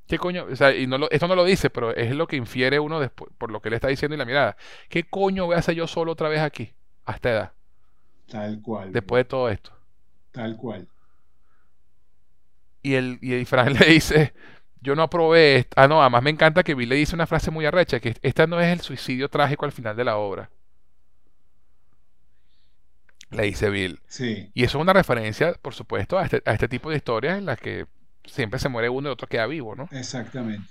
¿Qué 0.06 0.18
coño? 0.18 0.44
O 0.44 0.54
sea, 0.54 0.72
y 0.72 0.86
no 0.86 1.08
esto 1.10 1.26
no 1.26 1.34
lo 1.34 1.44
dice, 1.44 1.68
pero 1.68 1.94
es 1.96 2.14
lo 2.14 2.28
que 2.28 2.36
infiere 2.36 2.78
uno 2.78 3.00
después, 3.00 3.32
por 3.38 3.50
lo 3.50 3.60
que 3.60 3.70
le 3.70 3.76
está 3.76 3.88
diciendo 3.88 4.14
y 4.14 4.18
la 4.18 4.24
mirada. 4.24 4.56
¿Qué 4.88 5.02
coño 5.02 5.46
voy 5.46 5.56
a 5.56 5.58
hacer 5.58 5.74
yo 5.74 5.88
solo 5.88 6.12
otra 6.12 6.28
vez 6.28 6.40
aquí? 6.40 6.74
A 7.04 7.12
esta 7.12 7.30
edad. 7.30 7.52
Tal 8.30 8.60
cual. 8.62 8.92
Después 8.92 9.20
de 9.20 9.24
todo 9.28 9.48
esto. 9.48 9.72
Tal 10.30 10.56
cual. 10.56 10.88
Y, 12.82 12.94
el, 12.94 13.18
y 13.20 13.44
Fran 13.44 13.74
le 13.78 13.86
dice, 13.86 14.32
yo 14.80 14.96
no 14.96 15.02
aprobé 15.02 15.56
esto. 15.56 15.74
Ah, 15.76 15.88
no, 15.88 16.00
además 16.00 16.22
me 16.22 16.30
encanta 16.30 16.62
que 16.62 16.74
Bill 16.74 16.88
le 16.88 16.96
dice 16.96 17.14
una 17.14 17.26
frase 17.26 17.50
muy 17.50 17.66
arrecha, 17.66 18.00
que 18.00 18.16
esta 18.22 18.46
no 18.46 18.60
es 18.60 18.68
el 18.68 18.80
suicidio 18.80 19.28
trágico 19.28 19.64
al 19.64 19.72
final 19.72 19.96
de 19.96 20.04
la 20.04 20.16
obra. 20.16 20.50
Le 23.30 23.44
dice 23.44 23.70
Bill. 23.70 24.00
Sí. 24.06 24.50
Y 24.52 24.64
eso 24.64 24.78
es 24.78 24.82
una 24.82 24.92
referencia, 24.92 25.54
por 25.54 25.74
supuesto, 25.74 26.18
a 26.18 26.24
este, 26.24 26.42
a 26.44 26.52
este 26.52 26.68
tipo 26.68 26.90
de 26.90 26.96
historias 26.96 27.38
en 27.38 27.46
las 27.46 27.58
que 27.58 27.86
siempre 28.24 28.58
se 28.58 28.68
muere 28.68 28.88
uno 28.88 29.08
y 29.08 29.12
otro 29.12 29.26
queda 29.26 29.46
vivo, 29.46 29.74
¿no? 29.74 29.88
Exactamente. 29.90 30.68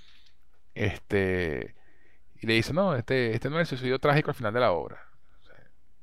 Este. 0.75 1.75
Y 2.39 2.47
le 2.47 2.53
dice, 2.53 2.73
no, 2.73 2.95
este, 2.95 3.35
este 3.35 3.49
no 3.49 3.59
es 3.59 3.71
el 3.71 3.77
suicidio 3.77 3.99
trágico 3.99 4.31
al 4.31 4.35
final 4.35 4.53
de 4.53 4.59
la 4.59 4.71
obra 4.71 5.10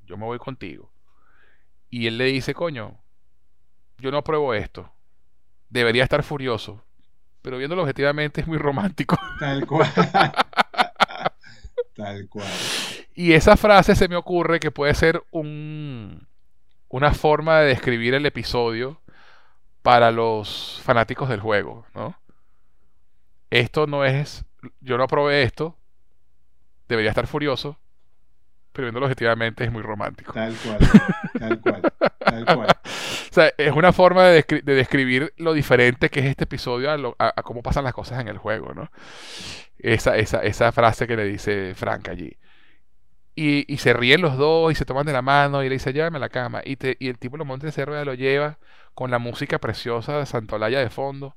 yo 0.09 0.17
me 0.17 0.25
voy 0.25 0.39
contigo. 0.39 0.91
Y 1.91 2.07
él 2.07 2.19
le 2.19 2.25
dice, 2.25 2.55
coño, 2.55 2.99
yo 3.99 4.11
no 4.11 4.19
apruebo 4.19 4.55
esto. 4.55 4.91
Debería 5.69 6.03
estar 6.03 6.23
furioso. 6.23 6.83
Pero 7.43 7.59
viéndolo 7.59 7.83
objetivamente 7.83 8.41
es 8.41 8.47
muy 8.47 8.59
romántico. 8.59 9.17
Tal 9.39 9.67
cual. 9.67 9.93
Tal 11.95 12.29
cual. 12.29 12.49
Y 13.15 13.33
esa 13.35 13.57
frase 13.57 13.95
se 13.95 14.09
me 14.09 14.17
ocurre 14.17 14.61
que 14.61 14.71
puede 14.71 14.95
ser 14.95 15.23
un, 15.31 16.27
una 16.89 17.13
forma 17.13 17.61
de 17.61 17.69
describir 17.69 18.15
el 18.15 18.27
episodio 18.27 19.01
para 19.83 20.11
los 20.11 20.81
fanáticos 20.83 21.29
del 21.29 21.41
juego, 21.41 21.87
¿no? 21.95 22.17
Esto 23.51 23.87
no 23.87 24.05
es, 24.05 24.45
yo 24.81 24.99
no 24.99 25.05
aprobé 25.05 25.43
esto, 25.43 25.77
debería 26.89 27.11
estar 27.11 27.27
furioso, 27.27 27.79
pero 28.79 28.87
viéndolo 28.87 29.07
objetivamente 29.07 29.65
es 29.65 29.73
muy 29.73 29.83
romántico. 29.83 30.33
Tal 30.33 30.55
cual, 30.55 30.79
tal 31.37 31.61
cual, 31.61 31.83
tal 32.21 32.45
cual. 32.45 32.69
o 32.85 33.33
sea, 33.35 33.53
es 33.59 33.73
una 33.73 33.93
forma 33.93 34.27
de, 34.27 34.45
describir 34.63 35.35
lo 35.37 35.53
diferente 35.53 36.11
que 36.11 36.21
es 36.21 36.27
este 36.27 36.45
episodio 36.45 37.17
a, 37.19 37.33
cómo 37.43 37.61
pasan 37.61 37.83
las 37.83 37.93
cosas 37.93 38.21
en 38.21 38.29
el 38.29 38.39
juego, 38.39 38.75
¿no? 38.75 38.89
Esa, 39.81 40.17
esa, 40.17 40.45
esa 40.45 40.71
frase 40.71 41.09
que 41.09 41.17
le 41.17 41.25
dice 41.25 41.75
Frank 41.75 42.09
allí. 42.09 42.39
Y, 43.35 43.65
y, 43.67 43.79
se 43.79 43.95
ríen 43.95 44.21
los 44.21 44.37
dos 44.37 44.71
y 44.71 44.77
se 44.77 44.85
toman 44.85 45.07
de 45.07 45.13
la 45.13 45.23
mano 45.23 45.65
y 45.65 45.69
le 45.69 45.75
dice, 45.75 45.93
llévame 45.93 46.19
a 46.19 46.21
la 46.21 46.29
cama. 46.29 46.61
Y, 46.65 46.77
te, 46.77 46.97
y 47.01 47.09
el 47.09 47.19
tipo 47.19 47.37
lo 47.37 47.45
monta 47.45 47.67
en 47.67 47.73
cerveza, 47.73 48.05
lo 48.05 48.15
lleva 48.15 48.59
con 48.95 49.11
la 49.11 49.19
música 49.19 49.59
preciosa 49.59 50.21
de 50.21 50.27
Santolaya 50.27 50.79
de 50.79 50.89
fondo. 50.89 51.35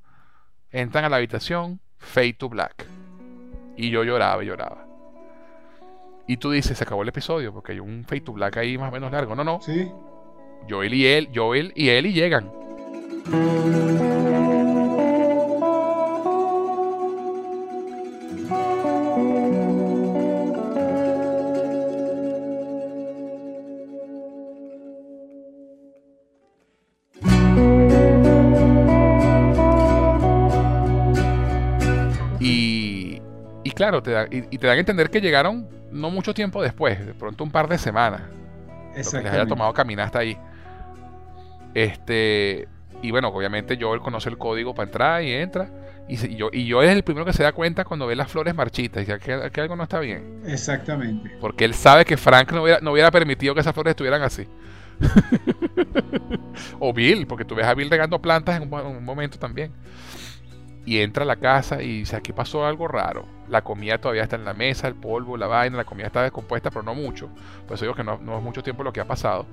Entran 0.70 1.04
a 1.04 1.08
la 1.08 1.16
habitación, 1.16 1.80
fade 1.98 2.34
to 2.34 2.48
black. 2.48 2.86
Y 3.76 3.90
yo 3.90 4.04
lloraba 4.04 4.44
y 4.44 4.46
lloraba. 4.46 4.91
Y 6.26 6.36
tú 6.36 6.50
dices, 6.50 6.78
se 6.78 6.84
acabó 6.84 7.02
el 7.02 7.08
episodio, 7.08 7.52
porque 7.52 7.72
hay 7.72 7.80
un 7.80 8.04
Fade 8.04 8.20
to 8.20 8.32
Black 8.32 8.56
ahí 8.58 8.78
más 8.78 8.90
o 8.90 8.92
menos 8.92 9.10
largo. 9.10 9.34
No, 9.34 9.44
no. 9.44 9.60
Sí. 9.60 9.90
Joel 10.68 10.94
y 10.94 11.06
él, 11.06 11.28
Joel 11.34 11.72
y 11.74 11.88
él 11.88 12.06
y 12.06 12.12
llegan. 12.12 12.50
Claro, 33.82 34.00
te 34.00 34.12
y, 34.30 34.58
te 34.58 34.66
dan 34.68 34.76
a 34.76 34.80
entender 34.80 35.10
que 35.10 35.20
llegaron 35.20 35.68
no 35.90 36.08
mucho 36.08 36.32
tiempo 36.32 36.62
después, 36.62 37.04
de 37.04 37.14
pronto 37.14 37.42
un 37.42 37.50
par 37.50 37.68
de 37.68 37.78
semanas. 37.78 38.22
Lo 38.96 39.10
que 39.10 39.22
les 39.22 39.32
haya 39.32 39.46
tomado 39.46 39.72
caminar 39.72 40.06
hasta 40.06 40.20
ahí. 40.20 40.38
Este, 41.74 42.68
y 43.02 43.10
bueno, 43.10 43.28
obviamente 43.28 43.76
Joel 43.80 44.00
conoce 44.00 44.28
el 44.28 44.38
código 44.38 44.72
para 44.72 44.86
entrar 44.86 45.22
y 45.24 45.32
entra. 45.32 45.68
Y, 46.08 46.36
yo, 46.36 46.50
y 46.52 46.66
yo 46.66 46.82
es 46.82 46.90
el 46.90 47.02
primero 47.02 47.24
que 47.24 47.32
se 47.32 47.42
da 47.42 47.52
cuenta 47.52 47.84
cuando 47.84 48.06
ve 48.06 48.14
las 48.14 48.30
flores 48.30 48.54
marchitas 48.54 49.02
y 49.02 49.06
dice 49.06 49.50
que, 49.50 49.60
algo 49.60 49.74
no 49.74 49.82
está 49.82 49.98
bien. 49.98 50.42
Exactamente. 50.46 51.32
Porque 51.40 51.64
él 51.64 51.74
sabe 51.74 52.04
que 52.04 52.16
Frank 52.16 52.52
no 52.52 52.62
hubiera, 52.62 52.80
no 52.80 52.92
hubiera 52.92 53.10
permitido 53.10 53.52
que 53.54 53.62
esas 53.62 53.74
flores 53.74 53.92
estuvieran 53.92 54.22
así. 54.22 54.46
o 56.78 56.92
Bill, 56.92 57.26
porque 57.26 57.44
tú 57.44 57.56
ves 57.56 57.66
a 57.66 57.74
Bill 57.74 57.90
regando 57.90 58.20
plantas 58.20 58.60
en 58.60 58.72
un, 58.72 59.04
momento 59.04 59.38
también. 59.38 59.72
Y 60.84 61.00
entra 61.00 61.22
a 61.22 61.26
la 61.26 61.36
casa 61.36 61.80
y 61.82 62.00
dice, 62.00 62.16
aquí 62.16 62.32
pasó 62.32 62.66
algo 62.66 62.88
raro. 62.88 63.26
La 63.48 63.62
comida 63.62 63.98
todavía 63.98 64.24
está 64.24 64.36
en 64.36 64.44
la 64.44 64.54
mesa, 64.54 64.88
el 64.88 64.94
polvo, 64.94 65.36
la 65.36 65.46
vaina, 65.46 65.76
la 65.76 65.84
comida 65.84 66.06
está 66.06 66.22
descompuesta, 66.22 66.70
pero 66.70 66.82
no 66.82 66.94
mucho. 66.94 67.28
Por 67.66 67.76
eso 67.76 67.84
digo 67.84 67.94
que 67.94 68.02
no, 68.02 68.18
no 68.18 68.36
es 68.36 68.42
mucho 68.42 68.62
tiempo 68.62 68.82
lo 68.82 68.92
que 68.92 69.00
ha 69.00 69.06
pasado. 69.06 69.46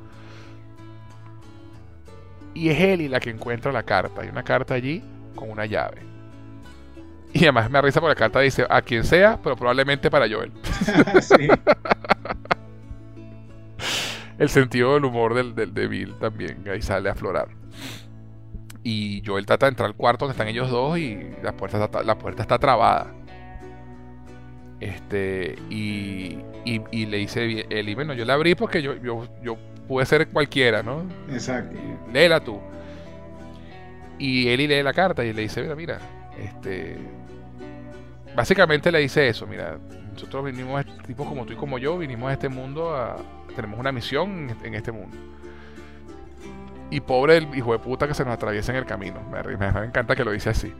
Y 2.53 2.69
es 2.69 2.79
Ellie 2.79 3.09
la 3.09 3.19
que 3.19 3.29
encuentra 3.29 3.71
la 3.71 3.83
carta. 3.83 4.21
Hay 4.21 4.29
una 4.29 4.43
carta 4.43 4.73
allí 4.73 5.03
con 5.35 5.51
una 5.51 5.65
llave. 5.65 6.01
Y 7.31 7.43
además 7.43 7.69
me 7.69 7.81
risa 7.81 8.01
porque 8.01 8.15
la 8.15 8.19
carta 8.19 8.39
dice 8.39 8.65
a 8.69 8.81
quien 8.81 9.03
sea, 9.03 9.39
pero 9.41 9.55
probablemente 9.55 10.09
para 10.09 10.27
Joel. 10.27 10.51
El 14.39 14.49
sentido 14.49 14.93
del 14.95 15.05
humor 15.05 15.33
del, 15.35 15.53
del, 15.53 15.73
de 15.73 15.87
Bill 15.87 16.15
también 16.15 16.63
ahí 16.69 16.81
sale 16.81 17.09
a 17.09 17.11
aflorar. 17.11 17.49
Y 18.83 19.21
Joel 19.25 19.45
trata 19.45 19.65
de 19.65 19.71
entrar 19.71 19.87
al 19.87 19.95
cuarto 19.95 20.25
donde 20.25 20.33
están 20.33 20.47
ellos 20.47 20.69
dos 20.69 20.97
y 20.97 21.19
la 21.43 21.53
puerta 21.53 21.83
está, 21.83 22.03
la 22.03 22.17
puerta 22.17 22.41
está 22.41 22.57
trabada. 22.57 23.13
Este, 24.79 25.55
y, 25.69 26.39
y, 26.63 27.05
le 27.05 27.17
dice 27.17 27.65
Eli, 27.69 27.95
bueno, 27.95 28.13
yo 28.13 28.23
la 28.23 28.35
abrí 28.35 28.55
porque 28.55 28.81
yo, 28.81 28.95
yo, 28.95 29.27
yo 29.43 29.57
puede 29.87 30.05
ser 30.05 30.29
cualquiera, 30.29 30.81
¿no? 30.83 31.03
Exacto. 31.29 31.75
léela 32.13 32.39
tú. 32.39 32.59
Y 34.17 34.47
Eli 34.49 34.67
lee 34.67 34.83
la 34.83 34.93
carta 34.93 35.23
y 35.25 35.33
le 35.33 35.41
dice, 35.41 35.61
mira, 35.61 35.75
mira, 35.75 35.99
este... 36.37 36.97
Básicamente 38.35 38.91
le 38.91 38.99
dice 38.99 39.27
eso, 39.27 39.47
mira, 39.47 39.77
nosotros 40.13 40.45
vinimos, 40.45 40.85
tipos 41.05 41.27
como 41.27 41.45
tú 41.45 41.53
y 41.53 41.55
como 41.55 41.77
yo, 41.77 41.97
vinimos 41.97 42.29
a 42.29 42.33
este 42.33 42.47
mundo 42.47 42.95
a... 42.95 43.17
Tenemos 43.55 43.79
una 43.79 43.91
misión 43.91 44.55
en 44.63 44.75
este 44.75 44.91
mundo. 44.91 45.17
Y 46.89 47.01
pobre 47.01 47.37
el 47.37 47.55
hijo 47.55 47.71
de 47.71 47.79
puta 47.79 48.07
que 48.07 48.13
se 48.13 48.25
nos 48.25 48.33
atraviesa 48.33 48.71
en 48.71 48.79
el 48.79 48.85
camino. 48.85 49.21
Me, 49.31 49.39
encanta 49.85 50.15
que 50.15 50.23
lo 50.23 50.31
dice 50.31 50.49
así. 50.49 50.73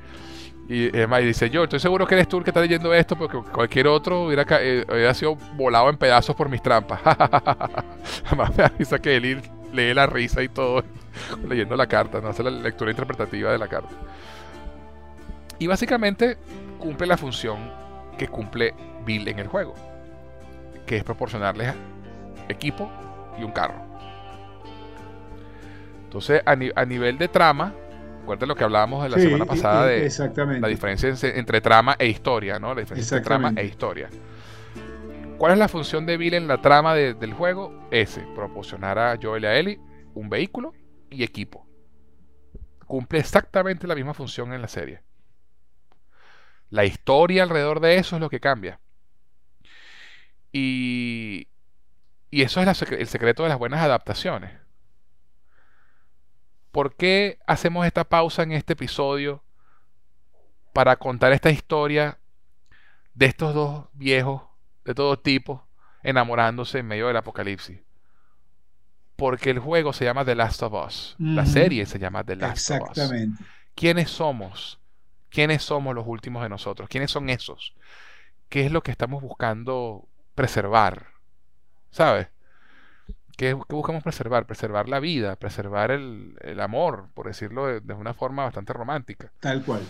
Y 0.68 0.90
además 0.90 1.22
dice, 1.22 1.50
yo 1.50 1.64
estoy 1.64 1.80
seguro 1.80 2.06
que 2.06 2.16
eres 2.16 2.28
tú 2.28 2.38
el 2.38 2.44
que 2.44 2.52
está 2.52 2.62
leyendo 2.62 2.94
esto 2.94 3.16
porque 3.16 3.40
cualquier 3.52 3.88
otro 3.88 4.26
hubiera, 4.26 4.46
eh, 4.62 5.12
sido 5.16 5.36
volado 5.56 5.90
en 5.90 5.98
pedazos 5.98 6.36
por 6.36 6.48
mis 6.48 6.62
trampas. 6.62 7.02
Además 8.28 8.56
me 8.56 8.64
avisa 8.64 9.00
que 9.00 9.18
él 9.18 9.42
lee 9.74 9.94
la 9.94 10.06
risa 10.06 10.44
y 10.44 10.50
todo 10.50 10.84
leyendo 11.48 11.76
la 11.76 11.88
carta, 11.88 12.22
no 12.22 12.30
hace 12.30 12.44
la 12.44 12.52
lectura 12.52 12.92
interpretativa 12.92 13.52
de 13.52 13.58
la 13.58 13.68
carta. 13.68 13.96
Y 15.58 15.68
básicamente 15.68 16.38
cumple 16.78 17.08
la 17.08 17.18
función 17.18 17.58
que 18.18 18.28
cumple 18.28 18.74
Bill 19.06 19.28
en 19.28 19.40
el 19.40 19.48
juego, 19.48 19.74
que 20.86 20.98
es 20.98 21.04
proporcionarles 21.04 21.74
equipo 22.48 22.90
y 23.38 23.44
un 23.44 23.52
carro. 23.52 23.89
Entonces, 26.10 26.42
a 26.46 26.86
nivel 26.86 27.20
de 27.20 27.28
trama, 27.28 27.76
Recuerden 28.30 28.50
lo 28.50 28.56
que 28.56 28.64
hablábamos 28.64 29.02
de 29.02 29.10
la 29.10 29.18
semana 29.18 29.46
pasada 29.46 29.88
de 29.88 30.60
la 30.60 30.68
diferencia 30.68 31.10
entre 31.34 31.62
trama 31.62 31.96
e 31.98 32.08
historia, 32.08 32.60
¿no? 32.60 32.76
La 32.76 32.82
diferencia 32.82 33.18
entre 33.18 33.28
trama 33.28 33.54
e 33.56 33.66
historia. 33.66 34.08
¿Cuál 35.40 35.54
es 35.54 35.58
la 35.58 35.68
función 35.68 36.06
de 36.06 36.16
Bill 36.16 36.36
en 36.36 36.48
la 36.48 36.62
trama 36.62 36.94
del 36.94 37.34
juego? 37.34 37.88
Ese, 37.90 38.22
proporcionar 38.36 39.00
a 39.00 39.18
Joel 39.20 39.46
y 39.46 39.48
a 39.48 39.56
Ellie 39.56 39.80
un 40.14 40.30
vehículo 40.30 40.74
y 41.10 41.24
equipo. 41.24 41.66
Cumple 42.86 43.18
exactamente 43.18 43.88
la 43.88 43.96
misma 43.96 44.14
función 44.14 44.54
en 44.54 44.62
la 44.62 44.68
serie. 44.68 45.02
La 46.70 46.86
historia 46.86 47.42
alrededor 47.42 47.80
de 47.80 47.96
eso 47.96 48.16
es 48.16 48.20
lo 48.20 48.30
que 48.30 48.40
cambia. 48.40 48.80
Y, 50.52 51.48
y 52.30 52.44
eso 52.44 52.62
es 52.62 52.82
el 52.92 53.08
secreto 53.08 53.42
de 53.42 53.50
las 53.50 53.58
buenas 53.58 53.82
adaptaciones. 53.82 54.69
¿Por 56.72 56.96
qué 56.96 57.40
hacemos 57.48 57.86
esta 57.86 58.04
pausa 58.04 58.44
en 58.44 58.52
este 58.52 58.74
episodio 58.74 59.44
para 60.74 60.96
contar 60.98 61.32
esta 61.34 61.50
historia 61.50 62.20
de 63.14 63.26
estos 63.26 63.54
dos 63.54 63.86
viejos 63.94 64.44
de 64.86 64.94
todo 64.96 65.20
tipo 65.20 65.68
enamorándose 66.04 66.80
en 66.80 66.88
medio 66.88 67.08
del 67.08 67.18
apocalipsis? 67.18 67.80
Porque 69.16 69.50
el 69.50 69.60
juego 69.60 69.92
se 69.92 70.06
llama 70.06 70.24
The 70.24 70.36
Last 70.36 70.64
of 70.64 70.74
Us. 70.74 71.16
La 71.20 71.46
serie 71.46 71.86
se 71.86 72.00
llama 72.00 72.24
The 72.24 72.38
Last 72.38 72.72
of 72.72 72.82
Us. 72.82 72.90
Exactamente. 72.90 73.44
¿Quiénes 73.76 74.10
somos? 74.10 74.80
¿Quiénes 75.30 75.62
somos 75.64 75.94
los 75.94 76.08
últimos 76.08 76.42
de 76.42 76.50
nosotros? 76.50 76.88
¿Quiénes 76.90 77.12
son 77.12 77.30
esos? 77.30 77.74
¿Qué 78.48 78.66
es 78.66 78.72
lo 78.72 78.82
que 78.82 78.92
estamos 78.92 79.22
buscando 79.22 80.08
preservar? 80.36 81.08
¿Sabes? 81.92 82.28
¿Qué, 83.40 83.54
buscamos 83.54 84.04
preservar? 84.04 84.46
Preservar 84.46 84.90
la 84.90 85.00
vida, 85.00 85.38
preservar 85.38 85.92
el, 85.92 86.60
amor, 86.60 87.08
por 87.14 87.28
decirlo 87.28 87.80
de, 87.80 87.94
una 87.94 88.14
forma 88.14 88.44
bastante 88.44 88.74
romántica. 88.74 89.32
Tal 89.40 89.64
cual. 89.64 89.82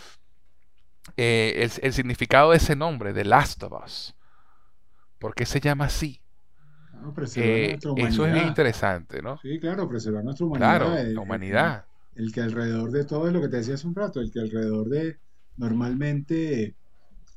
Eh, 1.18 1.68
el, 1.82 1.94
significado 1.94 2.52
de 2.52 2.58
ese 2.58 2.76
nombre, 2.76 3.12
The 3.12 3.26
Last 3.26 3.64
of 3.64 3.74
Us. 3.84 4.16
¿Por 5.18 5.34
qué 5.34 5.48
se 5.48 5.60
llama 5.60 5.86
así? 5.86 6.22
Eh, 7.38 7.80
eso 7.98 8.28
es 8.28 8.34
bien 8.34 8.46
interesante, 8.46 9.20
¿no? 9.24 9.40
Sí, 9.40 9.60
claro, 9.60 9.90
preservar 9.90 10.24
nuestra 10.24 10.46
humanidad. 10.46 10.78
Claro, 10.78 11.04
la 11.12 11.20
humanidad. 11.20 11.86
El, 12.14 12.32
que 12.32 12.42
alrededor 12.42 12.92
de 12.92 13.04
todo 13.04 13.26
es 13.26 13.34
lo 13.34 13.42
que 13.42 13.48
te 13.48 13.58
decía 13.58 13.74
hace 13.74 13.88
un 13.88 13.96
rato, 13.96 14.22
el 14.22 14.32
que 14.32 14.42
alrededor 14.42 14.90
de 14.90 15.18
normalmente 15.58 16.76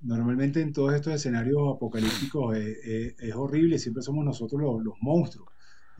normalmente 0.02 0.60
en 0.60 0.74
todos 0.74 0.92
estos 0.92 1.14
escenarios 1.14 1.74
apocalípticos 1.74 2.54
eh, 2.54 3.16
es, 3.18 3.34
horrible, 3.34 3.78
siempre 3.78 4.02
somos 4.02 4.26
nosotros 4.26 4.60
los 4.84 4.94
monstruos. 5.00 5.51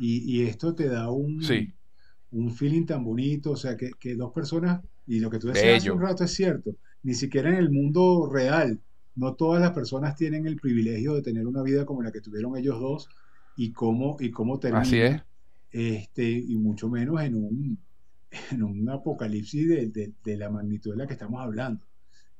Y, 0.05 0.43
esto 0.43 0.75
te 0.75 0.89
da 0.89 1.11
un, 1.11 1.41
un 2.33 2.51
feeling 2.51 2.87
tan 2.87 3.05
bonito, 3.05 3.53
o 3.53 3.57
sea, 3.57 3.77
que, 3.77 4.15
dos 4.17 4.33
personas, 4.33 4.83
y 5.07 5.21
lo 5.21 5.31
que 5.31 5.39
tú 5.39 5.47
decías 5.47 5.79
hace 5.79 5.93
un 5.93 6.01
rato 6.01 6.25
es 6.25 6.33
cierto, 6.33 6.75
ni 7.05 7.15
siquiera 7.15 7.51
en 7.51 7.55
el 7.55 7.71
mundo 7.71 8.29
real, 8.29 8.81
no 9.15 9.35
todas 9.35 9.61
las 9.61 9.71
personas 9.71 10.17
tienen 10.17 10.47
el 10.49 10.57
privilegio 10.57 11.15
de 11.15 11.23
tener 11.23 11.47
una 11.47 11.63
vida 11.63 11.87
como 11.87 12.03
la 12.03 12.11
que 12.11 12.21
tuvieron 12.21 12.57
ellos 12.57 12.81
dos 12.81 13.09
y 13.57 13.71
cómo, 13.71 14.17
y 14.19 14.33
cómo 14.33 14.59
termina. 14.59 15.25
Este, 15.71 16.29
y 16.29 16.57
mucho 16.57 16.89
menos 16.89 17.23
en 17.23 17.37
un, 17.37 17.79
en 18.51 18.63
un 18.63 18.91
apocalipsis 18.91 19.69
de, 19.69 20.13
de, 20.25 20.37
la 20.37 20.51
magnitud 20.51 20.91
de 20.91 20.97
la 20.97 21.07
que 21.07 21.13
estamos 21.13 21.41
hablando. 21.41 21.87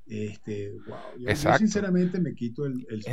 Este, 0.07 0.73
wow. 0.87 0.97
Yo, 1.17 1.57
sinceramente 1.59 2.19
me 2.21 2.35
quito 2.35 2.67
el, 2.67 2.85
el 2.91 3.05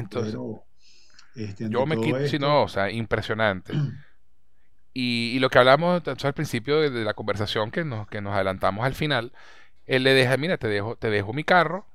este, 1.36 1.70
yo 1.70 1.86
me 1.86 1.98
quito, 1.98 2.28
si 2.28 2.40
no, 2.40 2.64
o 2.64 2.68
sea, 2.68 2.92
impresionante. 2.92 3.74
Y, 5.02 5.40
lo 5.40 5.50
que 5.50 5.58
hablamos 5.58 6.04
al 6.06 6.34
principio 6.34 6.82
de, 6.82 7.06
la 7.06 7.14
conversación 7.14 7.72
que 7.72 7.86
nos, 7.86 8.06
adelantamos 8.12 8.86
al 8.86 8.94
final, 8.94 9.32
él 9.86 10.04
le 10.04 10.14
deja, 10.14 10.36
mira, 10.36 10.58
te 10.58 10.68
dejo, 10.68 10.98
te 10.98 11.10
dejo 11.10 11.32
mi 11.32 11.46
carro 11.46 11.88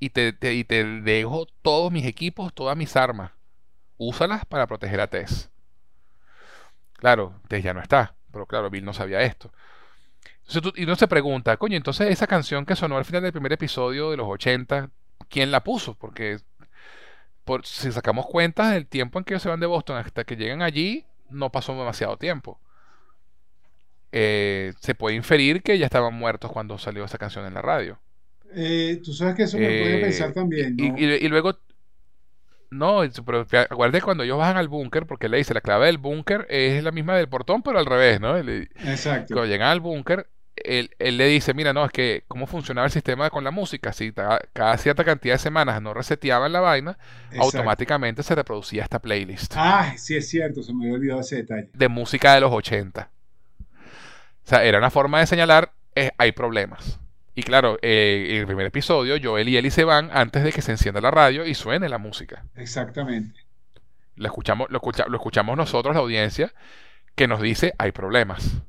y 0.00 0.10
te, 0.10 0.32
dejo 0.32 1.46
todos 1.62 1.92
mis 1.92 2.06
equipos, 2.06 2.52
todas 2.52 2.76
mis 2.76 2.96
armas. 2.96 3.30
Úsalas 3.98 4.44
para 4.46 4.66
proteger 4.66 5.00
a 5.00 5.06
Tess. 5.06 5.48
Claro, 6.94 7.40
Tess 7.46 7.62
ya 7.62 7.72
no 7.72 7.80
está, 7.80 8.16
pero 8.32 8.46
claro, 8.46 8.68
Bill 8.68 8.84
no 8.84 8.92
sabía 8.92 9.22
esto. 9.22 9.52
Y 10.74 10.84
uno 10.84 10.96
se 10.96 11.06
pregunta, 11.06 11.56
coño, 11.56 11.76
entonces 11.76 12.10
esa 12.10 12.26
canción 12.26 12.66
que 12.66 12.74
sonó 12.74 12.96
al 12.96 13.04
final 13.04 13.22
del 13.22 13.32
primer 13.32 13.52
episodio 13.52 14.10
de 14.10 14.16
los 14.16 14.26
80, 14.26 14.90
¿quién 15.28 15.52
la 15.52 15.62
puso? 15.62 15.94
Porque 15.94 16.38
por, 17.44 17.64
si 17.64 17.92
sacamos 17.92 18.26
cuentas 18.26 18.72
del 18.72 18.88
tiempo 18.88 19.20
en 19.20 19.24
que 19.24 19.34
ellos 19.34 19.42
se 19.42 19.50
van 19.50 19.60
de 19.60 19.66
Boston 19.66 19.98
hasta 19.98 20.24
que 20.24 20.36
llegan 20.36 20.62
allí, 20.62 21.06
no 21.30 21.50
pasó 21.50 21.72
demasiado 21.76 22.16
tiempo. 22.16 22.60
Eh, 24.10 24.72
se 24.80 24.94
puede 24.94 25.16
inferir 25.16 25.62
que 25.62 25.78
ya 25.78 25.86
estaban 25.86 26.14
muertos 26.14 26.50
cuando 26.50 26.78
salió 26.78 27.04
esa 27.04 27.18
canción 27.18 27.46
en 27.46 27.54
la 27.54 27.62
radio. 27.62 27.98
Eh, 28.54 29.00
tú 29.04 29.12
sabes 29.12 29.34
que 29.34 29.42
eso 29.42 29.58
me 29.58 29.66
puede 29.66 29.98
eh, 29.98 30.00
pensar 30.00 30.32
también. 30.32 30.76
Y, 30.78 31.28
luego, 31.28 31.58
no, 32.70 33.02
pero 33.26 33.46
acuérdate 33.70 34.02
cuando 34.02 34.24
ellos 34.24 34.38
bajan 34.38 34.56
al 34.56 34.68
búnker, 34.68 35.06
porque 35.06 35.28
le 35.28 35.36
dice 35.36 35.52
la 35.52 35.60
clave 35.60 35.86
del 35.86 35.98
búnker 35.98 36.46
es 36.48 36.82
la 36.82 36.90
misma 36.90 37.16
del 37.16 37.28
portón, 37.28 37.62
pero 37.62 37.78
al 37.78 37.86
revés, 37.86 38.20
¿no? 38.20 38.36
Exacto. 38.38 39.34
Cuando 39.34 39.52
llegan 39.52 39.68
al 39.68 39.80
búnker, 39.80 40.26
él, 40.68 40.90
le 40.98 41.26
dice, 41.26 41.54
mira, 41.54 41.72
no, 41.72 41.84
es 41.84 41.90
que 41.90 42.24
cómo 42.28 42.46
funcionaba 42.46 42.86
el 42.86 42.92
sistema 42.92 43.30
con 43.30 43.44
la 43.44 43.50
música, 43.50 43.92
si 43.92 44.12
cada 44.12 44.76
cierta 44.78 45.04
cantidad 45.04 45.34
de 45.34 45.38
semanas 45.38 45.80
no 45.80 45.94
reseteaban 45.94 46.52
la 46.52 46.60
vaina, 46.60 46.98
automáticamente 47.38 48.22
se 48.22 48.34
reproducía 48.34 48.82
esta 48.82 48.98
playlist. 48.98 49.54
Ah, 49.56 49.94
sí 49.96 50.16
es 50.16 50.28
cierto, 50.28 50.62
se 50.62 50.72
me 50.72 50.84
había 50.84 50.94
olvidado 50.94 51.20
ese 51.20 51.36
detalle. 51.36 51.70
De 51.72 51.88
música 51.88 52.34
de 52.34 52.40
los 52.40 52.52
80. 52.52 53.10
O 53.60 54.48
sea, 54.48 54.64
era 54.64 54.78
una 54.78 54.90
forma 54.90 55.20
de 55.20 55.26
señalar, 55.26 55.72
eh, 55.94 56.10
hay 56.18 56.32
problemas. 56.32 56.98
Y 57.34 57.42
claro, 57.42 57.78
eh, 57.82 58.26
en 58.30 58.36
el 58.38 58.46
primer 58.46 58.66
episodio, 58.66 59.16
Joel 59.22 59.48
y 59.48 59.56
Ellie 59.56 59.70
se 59.70 59.84
van 59.84 60.10
antes 60.12 60.42
de 60.42 60.52
que 60.52 60.62
se 60.62 60.72
encienda 60.72 61.00
la 61.00 61.10
radio 61.10 61.46
y 61.46 61.54
suene 61.54 61.88
la 61.88 61.98
música. 61.98 62.44
Exactamente. 62.56 63.40
Lo 64.16 64.26
escuchamos, 64.26 64.68
lo, 64.70 64.80
lo 65.06 65.16
escuchamos 65.16 65.56
nosotros, 65.56 65.94
la 65.94 66.00
audiencia, 66.00 66.52
que 67.14 67.28
nos 67.28 67.40
dice 67.40 67.74
hay 67.78 67.92
problemas. 67.92 68.62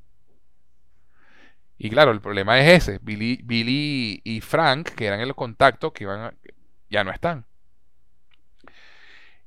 Y 1.79 1.89
claro, 1.89 2.11
el 2.11 2.19
problema 2.19 2.59
es 2.59 2.83
ese. 2.83 2.99
Billy, 3.01 3.39
Billy 3.43 4.21
y 4.25 4.41
Frank, 4.41 4.89
que 4.89 5.05
eran 5.07 5.21
el 5.21 5.33
contacto, 5.33 5.93
que 5.93 6.03
iban 6.03 6.35
ya 6.89 7.03
no 7.03 7.11
están. 7.11 7.45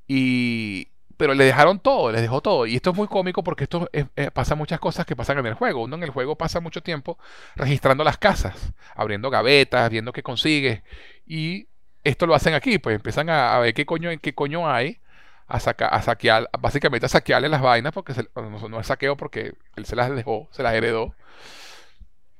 Y, 0.08 0.88
pero 1.16 1.34
le 1.34 1.44
dejaron 1.44 1.78
todo, 1.78 2.10
les 2.10 2.22
dejó 2.22 2.40
todo. 2.40 2.66
Y 2.66 2.76
esto 2.76 2.90
es 2.90 2.96
muy 2.96 3.06
cómico 3.06 3.44
porque 3.44 3.64
esto 3.64 3.88
pasa 4.32 4.54
muchas 4.54 4.80
cosas 4.80 5.04
que 5.04 5.14
pasan 5.14 5.38
en 5.38 5.46
el 5.46 5.54
juego. 5.54 5.82
Uno 5.82 5.96
en 5.96 6.02
el 6.04 6.10
juego 6.10 6.36
pasa 6.36 6.60
mucho 6.60 6.82
tiempo 6.82 7.18
registrando 7.54 8.02
las 8.02 8.16
casas, 8.16 8.72
abriendo 8.94 9.28
gavetas, 9.28 9.90
viendo 9.90 10.12
qué 10.12 10.22
consigue. 10.22 10.82
Y 11.26 11.68
esto 12.02 12.26
lo 12.26 12.34
hacen 12.34 12.54
aquí, 12.54 12.78
pues 12.78 12.96
empiezan 12.96 13.28
a, 13.30 13.58
ver 13.58 13.74
qué 13.74 13.86
coño, 13.86 14.10
qué 14.20 14.34
coño 14.34 14.70
hay, 14.70 15.00
a, 15.48 15.58
a 15.58 16.02
saquear, 16.02 16.48
básicamente 16.58 17.06
a 17.06 17.08
saquearle 17.08 17.48
las 17.48 17.60
vainas, 17.60 17.92
porque 17.92 18.14
no, 18.34 18.80
es 18.80 18.86
saqueo 18.86 19.16
porque 19.16 19.54
él 19.76 19.84
se 19.84 19.96
las 19.96 20.10
dejó, 20.14 20.48
se 20.50 20.62
las 20.62 20.74
heredó. 20.74 21.14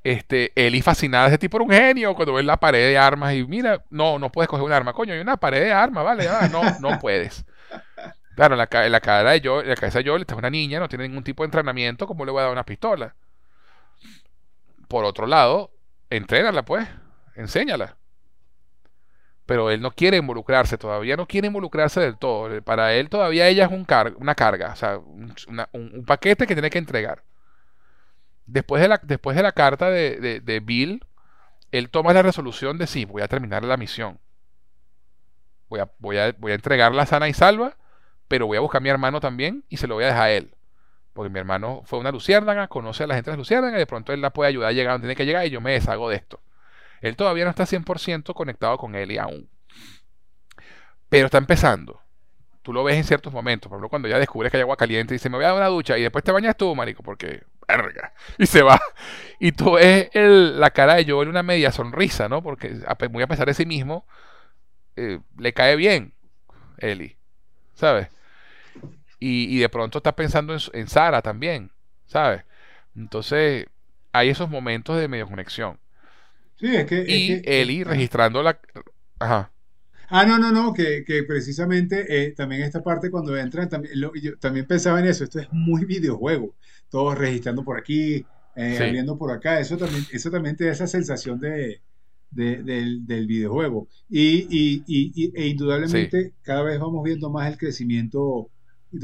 Este, 0.04 0.52
Eli 0.56 0.82
fascinada, 0.82 1.28
ese 1.28 1.38
tipo 1.38 1.56
era 1.56 1.64
un 1.64 1.70
genio 1.70 2.14
cuando 2.14 2.34
ve 2.34 2.42
la 2.42 2.56
pared 2.56 2.88
de 2.88 2.98
armas 2.98 3.34
y 3.34 3.44
mira, 3.44 3.84
no, 3.88 4.18
no 4.18 4.32
puedes 4.32 4.48
coger 4.48 4.64
un 4.64 4.72
arma, 4.72 4.92
coño, 4.92 5.14
hay 5.14 5.20
una 5.20 5.36
pared 5.36 5.60
de 5.60 5.72
armas, 5.72 6.04
vale, 6.04 6.28
no, 6.50 6.62
no 6.80 6.98
puedes. 7.00 7.44
Claro, 8.34 8.54
en 8.54 8.58
la, 8.58 9.00
cara 9.00 9.30
de 9.30 9.40
Joel, 9.44 9.64
en 9.64 9.70
la 9.70 9.76
cabeza 9.76 9.98
de 9.98 10.08
Joel 10.08 10.22
está 10.22 10.34
una 10.34 10.50
niña, 10.50 10.80
no 10.80 10.88
tiene 10.88 11.06
ningún 11.06 11.22
tipo 11.22 11.42
de 11.42 11.46
entrenamiento, 11.46 12.06
¿cómo 12.06 12.24
le 12.24 12.32
voy 12.32 12.40
a 12.40 12.44
dar 12.44 12.52
una 12.52 12.64
pistola? 12.64 13.14
Por 14.88 15.04
otro 15.04 15.26
lado, 15.26 15.70
entrénala 16.10 16.64
pues, 16.64 16.88
enséñala. 17.34 17.96
Pero 19.46 19.70
él 19.70 19.80
no 19.80 19.90
quiere 19.90 20.16
involucrarse, 20.16 20.78
todavía 20.78 21.16
no 21.16 21.26
quiere 21.26 21.48
involucrarse 21.48 22.00
del 22.00 22.16
todo. 22.16 22.62
Para 22.62 22.94
él 22.94 23.08
todavía 23.08 23.48
ella 23.48 23.66
es 23.66 23.72
un 23.72 23.86
una 24.18 24.34
carga, 24.34 24.72
o 24.72 24.76
sea, 24.76 24.98
un, 24.98 26.04
paquete 26.06 26.46
que 26.46 26.54
tiene 26.54 26.70
que 26.70 26.78
entregar. 26.78 27.22
Después 28.52 28.82
de 28.82 28.88
la, 28.88 29.00
después 29.02 29.36
de 29.36 29.42
la 29.42 29.52
carta 29.52 29.90
de, 29.90 30.40
de 30.40 30.60
Bill, 30.60 31.04
él 31.70 31.90
toma 31.90 32.12
la 32.12 32.22
resolución 32.22 32.78
de 32.78 32.86
sí, 32.86 33.04
voy 33.04 33.22
a 33.22 33.28
terminar 33.28 33.64
la 33.64 33.76
misión. 33.76 34.20
Voy 35.68 35.80
a, 35.80 35.90
voy 35.98 36.18
a, 36.18 36.32
voy 36.38 36.52
a 36.52 36.54
entregarla 36.54 37.06
sana 37.06 37.28
y 37.28 37.32
salva 37.32 37.76
pero 38.32 38.46
voy 38.46 38.56
a 38.56 38.60
buscar 38.60 38.78
a 38.78 38.80
mi 38.80 38.88
hermano 38.88 39.20
también 39.20 39.62
y 39.68 39.76
se 39.76 39.86
lo 39.86 39.96
voy 39.96 40.04
a 40.04 40.06
dejar 40.06 40.22
a 40.22 40.30
él. 40.30 40.54
Porque 41.12 41.28
mi 41.28 41.38
hermano 41.38 41.82
fue 41.84 41.98
una 41.98 42.10
luciérnaga, 42.10 42.66
conoce 42.66 43.04
a 43.04 43.06
la 43.06 43.14
gente 43.14 43.30
de 43.30 43.32
las 43.32 43.38
luciérnagas 43.38 43.76
y 43.76 43.80
de 43.80 43.86
pronto 43.86 44.14
él 44.14 44.22
la 44.22 44.30
puede 44.30 44.48
ayudar 44.48 44.70
a 44.70 44.72
llegar 44.72 44.94
donde 44.94 45.08
tiene 45.08 45.16
que 45.16 45.26
llegar 45.26 45.46
y 45.46 45.50
yo 45.50 45.60
me 45.60 45.72
deshago 45.72 46.08
de 46.08 46.16
esto. 46.16 46.40
Él 47.02 47.14
todavía 47.14 47.44
no 47.44 47.50
está 47.50 47.64
100% 47.64 48.32
conectado 48.32 48.78
con 48.78 48.94
él 48.94 49.12
y 49.12 49.18
aún. 49.18 49.50
Pero 51.10 51.26
está 51.26 51.36
empezando. 51.36 52.00
Tú 52.62 52.72
lo 52.72 52.84
ves 52.84 52.96
en 52.96 53.04
ciertos 53.04 53.34
momentos. 53.34 53.68
Por 53.68 53.76
ejemplo, 53.76 53.90
cuando 53.90 54.08
ya 54.08 54.18
descubres 54.18 54.50
que 54.50 54.56
hay 54.56 54.62
agua 54.62 54.78
caliente 54.78 55.12
y 55.12 55.16
dice, 55.16 55.28
me 55.28 55.36
voy 55.36 55.44
a 55.44 55.48
dar 55.48 55.56
una 55.58 55.66
ducha 55.66 55.98
y 55.98 56.00
después 56.00 56.24
te 56.24 56.32
bañas 56.32 56.56
tú, 56.56 56.74
marico, 56.74 57.02
porque... 57.02 57.42
Verga. 57.68 58.12
Y 58.38 58.46
se 58.46 58.62
va. 58.62 58.80
Y 59.38 59.52
tú 59.52 59.72
ves 59.72 60.10
la 60.14 60.70
cara 60.70 60.94
de 60.94 61.04
Joel 61.04 61.28
una 61.28 61.42
media 61.42 61.72
sonrisa, 61.72 62.28
¿no? 62.28 62.42
Porque 62.42 62.76
muy 63.10 63.22
a 63.22 63.26
pesar 63.26 63.46
de 63.46 63.54
sí 63.54 63.66
mismo, 63.66 64.06
eh, 64.96 65.18
le 65.38 65.52
cae 65.52 65.76
bien 65.76 66.14
Eli. 66.78 67.16
¿Sabes? 67.74 68.08
y, 69.24 69.58
de 69.58 69.68
pronto 69.68 69.98
está 69.98 70.16
pensando 70.16 70.56
en, 70.72 70.88
Sara 70.88 71.22
también, 71.22 71.70
¿sabes? 72.06 72.42
Entonces, 72.96 73.66
hay 74.10 74.28
esos 74.30 74.50
momentos 74.50 74.98
de 74.98 75.06
medio 75.06 75.28
conexión. 75.28 75.78
Sí, 76.56 76.74
es 76.74 76.86
que. 76.86 77.04
Y 77.06 77.42
Eli 77.44 77.84
registrando 77.84 78.42
la. 78.42 78.58
Ajá. 79.20 79.52
Ah, 80.14 80.26
no, 80.26 80.38
no, 80.38 80.52
no, 80.52 80.74
que, 80.74 81.04
precisamente 81.26 82.04
eh, 82.08 82.32
también 82.32 82.62
esta 82.62 82.82
parte 82.82 83.10
cuando 83.10 83.34
entran, 83.34 83.68
también, 83.68 83.94
yo 84.20 84.36
también 84.38 84.66
pensaba 84.66 85.00
en 85.00 85.06
eso, 85.06 85.24
esto 85.24 85.40
es 85.40 85.48
muy 85.52 85.86
videojuego, 85.86 86.54
todos 86.90 87.16
registrando 87.16 87.64
por 87.64 87.78
aquí, 87.78 88.24
eh, 88.54 88.78
abriendo 88.78 89.16
por 89.16 89.30
acá, 89.32 89.58
eso 89.58 89.78
también, 89.78 90.04
eso 90.12 90.30
también 90.30 90.54
te 90.54 90.66
da 90.66 90.72
esa 90.72 90.86
sensación 90.86 91.40
de, 91.40 91.80
del, 92.30 93.26
videojuego. 93.26 93.88
Y, 94.10 94.46
y, 94.50 95.32
e 95.34 95.46
indudablemente 95.46 96.34
cada 96.42 96.62
vez 96.62 96.78
vamos 96.78 97.02
viendo 97.02 97.30
más 97.30 97.50
el 97.50 97.56
crecimiento 97.56 98.50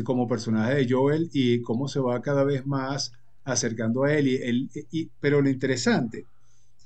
como 0.05 0.29
personaje 0.29 0.75
de 0.75 0.87
Joel 0.91 1.31
y 1.33 1.63
cómo 1.63 1.89
se 1.89 2.01
va 2.01 2.21
cada 2.21 2.45
vez 2.45 2.67
más 2.67 3.13
acercando 3.45 4.05
a 4.05 4.13
él. 4.13 4.69
Y, 4.91 5.11
pero 5.21 5.41
lo 5.41 5.49
interesante, 5.49 6.27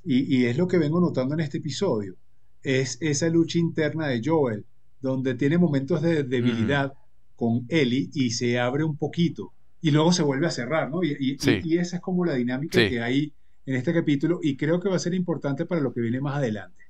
y, 0.04 0.44
es 0.44 0.56
lo 0.56 0.68
que 0.68 0.78
vengo 0.78 1.00
notando 1.00 1.34
en 1.34 1.40
este 1.40 1.58
episodio, 1.58 2.16
es 2.62 2.98
esa 3.00 3.28
lucha 3.28 3.58
interna 3.58 4.08
de 4.08 4.20
Joel, 4.24 4.64
donde 5.00 5.34
tiene 5.34 5.58
momentos 5.58 6.02
de 6.02 6.22
debilidad 6.22 6.92
con 7.36 7.64
Ellie 7.68 8.08
y 8.12 8.30
se 8.30 8.58
abre 8.58 8.84
un 8.84 8.96
poquito 8.96 9.52
y 9.80 9.90
luego 9.90 10.12
se 10.12 10.22
vuelve 10.22 10.46
a 10.46 10.50
cerrar, 10.50 10.90
¿no? 10.90 11.02
Y, 11.02 11.36
esa 11.76 11.96
es 11.96 12.02
como 12.02 12.24
la 12.24 12.34
dinámica 12.34 12.78
que 12.88 13.00
hay 13.00 13.32
en 13.66 13.76
este 13.76 13.92
capítulo 13.92 14.38
y 14.42 14.56
creo 14.56 14.80
que 14.80 14.88
va 14.88 14.96
a 14.96 15.00
ser 15.00 15.14
importante 15.14 15.66
para 15.66 15.80
lo 15.80 15.92
que 15.92 16.00
viene 16.00 16.20
más 16.20 16.36
adelante 16.36 16.82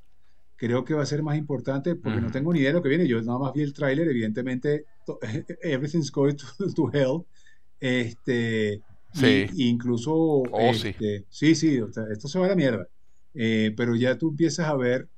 creo 0.63 0.85
que 0.85 0.95
va 0.95 1.03
a 1.03 1.07
ser 1.07 1.25
más 1.25 1.37
importante 1.37 1.97
porque 1.97 2.21
no 2.21 2.31
tengo 2.31 2.53
ni 2.53 2.61
idea 2.61 2.69
de 2.69 2.75
lo 2.75 2.83
que 2.85 2.89
viene. 2.89 3.09
Yo 3.09 3.21
nada 3.21 3.37
más 3.37 3.53
vi 3.53 3.63
el 3.63 3.73
tráiler, 3.73 4.07
evidentemente, 4.07 4.85
everything's 5.61 6.13
going 6.13 6.37
to, 6.37 6.91
hell. 6.93 7.25
Este, 7.81 8.81
sí. 9.13 9.47
incluso, 9.57 10.13
oh, 10.15 10.71
este, 10.71 11.25
sí. 11.29 11.57
sí, 11.57 11.81
esto 12.13 12.29
se 12.29 12.39
va 12.39 12.47
a 12.47 12.51
la 12.51 12.55
mierda. 12.55 12.87
Eh, 13.35 13.75
pero 13.77 13.97
ya 13.97 14.17
tú 14.17 14.29
empiezas 14.29 14.69
a 14.69 14.77
ver 14.77 15.09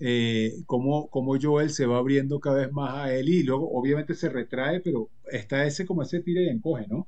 eh, 0.00 0.52
cómo, 0.66 1.08
cómo, 1.08 1.36
Joel 1.40 1.70
se 1.70 1.86
va 1.86 1.98
abriendo 1.98 2.40
cada 2.40 2.58
vez 2.58 2.72
más 2.72 2.94
a 2.94 3.14
él 3.14 3.28
y 3.28 3.42
luego 3.42 3.70
obviamente 3.72 4.14
se 4.14 4.28
retrae, 4.28 4.80
pero 4.80 5.08
está 5.30 5.64
ese 5.64 5.86
como 5.86 6.02
ese 6.02 6.20
tira 6.20 6.42
y 6.42 6.48
encoge, 6.48 6.86
¿no? 6.88 7.06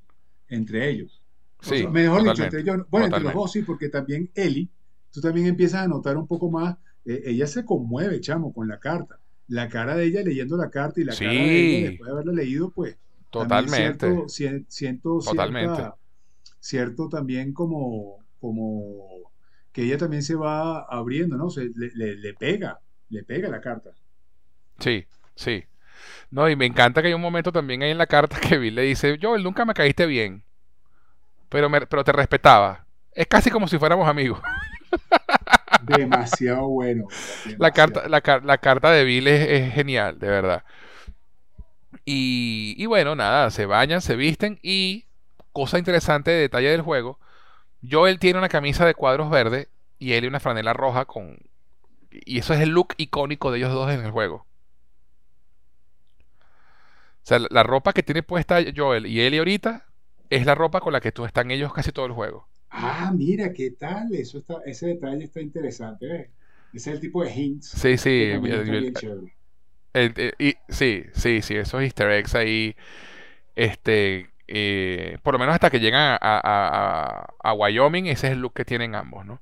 Entre 0.48 0.88
ellos. 0.90 1.20
Sí, 1.60 1.86
mejor 1.86 2.22
dicho, 2.22 2.44
entre 2.44 2.60
ellos, 2.60 2.86
bueno, 2.90 3.06
entre 3.06 3.20
los 3.20 3.34
dos 3.34 3.52
sí, 3.52 3.62
porque 3.62 3.88
también 3.88 4.30
Eli, 4.34 4.68
tú 5.12 5.20
también 5.20 5.46
empiezas 5.46 5.84
a 5.84 5.88
notar 5.88 6.16
un 6.16 6.26
poco 6.26 6.50
más 6.50 6.76
eh, 7.08 7.22
ella 7.30 7.46
se 7.46 7.64
conmueve, 7.64 8.20
chamo, 8.20 8.52
con 8.52 8.68
la 8.68 8.78
carta. 8.78 9.18
La 9.48 9.68
cara 9.68 9.96
de 9.96 10.04
ella 10.04 10.22
leyendo 10.22 10.58
la 10.58 10.68
carta 10.68 11.00
y 11.00 11.04
la 11.04 11.14
cara 11.14 11.32
de 11.32 11.78
ella 11.78 11.88
después 11.90 12.06
de 12.06 12.12
haberla 12.12 12.32
leído, 12.32 12.70
pues. 12.70 12.96
Totalmente. 13.30 14.28
Siento, 14.68 15.18
Totalmente. 15.18 15.82
cierto 16.60 17.08
también 17.08 17.52
como, 17.54 18.18
como 18.40 19.32
que 19.78 19.84
ella 19.84 19.96
también 19.96 20.24
se 20.24 20.34
va 20.34 20.80
abriendo, 20.80 21.36
¿no? 21.36 21.50
Se, 21.50 21.70
le, 21.72 22.16
le, 22.16 22.34
pega, 22.34 22.80
le 23.10 23.22
pega 23.22 23.48
la 23.48 23.60
carta. 23.60 23.90
Sí, 24.80 25.06
sí. 25.36 25.66
No, 26.32 26.48
y 26.48 26.56
me 26.56 26.66
encanta 26.66 27.00
que 27.00 27.06
hay 27.06 27.14
un 27.14 27.20
momento 27.20 27.52
también 27.52 27.84
ahí 27.84 27.92
en 27.92 27.98
la 27.98 28.08
carta 28.08 28.40
que 28.40 28.58
Bill 28.58 28.74
le 28.74 28.82
dice, 28.82 29.20
Joel, 29.22 29.44
nunca 29.44 29.64
me 29.64 29.74
caíste 29.74 30.06
bien, 30.06 30.42
pero, 31.48 31.70
me, 31.70 31.86
pero 31.86 32.02
te 32.02 32.10
respetaba. 32.10 32.86
Es 33.12 33.28
casi 33.28 33.52
como 33.52 33.68
si 33.68 33.78
fuéramos 33.78 34.08
amigos. 34.08 34.40
Demasiado 35.82 36.66
bueno. 36.66 37.06
La, 37.58 37.70
carta, 37.70 38.08
la, 38.08 38.58
carta 38.58 38.90
de 38.90 39.04
Bill 39.04 39.28
es, 39.28 39.72
genial, 39.74 40.18
de 40.18 40.26
verdad. 40.26 40.64
Y, 42.04 42.84
bueno, 42.86 43.14
nada, 43.14 43.52
se 43.52 43.64
bañan, 43.64 44.00
se 44.00 44.16
visten 44.16 44.58
y, 44.60 45.04
cosa 45.52 45.78
interesante 45.78 46.32
de 46.32 46.40
detalle 46.40 46.68
del 46.68 46.82
juego, 46.82 47.20
Joel 47.88 48.18
tiene 48.18 48.38
una 48.38 48.48
camisa 48.48 48.86
de 48.86 48.94
cuadros 48.94 49.30
verde 49.30 49.68
y 49.98 50.12
él 50.12 50.26
una 50.26 50.40
franela 50.40 50.72
roja 50.72 51.04
con... 51.04 51.38
Y 52.10 52.38
eso 52.38 52.54
es 52.54 52.60
el 52.60 52.70
look 52.70 52.94
icónico 52.96 53.50
de 53.50 53.58
ellos 53.58 53.72
dos 53.72 53.92
en 53.92 54.04
el 54.04 54.10
juego. 54.10 54.46
O 56.38 57.28
sea, 57.28 57.40
la 57.50 57.62
ropa 57.62 57.92
que 57.92 58.02
tiene 58.02 58.22
puesta 58.22 58.58
Joel 58.74 59.06
y 59.06 59.20
Ellie 59.20 59.38
ahorita 59.38 59.86
es 60.30 60.46
la 60.46 60.54
ropa 60.54 60.80
con 60.80 60.92
la 60.92 61.00
que 61.00 61.12
tú 61.12 61.24
están 61.26 61.50
ellos 61.50 61.72
casi 61.72 61.92
todo 61.92 62.06
el 62.06 62.12
juego. 62.12 62.48
Ah, 62.70 63.12
mira, 63.14 63.52
¿qué 63.52 63.72
tal? 63.72 64.14
Eso 64.14 64.38
está, 64.38 64.56
ese 64.64 64.86
detalle 64.88 65.24
está 65.24 65.40
interesante, 65.40 66.06
¿ves? 66.06 66.28
Ese 66.72 66.90
es 66.90 66.96
el 66.96 67.00
tipo 67.00 67.24
de 67.24 67.30
hints. 67.30 67.68
Sí, 67.68 67.96
sí. 67.96 68.32
sí, 70.68 71.04
sí, 71.12 71.42
sí, 71.42 71.54
esos 71.56 71.82
easter 71.82 72.10
eggs 72.10 72.34
ahí, 72.34 72.76
este, 73.56 74.30
eh, 74.48 75.18
por 75.22 75.34
lo 75.34 75.38
menos 75.38 75.54
hasta 75.54 75.70
que 75.70 75.78
llegan 75.78 76.18
a, 76.20 77.52
Wyoming, 77.54 78.06
ese 78.06 78.28
es 78.28 78.32
el 78.32 78.40
look 78.40 78.54
que 78.54 78.64
tienen 78.64 78.94
ambos, 78.94 79.26
¿no? 79.26 79.40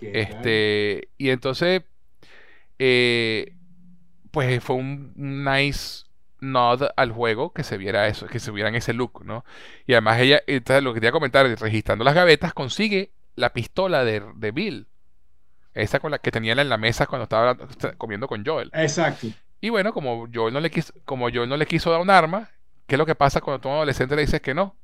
Este, 0.00 1.08
y 1.18 1.30
entonces, 1.30 1.82
eh, 2.78 3.54
pues 4.30 4.62
fue 4.62 4.76
un 4.76 5.12
nice 5.16 6.04
nod 6.40 6.88
al 6.96 7.12
juego 7.12 7.52
que 7.52 7.64
se 7.64 7.76
viera 7.76 8.08
eso, 8.08 8.26
que 8.26 8.40
se 8.40 8.50
viera 8.50 8.68
en 8.68 8.76
ese 8.76 8.92
look, 8.92 9.24
¿no? 9.24 9.44
Y 9.86 9.92
además 9.92 10.20
ella, 10.20 10.40
entonces 10.46 10.82
lo 10.82 10.92
que 10.92 11.00
quería 11.00 11.12
comentar, 11.12 11.46
registrando 11.60 12.04
las 12.04 12.14
gavetas, 12.14 12.54
consigue 12.54 13.12
la 13.34 13.52
pistola 13.52 14.04
de, 14.04 14.22
de 14.36 14.50
Bill. 14.52 14.86
Esa 15.74 16.00
con 16.00 16.10
la 16.10 16.18
que 16.18 16.30
tenía 16.30 16.52
en 16.52 16.68
la 16.68 16.76
mesa 16.76 17.06
cuando 17.06 17.24
estaba 17.24 17.56
comiendo 17.96 18.28
con 18.28 18.44
Joel. 18.44 18.70
Exacto. 18.74 19.28
Y 19.60 19.70
bueno, 19.70 19.92
como 19.92 20.28
Joel 20.32 20.52
no 20.52 20.60
le 20.60 20.70
quiso, 20.70 20.92
como 21.04 21.30
Joel 21.30 21.48
no 21.48 21.56
le 21.56 21.66
quiso 21.66 21.90
dar 21.90 22.00
un 22.00 22.10
arma, 22.10 22.50
¿qué 22.86 22.94
es 22.94 22.98
lo 22.98 23.06
que 23.06 23.14
pasa 23.14 23.40
cuando 23.40 23.60
tu 23.60 23.68
adolescente 23.68 24.16
le 24.16 24.22
dices 24.22 24.40
que 24.40 24.54
no? 24.54 24.76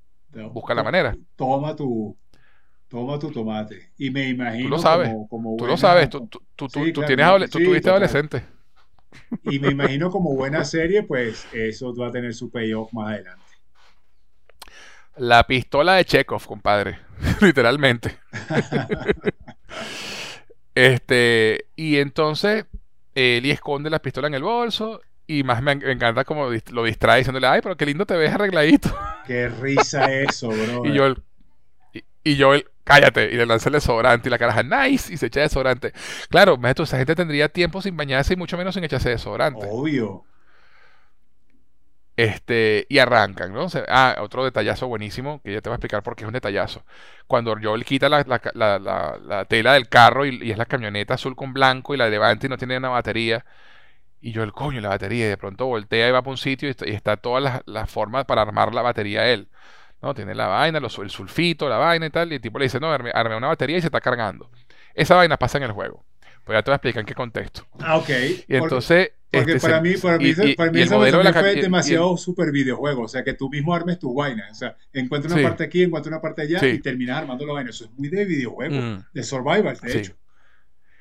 Busca 0.52 0.74
la 0.74 0.82
manera. 0.82 1.16
Toma 1.36 1.74
tu, 1.74 2.16
Toma 2.88 3.18
tu 3.18 3.30
tomate. 3.30 3.90
Y 3.98 4.10
me 4.10 4.28
imagino. 4.28 4.64
Tú 4.64 4.70
lo 4.70 4.78
sabes. 4.78 5.10
Como, 5.28 5.56
tú 5.56 5.66
lo 5.66 5.76
sabes. 5.76 6.08
Tú, 6.08 6.26
tú, 6.26 6.40
tú, 6.56 6.68
tienes, 7.06 7.50
tú 7.50 7.58
tuviste 7.58 7.90
adolescente. 7.90 8.42
Y 9.42 9.58
me 9.58 9.68
imagino 9.70 10.10
como 10.10 10.34
buena 10.34 10.64
serie, 10.64 11.02
pues 11.02 11.46
eso 11.52 11.94
va 11.94 12.08
a 12.08 12.10
tener 12.10 12.34
su 12.34 12.50
payoff 12.50 12.92
más 12.94 13.12
adelante. 13.12 13.44
La 15.16 15.44
pistola 15.44 15.94
de 15.94 16.06
Chekhov, 16.06 16.46
compadre. 16.46 16.98
Literalmente. 17.42 18.18
este, 20.74 21.66
y 21.76 21.98
entonces 21.98 22.64
Eli 23.14 23.50
esconde 23.50 23.90
la 23.90 23.98
pistola 23.98 24.28
en 24.28 24.34
el 24.34 24.42
bolso 24.42 25.02
y 25.28 25.44
más 25.44 25.62
me, 25.62 25.72
encanta 25.72 26.24
como 26.24 26.50
lo 26.72 26.84
distrae 26.84 27.18
diciéndole, 27.18 27.46
ay, 27.46 27.60
pero 27.62 27.76
qué 27.76 27.84
lindo 27.84 28.06
te 28.06 28.16
ves 28.16 28.32
arregladito. 28.32 28.88
Qué 29.26 29.50
risa 29.50 30.10
eso, 30.10 30.48
bro. 30.48 30.86
y 30.86 30.94
yo, 30.94 31.04
el, 31.04 31.22
y, 32.24 32.36
yo 32.36 32.54
el, 32.54 32.66
cállate, 32.82 33.30
y 33.30 33.36
le 33.36 33.44
lanza 33.44 33.68
el 33.68 33.74
desodorante 33.74 34.28
y 34.28 34.30
la 34.30 34.38
caraja, 34.38 34.62
nice, 34.62 35.12
y 35.12 35.18
se 35.18 35.26
echa 35.26 35.40
desodorante. 35.40 35.92
Claro, 36.30 36.56
maestro, 36.56 36.84
esa 36.84 36.96
gente 36.96 37.14
tendría 37.14 37.50
tiempo 37.50 37.82
sin 37.82 37.94
bañarse 37.94 38.32
y 38.32 38.36
mucho 38.36 38.56
menos 38.56 38.74
sin 38.74 38.84
echarse 38.84 39.10
desodorante. 39.10 39.66
Obvio. 39.68 40.24
Este, 42.16 42.86
y 42.88 42.98
arrancan, 42.98 43.52
¿no? 43.52 43.66
ah, 43.86 44.16
otro 44.20 44.44
detallazo 44.44 44.88
buenísimo, 44.88 45.42
que 45.44 45.52
ya 45.52 45.60
te 45.60 45.68
voy 45.68 45.74
a 45.74 45.76
explicar 45.76 46.02
por 46.02 46.16
qué 46.16 46.24
es 46.24 46.28
un 46.28 46.32
detallazo. 46.32 46.82
Cuando 47.26 47.54
Joel 47.62 47.84
quita 47.84 48.08
la, 48.08 48.24
la, 48.54 49.44
tela 49.44 49.74
del 49.74 49.88
carro 49.88 50.24
y, 50.24 50.50
es 50.50 50.56
la 50.56 50.64
camioneta 50.64 51.14
azul 51.14 51.36
con 51.36 51.52
blanco 51.52 51.94
y 51.94 51.98
la 51.98 52.08
levanta 52.08 52.46
y 52.46 52.48
no 52.48 52.56
tiene 52.56 52.78
una 52.78 52.88
batería, 52.88 53.44
y 54.20 54.32
yo 54.32 54.42
el 54.42 54.52
coño, 54.52 54.80
la 54.80 54.88
batería, 54.88 55.26
y 55.26 55.28
de 55.28 55.36
pronto 55.36 55.66
voltea 55.66 56.08
y 56.08 56.10
va 56.10 56.22
para 56.22 56.30
un 56.30 56.38
sitio 56.38 56.68
y 56.68 56.90
está, 56.92 57.16
todas 57.16 57.62
las, 57.66 57.90
formas 57.90 58.24
para 58.24 58.42
armar 58.42 58.74
la 58.74 58.82
batería 58.82 59.26
él. 59.26 59.48
¿no? 60.02 60.14
Tiene 60.14 60.34
la 60.34 60.46
vaina, 60.46 60.78
el 60.78 61.10
sulfito, 61.10 61.68
la 61.68 61.76
vaina 61.76 62.06
y 62.06 62.10
tal, 62.10 62.32
y 62.32 62.36
el 62.36 62.40
tipo 62.40 62.58
le 62.58 62.66
dice, 62.66 62.80
no, 62.80 62.90
arme, 62.90 63.10
arme 63.12 63.36
una 63.36 63.48
batería 63.48 63.78
y 63.78 63.80
se 63.80 63.88
está 63.88 64.00
cargando. 64.00 64.50
Esa 64.94 65.14
vaina 65.14 65.36
pasa 65.36 65.58
en 65.58 65.64
el 65.64 65.72
juego. 65.72 66.04
Pues 66.44 66.56
ya 66.56 66.62
te 66.62 66.70
voy 66.70 66.74
a 66.74 66.76
explicar 66.76 67.00
en 67.00 67.06
qué 67.06 67.14
contexto. 67.14 67.66
Ah, 67.78 67.98
ok. 67.98 68.08
Y 68.48 68.56
entonces... 68.56 69.12
Porque 69.30 69.52
este, 69.52 69.68
para, 69.68 69.82
mí, 69.82 69.94
para 69.98 70.16
mí, 70.16 70.34
para 70.54 70.72
mí 70.72 70.80
eso 70.80 70.98
fue 70.98 71.54
demasiado 71.56 72.16
super 72.16 72.50
videojuego. 72.50 73.02
O 73.02 73.08
sea, 73.08 73.22
que 73.22 73.34
tú 73.34 73.50
mismo 73.50 73.74
armes 73.74 73.98
tu 73.98 74.14
vaina. 74.14 74.48
O 74.50 74.54
sea, 74.54 74.74
encuentra 74.94 75.30
una 75.34 75.42
parte 75.42 75.64
aquí, 75.64 75.82
encuentra 75.82 76.10
una 76.10 76.22
parte 76.22 76.40
allá 76.40 76.66
y 76.66 76.78
terminas 76.78 77.18
armando 77.18 77.44
la 77.44 77.52
vaina. 77.52 77.68
Eso 77.68 77.84
es 77.84 77.90
muy 77.98 78.08
de 78.08 78.24
videojuego, 78.24 78.74
mm. 78.74 79.04
de 79.12 79.22
survival, 79.22 79.78
de 79.78 79.98
hecho. 79.98 80.14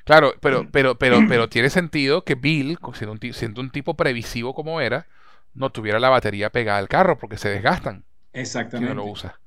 Claro, 0.08 0.34
pero, 0.40 0.64
mm. 0.64 0.68
pero, 0.72 0.98
pero, 0.98 1.20
pero 1.28 1.50
tiene 1.50 1.70
sentido 1.70 2.24
que 2.24 2.36
Bill, 2.36 2.80
siendo 2.94 3.12
un, 3.12 3.34
siendo 3.34 3.62
un 3.62 3.70
tipo 3.70 3.96
previsivo 3.96 4.56
como 4.56 4.80
era, 4.80 5.06
no 5.54 5.70
tuviera 5.70 6.00
la 6.00 6.08
batería 6.08 6.50
pegada 6.50 6.80
al 6.80 6.88
carro 6.88 7.18
porque 7.18 7.38
se 7.38 7.50
desgastan. 7.50 8.06
Exactamente. 8.32 8.94
Si 8.94 8.96
no 8.96 9.04
lo 9.04 9.12
usa. 9.12 9.40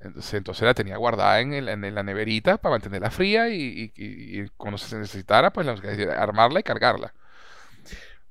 Entonces, 0.00 0.34
entonces 0.34 0.62
la 0.62 0.74
tenía 0.74 0.96
guardada 0.96 1.40
en, 1.40 1.52
en, 1.54 1.94
la 1.94 2.02
neverita 2.04 2.58
para 2.58 2.74
mantenerla 2.76 3.10
fría 3.10 3.48
y, 3.48 4.48
cuando 4.56 4.78
se 4.78 4.96
necesitara, 4.96 5.52
pues 5.52 5.66
armarla 6.16 6.60
y 6.60 6.62
cargarla. 6.62 7.12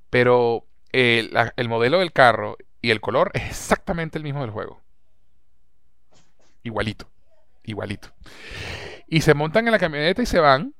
Pero 0.09 0.65
eh, 0.93 1.29
el 1.57 1.67
modelo 1.67 1.99
del 1.99 2.13
carro 2.13 2.57
y 2.81 2.91
el 2.91 3.01
color 3.01 3.31
es 3.33 3.49
exactamente 3.49 4.17
el 4.17 4.23
mismo 4.23 4.41
del 4.41 4.51
juego. 4.51 4.81
Igualito. 6.63 7.09
Igualito. 7.65 8.13
Y 9.09 9.19
se 9.21 9.33
montan 9.33 9.65
en 9.67 9.73
la 9.73 9.79
camioneta 9.79 10.21
y 10.21 10.25
se 10.25 10.39
van. 10.39 10.73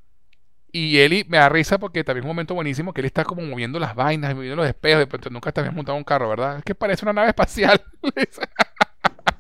Y 0.80 1.00
Eli 1.00 1.26
me 1.28 1.40
da 1.40 1.50
risa 1.50 1.80
porque 1.80 2.04
también 2.04 2.24
es 2.24 2.26
un 2.26 2.36
momento 2.36 2.54
buenísimo 2.54 2.94
que 2.94 3.02
él 3.02 3.08
está 3.08 3.24
como 3.24 3.42
moviendo 3.42 3.80
las 3.80 3.96
vainas, 3.96 4.36
moviendo 4.36 4.58
los 4.58 4.68
espejos. 4.68 5.00
De 5.00 5.08
pronto 5.08 5.32
nunca 5.32 5.52
te 5.52 5.60
habías 5.60 5.74
montado 5.74 5.98
un 5.98 6.04
carro, 6.04 6.30
¿verdad? 6.30 6.60
Es 6.60 6.64
que 6.64 6.76
parece 6.76 7.04
una 7.04 7.14
nave 7.14 7.30
espacial. 7.30 7.82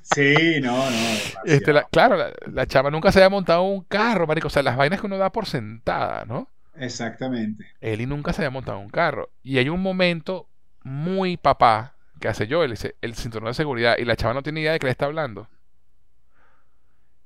Sí, 0.02 0.62
no, 0.62 0.90
no. 0.90 0.98
Este, 1.44 1.74
claro, 1.92 2.32
la, 2.46 2.66
chava 2.66 2.90
nunca 2.90 3.12
se 3.12 3.20
había 3.20 3.30
montado 3.30 3.64
un 3.64 3.82
carro, 3.84 4.26
marico. 4.26 4.48
O 4.48 4.50
sea, 4.50 4.64
las 4.64 4.78
vainas 4.78 5.02
que 5.02 5.06
uno 5.06 5.18
da 5.18 5.34
por 5.34 5.46
sentada, 5.46 6.24
¿no? 6.24 6.50
Exactamente. 6.76 7.66
Eli 7.82 8.06
nunca 8.06 8.32
se 8.32 8.42
había 8.42 8.50
montado 8.50 8.80
un 8.80 8.90
carro. 8.90 9.30
Y 9.44 9.58
hay 9.58 9.68
un 9.68 9.82
momento 9.82 10.48
muy 10.82 11.36
papá 11.36 11.98
que 12.22 12.30
hace 12.30 12.48
yo, 12.48 12.64
él 12.64 12.72
dice, 12.72 12.96
el 13.02 13.16
cinturón 13.16 13.50
de 13.50 13.54
seguridad, 13.54 13.98
y 13.98 14.06
la 14.06 14.16
chava 14.16 14.34
no 14.34 14.44
tiene 14.44 14.62
idea 14.62 14.72
de 14.72 14.80
que 14.80 14.86
le 14.86 14.92
está 14.92 15.08
hablando. 15.08 15.50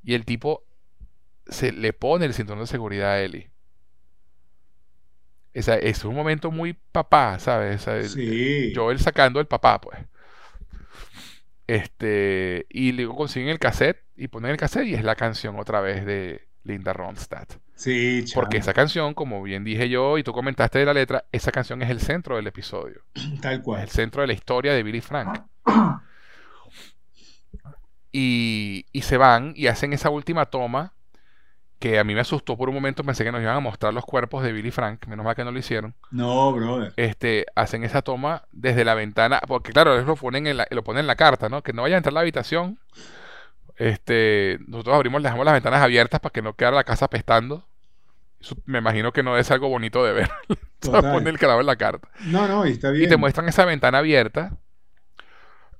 Y 0.03 0.15
el 0.15 0.25
tipo 0.25 0.63
se 1.45 1.71
le 1.71 1.93
pone 1.93 2.25
el 2.25 2.33
cinturón 2.33 2.61
de 2.61 2.67
seguridad 2.67 3.11
a 3.11 3.21
Eli. 3.21 3.50
Esa, 5.53 5.75
es 5.75 6.05
un 6.05 6.15
momento 6.15 6.51
muy 6.51 6.73
papá, 6.73 7.37
¿sabes? 7.39 7.85
sí. 8.11 8.71
Yo 8.73 8.91
él 8.91 8.99
sacando 8.99 9.39
el 9.39 9.47
papá, 9.47 9.81
pues. 9.81 9.99
Este, 11.67 12.65
y 12.69 12.91
luego 12.91 13.15
consiguen 13.15 13.49
el 13.49 13.59
cassette 13.59 14.03
y 14.15 14.27
ponen 14.27 14.51
el 14.51 14.57
cassette 14.57 14.87
y 14.87 14.93
es 14.93 15.03
la 15.03 15.15
canción 15.15 15.57
otra 15.59 15.79
vez 15.79 16.05
de 16.05 16.47
Linda 16.63 16.93
Ronstadt. 16.93 17.53
Sí, 17.75 18.25
Porque 18.35 18.57
esa 18.57 18.73
canción, 18.73 19.13
como 19.13 19.41
bien 19.41 19.63
dije 19.63 19.89
yo 19.89 20.17
y 20.17 20.23
tú 20.23 20.33
comentaste 20.33 20.79
de 20.79 20.85
la 20.85 20.93
letra, 20.93 21.25
esa 21.31 21.51
canción 21.51 21.81
es 21.81 21.89
el 21.89 21.99
centro 21.99 22.35
del 22.35 22.47
episodio. 22.47 23.01
Tal 23.41 23.61
cual. 23.61 23.79
Es 23.79 23.85
el 23.85 23.89
centro 23.89 24.21
de 24.21 24.27
la 24.27 24.33
historia 24.33 24.73
de 24.73 24.83
Billy 24.83 25.01
Frank. 25.01 25.43
Y, 28.13 28.87
y 28.91 29.03
se 29.03 29.15
van 29.15 29.53
y 29.55 29.67
hacen 29.67 29.93
esa 29.93 30.09
última 30.09 30.47
toma 30.47 30.93
que 31.81 31.97
a 31.97 32.03
mí 32.03 32.13
me 32.13 32.21
asustó 32.21 32.55
por 32.55 32.69
un 32.69 32.75
momento, 32.75 33.03
pensé 33.03 33.23
que 33.23 33.31
nos 33.31 33.41
iban 33.41 33.55
a 33.55 33.59
mostrar 33.59 33.91
los 33.91 34.05
cuerpos 34.05 34.43
de 34.43 34.53
Billy 34.53 34.69
Frank, 34.69 35.07
menos 35.07 35.25
mal 35.25 35.35
que 35.35 35.43
no 35.43 35.51
lo 35.51 35.57
hicieron. 35.57 35.95
No, 36.11 36.53
brother. 36.53 36.93
Este, 36.95 37.47
hacen 37.55 37.83
esa 37.83 38.03
toma 38.03 38.43
desde 38.51 38.85
la 38.85 38.93
ventana, 38.93 39.41
porque 39.47 39.71
claro, 39.71 39.95
ellos 39.95 40.05
lo 40.05 40.15
ponen 40.15 40.45
en 40.45 40.57
la, 40.57 40.67
lo 40.69 40.83
ponen 40.83 41.01
en 41.01 41.07
la 41.07 41.15
carta, 41.15 41.49
¿no? 41.49 41.63
Que 41.63 41.73
no 41.73 41.81
vaya 41.81 41.95
a 41.95 41.97
entrar 41.97 42.13
a 42.13 42.13
la 42.13 42.19
habitación. 42.19 42.77
Este, 43.77 44.59
nosotros 44.67 44.95
abrimos, 44.95 45.23
dejamos 45.23 45.43
las 45.43 45.55
ventanas 45.55 45.81
abiertas 45.81 46.19
para 46.19 46.31
que 46.31 46.43
no 46.43 46.53
quede 46.53 46.71
la 46.71 46.83
casa 46.83 47.05
apestando. 47.05 47.65
Eso 48.39 48.55
me 48.67 48.77
imagino 48.77 49.11
que 49.11 49.23
no 49.23 49.35
es 49.35 49.49
algo 49.49 49.67
bonito 49.67 50.03
de 50.05 50.13
ver. 50.13 50.29
Poner 50.81 51.29
el 51.29 51.39
cadáver 51.39 51.61
en 51.61 51.65
la 51.65 51.77
carta. 51.77 52.07
No, 52.27 52.47
no, 52.47 52.63
está 52.63 52.91
bien. 52.91 53.05
Y 53.05 53.09
te 53.09 53.17
muestran 53.17 53.49
esa 53.49 53.65
ventana 53.65 53.97
abierta, 53.97 54.55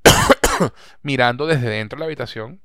mirando 1.04 1.46
desde 1.46 1.70
dentro 1.70 1.98
de 1.98 2.00
la 2.00 2.06
habitación 2.06 2.60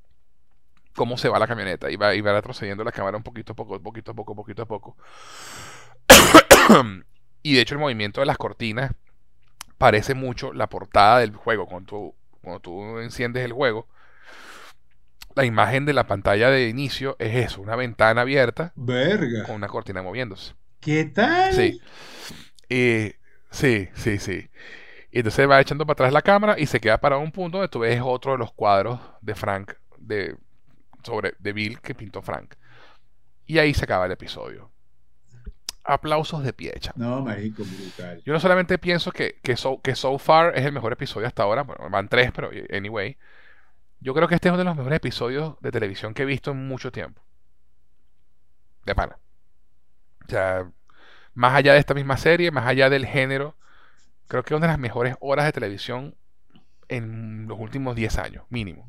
cómo 0.97 1.15
se 1.15 1.29
va 1.29 1.37
la 1.37 1.47
camioneta 1.47 1.89
y 1.91 1.95
va, 1.95 2.15
y 2.15 2.21
va 2.21 2.33
retrocediendo 2.33 2.83
la 2.83 2.91
cámara 2.91 3.15
un 3.15 3.23
poquito 3.23 3.53
a 3.53 3.55
poco, 3.55 3.79
poquito 3.79 4.11
a 4.11 4.13
poco, 4.15 4.35
poquito 4.35 4.63
a 4.63 4.65
poco. 4.65 4.97
y 7.43 7.53
de 7.53 7.61
hecho 7.61 7.75
el 7.75 7.79
movimiento 7.79 8.19
de 8.19 8.25
las 8.25 8.37
cortinas 8.37 8.91
parece 9.77 10.15
mucho 10.15 10.51
la 10.53 10.67
portada 10.67 11.19
del 11.19 11.35
juego. 11.35 11.67
Cuando 11.67 11.87
tú, 11.87 12.15
cuando 12.41 12.59
tú 12.59 12.99
enciendes 12.99 13.45
el 13.45 13.53
juego, 13.53 13.87
la 15.35 15.45
imagen 15.45 15.85
de 15.85 15.93
la 15.93 16.07
pantalla 16.07 16.49
de 16.49 16.67
inicio 16.67 17.15
es 17.19 17.45
eso, 17.45 17.61
una 17.61 17.75
ventana 17.75 18.21
abierta 18.21 18.73
Verga. 18.75 19.43
con 19.43 19.55
una 19.55 19.67
cortina 19.67 20.01
moviéndose. 20.01 20.55
¿Qué 20.79 21.05
tal? 21.05 21.53
Sí. 21.53 21.79
sí, 23.51 23.89
sí, 23.93 24.17
sí. 24.17 24.49
Y 25.11 25.19
entonces 25.19 25.47
va 25.47 25.61
echando 25.61 25.85
para 25.85 25.93
atrás 25.93 26.11
la 26.11 26.23
cámara 26.23 26.55
y 26.57 26.65
se 26.65 26.79
queda 26.79 26.97
para 26.97 27.17
un 27.17 27.31
punto 27.31 27.59
donde 27.59 27.69
tú 27.69 27.79
ves 27.79 28.01
otro 28.03 28.31
de 28.31 28.39
los 28.39 28.51
cuadros 28.51 28.99
de 29.21 29.35
Frank 29.35 29.73
de 29.99 30.35
sobre 31.03 31.35
de 31.39 31.53
Bill 31.53 31.79
que 31.81 31.95
pintó 31.95 32.21
Frank. 32.21 32.55
Y 33.45 33.59
ahí 33.59 33.73
se 33.73 33.85
acaba 33.85 34.05
el 34.05 34.11
episodio. 34.11 34.71
Aplausos 35.83 36.43
de 36.43 36.51
pie, 36.51 36.73
No, 36.95 37.21
marico, 37.21 37.63
brutal. 37.63 38.21
Yo 38.25 38.33
no 38.33 38.39
solamente 38.41 38.77
pienso 38.77 39.11
que, 39.11 39.39
que, 39.41 39.55
so, 39.55 39.81
que 39.81 39.95
So 39.95 40.17
Far 40.17 40.57
es 40.57 40.65
el 40.65 40.73
mejor 40.73 40.91
episodio 40.91 41.27
hasta 41.27 41.43
ahora, 41.43 41.63
bueno, 41.63 41.89
van 41.89 42.09
tres, 42.09 42.31
pero 42.33 42.49
anyway. 42.75 43.17
Yo 44.01 44.13
creo 44.13 44.27
que 44.27 44.35
este 44.35 44.49
es 44.49 44.51
uno 44.51 44.59
de 44.59 44.65
los 44.65 44.75
mejores 44.75 44.97
episodios 44.97 45.55
de 45.61 45.71
televisión 45.71 46.13
que 46.13 46.23
he 46.23 46.25
visto 46.25 46.51
en 46.51 46.67
mucho 46.67 46.91
tiempo. 46.91 47.21
De 48.85 48.93
pana. 48.93 49.17
O 50.25 50.29
sea, 50.29 50.69
más 51.33 51.53
allá 51.55 51.73
de 51.73 51.79
esta 51.79 51.93
misma 51.93 52.17
serie, 52.17 52.51
más 52.51 52.65
allá 52.67 52.89
del 52.89 53.05
género, 53.05 53.55
creo 54.27 54.43
que 54.43 54.53
es 54.53 54.57
una 54.57 54.67
de 54.67 54.73
las 54.73 54.79
mejores 54.79 55.15
horas 55.19 55.45
de 55.45 55.53
televisión 55.53 56.15
en 56.89 57.47
los 57.47 57.59
últimos 57.59 57.95
10 57.95 58.17
años, 58.17 58.45
mínimo. 58.49 58.87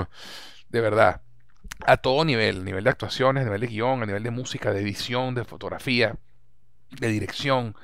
de 0.68 0.80
verdad, 0.80 1.22
a 1.86 1.96
todo 1.96 2.24
nivel, 2.24 2.64
nivel 2.64 2.84
de 2.84 2.90
actuaciones, 2.90 3.44
nivel 3.44 3.60
de 3.60 3.66
guion, 3.66 4.02
a 4.02 4.06
nivel 4.06 4.22
de 4.22 4.30
música, 4.30 4.72
de 4.72 4.80
edición, 4.80 5.34
de 5.34 5.44
fotografía, 5.44 6.16
de 6.90 7.08
dirección, 7.08 7.74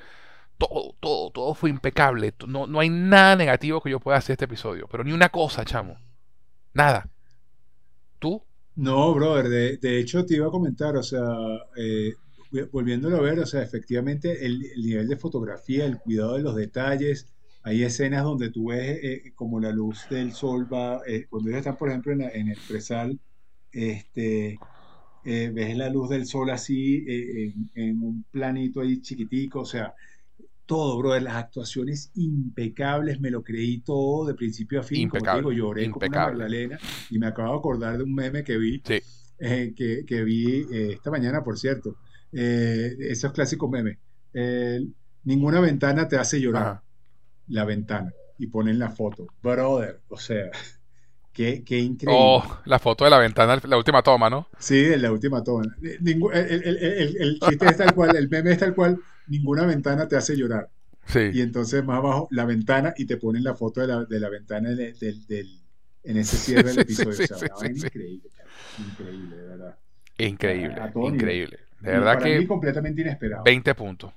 todo, 0.57 0.95
todo, 0.99 1.31
todo 1.31 1.53
fue 1.53 1.69
impecable. 1.69 2.33
No, 2.47 2.67
no 2.67 2.79
hay 2.79 2.89
nada 2.89 3.35
negativo 3.35 3.81
que 3.81 3.89
yo 3.89 3.99
pueda 3.99 4.17
hacer 4.17 4.33
este 4.33 4.45
episodio, 4.45 4.87
pero 4.91 5.03
ni 5.03 5.11
una 5.11 5.29
cosa, 5.29 5.65
chamo. 5.65 5.97
Nada. 6.73 7.09
¿Tú? 8.19 8.43
No, 8.75 9.13
brother, 9.13 9.79
de, 9.79 9.99
hecho 9.99 10.25
te 10.25 10.35
iba 10.35 10.47
a 10.47 10.51
comentar, 10.51 10.95
o 10.95 11.03
sea, 11.03 11.21
eh, 11.75 12.13
volviéndolo 12.71 13.17
a 13.17 13.21
ver, 13.21 13.39
o 13.39 13.45
sea, 13.45 13.61
efectivamente 13.61 14.45
el, 14.45 14.59
nivel 14.77 15.07
de 15.07 15.17
fotografía, 15.17 15.85
el 15.85 15.97
cuidado 15.97 16.35
de 16.35 16.43
los 16.43 16.55
detalles, 16.55 17.27
hay 17.69 17.83
escenas 17.83 18.23
donde 18.23 18.49
tú 18.49 18.69
ves 18.69 18.99
eh, 19.03 19.31
como 19.35 19.59
la 19.59 19.71
luz 19.71 20.07
del 20.09 20.33
sol 20.33 20.67
va, 20.71 21.01
eh, 21.07 21.27
cuando 21.29 21.49
ellos 21.49 21.59
están, 21.59 21.77
por 21.77 21.89
ejemplo, 21.89 22.13
en, 22.13 22.47
el 22.47 22.57
presal, 22.67 23.19
este, 23.71 24.59
eh, 25.23 25.51
ves 25.53 25.77
la 25.77 25.89
luz 25.89 26.09
del 26.09 26.25
sol 26.25 26.49
así 26.49 27.05
en, 27.75 28.01
un 28.01 28.25
planito 28.31 28.81
ahí 28.81 29.01
chiquitico, 29.01 29.61
o 29.61 29.65
sea, 29.65 29.93
todo, 30.65 30.97
bro, 30.97 31.19
las 31.19 31.35
actuaciones 31.35 32.11
impecables, 32.15 33.19
me 33.19 33.31
lo 33.31 33.43
creí 33.43 33.79
todo 33.79 34.27
de 34.27 34.35
principio 34.35 34.79
a 34.79 34.83
fin. 34.83 35.01
Impecable. 35.01 35.41
Como 35.41 35.49
te 35.49 35.55
digo, 35.55 35.67
lloré 35.67 35.89
como 35.89 36.05
una 36.05 36.25
magdalena 36.25 36.79
y 37.09 37.17
me 37.17 37.27
acabo 37.27 37.53
de 37.53 37.57
acordar 37.57 37.97
de 37.97 38.03
un 38.03 38.13
meme 38.13 38.43
que 38.43 38.57
vi, 38.57 38.81
eh, 39.39 39.73
que, 39.75 40.23
vi 40.23 40.67
eh, 40.71 40.93
esta 40.93 41.09
mañana, 41.09 41.43
por 41.43 41.57
cierto. 41.57 41.97
Eh, 42.31 42.95
esos 42.99 43.31
clásicos 43.31 43.69
memes. 43.69 43.97
ninguna 45.23 45.59
ventana 45.59 46.07
te 46.07 46.17
hace 46.17 46.39
llorar. 46.39 46.81
La 47.49 47.65
ventana. 47.65 48.11
Y 48.37 48.47
ponen 48.47 48.79
la 48.79 48.89
foto. 48.89 49.27
Brother, 49.41 49.99
o 50.07 50.17
sea, 50.17 50.49
Qué, 51.33 51.79
increíble. 51.79 52.07
Oh, 52.09 52.43
la 52.65 52.79
foto 52.79 53.05
de 53.05 53.11
la 53.11 53.17
ventana, 53.17 53.61
la 53.63 53.77
última 53.77 54.01
toma, 54.03 54.29
¿no? 54.29 54.47
Sí, 54.57 54.81
de 54.83 54.97
la 54.97 55.09
última 55.09 55.41
toma. 55.41 55.63
el, 55.81 57.39
chiste 57.39 57.65
es 57.65 57.77
tal 57.77 57.95
cual, 57.95 58.17
el 58.17 58.27
meme 58.27 58.51
es 58.51 58.57
tal 58.57 58.75
cual, 58.75 58.99
ninguna 59.27 59.65
ventana 59.65 60.05
te 60.05 60.17
hace 60.17 60.35
llorar. 60.35 60.69
Sí. 61.05 61.29
Y 61.33 61.41
entonces 61.41 61.83
más 61.85 61.99
abajo, 61.99 62.27
la 62.31 62.43
ventana, 62.43 62.93
y 62.97 63.05
te 63.05 63.15
ponen 63.15 63.45
la 63.45 63.55
foto 63.55 63.79
de 63.79 63.87
la, 63.87 64.03
de 64.03 64.19
la 64.19 64.27
ventana 64.27 64.71
del, 64.71 64.95
en 66.03 66.17
ese 66.17 66.35
cierre 66.35 66.71
del 66.71 66.79
episodio. 66.79 67.13
Sí, 67.13 67.67
increíble, 67.67 68.29
increíble, 68.77 69.35
de 69.37 69.47
verdad. 69.47 69.77
Increíble, 70.17 70.81
increíble. 71.05 71.59
De 71.79 71.91
verdad 71.91 72.21
que. 72.21 72.45
completamente 72.45 73.01
inesperado. 73.01 73.43
20 73.45 73.75
puntos. 73.75 74.11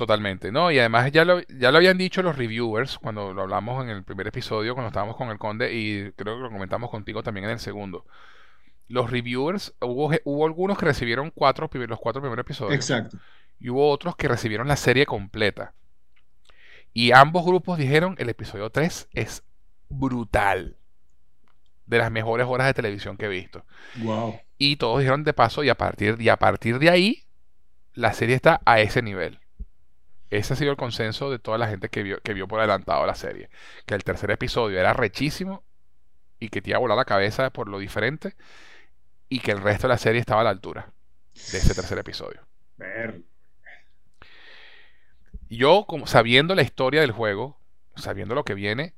Totalmente, 0.00 0.50
¿no? 0.50 0.70
Y 0.70 0.78
además 0.78 1.12
ya 1.12 1.26
lo, 1.26 1.42
ya 1.42 1.70
lo 1.70 1.76
habían 1.76 1.98
dicho 1.98 2.22
los 2.22 2.34
reviewers 2.34 2.96
cuando 2.96 3.34
lo 3.34 3.42
hablamos 3.42 3.84
en 3.84 3.90
el 3.90 4.02
primer 4.02 4.28
episodio, 4.28 4.72
cuando 4.72 4.88
estábamos 4.88 5.14
con 5.14 5.28
el 5.28 5.36
Conde, 5.36 5.74
y 5.74 6.10
creo 6.12 6.36
que 6.36 6.42
lo 6.44 6.50
comentamos 6.50 6.88
contigo 6.88 7.22
también 7.22 7.44
en 7.44 7.50
el 7.50 7.58
segundo. 7.58 8.06
Los 8.88 9.10
reviewers, 9.10 9.74
hubo, 9.82 10.10
hubo 10.24 10.46
algunos 10.46 10.78
que 10.78 10.86
recibieron 10.86 11.30
cuatro, 11.30 11.68
los 11.70 11.98
cuatro 11.98 12.22
primeros 12.22 12.44
episodios. 12.46 12.76
Exacto. 12.76 13.18
Y 13.58 13.68
hubo 13.68 13.90
otros 13.90 14.16
que 14.16 14.26
recibieron 14.26 14.68
la 14.68 14.76
serie 14.76 15.04
completa. 15.04 15.74
Y 16.94 17.12
ambos 17.12 17.44
grupos 17.44 17.76
dijeron, 17.76 18.14
el 18.16 18.30
episodio 18.30 18.70
3 18.70 19.10
es 19.12 19.44
brutal. 19.90 20.78
De 21.84 21.98
las 21.98 22.10
mejores 22.10 22.46
horas 22.48 22.68
de 22.68 22.72
televisión 22.72 23.18
que 23.18 23.26
he 23.26 23.28
visto. 23.28 23.66
Wow. 23.96 24.40
Y 24.56 24.76
todos 24.76 25.00
dijeron 25.00 25.24
de 25.24 25.34
paso, 25.34 25.62
y 25.62 25.68
a 25.68 25.74
partir, 25.74 26.16
y 26.18 26.30
a 26.30 26.38
partir 26.38 26.78
de 26.78 26.88
ahí, 26.88 27.24
la 27.92 28.14
serie 28.14 28.34
está 28.34 28.62
a 28.64 28.80
ese 28.80 29.02
nivel. 29.02 29.40
Ese 30.30 30.52
ha 30.52 30.56
sido 30.56 30.70
el 30.70 30.76
consenso 30.76 31.30
de 31.30 31.38
toda 31.38 31.58
la 31.58 31.68
gente 31.68 31.88
que 31.88 32.02
vio, 32.02 32.20
que 32.22 32.34
vio 32.34 32.46
por 32.46 32.60
adelantado 32.60 33.04
la 33.04 33.14
serie. 33.14 33.50
Que 33.84 33.94
el 33.94 34.04
tercer 34.04 34.30
episodio 34.30 34.78
era 34.78 34.92
rechísimo 34.92 35.64
y 36.38 36.48
que 36.48 36.62
te 36.62 36.70
iba 36.70 36.76
a 36.76 36.80
volar 36.80 36.96
la 36.96 37.04
cabeza 37.04 37.50
por 37.50 37.68
lo 37.68 37.78
diferente 37.78 38.36
y 39.28 39.40
que 39.40 39.50
el 39.52 39.60
resto 39.60 39.86
de 39.86 39.94
la 39.94 39.98
serie 39.98 40.20
estaba 40.20 40.40
a 40.42 40.44
la 40.44 40.50
altura 40.50 40.92
de 41.34 41.58
ese 41.58 41.74
tercer 41.74 41.98
episodio. 41.98 42.40
Yo, 45.48 45.84
como 45.86 46.06
sabiendo 46.06 46.54
la 46.54 46.62
historia 46.62 47.00
del 47.00 47.10
juego, 47.10 47.58
sabiendo 47.96 48.34
lo 48.34 48.44
que 48.44 48.54
viene, 48.54 48.94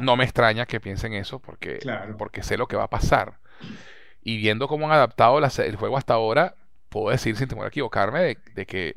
no 0.00 0.16
me 0.16 0.24
extraña 0.24 0.66
que 0.66 0.80
piensen 0.80 1.14
eso 1.14 1.40
porque, 1.40 1.80
porque 2.18 2.42
sé 2.42 2.56
lo 2.56 2.68
que 2.68 2.76
va 2.76 2.84
a 2.84 2.90
pasar. 2.90 3.38
Y 4.22 4.36
viendo 4.36 4.68
cómo 4.68 4.86
han 4.86 4.92
adaptado 4.92 5.38
el 5.38 5.76
juego 5.76 5.96
hasta 5.96 6.14
ahora, 6.14 6.56
puedo 6.90 7.10
decir 7.10 7.36
sin 7.36 7.48
temor 7.48 7.64
a 7.64 7.68
equivocarme 7.68 8.36
de 8.54 8.66
que 8.66 8.94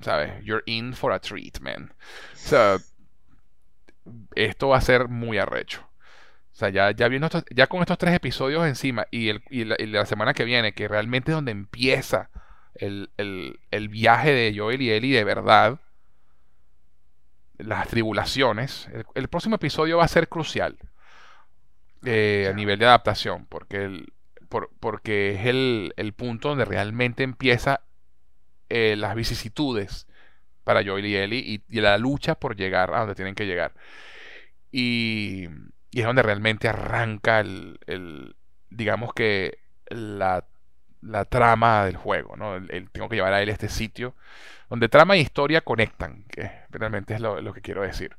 ¿sabes? 0.00 0.44
You're 0.44 0.62
in 0.66 0.94
for 0.94 1.12
a 1.12 1.20
treat, 1.20 1.60
man. 1.60 1.92
O 2.34 2.36
sea, 2.36 2.78
esto 4.34 4.68
va 4.68 4.78
a 4.78 4.82
ser 4.82 5.08
muy 5.08 5.38
arrecho. 5.38 5.86
O 6.52 6.56
sea, 6.60 6.68
ya, 6.68 6.90
ya, 6.90 7.08
viendo 7.08 7.28
ya 7.50 7.66
con 7.68 7.80
estos 7.80 7.98
tres 7.98 8.14
episodios 8.14 8.66
encima 8.66 9.06
y, 9.10 9.28
el, 9.28 9.42
y, 9.50 9.64
la, 9.64 10.04
semana 10.04 10.34
que 10.34 10.44
viene, 10.44 10.72
que 10.72 10.88
realmente 10.88 11.30
es 11.30 11.36
donde 11.36 11.52
empieza 11.52 12.30
el, 12.74 13.08
viaje 13.90 14.32
de 14.32 14.54
Joel 14.56 14.82
y 14.82 14.90
Ellie 14.90 15.16
de 15.16 15.24
verdad, 15.24 15.80
las 17.56 17.88
tribulaciones, 17.88 18.88
el, 19.14 19.28
próximo 19.28 19.56
episodio 19.56 19.98
va 19.98 20.04
a 20.04 20.08
ser 20.08 20.28
crucial 20.28 20.76
eh, 22.04 22.48
a 22.50 22.54
nivel 22.54 22.78
de 22.78 22.86
adaptación, 22.86 23.46
porque, 23.46 23.84
el, 23.84 24.12
porque 24.80 25.34
es 25.34 25.46
el, 25.46 25.94
el 25.96 26.12
punto 26.12 26.50
donde 26.50 26.64
realmente 26.64 27.22
empieza 27.22 27.82
eh, 28.70 28.94
las 28.96 29.16
vicisitudes 29.16 30.06
para 30.62 30.84
Joel 30.84 31.04
y 31.04 31.16
Ellie 31.16 31.62
y, 31.68 31.80
la 31.80 31.98
lucha 31.98 32.36
por 32.36 32.54
llegar 32.54 32.94
a 32.94 33.00
donde 33.00 33.16
tienen 33.16 33.34
que 33.34 33.46
llegar. 33.46 33.72
Y, 34.70 35.48
es 35.92 36.04
donde 36.04 36.22
realmente 36.22 36.68
arranca 36.68 37.40
el, 37.40 38.36
digamos 38.70 39.12
que 39.12 39.58
la, 39.88 40.46
trama 41.28 41.86
del 41.86 41.96
juego, 41.96 42.36
¿no? 42.36 42.54
El, 42.54 42.90
tengo 42.90 43.08
que 43.08 43.16
llevar 43.16 43.32
a 43.32 43.42
él 43.42 43.48
a 43.48 43.52
este 43.52 43.68
sitio 43.68 44.14
donde 44.68 44.88
trama 44.88 45.16
y 45.16 45.20
historia 45.20 45.62
conectan, 45.62 46.22
que 46.30 46.48
realmente 46.70 47.14
es 47.14 47.20
lo, 47.20 47.40
lo, 47.40 47.52
que 47.52 47.60
quiero 47.60 47.82
decir. 47.82 48.16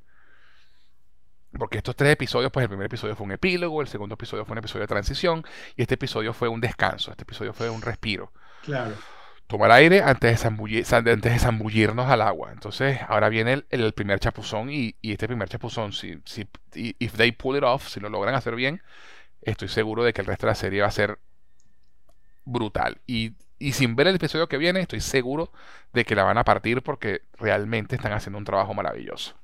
Porque 1.57 1.78
estos 1.78 1.95
tres 1.95 2.11
episodios, 2.11 2.52
pues 2.52 2.64
el 2.64 2.69
primer 2.69 2.88
episodio 2.88 3.15
fue 3.15 3.26
un 3.26 3.32
epílogo, 3.32 3.82
el 3.82 3.88
segundo 3.88 4.15
episodio 4.15 4.44
fue 4.44 4.56
un 4.56 4.57
episodio 4.57 4.82
de 4.82 4.88
transición 4.88 5.45
y 5.78 5.84
este 5.84 5.94
episodio 5.94 6.34
fue 6.34 6.49
un 6.49 6.60
descanso, 6.60 7.11
este 7.11 7.23
episodio 7.23 7.53
fue 7.53 7.69
un 7.69 7.82
respiro. 7.82 8.34
Claro 8.64 8.98
tomar 9.52 9.69
aire 9.72 10.02
antes 10.02 10.41
de, 10.41 10.48
antes 10.48 11.22
de 11.22 11.40
zambullirnos 11.40 12.10
al 12.10 12.22
agua. 12.22 12.53
Entonces, 12.53 12.99
ahora 13.10 13.28
viene 13.28 13.65
el, 13.69 13.94
primer 13.94 14.18
chapuzón 14.18 14.69
y, 14.72 14.95
este 15.02 15.28
primer 15.28 15.49
chapuzón, 15.49 15.91
si, 15.91 16.22
si 16.23 16.48
if 16.73 17.18
they 17.18 17.34
pull 17.34 17.57
it 17.57 17.64
off, 17.64 17.90
si 17.90 17.99
lo 17.99 18.07
logran 18.07 18.34
hacer 18.34 18.56
bien, 18.56 18.82
estoy 19.41 19.68
seguro 19.68 20.06
de 20.06 20.14
que 20.14 20.22
el 20.22 20.28
resto 20.28 20.45
de 20.45 20.52
la 20.52 20.56
serie 20.56 20.82
va 20.82 20.88
a 20.88 20.91
ser 20.91 21.19
brutal. 22.45 23.02
Y, 23.06 23.34
sin 23.73 23.98
ver 23.98 24.07
el 24.07 24.15
episodio 24.15 24.48
que 24.48 24.57
viene, 24.57 24.80
estoy 24.80 25.02
seguro 25.02 25.52
de 25.91 26.06
que 26.06 26.15
la 26.15 26.23
van 26.23 26.38
a 26.38 26.45
partir 26.45 26.82
porque 26.82 27.23
realmente 27.38 27.98
están 27.98 28.14
haciendo 28.14 28.38
un 28.38 28.45
trabajo 28.45 28.73
maravilloso. 28.73 29.36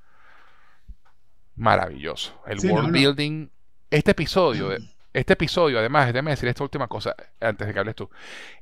Maravilloso. 1.58 2.42
El 2.48 2.60
world 2.60 2.94
building. 2.94 3.50
Este 3.90 4.12
episodio, 4.12 4.70
este 5.18 5.34
episodio, 5.34 5.80
además, 5.80 6.14
déjame 6.14 6.32
decir 6.32 6.48
esta 6.48 6.64
última 6.64 6.88
cosa 6.88 7.16
antes 7.42 7.66
de 7.66 7.74
que 7.74 7.80
hables 7.80 7.96
tú. 7.96 8.10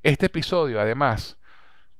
Este 0.04 0.28
episodio, 0.28 0.80
además, 0.80 1.38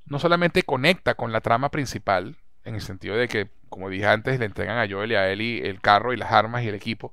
no 0.06 0.18
solamente 0.18 0.62
conecta 0.62 1.14
con 1.14 1.30
la 1.30 1.42
trama 1.42 1.70
principal, 1.70 2.36
en 2.64 2.74
el 2.74 2.80
sentido 2.80 3.16
de 3.16 3.28
que, 3.28 3.50
como 3.68 3.90
dije 3.90 4.06
antes, 4.06 4.38
le 4.38 4.46
entregan 4.46 4.78
a 4.78 4.88
Joel 4.88 5.12
y 5.12 5.14
a 5.14 5.30
Ellie 5.30 5.68
el 5.68 5.82
carro 5.82 6.14
y 6.14 6.16
las 6.16 6.32
armas 6.32 6.62
y 6.64 6.68
el 6.68 6.74
equipo, 6.74 7.12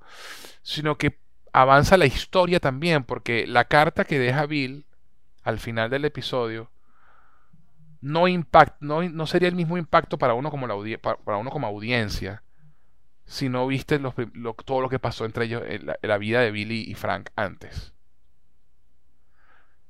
sino 0.62 0.98
que 0.98 1.20
avanza 1.52 1.98
la 1.98 2.06
historia 2.06 2.62
también, 2.62 3.04
porque 3.04 3.46
la 3.46 3.66
carta 3.66 4.06
que 4.06 4.20
deja 4.20 4.46
Bill 4.46 4.86
al 5.44 5.60
final 5.60 5.90
del 5.90 6.06
episodio 6.06 6.72
no, 8.00 8.30
impact, 8.30 8.82
no, 8.82 9.28
sería 9.28 9.50
el 9.50 9.56
mismo 9.56 9.78
impacto 9.78 10.18
para 10.18 10.34
uno 10.34 10.50
como, 10.50 10.68
para 11.02 11.38
uno 11.38 11.50
como 11.52 11.68
audiencia 11.68 12.42
si 13.26 13.50
no 13.50 13.66
viste 13.68 14.00
todo 14.66 14.82
lo 14.82 14.90
que 14.90 15.00
pasó 15.00 15.26
entre 15.26 15.46
ellos 15.46 15.64
en 15.66 15.92
la, 16.02 16.18
vida 16.18 16.42
de 16.42 16.52
Billy 16.52 16.84
y 16.88 16.94
Frank 16.94 17.30
antes. 17.36 17.94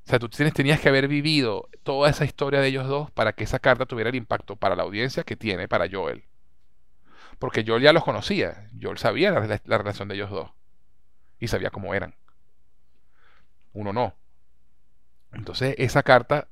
O 0.06 0.10
sea, 0.10 0.20
tú 0.20 0.28
tenías 0.30 0.82
que 0.82 0.90
haber 0.90 1.08
vivido 1.08 1.70
toda 1.84 2.10
esa 2.10 2.26
historia 2.26 2.60
de 2.60 2.68
ellos 2.68 2.88
dos 2.88 3.10
para 3.12 3.34
que 3.34 3.46
esa 3.46 3.60
carta 3.60 3.86
tuviera 3.86 4.10
el 4.10 4.16
impacto 4.16 4.56
para 4.56 4.76
la 4.76 4.84
audiencia 4.84 5.24
que 5.24 5.38
tiene 5.38 5.68
para 5.68 5.90
Joel. 5.90 6.26
Porque 7.40 7.64
Joel 7.66 7.84
ya 7.84 7.94
los 7.94 8.04
conocía. 8.04 8.70
Joel 8.80 8.98
sabía 8.98 9.32
la, 9.32 9.62
la 9.66 9.78
relación 9.78 10.08
de 10.08 10.16
ellos 10.16 10.30
dos. 10.30 10.52
Y 11.40 11.48
sabía 11.48 11.72
cómo 11.72 11.94
eran. 11.94 12.16
Uno 13.74 13.92
no. 13.94 14.16
Entonces, 15.32 15.76
esa 15.78 16.04
carta 16.04 16.48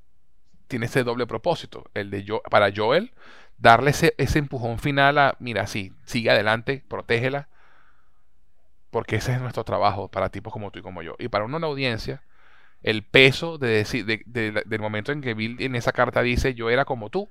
tiene 0.68 0.86
ese 0.86 1.04
doble 1.04 1.28
propósito. 1.28 1.84
El 1.94 2.10
de 2.10 2.26
para 2.50 2.72
Joel, 2.74 3.14
darle 3.62 3.92
ese, 3.92 4.16
empujón 4.18 4.80
final 4.80 5.18
a, 5.20 5.38
mira, 5.40 5.68
sí, 5.68 5.94
sigue 6.06 6.32
adelante, 6.32 6.84
protégela, 6.88 7.48
porque 8.90 9.18
ese 9.18 9.34
es 9.34 9.40
nuestro 9.40 9.64
trabajo 9.64 10.10
para 10.10 10.30
tipos 10.30 10.52
como 10.52 10.72
tú 10.72 10.80
y 10.80 10.82
como 10.82 11.04
yo. 11.04 11.16
Y 11.20 11.30
para 11.30 11.46
una 11.46 11.66
audiencia, 11.66 12.24
el 12.82 13.04
peso 13.04 13.60
de 13.60 13.70
decir, 13.70 14.06
del 14.26 14.80
momento 14.82 15.12
en 15.12 15.22
que 15.22 15.36
Bill 15.36 15.58
en 15.60 15.76
esa 15.76 15.92
carta 15.92 16.24
dice, 16.24 16.56
yo 16.56 16.70
era 16.72 16.86
como 16.86 17.10
tú, 17.10 17.30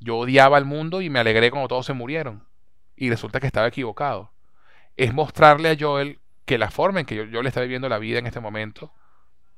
yo 0.00 0.18
odiaba 0.18 0.58
al 0.58 0.66
mundo 0.66 1.00
y 1.00 1.08
me 1.08 1.18
alegré 1.18 1.50
cuando 1.50 1.68
todos 1.68 1.86
se 1.86 1.94
murieron, 1.94 2.46
y 2.94 3.08
resulta 3.08 3.40
que 3.40 3.46
estaba 3.46 3.68
equivocado, 3.68 4.32
es 4.98 5.14
mostrarle 5.14 5.70
a 5.70 5.76
Joel 5.78 6.20
que 6.44 6.58
la 6.58 6.70
forma 6.70 7.00
en 7.00 7.06
que 7.06 7.16
yo, 7.16 7.24
yo 7.24 7.42
le 7.42 7.48
está 7.48 7.62
viviendo 7.62 7.88
la 7.88 7.98
vida 7.98 8.18
en 8.18 8.26
este 8.26 8.40
momento 8.40 8.92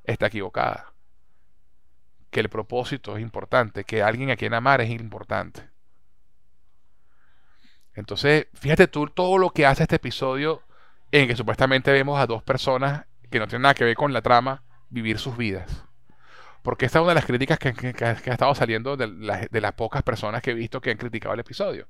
está 0.05 0.27
equivocada 0.27 0.92
que 2.33 2.41
el 2.41 2.49
propósito 2.49 3.17
es 3.17 3.23
importante, 3.23 3.85
que 3.85 4.03
alguien 4.03 4.31
a 4.31 4.37
quien 4.37 4.55
amar 4.55 4.81
es 4.81 4.91
importante. 4.91 5.69
Entonces, 7.95 8.47
fíjate 8.55 8.89
tú 8.89 9.07
todo 9.07 9.37
lo 9.37 9.51
que 9.51 9.67
hace 9.67 9.83
este 9.83 9.97
episodio 9.97 10.63
en 11.11 11.29
que 11.29 11.37
supuestamente 11.37 11.93
vemos 11.93 12.19
a 12.19 12.27
dos 12.27 12.43
personas 12.43 13.05
que 13.31 13.39
no 13.39 13.47
tienen 13.47 13.63
nada 13.63 13.75
que 13.75 13.85
ver 13.85 13.95
con 13.95 14.15
la 14.15 14.23
trama 14.23 14.63
vivir 14.89 15.19
sus 15.19 15.37
vidas. 15.37 15.85
Porque 16.63 16.87
esta 16.87 17.01
es 17.01 17.03
una 17.03 17.11
de 17.11 17.17
las 17.17 17.27
críticas 17.27 17.59
que, 17.59 17.69
ha 17.69 18.13
estado 18.13 18.55
saliendo 18.55 18.97
de, 18.97 19.09
las 19.61 19.73
pocas 19.75 20.03
personas 20.03 20.41
que 20.41 20.53
he 20.53 20.55
visto 20.55 20.81
que 20.81 20.91
han 20.91 20.97
criticado 20.97 21.35
el 21.35 21.41
episodio. 21.41 21.87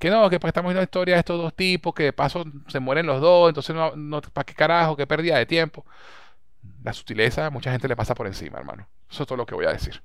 Que 0.00 0.10
no, 0.10 0.28
que 0.30 0.40
pues 0.40 0.48
estamos 0.48 0.70
viendo 0.70 0.80
la 0.80 0.84
historia 0.84 1.14
de 1.14 1.20
estos 1.20 1.40
dos 1.40 1.54
tipos, 1.54 1.94
que 1.94 2.02
de 2.04 2.12
paso 2.12 2.44
se 2.66 2.80
mueren 2.80 3.06
los 3.06 3.20
dos, 3.20 3.50
entonces 3.50 3.76
no, 3.76 3.94
no 3.94 4.20
¿para 4.20 4.44
qué 4.44 4.54
carajo? 4.54 4.96
¿Qué 4.96 5.06
pérdida 5.06 5.38
de 5.38 5.46
tiempo? 5.46 5.86
La 6.84 6.92
sutileza, 6.92 7.48
mucha 7.50 7.70
gente 7.72 7.88
le 7.88 7.96
pasa 7.96 8.14
por 8.14 8.26
encima, 8.26 8.58
hermano. 8.58 8.88
Eso 9.10 9.22
es 9.22 9.26
todo 9.28 9.36
lo 9.36 9.46
que 9.46 9.54
voy 9.54 9.66
a 9.66 9.72
decir. 9.72 10.00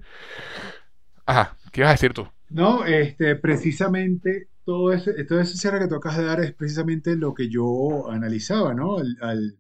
Ajá, 1.27 1.55
¿qué 1.71 1.81
ibas 1.81 1.89
a 1.89 1.93
decir 1.93 2.13
tú? 2.13 2.27
No, 2.49 2.85
este, 2.85 3.35
precisamente 3.35 4.49
todo 4.63 4.93
ese, 4.93 5.23
todo 5.25 5.39
ese 5.41 5.57
cierre 5.57 5.79
que 5.79 5.87
tocas 5.87 6.17
de 6.17 6.23
dar 6.25 6.39
es 6.41 6.53
precisamente 6.53 7.15
lo 7.15 7.33
que 7.33 7.49
yo 7.49 8.09
analizaba, 8.09 8.73
¿no? 8.73 8.97
Al, 8.97 9.17
al- 9.21 9.57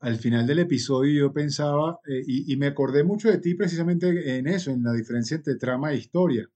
al 0.00 0.16
final 0.18 0.46
del 0.46 0.60
episodio 0.60 1.20
yo 1.28 1.32
pensaba, 1.32 2.00
eh, 2.08 2.22
y, 2.26 2.52
y 2.52 2.56
me 2.58 2.68
acordé 2.68 3.04
mucho 3.04 3.30
de 3.30 3.38
ti 3.38 3.54
precisamente 3.54 4.38
en 4.38 4.46
eso, 4.48 4.70
en 4.72 4.82
la 4.84 4.92
diferencia 4.94 5.36
entre 5.36 5.56
trama 5.56 5.92
e 5.92 5.96
historia. 5.98 6.48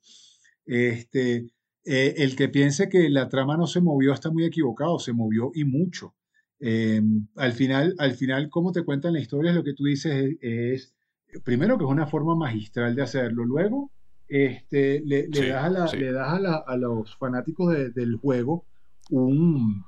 Este, 0.67 1.47
eh, 1.85 2.15
el 2.19 2.37
que 2.37 2.49
piense 2.51 2.89
que 2.89 3.09
la 3.11 3.29
trama 3.29 3.57
no 3.57 3.67
se 3.67 3.81
movió 3.81 4.13
está 4.15 4.31
muy 4.31 4.45
equivocado, 4.45 4.99
se 4.99 5.13
movió 5.13 5.51
y 5.55 5.65
mucho. 5.65 6.15
Eh, 6.61 7.03
al 7.37 7.53
final, 7.53 7.95
al 7.99 8.15
final, 8.15 8.49
cómo 8.49 8.73
te 8.73 8.83
cuentan 8.85 9.13
la 9.13 9.21
historia, 9.21 9.51
es 9.51 9.57
lo 9.57 9.65
que 9.65 9.75
tú 9.75 9.85
dices 9.85 10.37
es, 10.41 10.95
es, 11.29 11.41
primero 11.43 11.77
que 11.77 11.85
es 11.85 11.91
una 11.91 12.07
forma 12.07 12.35
magistral 12.37 12.95
de 12.95 13.03
hacerlo, 13.03 13.45
luego 13.45 13.91
este, 14.29 15.03
le, 15.05 15.29
le 15.29 15.49
das 15.49 15.65
a, 15.65 15.69
la- 15.71 15.87
sí, 15.89 15.99
le 15.99 16.13
das 16.13 16.33
a, 16.33 16.41
la- 16.41 16.65
a 16.67 16.77
los 16.77 17.17
fanáticos 17.17 17.73
de- 17.75 17.91
del 17.91 18.17
juego 18.17 18.65
un- 19.11 19.85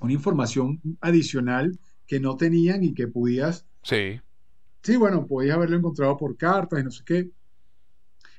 una 0.00 0.12
información 0.12 0.80
adicional 1.00 1.78
que 2.06 2.18
no 2.18 2.36
tenían 2.36 2.82
y 2.82 2.94
que 2.94 3.06
podías, 3.06 3.66
sí, 3.82 4.20
sí, 4.82 4.96
bueno, 4.96 5.26
podías 5.26 5.54
haberlo 5.56 5.76
encontrado 5.76 6.16
por 6.16 6.36
cartas 6.36 6.80
y 6.80 6.84
no 6.84 6.90
sé 6.90 7.04
qué, 7.04 7.30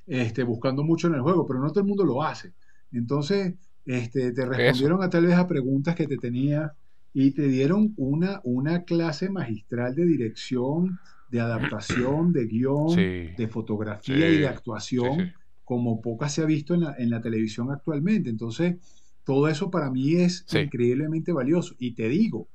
este, 0.05 0.43
buscando 0.43 0.83
mucho 0.83 1.07
en 1.07 1.15
el 1.15 1.21
juego, 1.21 1.45
pero 1.47 1.59
no 1.59 1.69
todo 1.69 1.79
el 1.79 1.87
mundo 1.87 2.03
lo 2.03 2.21
hace. 2.23 2.53
Entonces, 2.91 3.53
este, 3.85 4.31
te 4.33 4.41
eso. 4.41 4.51
respondieron 4.51 5.01
a 5.03 5.09
tal 5.09 5.25
vez 5.25 5.35
a 5.35 5.47
preguntas 5.47 5.95
que 5.95 6.07
te 6.07 6.17
tenías 6.17 6.71
y 7.13 7.31
te 7.31 7.47
dieron 7.47 7.93
una, 7.97 8.41
una 8.43 8.83
clase 8.83 9.29
magistral 9.29 9.95
de 9.95 10.05
dirección, 10.05 10.99
de 11.29 11.39
adaptación, 11.39 12.31
de 12.33 12.45
guion, 12.47 12.89
Sí, 12.89 13.33
de 13.37 13.47
fotografía 13.47 14.29
y 14.29 14.37
de 14.37 14.37
sí, 14.39 14.45
actuación, 14.45 15.33
como 15.63 16.01
pocas 16.01 16.33
se 16.33 16.41
ha 16.41 16.45
visto 16.45 16.73
en 16.73 16.81
la, 16.81 16.95
en 16.97 17.09
la 17.09 17.21
televisión 17.21 17.71
actualmente. 17.71 18.29
Entonces, 18.29 18.75
todo 19.23 19.47
eso 19.47 19.69
para 19.71 19.89
mí 19.89 20.15
es 20.15 20.45
increíblemente 20.53 21.31
valioso. 21.31 21.75
Y 21.77 21.93
te 21.93 22.09
digo, 22.09 22.47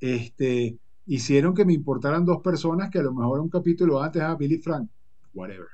este, 0.00 0.78
hicieron 1.06 1.54
que 1.54 1.64
me 1.64 1.72
importaran 1.74 2.24
dos 2.24 2.40
personas 2.42 2.90
que 2.90 2.98
a 2.98 3.02
lo 3.02 3.14
mejor 3.14 3.40
un 3.40 3.48
capítulo 3.48 4.02
antes, 4.02 4.22
a 4.22 4.34
Billy 4.34 4.58
Frank, 4.58 4.88
whatever. 5.34 5.68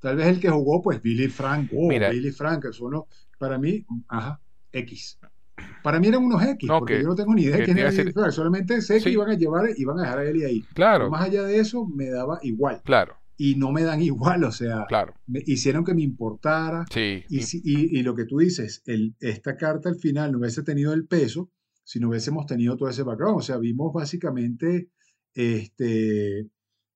Tal 0.00 0.16
vez 0.16 0.28
el 0.28 0.40
que 0.40 0.48
jugó, 0.48 0.80
pues 0.82 1.00
Billy 1.02 1.28
Frank, 1.28 1.70
oh, 1.74 1.88
Billy 1.88 2.30
Frank, 2.30 2.62
que 2.64 2.72
son 2.72 2.92
los, 2.92 3.04
para 3.38 3.58
mí, 3.58 3.84
ajá, 4.08 4.40
X. 4.72 5.18
Para 5.82 5.98
mí 6.00 6.08
eran 6.08 6.24
unos 6.24 6.42
X, 6.42 6.68
no, 6.68 6.78
porque 6.78 7.00
yo 7.02 7.08
no 7.08 7.14
tengo 7.14 7.34
ni 7.34 7.42
idea 7.42 7.52
de 7.56 7.58
que 7.60 7.64
quién 7.72 7.78
era 7.78 8.30
solamente 8.32 8.80
sé 8.82 9.02
que 9.02 9.10
iban 9.10 9.30
a 9.30 9.34
llevar, 9.34 9.68
iban 9.76 9.98
a 9.98 10.02
dejar 10.02 10.18
a 10.18 10.28
Eli 10.28 10.44
ahí. 10.44 10.60
Pero 10.62 10.74
claro, 10.74 11.10
más 11.10 11.22
allá 11.22 11.42
de 11.44 11.58
eso, 11.58 11.86
me 11.86 12.10
daba 12.10 12.38
igual. 12.42 12.82
claro, 12.84 13.16
Y 13.36 13.54
no 13.56 13.72
me 13.72 13.82
dan 13.82 14.02
igual, 14.02 14.44
o 14.44 14.52
sea, 14.52 14.84
claro, 14.88 15.14
me 15.26 15.40
hicieron 15.46 15.84
que 15.84 15.94
me 15.94 16.02
importara. 16.02 16.84
sí, 16.90 17.24
Y, 17.28 17.38
y- 17.38 17.42
si- 17.42 17.62
y, 17.64 17.98
y 17.98 18.02
lo 18.02 18.14
que 18.14 18.24
tú 18.26 18.38
dices, 18.38 18.82
el, 18.86 19.14
esta 19.20 19.56
carta 19.56 19.88
al 19.88 19.96
final 19.96 20.32
no 20.32 20.38
hubiese 20.38 20.62
tenido 20.62 20.92
el 20.92 21.06
peso 21.06 21.50
si 21.84 21.98
no 22.00 22.08
hubiésemos 22.10 22.44
tenido 22.46 22.76
todo 22.76 22.88
ese 22.90 23.02
background. 23.02 23.38
O 23.38 23.42
sea, 23.42 23.56
vimos 23.56 23.92
básicamente 23.92 24.90
este, 25.34 26.40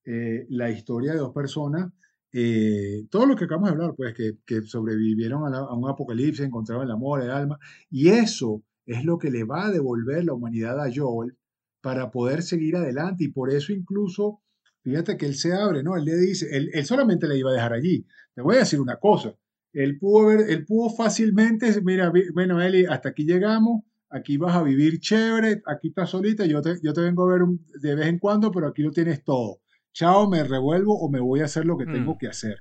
eh, 0.04 0.46
la 0.50 0.70
historia 0.70 1.12
de 1.12 1.18
dos 1.18 1.32
personas, 1.32 1.90
eh, 2.34 3.06
todo 3.10 3.26
lo 3.26 3.36
que 3.36 3.44
acabamos 3.44 3.70
de 3.70 3.74
hablar, 3.74 3.94
pues 3.96 4.14
que, 4.14 4.38
que 4.46 4.62
sobrevivieron 4.62 5.46
a, 5.46 5.50
la- 5.50 5.58
a 5.60 5.74
un 5.74 5.88
apocalipsis, 5.88 6.44
encontraron 6.46 6.84
el 6.84 6.90
amor, 6.90 7.22
el 7.22 7.30
alma, 7.30 7.58
y 7.90 8.08
eso 8.08 8.62
es 8.86 9.04
lo 9.04 9.18
que 9.18 9.30
le 9.30 9.44
va 9.44 9.66
a 9.66 9.70
devolver 9.70 10.24
la 10.24 10.34
humanidad 10.34 10.80
a 10.84 10.90
Joel 10.94 11.36
para 11.80 12.10
poder 12.10 12.42
seguir 12.42 12.76
adelante, 12.76 13.24
y 13.24 13.28
por 13.28 13.50
eso 13.52 13.72
incluso, 13.72 14.40
fíjate 14.82 15.16
que 15.16 15.26
él 15.26 15.34
se 15.36 15.52
abre, 15.54 15.82
¿no? 15.82 15.96
Él 15.96 16.04
le 16.06 16.16
dice, 16.16 16.48
él, 16.56 16.70
él 16.72 16.84
solamente 16.86 17.28
le 17.28 17.38
iba 17.38 17.50
a 17.50 17.54
dejar 17.54 17.72
allí. 17.74 18.06
Te 18.34 18.42
voy 18.42 18.56
a 18.56 18.60
decir 18.60 18.80
una 18.80 18.96
cosa, 18.98 19.34
él 19.72 19.98
pudo 19.98 20.26
ver, 20.26 20.40
él 20.50 20.64
pudo 20.66 20.90
fácilmente, 20.90 21.80
mira, 21.82 22.12
bueno, 22.32 22.60
Eli, 22.62 22.84
hasta 22.86 23.10
aquí 23.10 23.24
llegamos, 23.24 23.82
aquí 24.10 24.36
vas 24.38 24.56
a 24.56 24.62
vivir 24.62 24.98
chévere, 25.00 25.62
aquí 25.66 25.88
estás 25.88 26.10
solita, 26.10 26.46
yo 26.46 26.60
te, 26.62 26.76
yo 26.82 26.92
te 26.92 27.00
vengo 27.02 27.28
a 27.28 27.32
ver 27.32 27.42
un- 27.42 27.64
de 27.80 27.94
vez 27.94 28.06
en 28.08 28.18
cuando, 28.18 28.50
pero 28.50 28.68
aquí 28.68 28.82
lo 28.82 28.90
tienes 28.90 29.22
todo 29.24 29.60
chao, 29.94 30.28
me 30.28 30.44
revuelvo 30.44 30.98
o 30.98 31.08
me 31.08 31.20
voy 31.20 31.40
a 31.40 31.46
hacer 31.46 31.64
lo 31.64 31.78
que 31.78 31.86
tengo 31.86 32.14
mm, 32.14 32.18
que 32.18 32.28
hacer. 32.28 32.58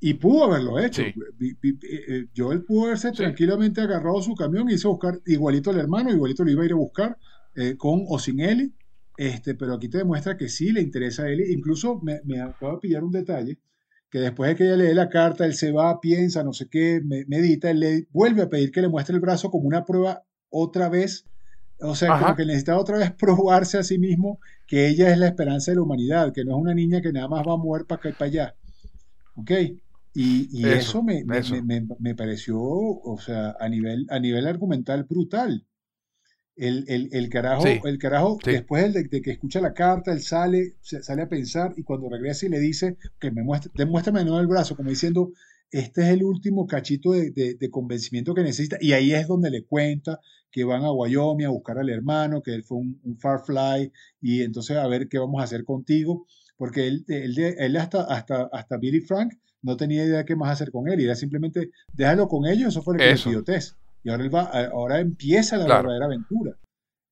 Y 0.00 0.14
pudo 0.14 0.44
haberlo 0.44 0.78
hecho. 0.80 1.02
sí, 1.02 1.14
vi- 1.38 1.56
eh, 1.82 2.04
eh, 2.08 2.26
Joel 2.36 2.64
pudo 2.64 2.86
haberse 2.86 3.10
sí, 3.10 3.16
tranquilamente 3.16 3.80
agarrado 3.80 4.20
su 4.20 4.34
camión 4.34 4.68
y 4.68 4.74
hizo 4.74 4.90
buscar 4.90 5.20
igualito 5.26 5.70
al 5.70 5.78
hermano, 5.78 6.10
igualito 6.10 6.44
lo 6.44 6.50
iba 6.50 6.62
a 6.62 6.66
ir 6.66 6.72
a 6.72 6.76
buscar 6.76 7.16
eh, 7.54 7.76
con 7.76 8.04
o 8.08 8.18
sin 8.18 8.40
Eli. 8.40 8.74
Este, 9.16 9.54
pero 9.54 9.74
aquí 9.74 9.88
te 9.88 9.98
demuestra 9.98 10.36
que 10.36 10.48
sí 10.48 10.72
le 10.72 10.80
interesa 10.80 11.22
a 11.24 11.28
Eli. 11.30 11.52
Incluso 11.52 12.00
me, 12.02 12.20
me 12.24 12.40
acabo 12.40 12.72
de 12.74 12.78
pillar 12.80 13.04
un 13.04 13.12
detalle, 13.12 13.60
que 14.10 14.18
después 14.18 14.50
de 14.50 14.56
que 14.56 14.64
ella 14.64 14.76
lee 14.76 14.94
la 14.94 15.08
carta, 15.08 15.44
él 15.46 15.54
se 15.54 15.70
va, 15.70 16.00
piensa, 16.00 16.42
no 16.42 16.52
sé 16.52 16.68
qué, 16.68 17.00
me- 17.04 17.24
medita, 17.26 17.70
él 17.70 17.80
le 17.80 18.08
vuelve 18.10 18.42
a 18.42 18.48
pedir 18.48 18.72
que 18.72 18.80
le 18.82 18.88
muestre 18.88 19.14
el 19.14 19.20
brazo 19.20 19.50
como 19.50 19.68
una 19.68 19.84
prueba 19.84 20.24
otra 20.50 20.88
vez. 20.88 21.28
O 21.82 21.94
sea, 21.94 22.16
como 22.16 22.34
que 22.36 22.44
necesitaba 22.46 22.80
otra 22.80 22.98
vez 22.98 23.12
probarse 23.12 23.78
a 23.78 23.82
sí 23.84 23.98
mismo 23.98 24.40
que 24.66 24.88
ella 24.88 25.10
es 25.12 25.18
la 25.18 25.28
esperanza 25.28 25.70
de 25.72 25.76
la 25.76 25.82
humanidad, 25.82 26.32
que 26.32 26.44
no 26.44 26.52
es 26.56 26.62
una 26.62 26.74
niña 26.74 27.00
que 27.02 27.12
nada 27.12 27.28
más 27.28 27.46
va 27.46 27.54
a 27.54 27.56
mover 27.56 27.86
para 27.86 27.98
acá 27.98 28.08
y 28.10 28.12
para 28.14 28.28
allá. 28.28 28.56
¿Ok? 29.34 29.50
Y, 30.14 30.48
y 30.52 30.72
eso, 30.72 30.90
eso 30.90 31.02
me, 31.02 31.24
me, 31.24 31.44
me, 31.44 31.62
me- 31.62 31.86
me 32.00 32.14
pareció, 32.14 32.58
o 32.60 33.18
sea, 33.20 33.56
a 33.60 33.68
nivel, 33.68 34.06
a 34.10 34.18
nivel 34.20 34.46
argumental 34.46 35.04
brutal. 35.04 35.66
El, 36.56 36.84
el, 36.88 37.08
el 37.12 37.28
carajo, 37.30 37.62
sí, 37.64 37.80
el 37.84 37.98
carajo, 37.98 38.44
sí, 38.44 38.50
después 38.50 38.92
de, 38.92 39.04
de 39.04 39.22
que 39.22 39.30
escucha 39.32 39.60
la 39.60 39.72
carta, 39.74 40.12
él 40.12 40.20
sale, 40.22 40.76
sale 40.82 41.22
a 41.22 41.28
pensar 41.28 41.72
y 41.76 41.82
cuando 41.82 42.10
regresa 42.10 42.46
y 42.46 42.50
le 42.50 42.58
dice 42.60 42.96
que 43.18 43.30
me 43.30 43.42
muestre, 43.42 43.72
demuéstrame 43.74 44.20
de 44.20 44.26
nuevo 44.26 44.40
el 44.40 44.46
brazo, 44.48 44.76
como 44.76 44.90
diciendo, 44.90 45.32
este 45.70 46.02
es 46.02 46.08
el 46.08 46.24
último 46.24 46.66
cachito 46.66 47.12
de, 47.12 47.30
de- 47.30 47.54
de 47.54 47.70
convencimiento 47.70 48.34
que 48.34 48.42
necesita. 48.42 48.76
Y 48.80 48.92
ahí 48.92 49.12
es 49.14 49.26
donde 49.28 49.50
le 49.50 49.64
cuenta 49.64 50.20
que 50.52 50.64
van 50.64 50.84
a 50.84 50.92
Wyoming 50.92 51.46
a 51.46 51.50
buscar 51.50 51.78
al 51.78 51.88
hermano, 51.88 52.42
que 52.42 52.54
él 52.54 52.62
fue 52.62 52.78
un, 52.78 53.00
un 53.02 53.18
Farfly 53.18 53.90
y 54.20 54.42
entonces 54.42 54.76
a 54.76 54.86
ver 54.86 55.08
qué 55.08 55.18
vamos 55.18 55.40
a 55.40 55.44
hacer 55.44 55.64
contigo. 55.64 56.26
Porque 56.56 56.86
él, 56.86 57.04
él, 57.08 57.36
él 57.38 57.76
hasta, 57.76 58.02
hasta, 58.02 58.48
hasta 58.52 58.76
Billy 58.76 59.00
Frank 59.00 59.32
no 59.62 59.76
tenía 59.76 60.04
idea 60.04 60.18
de 60.18 60.24
qué 60.24 60.36
más 60.36 60.50
hacer 60.50 60.70
con 60.70 60.88
él, 60.88 61.00
y 61.00 61.04
era 61.04 61.14
simplemente 61.14 61.70
déjalo 61.92 62.28
con 62.28 62.46
ellos, 62.46 62.68
eso 62.68 62.82
fue 62.82 62.94
lo 62.94 62.98
que 62.98 63.06
le 63.06 63.12
eso, 63.12 63.30
pidió 63.30 63.42
Tess. 63.42 63.76
Y 64.04 64.10
ahora, 64.10 64.24
él 64.24 64.34
va, 64.34 64.42
ahora 64.66 65.00
empieza 65.00 65.56
la 65.56 65.64
claro, 65.64 65.82
verdadera 65.82 66.06
aventura. 66.06 66.52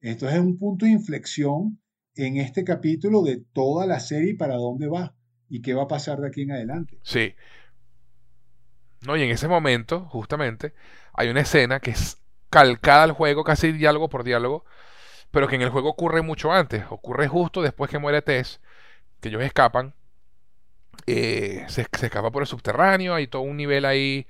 Entonces 0.01 0.39
es 0.39 0.45
un 0.45 0.59
punto 0.59 0.87
de 0.87 0.93
inflexión 0.93 1.81
en 2.17 2.37
este 2.37 2.65
capítulo 2.65 3.23
de 3.23 3.43
toda 3.53 3.87
la 3.87 4.01
serie 4.01 4.35
para 4.37 4.57
dónde 4.57 4.89
va 4.89 5.15
y 5.49 5.63
qué 5.63 5.75
va 5.75 5.85
a 5.85 5.89
pasar 5.89 6.21
de 6.21 6.29
aquí 6.29 6.43
en 6.43 6.53
adelante. 6.53 6.99
sí. 7.03 7.35
No, 9.07 9.17
y 9.17 9.23
en 9.23 9.31
ese 9.31 9.49
momento, 9.49 10.05
justamente, 10.11 10.75
hay 11.15 11.29
una 11.31 11.41
escena 11.41 11.81
que 11.81 11.93
es 11.93 12.20
calcada 12.51 13.05
al 13.05 13.13
juego, 13.13 13.45
casi 13.45 13.73
diálogo 13.73 14.09
por 14.09 14.25
diálogo, 14.25 14.65
pero 15.31 15.49
que 15.49 15.57
en 15.57 15.63
el 15.63 15.71
juego 15.71 15.91
ocurre 15.91 16.23
mucho 16.23 16.53
antes, 16.53 16.85
ocurre 16.91 17.29
justo 17.29 17.63
después 17.63 17.91
que 17.91 17.99
muere 17.99 18.23
Tess, 18.23 18.61
que 19.21 19.29
ellos 19.29 19.43
escapan, 19.43 19.95
eh, 21.07 21.65
se, 21.69 21.87
se 21.97 22.07
escapa 22.07 22.31
por 22.31 22.43
el 22.43 22.49
subterráneo, 22.49 23.15
hay 23.15 23.27
todo 23.27 23.43
un 23.43 23.57
nivel 23.57 23.85
ahí 23.85 24.27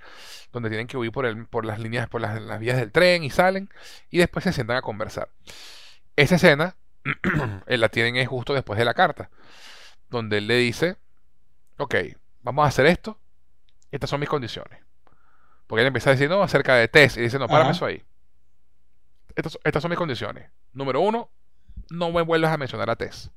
donde 0.52 0.68
tienen 0.68 0.86
que 0.86 0.96
huir 0.96 1.12
por, 1.12 1.26
el, 1.26 1.46
por 1.46 1.64
las 1.64 1.78
líneas, 1.78 2.08
por 2.08 2.20
las, 2.20 2.40
las 2.40 2.60
vías 2.60 2.76
del 2.76 2.92
tren 2.92 3.24
y 3.24 3.30
salen, 3.30 3.70
y 4.10 4.18
después 4.18 4.44
se 4.44 4.52
sientan 4.52 4.76
a 4.76 4.82
conversar. 4.82 5.28
Esa 6.16 6.36
escena, 6.36 6.76
eh, 7.66 7.78
la 7.78 7.88
tienen 7.88 8.16
es 8.16 8.28
justo 8.28 8.54
después 8.54 8.78
de 8.78 8.84
la 8.84 8.94
carta, 8.94 9.30
donde 10.08 10.38
él 10.38 10.46
le 10.46 10.56
dice, 10.56 10.96
ok, 11.78 11.94
vamos 12.42 12.64
a 12.64 12.68
hacer 12.68 12.86
esto, 12.86 13.18
estas 13.90 14.10
son 14.10 14.20
mis 14.20 14.28
condiciones. 14.28 14.80
Porque 15.66 15.82
él 15.82 15.86
empieza 15.86 16.10
diciendo 16.10 16.42
acerca 16.42 16.74
de 16.74 16.88
Tess, 16.88 17.16
y 17.16 17.22
dice, 17.22 17.38
no, 17.38 17.46
párame 17.46 17.70
Ajá, 17.70 17.76
eso 17.76 17.86
ahí. 17.86 18.02
Estas, 19.40 19.58
estas 19.64 19.82
son 19.82 19.90
mis 19.90 19.98
condiciones. 19.98 20.50
Número 20.72 21.00
uno, 21.00 21.30
no 21.90 22.10
me 22.12 22.22
vuelvas 22.22 22.52
a 22.52 22.56
mencionar 22.56 22.90
a 22.90 22.96
Tess. 22.96 23.30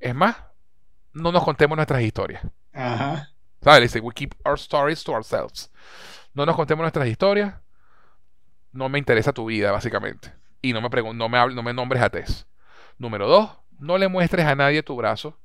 Es 0.00 0.14
más, 0.14 0.36
no 1.12 1.32
nos 1.32 1.44
contemos 1.44 1.76
nuestras 1.76 2.02
historias. 2.02 2.42
ajá, 2.72 3.30
¿Sabes? 3.62 3.92
Dice, 3.92 4.00
we 4.00 4.12
keep 4.12 4.34
our 4.44 4.58
stories 4.58 5.02
to 5.04 5.12
ourselves. 5.12 5.70
No 6.34 6.44
nos 6.44 6.56
contemos 6.56 6.82
nuestras 6.82 7.08
historias, 7.08 7.54
no 8.72 8.88
me 8.88 8.98
interesa 8.98 9.32
tu 9.32 9.46
vida, 9.46 9.72
básicamente. 9.72 10.34
Y 10.60 10.72
no 10.72 10.82
me, 10.82 10.88
no 11.14 11.28
me, 11.28 11.54
no 11.54 11.62
me 11.62 11.72
nombres 11.72 12.02
a 12.02 12.10
Tess. 12.10 12.46
Número 12.98 13.26
dos, 13.26 13.50
no 13.78 13.96
le 13.96 14.08
muestres 14.08 14.46
a 14.46 14.54
nadie 14.54 14.82
tu 14.82 14.96
brazo, 14.96 15.38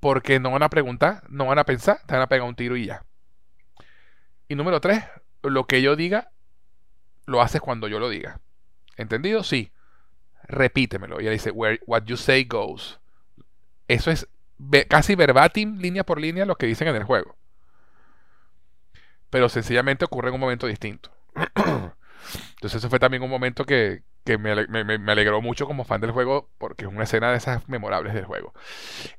porque 0.00 0.40
no 0.40 0.52
van 0.52 0.62
a 0.62 0.70
preguntar, 0.70 1.22
no 1.28 1.46
van 1.46 1.58
a 1.58 1.64
pensar, 1.64 2.00
te 2.06 2.14
van 2.14 2.22
a 2.22 2.28
pegar 2.28 2.46
un 2.48 2.54
tiro 2.54 2.76
y 2.76 2.86
ya. 2.86 3.04
Y 4.48 4.54
número 4.54 4.80
tres, 4.80 5.04
lo 5.42 5.66
que 5.66 5.82
yo 5.82 5.96
diga, 5.96 6.30
lo 7.28 7.40
haces 7.42 7.60
cuando 7.60 7.88
yo 7.88 7.98
lo 8.00 8.08
diga. 8.08 8.40
¿Entendido? 8.96 9.44
Sí. 9.44 9.70
Repítemelo. 10.44 11.20
Y 11.20 11.24
ella 11.24 11.32
dice, 11.32 11.50
Where, 11.50 11.80
what 11.86 12.04
you 12.04 12.16
say 12.16 12.44
goes. 12.44 12.98
Eso 13.88 14.10
es 14.10 14.28
casi 14.88 15.14
verbatim, 15.14 15.78
línea 15.78 16.04
por 16.04 16.20
línea, 16.20 16.44
lo 16.46 16.56
que 16.56 16.66
dicen 16.66 16.88
en 16.88 16.96
el 16.96 17.04
juego. 17.04 17.36
Pero 19.30 19.48
sencillamente 19.48 20.04
ocurre 20.04 20.28
en 20.28 20.34
un 20.34 20.40
momento 20.40 20.66
distinto. 20.66 21.10
Entonces 21.34 22.74
eso 22.76 22.90
fue 22.90 22.98
también 22.98 23.22
un 23.22 23.30
momento 23.30 23.64
que, 23.64 24.02
me, 24.38 24.66
me- 24.66 25.12
alegró 25.12 25.40
mucho 25.40 25.66
como 25.66 25.84
fan 25.84 26.00
del 26.00 26.10
juego, 26.10 26.50
porque 26.58 26.84
es 26.84 26.90
una 26.90 27.04
escena 27.04 27.30
de 27.30 27.36
esas 27.38 27.68
memorables 27.68 28.14
del 28.14 28.24
juego. 28.24 28.52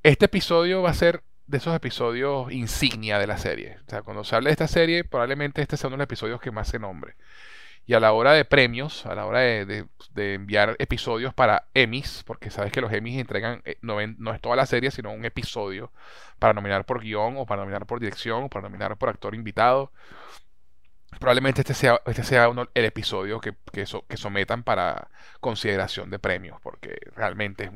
Este 0.03 0.25
episodio 0.25 0.81
va 0.81 0.91
a 0.91 0.93
ser 0.95 1.23
de 1.47 1.57
esos 1.57 1.75
episodios 1.75 2.51
insignia 2.51 3.17
de 3.17 3.27
la 3.27 3.37
serie. 3.37 3.77
O 3.87 3.89
sea, 3.89 4.01
cuando 4.03 4.23
se 4.23 4.35
habla 4.35 4.49
de 4.49 4.53
esta 4.53 4.67
serie, 4.67 5.03
probablemente 5.03 5.61
este 5.61 5.77
sea 5.77 5.87
uno 5.87 5.95
de 5.95 5.99
los 5.99 6.05
episodios 6.05 6.41
que 6.41 6.51
más 6.51 6.67
se 6.67 6.79
nombre. 6.79 7.15
Y 7.89 7.95
a 7.95 7.99
la 7.99 8.13
hora 8.13 8.33
de 8.33 8.45
premios, 8.45 9.07
a 9.07 9.15
la 9.15 9.25
hora 9.25 9.39
de, 9.39 9.87
enviar 10.15 10.75
episodios 10.77 11.33
para 11.33 11.69
Emmys, 11.73 12.23
porque 12.23 12.51
sabes 12.51 12.71
que 12.71 12.81
los 12.81 12.93
Emmys 12.93 13.17
entregan, 13.17 13.63
eh, 13.65 13.79
no, 13.81 13.99
es 13.99 14.41
toda 14.41 14.55
la 14.55 14.67
serie, 14.67 14.91
sino 14.91 15.11
un 15.11 15.25
episodio 15.25 15.91
para 16.37 16.53
nominar 16.53 16.85
por 16.85 17.01
guion, 17.01 17.37
o 17.37 17.47
para 17.47 17.61
nominar 17.63 17.87
por 17.87 17.99
dirección, 17.99 18.43
o 18.43 18.47
para 18.47 18.69
nominar 18.69 18.95
por 18.95 19.09
actor 19.09 19.33
invitado. 19.33 19.91
Probablemente 21.19 21.61
este 21.61 21.73
sea, 21.73 21.99
este 22.05 22.23
sea 22.23 22.51
el 22.75 22.85
episodio 22.85 23.39
que, 23.39 23.55
que, 23.73 23.87
sometan 23.87 24.61
para 24.61 25.07
consideración 25.39 26.11
de 26.11 26.19
premios, 26.19 26.61
porque 26.61 26.95
realmente 27.15 27.71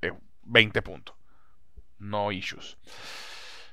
es 0.00 0.12
20 0.46 0.82
puntos. 0.82 1.14
No 2.00 2.32
issues. 2.32 2.76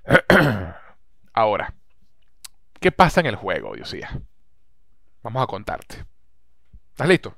Ahora, 1.34 1.74
¿qué 2.80 2.92
pasa 2.92 3.22
en 3.22 3.26
el 3.26 3.36
juego, 3.36 3.74
Diosía? 3.74 4.22
Vamos 5.24 5.44
a 5.44 5.48
contarte. 5.48 6.04
¿Estás 6.90 7.08
listo? 7.08 7.36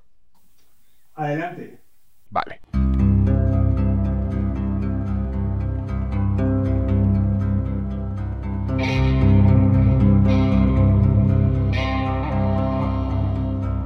Adelante. 1.16 1.82
Vale. 2.30 2.62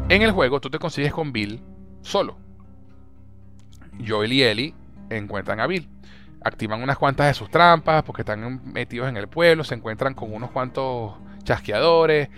En 0.10 0.22
el 0.22 0.32
juego 0.32 0.62
tú 0.62 0.70
te 0.70 0.80
consigues 0.80 1.12
con 1.12 1.34
Bill 1.34 1.62
solo. 2.02 2.38
Joel 4.06 4.32
y 4.32 4.44
Ellie 4.44 4.76
encuentran 5.10 5.60
a 5.60 5.68
Bill. 5.68 5.90
Activan 6.44 6.82
unas 6.82 6.98
cuantas 6.98 7.28
de 7.28 7.34
sus 7.34 7.50
trampas 7.50 8.04
porque 8.04 8.22
están 8.22 8.72
metidos 8.72 9.10
en 9.10 9.18
el 9.18 9.28
pueblo. 9.28 9.64
Se 9.64 9.76
encuentran 9.76 10.14
con 10.14 10.34
unos 10.34 10.52
cuantos 10.52 11.16
chasqueadores. 11.44 12.30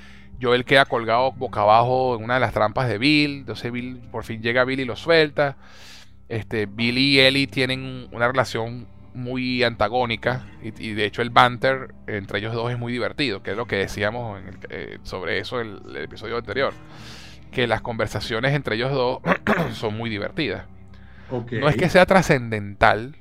Joel 0.42 0.66
queda 0.66 0.86
colgado 0.86 1.32
boca 1.32 1.62
abajo 1.62 2.16
en 2.16 2.24
una 2.24 2.36
de 2.36 2.40
las 2.40 2.54
trampas 2.54 2.88
de 2.88 2.98
Bill. 2.98 3.40
Entonces 3.40 3.72
Bill, 3.72 4.02
por 4.12 4.24
fin 4.24 4.42
llega 4.42 4.64
Bill 4.64 4.80
y 4.80 4.86
lo 4.86 4.96
suelta. 4.96 5.58
Este, 6.28 6.66
Bill 6.66 6.98
y 6.98 7.20
Ellie 7.20 7.48
tienen 7.48 8.08
una 8.12 8.28
relación 8.28 8.88
muy 9.14 9.64
antagónica 9.64 10.46
y, 10.62 10.94
de 10.94 11.06
hecho 11.06 11.24
el 11.24 11.32
banter 11.32 11.96
entre 12.06 12.40
ellos 12.40 12.54
dos 12.54 12.72
es 12.72 12.78
muy 12.78 12.94
divertido, 12.94 13.42
que 13.42 13.52
es 13.52 13.58
lo 13.58 13.66
que 13.66 13.78
decíamos 13.78 14.40
eh, 14.70 15.00
sobre 15.02 15.40
eso 15.40 15.60
en 15.60 15.80
el, 15.90 15.98
episodio 15.98 16.38
anterior, 16.38 16.74
que 17.52 17.66
las 17.66 17.82
conversaciones 17.82 18.54
entre 18.54 18.76
ellos 18.76 18.92
dos 18.92 19.20
son 19.74 19.98
muy 19.98 20.10
divertidas. 20.10 20.66
No 21.32 21.70
es 21.70 21.76
que 21.76 21.90
sea 21.90 22.06
trascendental, 22.06 23.16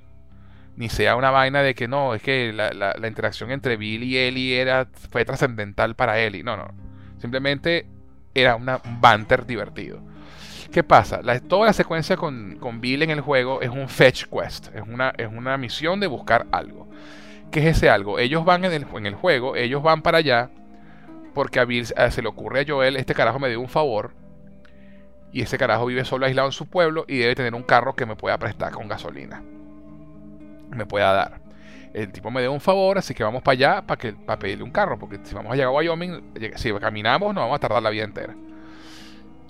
ni 0.76 0.88
sea 0.88 1.16
una 1.16 1.30
vaina 1.30 1.62
de 1.62 1.74
que 1.74 1.88
no, 1.88 2.14
es 2.14 2.22
que 2.22 2.52
la, 2.52 2.70
la 2.72 3.08
interacción 3.08 3.50
entre 3.50 3.76
Bill 3.76 4.02
y 4.02 4.18
Ellie 4.18 4.60
era, 4.60 4.86
fue 5.10 5.24
trascendental 5.24 5.94
para 5.94 6.20
Ellie, 6.20 6.42
no, 6.42 6.56
no 6.56 6.87
Simplemente 7.18 7.86
era 8.34 8.56
una, 8.56 8.80
un 8.84 9.00
banter 9.00 9.46
divertido. 9.46 10.00
¿Qué 10.72 10.82
pasa? 10.82 11.20
toda 11.48 11.66
la 11.66 11.72
secuencia 11.72 12.16
con, 12.16 12.58
Bill 12.80 13.02
en 13.02 13.10
el 13.10 13.20
juego 13.20 13.62
es 13.62 13.70
un 13.70 13.88
fetch 13.88 14.26
quest, 14.26 14.68
es 14.74 14.82
una, 14.86 15.14
es 15.16 15.28
una 15.28 15.56
misión 15.56 15.98
de 15.98 16.06
buscar 16.06 16.46
algo. 16.52 16.86
¿Qué 17.50 17.60
es 17.60 17.78
ese 17.78 17.88
algo? 17.88 18.18
Ellos 18.18 18.44
van 18.44 18.64
en 18.66 18.72
el, 18.72 18.86
en 18.94 19.06
el 19.06 19.14
juego, 19.14 19.56
ellos 19.56 19.82
van 19.82 20.02
para 20.02 20.18
allá 20.18 20.50
porque 21.34 21.60
a 21.60 21.64
Bill 21.64 21.86
eh, 21.96 22.10
se 22.10 22.20
le 22.20 22.28
ocurre 22.28 22.60
a 22.60 22.64
Joel, 22.66 22.96
este 22.96 23.14
carajo 23.14 23.38
me 23.38 23.48
dio 23.48 23.60
un 23.60 23.68
favor 23.68 24.12
y 25.32 25.42
ese 25.42 25.56
carajo 25.56 25.86
vive 25.86 26.04
solo 26.04 26.26
aislado 26.26 26.48
en 26.48 26.52
su 26.52 26.66
pueblo 26.66 27.04
y 27.08 27.18
debe 27.18 27.34
tener 27.34 27.54
un 27.54 27.62
carro 27.62 27.94
que 27.94 28.06
me 28.06 28.16
pueda 28.16 28.36
prestar 28.38 28.72
con 28.72 28.88
gasolina. 28.88 29.42
Me 30.70 30.84
pueda 30.84 31.12
dar 31.12 31.47
el 32.02 32.12
tipo 32.12 32.30
me 32.30 32.40
dio 32.40 32.52
un 32.52 32.60
favor, 32.60 32.98
así 32.98 33.14
que 33.14 33.24
vamos 33.24 33.42
para 33.42 33.52
allá 33.52 33.86
para, 33.86 33.98
que, 33.98 34.12
para 34.12 34.38
pedirle 34.38 34.64
un 34.64 34.70
carro, 34.70 34.98
porque 34.98 35.18
si 35.24 35.34
vamos 35.34 35.52
a 35.52 35.56
llegar 35.56 35.68
a 35.68 35.72
Wyoming, 35.72 36.32
si 36.56 36.72
caminamos 36.74 37.34
nos 37.34 37.42
vamos 37.42 37.56
a 37.56 37.60
tardar 37.60 37.82
la 37.82 37.90
vida 37.90 38.04
entera. 38.04 38.34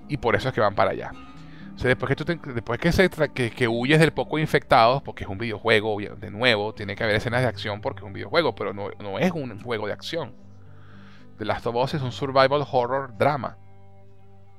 Y 0.07 0.17
por 0.17 0.35
eso 0.35 0.49
es 0.49 0.55
que 0.55 0.61
van 0.61 0.75
para 0.75 0.91
allá. 0.91 1.11
O 1.75 1.81
sea, 1.81 1.87
después 1.87 2.09
que, 2.09 2.15
tú 2.15 2.25
después 2.53 2.79
que, 2.79 2.91
se 2.91 3.09
que, 3.33 3.51
que, 3.51 3.67
huyes 3.67 3.99
del 3.99 4.11
poco 4.11 4.37
infectados, 4.37 5.01
porque 5.01 5.23
es 5.23 5.29
un 5.29 5.37
videojuego, 5.37 5.97
de 5.99 6.29
nuevo, 6.31 6.73
tiene 6.73 6.95
que 6.95 7.03
haber 7.03 7.15
escenas 7.15 7.41
de 7.41 7.47
acción 7.47 7.79
porque 7.79 7.99
es 7.99 8.05
un 8.05 8.11
videojuego, 8.11 8.53
pero 8.53 8.73
no, 8.73 8.89
no 8.99 9.17
es 9.17 9.31
un 9.31 9.61
juego 9.61 9.87
de 9.87 9.93
acción. 9.93 10.33
The 11.37 11.45
Last 11.45 11.65
of 11.67 11.75
Us 11.75 11.93
es 11.93 12.01
un 12.01 12.11
survival 12.11 12.65
horror 12.69 13.17
drama. 13.17 13.57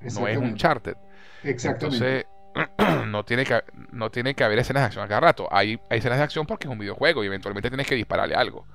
No 0.00 0.26
es 0.26 0.38
un 0.38 0.56
charted. 0.56 0.96
Exactamente. 1.42 1.96
Entonces, 1.96 2.26
no 3.06 3.24
tiene 3.24 3.44
que 3.44 3.62
no 3.92 4.10
tiene 4.10 4.34
que 4.34 4.44
haber 4.44 4.58
escenas 4.58 4.82
de 4.82 4.86
acción 4.86 5.04
a 5.04 5.08
cada 5.08 5.20
rato. 5.20 5.48
Hay, 5.50 5.80
hay 5.90 5.98
escenas 5.98 6.18
de 6.18 6.24
acción 6.24 6.46
porque 6.46 6.66
es 6.66 6.72
un 6.72 6.78
videojuego 6.78 7.22
y 7.22 7.26
eventualmente 7.26 7.70
tienes 7.70 7.86
que 7.86 7.94
dispararle 7.94 8.34
algo. 8.34 8.66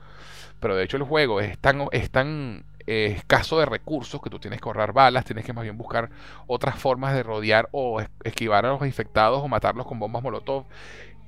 Pero 0.59 0.75
de 0.75 0.83
hecho 0.83 0.97
el 0.97 1.03
juego 1.03 1.41
es 1.41 1.57
tan, 1.59 1.87
es 1.91 2.09
tan 2.11 2.65
escaso 2.87 3.59
de 3.59 3.65
recursos 3.65 4.21
que 4.21 4.29
tú 4.29 4.39
tienes 4.39 4.61
que 4.61 4.69
ahorrar 4.69 4.93
balas, 4.93 5.25
tienes 5.25 5.45
que 5.45 5.53
más 5.53 5.63
bien 5.63 5.77
buscar 5.77 6.09
otras 6.47 6.75
formas 6.75 7.13
de 7.13 7.23
rodear 7.23 7.67
o 7.71 8.01
esquivar 8.23 8.65
a 8.65 8.69
los 8.69 8.81
infectados 8.85 9.41
o 9.43 9.47
matarlos 9.47 9.85
con 9.85 9.99
bombas 9.99 10.23
molotov. 10.23 10.65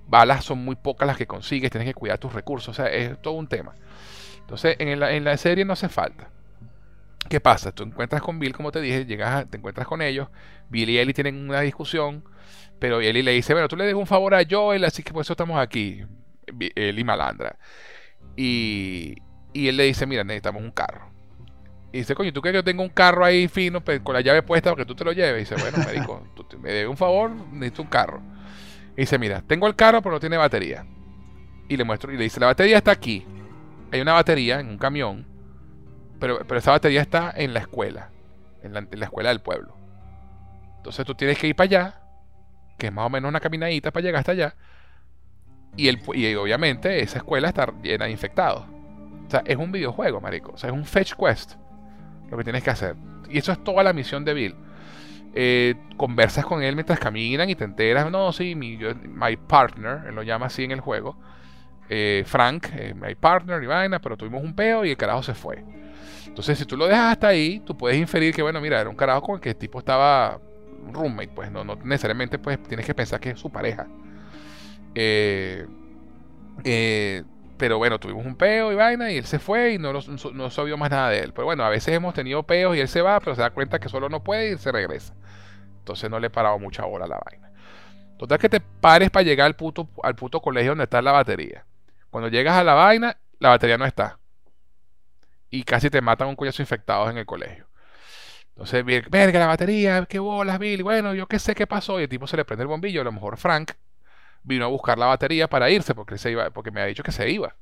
Balas 0.08 0.46
son 0.46 0.64
muy 0.64 0.76
pocas 0.76 1.08
las 1.08 1.18
que 1.18 1.28
consigues, 1.28 1.70
tienes 1.72 1.88
que 1.88 1.94
cuidar 1.94 2.18
tus 2.18 2.32
recursos, 2.32 2.70
o 2.70 2.74
sea, 2.74 2.88
es 2.92 3.22
todo 3.22 3.34
un 3.34 3.48
tema. 3.48 3.76
Entonces, 4.40 4.78
en 4.80 5.00
la, 5.00 5.12
en 5.12 5.26
la 5.26 5.36
serie 5.36 5.66
no 5.66 5.74
hace 5.74 5.90
falta. 5.90 6.30
¿Qué 7.30 7.40
pasa? 7.40 7.72
Tú 7.72 7.84
encuentras 7.84 8.22
con 8.22 8.40
Bill, 8.40 8.54
como 8.54 8.72
te 8.72 8.80
dije, 8.80 9.06
llegas 9.06 9.50
te 9.50 9.58
encuentras 9.58 9.88
con 9.88 10.02
ellos, 10.02 10.30
Bill 10.70 10.90
y 10.90 10.98
Ellie 10.98 11.14
tienen 11.14 11.50
una 11.50 11.62
discusión, 11.62 12.24
pero 12.80 13.02
Ellie 13.02 13.24
le 13.24 13.32
dice, 13.32 13.54
bueno, 13.54 13.68
tú 13.68 13.76
le 13.76 13.86
dejas 13.86 14.00
un 14.00 14.08
favor 14.08 14.34
a 14.36 14.44
Joel, 14.50 14.84
así 14.86 15.04
que 15.04 15.12
por 15.12 15.22
eso 15.22 15.34
estamos 15.34 15.60
aquí, 15.60 16.06
Ellie 16.76 17.04
malandra. 17.04 17.58
Y, 18.36 19.16
y 19.54 19.68
él 19.68 19.78
le 19.78 19.84
dice, 19.84 20.06
mira, 20.06 20.24
necesitamos 20.24 20.62
un 20.62 20.72
carro. 20.72 21.12
Y 21.92 22.00
dice, 22.00 22.16
coño, 22.16 22.32
¿tú 22.32 22.42
crees 22.42 22.54
que 22.54 22.58
yo 22.58 22.64
tengo 22.64 22.84
un 22.84 22.90
carro 22.90 23.26
ahí 23.26 23.48
fino 23.48 23.84
con 24.04 24.14
la 24.14 24.22
llave 24.22 24.44
puesta 24.44 24.70
para 24.70 24.84
que 24.84 24.88
tú 24.88 24.96
te 24.96 25.04
lo 25.04 25.12
lleves? 25.12 25.50
Y 25.50 25.56
dice, 25.56 25.56
bueno, 25.62 25.86
médico, 25.86 26.28
tú 26.36 26.60
me 26.60 26.72
debes 26.72 26.90
un 26.90 26.98
favor, 26.98 27.32
necesito 27.32 27.82
un 27.82 27.88
carro. 27.88 28.22
Y 28.96 29.02
dice, 29.02 29.18
mira, 29.18 29.42
tengo 29.42 29.68
el 29.68 29.76
carro, 29.76 30.02
pero 30.02 30.14
no 30.14 30.20
tiene 30.20 30.38
batería. 30.38 30.86
Y 31.70 31.76
le 31.76 31.84
muestro, 31.84 32.12
y 32.12 32.18
le 32.18 32.24
dice, 32.24 32.40
la 32.40 32.48
batería 32.48 32.78
está 32.78 32.92
aquí. 32.92 33.26
Hay 33.92 34.02
una 34.02 34.14
batería 34.14 34.60
en 34.60 34.68
un 34.68 34.78
camión 34.78 35.37
pero, 36.20 36.40
pero 36.48 36.60
esa 36.60 36.72
batería 36.72 37.02
está 37.02 37.34
en 37.36 37.54
la 37.54 37.60
escuela, 37.60 38.10
en 38.64 38.74
la, 38.74 39.06
escuela 39.06 39.30
del 39.30 39.42
pueblo. 39.42 39.76
Entonces 40.78 41.06
tú 41.06 41.16
tienes 41.16 41.38
que 41.38 41.48
ir 41.48 41.56
para 41.56 41.66
allá, 41.66 42.02
que 42.78 42.88
es 42.88 42.94
más 42.94 43.06
o 43.06 43.10
menos 43.10 43.30
una 43.30 43.40
caminadita 43.40 43.92
para 43.92 44.04
llegar 44.04 44.20
hasta 44.20 44.32
allá. 44.32 44.56
Y, 45.76 45.90
el, 45.90 46.02
y 46.14 46.34
obviamente 46.36 47.02
esa 47.02 47.18
escuela 47.18 47.50
está 47.50 47.72
llena 47.82 48.06
de 48.06 48.12
infectados. 48.12 48.66
O 49.28 49.30
sea, 49.30 49.44
es 49.46 49.58
un 49.58 49.72
videojuego, 49.72 50.22
marico. 50.22 50.54
O 50.54 50.58
sea, 50.58 50.70
es 50.70 50.76
un 50.76 50.86
fetch 50.86 51.14
quest 51.14 51.56
lo 52.30 52.38
que 52.38 52.44
tienes 52.44 52.64
que 52.64 52.70
hacer. 52.70 52.96
Y 53.30 53.38
eso 53.38 53.52
es 53.52 53.64
toda 53.64 53.84
la 53.84 53.94
misión 53.94 54.24
de 54.26 54.34
Bill. 54.34 54.56
Eh, 55.34 55.76
conversas 55.98 56.46
con 56.46 56.64
él 56.64 56.76
mientras 56.76 57.00
caminan 57.00 57.50
y 57.50 57.56
te 57.56 57.64
enteras, 57.64 58.10
no, 58.10 58.32
sí, 58.32 58.56
mi 58.56 58.78
my 58.78 59.36
partner, 59.36 60.06
él 60.08 60.16
lo 60.16 60.24
llama 60.24 60.48
así 60.48 60.64
en 60.64 60.72
el 60.72 60.80
juego, 60.80 61.16
eh, 61.90 62.24
Frank, 62.26 62.68
eh, 62.74 62.94
my 62.96 63.14
partner 63.16 63.62
y 63.62 63.68
vaina, 63.68 64.00
pero 64.00 64.18
tuvimos 64.18 64.44
un 64.44 64.56
peo 64.56 64.84
y 64.84 64.92
el 64.92 64.98
carajo 64.98 65.22
se 65.24 65.34
fue. 65.34 65.64
Entonces, 66.38 66.60
si 66.60 66.66
tú 66.66 66.78
lo 66.78 66.86
dejas 66.86 67.14
hasta 67.14 67.30
ahí, 67.30 67.60
tú 67.62 67.76
puedes 67.76 67.98
inferir 67.98 68.32
que, 68.32 68.44
bueno, 68.44 68.62
mira, 68.62 68.80
era 68.80 68.92
un 68.92 68.96
carajo 68.96 69.24
con 69.24 69.36
el 69.36 69.42
que 69.42 69.50
el 69.50 69.56
tipo 69.56 69.80
estaba 69.80 70.40
roommate, 70.94 71.30
pues 71.30 71.52
no, 71.52 71.64
no 71.64 71.76
necesariamente 71.78 72.38
pues 72.38 72.62
tienes 72.62 72.86
que 72.86 72.94
pensar 72.94 73.20
que 73.20 73.32
es 73.32 73.40
su 73.40 73.50
pareja. 73.50 73.88
Eh, 74.94 75.66
eh, 76.64 77.24
pero 77.58 77.80
bueno, 77.80 78.00
tuvimos 78.00 78.24
un 78.24 78.36
peo 78.36 78.72
y 78.72 78.76
vaina 78.76 79.10
y 79.12 79.18
él 79.18 79.26
se 79.26 79.40
fue 79.40 79.74
y 79.74 79.78
no, 79.80 79.92
no, 79.92 80.00
no 80.32 80.50
se 80.52 80.78
más 80.78 80.92
nada 80.92 81.10
de 81.10 81.22
él. 81.22 81.34
Pero 81.34 81.46
bueno, 81.46 81.64
a 81.64 81.70
veces 81.70 81.96
hemos 81.96 82.14
tenido 82.14 82.44
peos 82.44 82.78
y 82.78 82.82
él 82.82 82.88
se 82.88 83.02
va, 83.02 83.20
pero 83.20 83.36
se 83.36 83.42
da 83.42 83.50
cuenta 83.50 83.80
que 83.80 83.90
solo 83.90 84.08
no 84.08 84.24
puede 84.24 84.52
y 84.52 84.58
se 84.60 84.72
regresa. 84.72 85.16
Entonces 85.80 86.08
no 86.08 86.20
le 86.20 86.28
he 86.28 86.30
parado 86.30 86.60
mucha 86.60 86.86
bola 86.86 87.06
a 87.06 87.08
la 87.08 87.20
vaina. 87.26 87.52
Total 88.20 88.38
que 88.38 88.50
te 88.50 88.60
pares 88.60 89.10
para 89.10 89.24
llegar 89.24 89.48
al 89.48 89.56
puto, 89.56 89.90
al 90.04 90.14
puto 90.14 90.40
colegio 90.40 90.74
donde 90.74 90.84
está 90.84 91.02
la 91.02 91.14
batería. 91.14 91.66
Cuando 92.12 92.30
llegas 92.30 92.56
a 92.58 92.64
la 92.64 92.76
vaina, 92.76 93.18
la 93.40 93.50
batería 93.50 93.80
no 93.80 93.86
está 93.86 94.20
y 95.50 95.64
casi 95.64 95.90
te 95.90 96.02
matan 96.02 96.28
un 96.28 96.36
coñazo 96.36 96.62
infectados 96.62 97.10
en 97.10 97.18
el 97.18 97.26
colegio. 97.26 97.68
Entonces, 98.50 98.84
verga, 99.10 99.40
la 99.40 99.48
batería, 99.48 100.06
qué 100.08 100.20
bolas, 100.20 100.58
Bill. 100.58 100.84
Bueno, 100.84 101.14
yo 101.14 101.28
qué 101.28 101.38
sé 101.38 101.54
qué 101.54 101.68
pasó. 101.68 102.00
Y 102.00 102.04
el 102.04 102.10
tipo 102.10 102.26
se 102.26 102.38
le 102.38 102.44
prende 102.44 102.64
el 102.64 102.68
bombillo. 102.68 103.02
A 103.02 103.04
lo 103.04 103.12
mejor 103.12 103.38
Frank 103.38 103.74
vino 104.44 104.66
a 104.66 104.68
buscar 104.68 104.98
la 104.98 105.06
batería 105.06 105.48
para 105.48 105.70
irse 105.70 105.94
porque, 105.94 106.18
se 106.18 106.32
iba, 106.32 106.50
porque 106.50 106.72
me 106.72 106.82
ha 106.82 106.86
dicho 106.86 107.04
que 107.04 107.12
se 107.12 107.30
iba. 107.30 107.56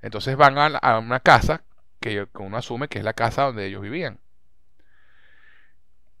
Entonces 0.00 0.36
van 0.36 0.56
a, 0.58 0.98
una 0.98 1.20
casa 1.20 1.62
que 2.00 2.26
uno 2.34 2.56
asume 2.56 2.88
que 2.88 2.98
es 2.98 3.04
la 3.04 3.12
casa 3.12 3.42
donde 3.42 3.66
ellos 3.66 3.82
vivían. 3.82 4.18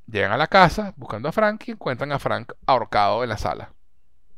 Llegan 0.06 0.32
a 0.32 0.36
la 0.36 0.46
casa 0.46 0.92
buscando 0.96 1.30
a 1.30 1.32
Frank 1.32 1.64
y 1.66 1.70
encuentran 1.72 2.12
a 2.12 2.18
Frank 2.18 2.52
ahorcado 2.66 3.22
en 3.22 3.30
la 3.30 3.38
sala. 3.38 3.72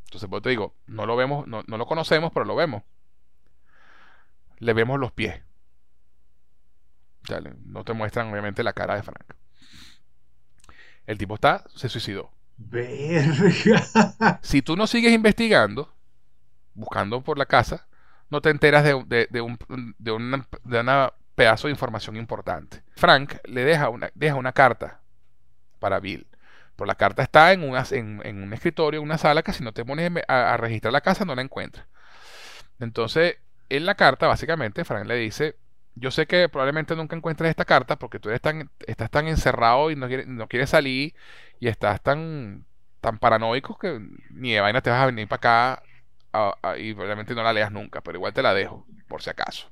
Entonces, 0.05 0.29
pues 0.31 0.43
te 0.43 0.51
digo, 0.51 0.75
no 0.87 1.07
lo 1.07 1.17
vemos, 1.17 1.47
no, 1.49 1.65
no 1.67 1.77
lo 1.77 1.87
conocemos, 1.87 2.31
pero 2.33 2.45
lo 2.45 2.55
vemos. 2.55 2.85
Le 4.59 4.73
vemos 4.73 5.01
los 5.01 5.11
pies 5.11 5.46
no 7.65 7.85
te 7.85 7.93
muestran 7.93 8.31
obviamente 8.31 8.63
la 8.63 8.73
cara 8.73 8.95
de 8.95 9.03
Frank. 9.03 9.35
El 11.07 11.19
tipo 11.19 11.35
está, 11.35 11.65
se 11.75 11.89
suicidó. 11.89 12.31
Verga. 12.57 14.41
Si 14.43 14.63
tú 14.63 14.77
no 14.77 14.87
sigues 14.87 15.13
investigando, 15.13 15.95
buscando 16.75 17.23
por 17.23 17.39
la 17.39 17.47
casa, 17.47 17.87
no 18.31 18.41
te 18.41 18.51
enteras 18.51 18.85
de, 18.85 19.29
de, 19.31 19.41
un, 19.41 19.59
de, 19.99 20.13
una, 20.13 20.47
de 20.65 21.11
pedazo 21.35 21.69
de 21.69 21.73
información 21.73 22.17
importante. 22.17 22.83
Frank 22.97 23.37
le 23.45 23.65
deja 23.65 23.89
una, 23.89 24.11
deja 24.15 24.35
una 24.35 24.53
carta 24.53 25.01
para 25.79 26.01
Bill. 26.01 26.27
Pero 26.75 26.87
la 26.87 26.95
carta 26.95 27.23
está 27.23 27.53
en, 27.53 27.63
una, 27.63 27.85
en, 27.91 28.43
un 28.43 28.53
escritorio, 28.53 29.01
en 29.01 29.05
una 29.05 29.19
sala, 29.19 29.43
que 29.43 29.53
si 29.53 29.65
no 29.65 29.73
te 29.73 29.85
pones 29.85 30.11
a, 30.29 30.57
registrar 30.59 30.93
la 30.93 31.01
casa 31.01 31.25
no 31.25 31.35
la 31.35 31.43
encuentras. 31.43 31.87
Entonces, 32.81 33.37
en 33.71 33.87
la 33.87 33.95
carta, 33.95 34.27
básicamente, 34.27 34.85
Frank 34.85 35.07
le 35.07 35.15
dice, 35.17 35.57
yo 35.97 36.11
sé 36.11 36.27
que 36.27 36.49
probablemente 36.49 36.95
nunca 36.95 37.17
encuentres 37.17 37.51
esta 37.51 37.65
carta 37.65 37.97
porque 37.97 38.21
tú 38.21 38.29
eres 38.29 38.41
tan, 38.41 38.71
estás 38.87 39.11
tan 39.11 39.27
encerrado 39.27 39.91
y 39.91 39.97
no 39.97 40.07
quieres, 40.09 40.27
no 40.27 40.47
quieres 40.47 40.71
salir 40.71 41.15
y 41.59 41.69
estás 41.69 42.03
tan, 42.03 42.65
tan 43.01 43.19
paranoico 43.19 43.79
que 43.79 44.01
ni 44.31 44.53
de 44.53 44.61
vaina 44.61 44.83
te 44.83 44.91
vas 44.91 45.01
a 45.01 45.07
venir 45.07 45.27
para 45.27 45.75
acá 45.75 45.83
y 46.79 46.93
probablemente 46.93 47.35
no 47.35 47.43
la 47.43 47.53
leas 47.53 47.73
nunca, 47.73 48.03
pero 48.03 48.19
igual 48.19 48.35
te 48.35 48.43
la 48.43 48.53
dejo, 48.53 48.87
por 49.09 49.23
si 49.23 49.31
acaso. 49.31 49.71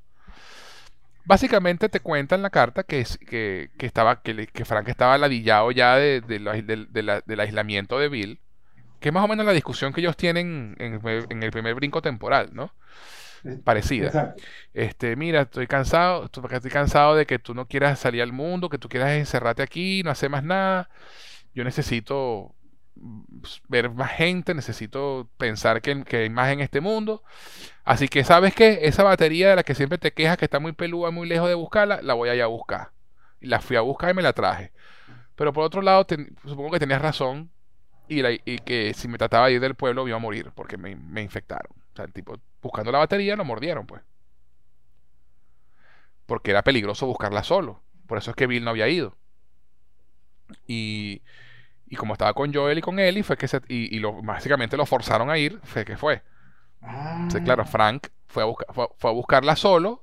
Básicamente 1.27 1.89
te 1.89 2.01
cuenta 2.01 2.35
en 2.35 2.43
la 2.43 2.51
carta 2.51 2.85
que, 2.85 3.05
que, 3.29 3.71
que 3.79 3.87
estaba, 3.87 4.23
que, 4.23 4.47
que, 4.47 4.65
Frank 4.65 4.89
estaba 4.89 5.17
ladillado 5.17 5.71
ya 5.71 5.97
de, 5.97 6.21
del 6.21 7.41
aislamiento 7.41 7.99
de 7.99 8.09
Bill, 8.09 8.41
que 9.01 9.09
es 9.09 9.13
más 9.13 9.25
o 9.25 9.29
menos 9.29 9.45
la 9.45 9.53
discusión 9.53 9.93
que 9.93 10.01
ellos 10.01 10.17
tienen 10.17 10.77
en, 10.79 11.43
el 11.43 11.51
primer 11.51 11.75
brinco 11.75 12.01
temporal, 12.03 12.51
¿no? 12.53 12.73
Parecida. 13.65 14.35
Este, 14.73 15.17
mira, 15.17 15.43
estoy 15.43 15.67
cansado, 15.67 16.25
estoy 16.25 16.71
cansado 16.71 17.15
de 17.15 17.27
que 17.27 17.39
tú 17.39 17.55
no 17.55 17.67
quieras 17.67 17.99
salir 17.99 18.23
al 18.23 18.33
mundo, 18.33 18.69
que 18.69 18.79
tú 18.79 18.89
quieras 18.89 19.13
encerrarte 19.13 19.63
aquí, 19.63 20.03
no 20.03 20.11
hacer 20.11 20.31
más 20.31 20.43
nada. 20.43 20.89
Yo 21.55 21.63
necesito 21.63 22.55
pues, 23.41 23.61
ver 23.69 23.91
más 23.91 24.13
gente, 24.13 24.55
necesito 24.55 25.29
pensar 25.37 25.83
que, 25.83 26.05
hay 26.17 26.31
más 26.31 26.53
en 26.53 26.61
este 26.61 26.81
mundo. 26.81 27.23
Así 27.85 28.09
que, 28.09 28.25
¿sabes 28.25 28.55
qué? 28.55 28.81
Esa 28.83 29.03
batería 29.03 29.51
de 29.51 29.57
la 29.57 29.63
que 29.63 29.75
siempre 29.75 29.99
te 29.99 30.13
quejas 30.13 30.39
que 30.39 30.47
está 30.47 30.59
muy 30.59 30.73
peluda, 30.73 31.11
muy 31.11 31.29
lejos 31.29 31.49
de 31.49 31.55
buscarla, 31.55 32.01
la 32.03 32.15
voy 32.15 32.31
a 32.31 32.35
ir 32.35 32.43
a 32.43 32.47
buscar. 32.47 32.93
Y 33.41 33.47
la 33.47 33.61
fui 33.61 33.77
a 33.77 33.83
buscar 33.83 34.11
y 34.11 34.15
me 34.15 34.23
la 34.23 34.33
traje. 34.33 34.73
Pero 35.37 35.53
por 35.53 35.65
otro 35.65 35.83
lado, 35.83 36.07
supongo 36.45 36.71
que 36.71 36.79
tenías 36.79 37.03
razón 37.03 37.51
y, 38.09 38.23
que 38.61 38.95
si 38.95 39.09
me 39.09 39.19
trataba 39.19 39.49
de 39.49 39.55
ir 39.55 39.61
del 39.61 39.75
pueblo 39.75 40.07
iba 40.09 40.17
a 40.17 40.21
morir 40.21 40.51
porque 40.55 40.79
me, 40.79 40.97
me 40.97 41.23
infectaron. 41.23 41.84
O 41.95 41.97
sea, 41.97 42.05
el 42.05 42.13
tipo, 42.13 42.39
buscando 42.61 42.93
la 42.93 42.99
batería, 42.99 43.37
lo 43.37 43.45
mordieron, 43.45 43.87
pues. 43.87 44.03
Porque 46.27 46.51
era 46.51 46.63
peligroso 46.63 47.07
buscarla 47.07 47.43
solo. 47.43 47.83
Por 48.07 48.19
eso 48.19 48.31
es 48.31 48.37
que 48.37 48.47
Bill 48.47 48.65
no 48.65 48.71
había 48.71 48.89
ido. 48.89 49.17
Y 50.67 51.23
y 51.95 51.97
como 51.97 52.15
estaba 52.15 52.35
con 52.35 52.53
Joel 52.53 52.79
y 52.79 52.81
con 52.81 52.99
Ellie, 52.99 53.23
fue 53.23 53.37
que 53.37 53.47
se, 53.47 53.61
y, 53.69 53.99
lo, 53.99 54.21
básicamente 54.23 54.77
lo 54.77 54.85
forzaron 54.85 55.31
a 55.31 55.39
ir, 55.39 55.61
fue 55.63 55.85
que 55.85 55.97
fue. 55.97 56.23
claro, 57.45 57.63
ah. 57.63 57.67
Frank 57.67 58.09
fue 58.27 58.43
a, 58.43 58.47
buscar, 58.47 58.67
fue, 58.73 59.11
a 59.11 59.13
buscarla 59.13 59.55
solo, 59.55 60.03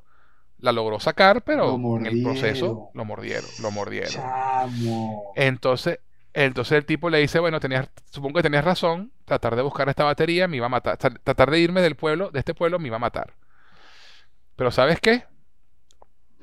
la 0.59 0.72
logró 0.72 0.99
sacar, 1.01 1.41
pero 1.41 1.76
en 1.97 2.05
el 2.05 2.23
proceso 2.23 2.91
lo 2.93 3.05
mordieron, 3.05 3.49
lo 3.61 3.72
mordieron. 3.72 4.23
Entonces, 5.35 5.99
entonces 6.33 6.77
el 6.77 6.85
tipo 6.85 7.09
le 7.09 7.19
dice, 7.19 7.39
bueno, 7.39 7.59
tenías, 7.59 7.89
supongo 8.09 8.35
que 8.35 8.43
tenías 8.43 8.63
razón, 8.63 9.11
tratar 9.25 9.55
de 9.55 9.61
buscar 9.61 9.89
esta 9.89 10.03
batería 10.03 10.47
me 10.47 10.57
iba 10.57 10.65
a 10.65 10.69
matar, 10.69 10.97
tratar 10.97 11.51
de 11.51 11.59
irme 11.59 11.81
del 11.81 11.95
pueblo, 11.95 12.31
de 12.31 12.39
este 12.39 12.53
pueblo 12.53 12.79
me 12.79 12.87
iba 12.87 12.97
a 12.97 12.99
matar. 12.99 13.35
Pero 14.55 14.71
¿sabes 14.71 14.99
qué? 14.99 15.25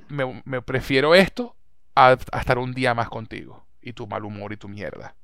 Me, 0.08 0.62
prefiero 0.62 1.14
esto 1.14 1.54
a 1.94 2.12
estar 2.12 2.58
un 2.58 2.72
día 2.72 2.94
más 2.94 3.08
contigo 3.08 3.66
y 3.82 3.92
tu 3.92 4.06
mal 4.06 4.24
humor 4.24 4.52
y 4.52 4.56
tu 4.56 4.68
mierda. 4.68 5.14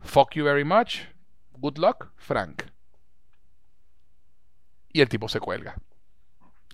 Fuck 0.00 0.34
you 0.34 0.44
very 0.44 0.64
much. 0.64 1.00
Good 1.58 1.78
luck, 1.78 2.12
Frank. 2.16 2.62
Y 4.92 5.00
el 5.00 5.08
tipo 5.08 5.28
se 5.28 5.40
cuelga. 5.40 5.76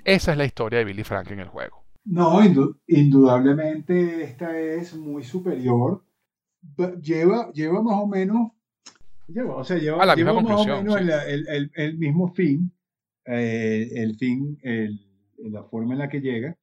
Esa 0.05 0.33
es 0.33 0.39
la 0.39 0.45
historia 0.45 0.81
de 0.81 0.85
Billy 0.85 1.05
Frank 1.05 1.31
en 1.31 1.41
el 1.41 1.49
juego. 1.49 1.85
No, 2.05 2.41
indudablemente 2.89 4.23
esta 4.25 4.59
es 4.59 4.95
muy 4.95 5.23
superior. 5.23 6.05
Lleva, 7.01 7.51
lleva 7.53 7.83
más 7.83 7.97
o 7.99 8.07
menos. 8.07 8.53
Lleva, 9.29 9.57
o 9.57 9.65
sea, 9.65 9.79
lleva, 9.79 10.05
la 10.05 10.17
misma 10.17 10.41
más 10.41 10.61
o 10.61 10.83
menos 10.83 11.01
el, 11.75 11.99
mismo 11.99 12.33
fin. 12.33 12.73
Eh, 13.25 13.89
el 13.95 14.17
fin, 14.17 14.59
la 15.39 15.65
forma 15.65 15.93
en 15.95 15.99
la 15.99 16.09
que 16.09 16.21
llega. 16.21 16.57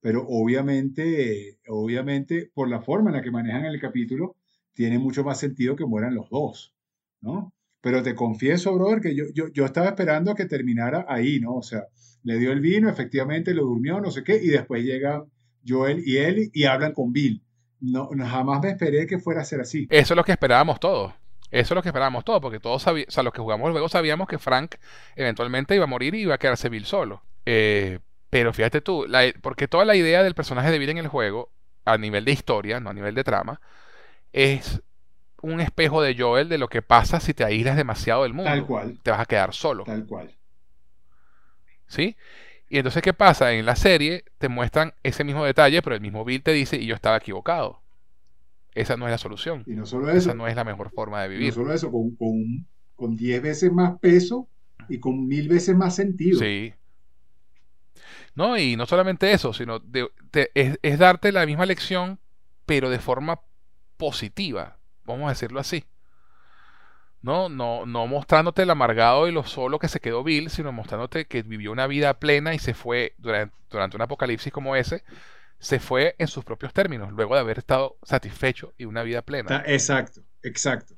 Pero 0.00 0.26
obviamente, 0.26 1.58
obviamente, 1.68 2.50
por 2.52 2.68
la 2.68 2.80
forma 2.80 3.10
en 3.10 3.16
la 3.16 3.22
que 3.22 3.30
manejan 3.30 3.64
el 3.66 3.80
capítulo, 3.80 4.36
tiene 4.74 4.98
mucho 4.98 5.22
más 5.22 5.38
sentido 5.38 5.76
que 5.76 5.86
mueran 5.86 6.14
los 6.14 6.28
dos, 6.28 6.74
¿no? 7.20 7.52
Pero 7.80 8.02
te 8.02 8.14
confieso, 8.14 8.74
brother, 8.74 9.00
que 9.00 9.14
yo, 9.14 9.24
yo, 9.34 9.48
yo 9.48 9.64
estaba 9.64 9.88
esperando 9.88 10.30
a 10.30 10.34
que 10.34 10.46
terminara 10.46 11.06
ahí, 11.08 11.40
¿no? 11.40 11.56
O 11.56 11.62
sea, 11.62 11.84
le 12.24 12.38
dio 12.38 12.52
el 12.52 12.60
vino, 12.60 12.88
efectivamente 12.88 13.54
lo 13.54 13.64
durmió, 13.64 14.00
no 14.00 14.10
sé 14.10 14.22
qué, 14.24 14.40
y 14.42 14.48
después 14.48 14.84
llega 14.84 15.24
Joel 15.66 16.02
y 16.06 16.16
él 16.16 16.50
y 16.52 16.64
hablan 16.64 16.92
con 16.92 17.12
Bill. 17.12 17.42
No, 17.82 18.08
jamás 18.16 18.62
me 18.62 18.70
esperé 18.70 19.08
que 19.08 19.18
fuera 19.18 19.40
a 19.40 19.44
ser 19.44 19.60
así. 19.60 19.88
Eso 19.90 20.14
es 20.14 20.16
lo 20.16 20.22
que 20.22 20.32
esperábamos 20.32 20.78
todos. 20.78 21.12
Eso 21.50 21.74
es 21.74 21.76
lo 21.76 21.82
que 21.82 21.88
esperábamos 21.88 22.24
todos, 22.24 22.40
porque 22.40 22.60
todos 22.60 22.80
sabíamos, 22.80 23.08
o 23.08 23.10
sea, 23.12 23.22
los 23.24 23.32
que 23.32 23.42
jugamos 23.42 23.66
el 23.66 23.72
juego 23.72 23.88
sabíamos 23.88 24.28
que 24.28 24.38
Frank 24.38 24.76
eventualmente 25.16 25.74
iba 25.74 25.84
a 25.84 25.88
morir 25.88 26.14
y 26.14 26.20
iba 26.20 26.34
a 26.34 26.38
quedarse 26.38 26.68
Bill 26.68 26.86
solo. 26.86 27.24
Eh, 27.44 27.98
pero 28.30 28.52
fíjate 28.52 28.80
tú, 28.80 29.04
porque 29.42 29.68
toda 29.68 29.84
la 29.84 29.96
idea 29.96 30.22
del 30.22 30.34
personaje 30.34 30.70
de 30.70 30.78
Bill 30.78 30.90
en 30.90 30.98
el 30.98 31.08
juego, 31.08 31.50
a 31.84 31.98
nivel 31.98 32.24
de 32.24 32.32
historia, 32.32 32.78
no 32.78 32.88
a 32.88 32.94
nivel 32.94 33.14
de 33.14 33.24
trama, 33.24 33.60
es 34.32 34.80
un 35.42 35.60
espejo 35.60 36.00
de 36.00 36.16
Joel 36.16 36.48
de 36.48 36.56
lo 36.56 36.68
que 36.68 36.82
pasa 36.82 37.18
si 37.18 37.34
te 37.34 37.44
aíslas 37.44 37.76
demasiado 37.76 38.22
del 38.22 38.32
mundo. 38.32 38.50
Tal 38.50 38.64
cual. 38.64 38.98
Te 39.02 39.10
vas 39.10 39.20
a 39.20 39.26
quedar 39.26 39.52
solo. 39.52 39.84
Tal 39.84 40.06
cual. 40.06 40.30
¿Sí? 41.88 42.16
Y 42.72 42.78
entonces, 42.78 43.02
¿qué 43.02 43.12
pasa? 43.12 43.52
En 43.52 43.66
la 43.66 43.76
serie 43.76 44.24
te 44.38 44.48
muestran 44.48 44.94
ese 45.02 45.24
mismo 45.24 45.44
detalle, 45.44 45.82
pero 45.82 45.94
el 45.94 46.00
mismo 46.00 46.24
Bill 46.24 46.42
te 46.42 46.52
dice, 46.52 46.78
y 46.78 46.86
yo 46.86 46.94
estaba 46.94 47.18
equivocado. 47.18 47.82
Esa 48.74 48.96
no 48.96 49.04
es 49.06 49.10
la 49.10 49.18
solución. 49.18 49.62
Y 49.66 49.72
no 49.72 49.84
solo 49.84 50.08
eso. 50.08 50.30
Esa 50.30 50.34
no 50.34 50.48
es 50.48 50.56
la 50.56 50.64
mejor 50.64 50.90
forma 50.90 51.20
de 51.20 51.28
vivir. 51.28 51.48
No 51.48 51.52
solo 51.52 51.74
eso, 51.74 51.92
con, 51.92 52.16
con, 52.96 53.14
diez 53.14 53.42
veces 53.42 53.70
más 53.70 53.98
peso 53.98 54.48
y 54.88 55.00
con 55.00 55.28
mil 55.28 55.50
veces 55.50 55.76
más 55.76 55.94
sentido. 55.94 56.38
Sí. 56.38 56.72
No, 58.34 58.56
y 58.56 58.74
no 58.74 58.86
solamente 58.86 59.30
eso, 59.32 59.52
sino 59.52 59.82
es, 60.54 60.78
es, 60.80 60.98
darte 60.98 61.30
la 61.30 61.44
misma 61.44 61.66
lección, 61.66 62.20
pero 62.64 62.88
de 62.88 63.00
forma 63.00 63.42
positiva, 63.98 64.78
vamos 65.04 65.26
a 65.26 65.32
decirlo 65.32 65.60
así. 65.60 65.84
No, 67.22 67.48
no, 67.48 67.86
no 67.86 68.06
mostrándote 68.06 68.62
el 68.62 68.70
amargado 68.70 69.28
y 69.28 69.32
lo 69.32 69.44
solo 69.44 69.78
que 69.78 69.88
se 69.88 70.00
quedó 70.00 70.24
Bill, 70.24 70.50
sino 70.50 70.72
mostrándote 70.72 71.26
que 71.26 71.42
vivió 71.42 71.70
una 71.70 71.86
vida 71.86 72.14
plena 72.14 72.52
y 72.54 72.58
se 72.58 72.74
fue 72.74 73.14
durante, 73.18 73.54
durante 73.70 73.96
un 73.96 74.02
apocalipsis 74.02 74.52
como 74.52 74.74
ese, 74.74 75.04
se 75.60 75.78
fue 75.78 76.16
en 76.18 76.26
sus 76.26 76.44
propios 76.44 76.72
términos, 76.72 77.12
luego 77.12 77.34
de 77.34 77.40
haber 77.40 77.58
estado 77.58 77.96
satisfecho 78.02 78.74
y 78.76 78.84
una 78.84 79.04
vida 79.04 79.22
plena. 79.22 79.62
Exacto, 79.66 80.22
exacto. 80.42 80.94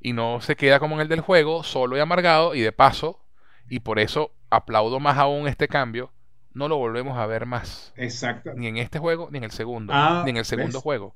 Y 0.00 0.12
no 0.12 0.40
se 0.40 0.54
queda 0.54 0.78
como 0.78 0.94
en 0.94 1.00
el 1.00 1.08
del 1.08 1.20
juego, 1.20 1.64
solo 1.64 1.96
y 1.96 2.00
amargado, 2.00 2.54
y 2.54 2.60
de 2.60 2.70
paso, 2.70 3.20
y 3.68 3.80
por 3.80 3.98
eso 3.98 4.32
aplaudo 4.50 5.00
más 5.00 5.18
aún 5.18 5.48
este 5.48 5.66
cambio, 5.66 6.12
no 6.52 6.68
lo 6.68 6.76
volvemos 6.76 7.18
a 7.18 7.26
ver 7.26 7.44
más. 7.44 7.92
Exacto. 7.96 8.52
Ni 8.54 8.68
en 8.68 8.76
este 8.76 9.00
juego, 9.00 9.28
ni 9.32 9.38
en 9.38 9.44
el 9.44 9.50
segundo. 9.50 9.92
Ah, 9.94 10.22
ni 10.24 10.30
en 10.30 10.36
el 10.36 10.44
segundo 10.44 10.80
juego. 10.80 11.14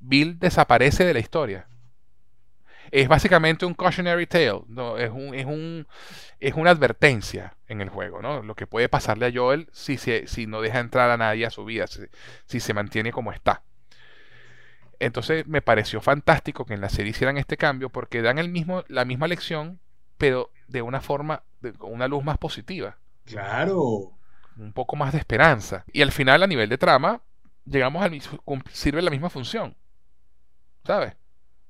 Bill 0.00 0.38
desaparece 0.38 1.04
de 1.04 1.12
la 1.12 1.20
historia. 1.20 1.68
Es 2.92 3.08
básicamente 3.08 3.66
un 3.66 3.74
cautionary 3.74 4.26
tale. 4.26 4.62
¿no? 4.68 4.96
Es, 4.96 5.10
un, 5.10 5.34
es, 5.34 5.46
un, 5.46 5.88
es 6.38 6.54
una 6.54 6.70
advertencia 6.70 7.56
en 7.66 7.80
el 7.80 7.88
juego. 7.88 8.22
¿no? 8.22 8.42
Lo 8.42 8.54
que 8.54 8.68
puede 8.68 8.88
pasarle 8.88 9.26
a 9.26 9.32
Joel 9.34 9.68
si, 9.72 9.98
si, 9.98 10.28
si 10.28 10.46
no 10.46 10.60
deja 10.60 10.78
entrar 10.78 11.10
a 11.10 11.16
nadie 11.16 11.44
a 11.44 11.50
su 11.50 11.64
vida. 11.64 11.88
Si, 11.88 12.02
si 12.46 12.60
se 12.60 12.74
mantiene 12.74 13.10
como 13.10 13.32
está. 13.32 13.64
Entonces 15.00 15.48
me 15.48 15.62
pareció 15.62 16.00
fantástico 16.00 16.64
que 16.64 16.74
en 16.74 16.80
la 16.80 16.88
serie 16.88 17.10
hicieran 17.10 17.36
este 17.36 17.56
cambio 17.56 17.88
porque 17.90 18.22
dan 18.22 18.38
el 18.38 18.48
mismo, 18.48 18.84
la 18.86 19.04
misma 19.04 19.26
lección, 19.26 19.80
pero 20.16 20.52
de 20.68 20.82
una 20.82 21.00
forma, 21.00 21.42
de, 21.60 21.72
con 21.72 21.92
una 21.92 22.06
luz 22.06 22.22
más 22.22 22.38
positiva. 22.38 22.98
Claro 23.24 24.12
un 24.56 24.72
poco 24.72 24.96
más 24.96 25.12
de 25.12 25.18
esperanza. 25.18 25.84
Y 25.92 26.02
al 26.02 26.12
final, 26.12 26.42
a 26.42 26.46
nivel 26.46 26.68
de 26.68 26.78
trama, 26.78 27.22
llegamos 27.64 28.02
al 28.02 28.10
mismo, 28.10 28.38
sirve 28.70 29.02
la 29.02 29.10
misma 29.10 29.30
función. 29.30 29.76
¿Sabes? 30.84 31.14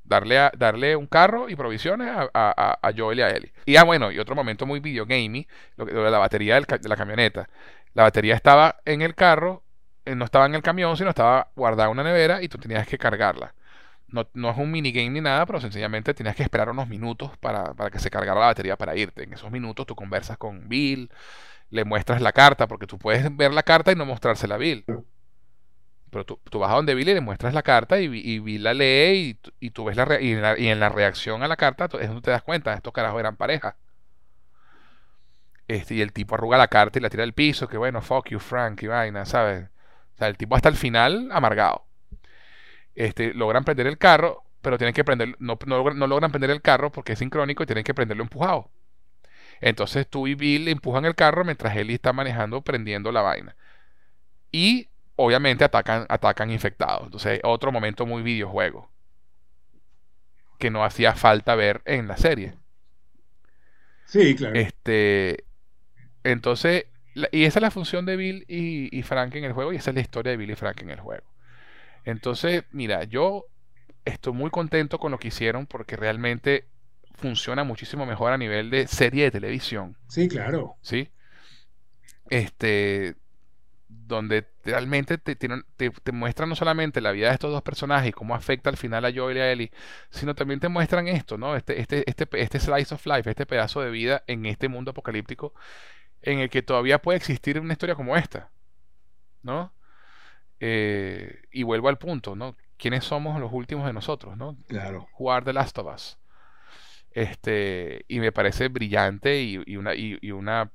Darle, 0.04 0.38
a, 0.38 0.52
darle 0.56 0.96
un 0.96 1.06
carro 1.06 1.48
y 1.48 1.56
provisiones 1.56 2.08
a, 2.08 2.30
a, 2.34 2.92
Joel 2.96 3.20
y 3.20 3.22
a 3.22 3.28
Ellie. 3.30 3.52
Y 3.64 3.76
ah, 3.76 3.84
bueno, 3.84 4.10
y 4.10 4.18
otro 4.18 4.34
momento 4.34 4.66
muy 4.66 4.80
videogamey, 4.80 5.46
lo, 5.76 5.86
lo 5.86 6.04
de 6.04 6.10
la 6.10 6.18
batería 6.18 6.60
de 6.60 6.88
la 6.88 6.96
camioneta. 6.96 7.48
La 7.94 8.04
batería 8.04 8.34
estaba 8.34 8.76
en 8.84 9.02
el 9.02 9.14
carro, 9.14 9.62
eh, 10.04 10.14
no 10.14 10.24
estaba 10.24 10.46
en 10.46 10.54
el 10.54 10.62
camión, 10.62 10.96
sino 10.96 11.10
estaba 11.10 11.50
guardada 11.54 11.88
en 11.88 11.92
una 11.92 12.02
nevera 12.04 12.42
y 12.42 12.48
tú 12.48 12.58
tenías 12.58 12.86
que 12.86 12.98
cargarla. 12.98 13.54
No, 14.08 14.28
no, 14.34 14.50
es 14.50 14.58
un 14.58 14.70
minigame 14.70 15.10
ni 15.10 15.20
nada, 15.20 15.46
pero 15.46 15.60
sencillamente 15.60 16.12
tenías 16.14 16.36
que 16.36 16.42
esperar 16.42 16.68
unos 16.68 16.88
minutos 16.88 17.36
para, 17.38 17.72
para, 17.74 17.90
que 17.90 17.98
se 17.98 18.10
cargara 18.10 18.40
la 18.40 18.46
batería 18.46 18.76
para 18.76 18.96
irte. 18.96 19.24
En 19.24 19.32
esos 19.32 19.50
minutos 19.50 19.86
tú 19.86 19.94
conversas 19.94 20.36
con 20.36 20.68
Bill, 20.68 21.10
le 21.70 21.84
muestras 21.84 22.20
la 22.20 22.32
carta, 22.32 22.66
porque 22.68 22.86
tú 22.86 22.98
puedes 22.98 23.34
ver 23.34 23.52
la 23.52 23.62
carta 23.62 23.92
y 23.92 23.96
no 23.96 24.04
mostrársela 24.04 24.56
a 24.56 24.58
Bill. 24.58 24.84
Pero 26.12 26.26
tú, 26.26 26.58
vas 26.58 26.70
a 26.70 26.74
donde 26.74 26.94
Bill 26.94 27.08
y 27.08 27.14
le 27.14 27.22
muestras 27.22 27.54
la 27.54 27.62
carta 27.62 27.98
y, 27.98 28.06
Bill 28.38 28.62
la 28.62 28.74
lee 28.74 29.38
y, 29.60 29.70
tú 29.70 29.84
ves 29.86 29.96
la, 29.96 30.20
y, 30.20 30.32
en 30.68 30.78
la 30.78 30.88
reacción 30.90 31.42
a 31.42 31.48
la 31.48 31.56
carta 31.56 31.86
es 31.86 32.08
donde 32.08 32.20
te 32.20 32.30
das 32.30 32.42
cuenta, 32.42 32.74
estos 32.74 32.92
carajos 32.92 33.18
eran 33.18 33.36
pareja. 33.36 33.76
Este, 35.68 35.94
y 35.94 36.02
el 36.02 36.12
tipo 36.12 36.34
arruga 36.34 36.58
la 36.58 36.68
carta 36.68 36.98
y 36.98 37.02
la 37.02 37.08
tira 37.08 37.22
al 37.24 37.32
piso, 37.32 37.66
que 37.66 37.78
bueno, 37.78 38.02
fuck 38.02 38.28
you, 38.28 38.38
Frank, 38.40 38.82
y 38.82 38.88
vaina, 38.88 39.24
¿sabes? 39.24 39.70
O 40.14 40.18
sea, 40.18 40.28
el 40.28 40.36
tipo 40.36 40.54
hasta 40.54 40.68
el 40.68 40.76
final 40.76 41.30
amargado. 41.32 41.86
Este, 42.94 43.32
logran 43.32 43.64
prender 43.64 43.86
el 43.86 43.96
carro, 43.96 44.44
pero 44.60 44.76
tienen 44.76 44.92
que 44.92 45.04
prender, 45.04 45.34
no, 45.38 45.58
no, 45.64 46.06
logran 46.06 46.30
prender 46.30 46.50
el 46.50 46.60
carro 46.60 46.92
porque 46.92 47.14
es 47.14 47.20
sincrónico 47.20 47.62
y 47.62 47.66
tienen 47.66 47.84
que 47.84 47.94
prenderlo 47.94 48.22
empujado. 48.22 48.70
Entonces 49.62 50.06
tú 50.06 50.26
y 50.26 50.34
Bill 50.34 50.68
empujan 50.68 51.06
el 51.06 51.14
carro 51.14 51.42
mientras 51.42 51.74
Ellie 51.74 51.94
está 51.94 52.12
manejando, 52.12 52.60
prendiendo 52.60 53.12
la 53.12 53.22
vaina. 53.22 53.56
Y 54.50 54.90
obviamente 55.16 55.64
atacan, 55.64 56.06
atacan 56.08 56.50
infectados. 56.50 57.04
Entonces, 57.04 57.40
otro 57.44 57.72
momento 57.72 58.06
muy 58.06 58.22
videojuego. 58.22 58.90
Que 60.58 60.70
no 60.70 60.84
hacía 60.84 61.14
falta 61.14 61.54
ver 61.54 61.82
en 61.84 62.08
la 62.08 62.16
serie. 62.16 62.54
Sí, 64.06 64.34
claro. 64.34 64.54
Este, 64.54 65.44
entonces, 66.24 66.86
y 67.30 67.44
esa 67.44 67.58
es 67.58 67.62
la 67.62 67.70
función 67.70 68.06
de 68.06 68.16
Bill 68.16 68.44
y, 68.48 68.96
y, 68.96 69.02
Frank 69.02 69.34
en 69.34 69.44
el 69.44 69.52
juego, 69.52 69.72
y 69.72 69.76
esa 69.76 69.90
es 69.90 69.94
la 69.94 70.02
historia 70.02 70.30
de 70.30 70.36
Bill 70.36 70.50
y 70.50 70.54
Frank 70.54 70.80
en 70.82 70.90
el 70.90 71.00
juego. 71.00 71.24
Entonces, 72.04 72.64
mira, 72.72 73.04
yo 73.04 73.46
estoy 74.04 74.32
muy 74.32 74.50
contento 74.50 74.98
con 74.98 75.12
lo 75.12 75.18
que 75.18 75.28
hicieron 75.28 75.66
porque 75.66 75.96
realmente 75.96 76.66
funciona 77.14 77.64
muchísimo 77.64 78.06
mejor 78.06 78.32
a 78.32 78.38
nivel 78.38 78.70
de 78.70 78.86
serie 78.86 79.24
de 79.24 79.30
televisión. 79.30 79.96
Sí, 80.08 80.28
claro. 80.28 80.76
Sí. 80.82 81.08
Este, 82.28 83.14
donde 84.16 84.46
realmente 84.64 85.18
te, 85.18 85.36
te, 85.36 86.12
muestran 86.12 86.48
no 86.48 86.56
solamente 86.56 87.00
la 87.00 87.12
vida 87.12 87.28
de 87.28 87.34
estos 87.34 87.50
dos 87.50 87.62
personajes 87.62 88.10
y 88.10 88.12
cómo 88.12 88.34
afecta 88.34 88.70
al 88.70 88.76
final 88.76 89.04
a 89.04 89.12
Joel 89.12 89.36
y 89.36 89.40
a 89.40 89.52
Ellie, 89.52 89.72
sino 90.10 90.34
también 90.34 90.60
te 90.60 90.68
muestran 90.68 91.08
esto, 91.08 91.38
¿no? 91.38 91.56
Este, 91.56 91.80
este, 91.80 92.04
este, 92.08 92.28
este 92.32 92.60
slice 92.60 92.94
of 92.94 93.06
life, 93.06 93.28
este 93.28 93.46
pedazo 93.46 93.80
de 93.80 93.90
vida 93.90 94.22
en 94.26 94.46
este 94.46 94.68
mundo 94.68 94.92
apocalíptico 94.92 95.54
en 96.22 96.38
el 96.38 96.50
que 96.50 96.62
todavía 96.62 97.00
puede 97.00 97.18
existir 97.18 97.58
una 97.60 97.72
historia 97.72 97.94
como 97.94 98.16
esta, 98.16 98.50
¿no? 99.42 99.72
Eh, 100.60 101.42
y 101.50 101.64
vuelvo 101.64 101.88
al 101.88 101.98
punto, 101.98 102.36
¿no? 102.36 102.56
¿Quiénes 102.76 103.04
somos 103.04 103.40
los 103.40 103.52
últimos 103.52 103.86
de 103.86 103.92
nosotros, 103.92 104.36
¿no? 104.36 104.56
Claro. 104.68 105.08
Jugar 105.12 105.44
The 105.44 105.52
Last 105.52 105.76
of 105.78 105.92
Us. 105.92 106.18
Este, 107.10 108.04
y 108.08 108.20
me 108.20 108.32
parece 108.32 108.68
brillante 108.68 109.42
y, 109.42 109.76
una, 109.76 109.94
y, 109.94 110.30
una, 110.30 110.70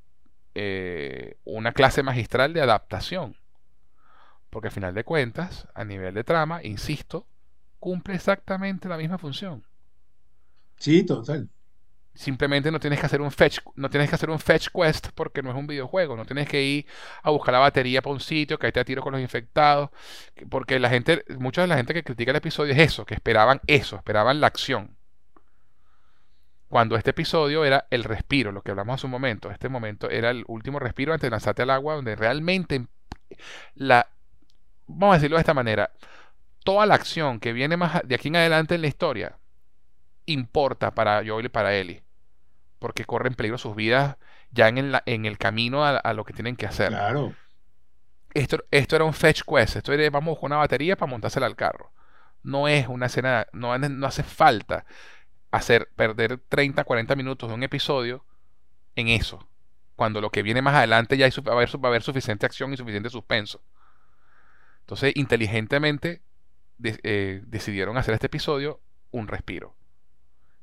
eh, 0.59 1.37
una 1.43 1.71
clase 1.71 2.01
magistral 2.01 2.51
de 2.51 2.61
adaptación. 2.61 3.37
Porque 4.49 4.69
al 4.69 4.73
final 4.73 4.95
de 4.95 5.03
cuentas, 5.03 5.67
a 5.75 5.83
nivel 5.83 6.15
de 6.15 6.23
trama, 6.23 6.63
insisto, 6.63 7.27
cumple 7.79 8.15
exactamente 8.15 8.89
la 8.89 8.97
misma 8.97 9.19
función. 9.19 9.63
Sí, 10.77 11.03
total. 11.05 11.47
Simplemente 12.15 12.71
no 12.71 12.79
tienes 12.79 12.99
que 12.99 13.05
hacer 13.05 13.21
un 13.21 13.29
fetch, 13.29 13.59
no 13.75 13.87
tienes 13.91 14.09
que 14.09 14.15
hacer 14.15 14.31
un 14.31 14.39
fetch 14.39 14.69
quest 14.73 15.09
porque 15.13 15.43
no 15.43 15.51
es 15.51 15.55
un 15.55 15.67
videojuego. 15.67 16.15
No 16.15 16.25
tienes 16.25 16.49
que 16.49 16.63
ir 16.63 16.87
a 17.21 17.29
buscar 17.29 17.53
la 17.53 17.59
batería 17.59 18.01
para 18.01 18.13
un 18.13 18.19
sitio, 18.19 18.57
que 18.57 18.65
ahí 18.65 18.71
te 18.71 18.83
tiro 18.83 19.03
con 19.03 19.11
los 19.13 19.21
infectados. 19.21 19.91
Porque 20.49 20.79
la 20.79 20.89
gente, 20.89 21.23
mucha 21.37 21.61
de 21.61 21.67
la 21.67 21.77
gente 21.77 21.93
que 21.93 22.03
critica 22.03 22.31
el 22.31 22.37
episodio 22.37 22.73
es 22.73 22.79
eso, 22.79 23.05
que 23.05 23.13
esperaban 23.13 23.61
eso, 23.67 23.97
esperaban 23.97 24.41
la 24.41 24.47
acción 24.47 24.96
cuando 26.69 26.97
este 26.97 27.11
episodio 27.11 27.63
era 27.63 27.87
el 27.89 28.03
respiro, 28.03 28.51
lo 28.51 28.61
que 28.61 28.71
hablamos 28.71 28.95
hace 28.95 29.07
un 29.07 29.11
momento. 29.11 29.51
Este 29.51 29.69
momento 29.69 30.09
era 30.09 30.31
el 30.31 30.43
último 30.47 30.79
respiro 30.79 31.13
antes 31.13 31.27
de 31.27 31.31
lanzarte 31.31 31.61
al 31.61 31.69
agua, 31.69 31.95
donde 31.95 32.15
realmente 32.15 32.87
la. 33.75 34.07
Vamos 34.87 35.13
a 35.13 35.17
decirlo 35.17 35.37
de 35.37 35.41
esta 35.41 35.53
manera. 35.53 35.91
Toda 36.63 36.85
la 36.85 36.95
acción 36.95 37.39
que 37.39 37.53
viene 37.53 37.77
más 37.77 38.01
de 38.03 38.15
aquí 38.15 38.27
en 38.27 38.35
adelante 38.35 38.75
en 38.75 38.81
la 38.81 38.87
historia 38.87 39.37
importa 40.25 40.91
para 40.91 41.23
Joel 41.25 41.45
y 41.45 41.49
para 41.49 41.73
Ellie. 41.73 42.03
Porque 42.79 43.05
corren 43.05 43.33
peligro 43.33 43.57
sus 43.57 43.75
vidas 43.75 44.17
ya 44.51 44.67
en 44.67 44.77
el, 44.77 44.99
en 45.05 45.25
el 45.25 45.37
camino 45.37 45.85
a, 45.85 46.13
lo 46.13 46.25
que 46.25 46.33
tienen 46.33 46.57
que 46.57 46.65
hacer. 46.65 46.89
Claro. 46.89 47.33
Esto, 48.33 48.63
esto 48.71 48.97
era 48.97 49.05
un 49.05 49.13
fetch 49.13 49.43
quest. 49.43 49.77
Esto 49.77 49.93
era 49.93 50.09
vamos 50.09 50.37
con 50.37 50.51
una 50.51 50.57
batería 50.57 50.97
para 50.97 51.09
montársela 51.09 51.45
al 51.45 51.55
carro. 51.55 51.91
No 52.43 52.67
es 52.67 52.87
una 52.87 53.05
escena, 53.05 53.47
no, 53.53 53.77
no 53.77 54.07
hace 54.07 54.23
falta 54.23 54.85
hacer 55.51 55.89
perder 55.95 56.39
30, 56.49 56.83
40 56.83 57.15
minutos 57.15 57.49
de 57.49 57.55
un 57.55 57.63
episodio 57.63 58.25
en 58.95 59.07
eso. 59.07 59.47
Cuando 59.95 60.21
lo 60.21 60.29
que 60.29 60.43
viene 60.43 60.61
más 60.61 60.75
adelante 60.75 61.17
ya 61.17 61.27
va, 61.45 61.51
a 61.51 61.55
haber, 61.55 61.69
va 61.75 61.87
a 61.87 61.87
haber 61.87 62.03
suficiente 62.03 62.45
acción 62.45 62.73
y 62.73 62.77
suficiente 62.77 63.09
suspenso. 63.09 63.61
Entonces, 64.81 65.13
inteligentemente 65.15 66.21
eh, 66.83 67.41
decidieron 67.45 67.97
hacer 67.97 68.13
este 68.13 68.27
episodio 68.27 68.79
un 69.11 69.27
respiro. 69.27 69.75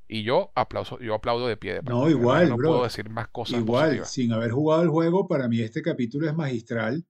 Y 0.07 0.23
yo 0.23 0.53
aplauso, 0.55 0.99
yo 1.01 1.15
aplaudo 1.15 1.49
de 1.49 1.57
pie. 1.57 1.75
De 1.75 1.83
no, 1.83 2.09
igual, 2.09 2.51
no 2.51 2.57
puedo 2.57 2.85
decir 2.85 3.09
más 3.09 3.29
cosas. 3.29 3.59
Igual, 3.59 4.05
sin 4.05 4.33
haber 4.33 4.51
jugado 4.51 4.83
el 4.83 4.89
juego, 4.89 5.27
para 5.27 5.49
mí 5.49 5.61
este 5.61 5.83
capítulo 5.83 6.29
es 6.29 6.35
magistral. 6.35 7.05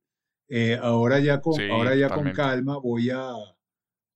Eh, 0.48 0.78
ahora 0.80 1.18
ya 1.18 1.40
con, 1.40 1.60
ahora 1.70 1.94
ya 1.96 2.08
con 2.10 2.30
calma 2.32 2.78
voy 2.78 3.10
a, 3.10 3.32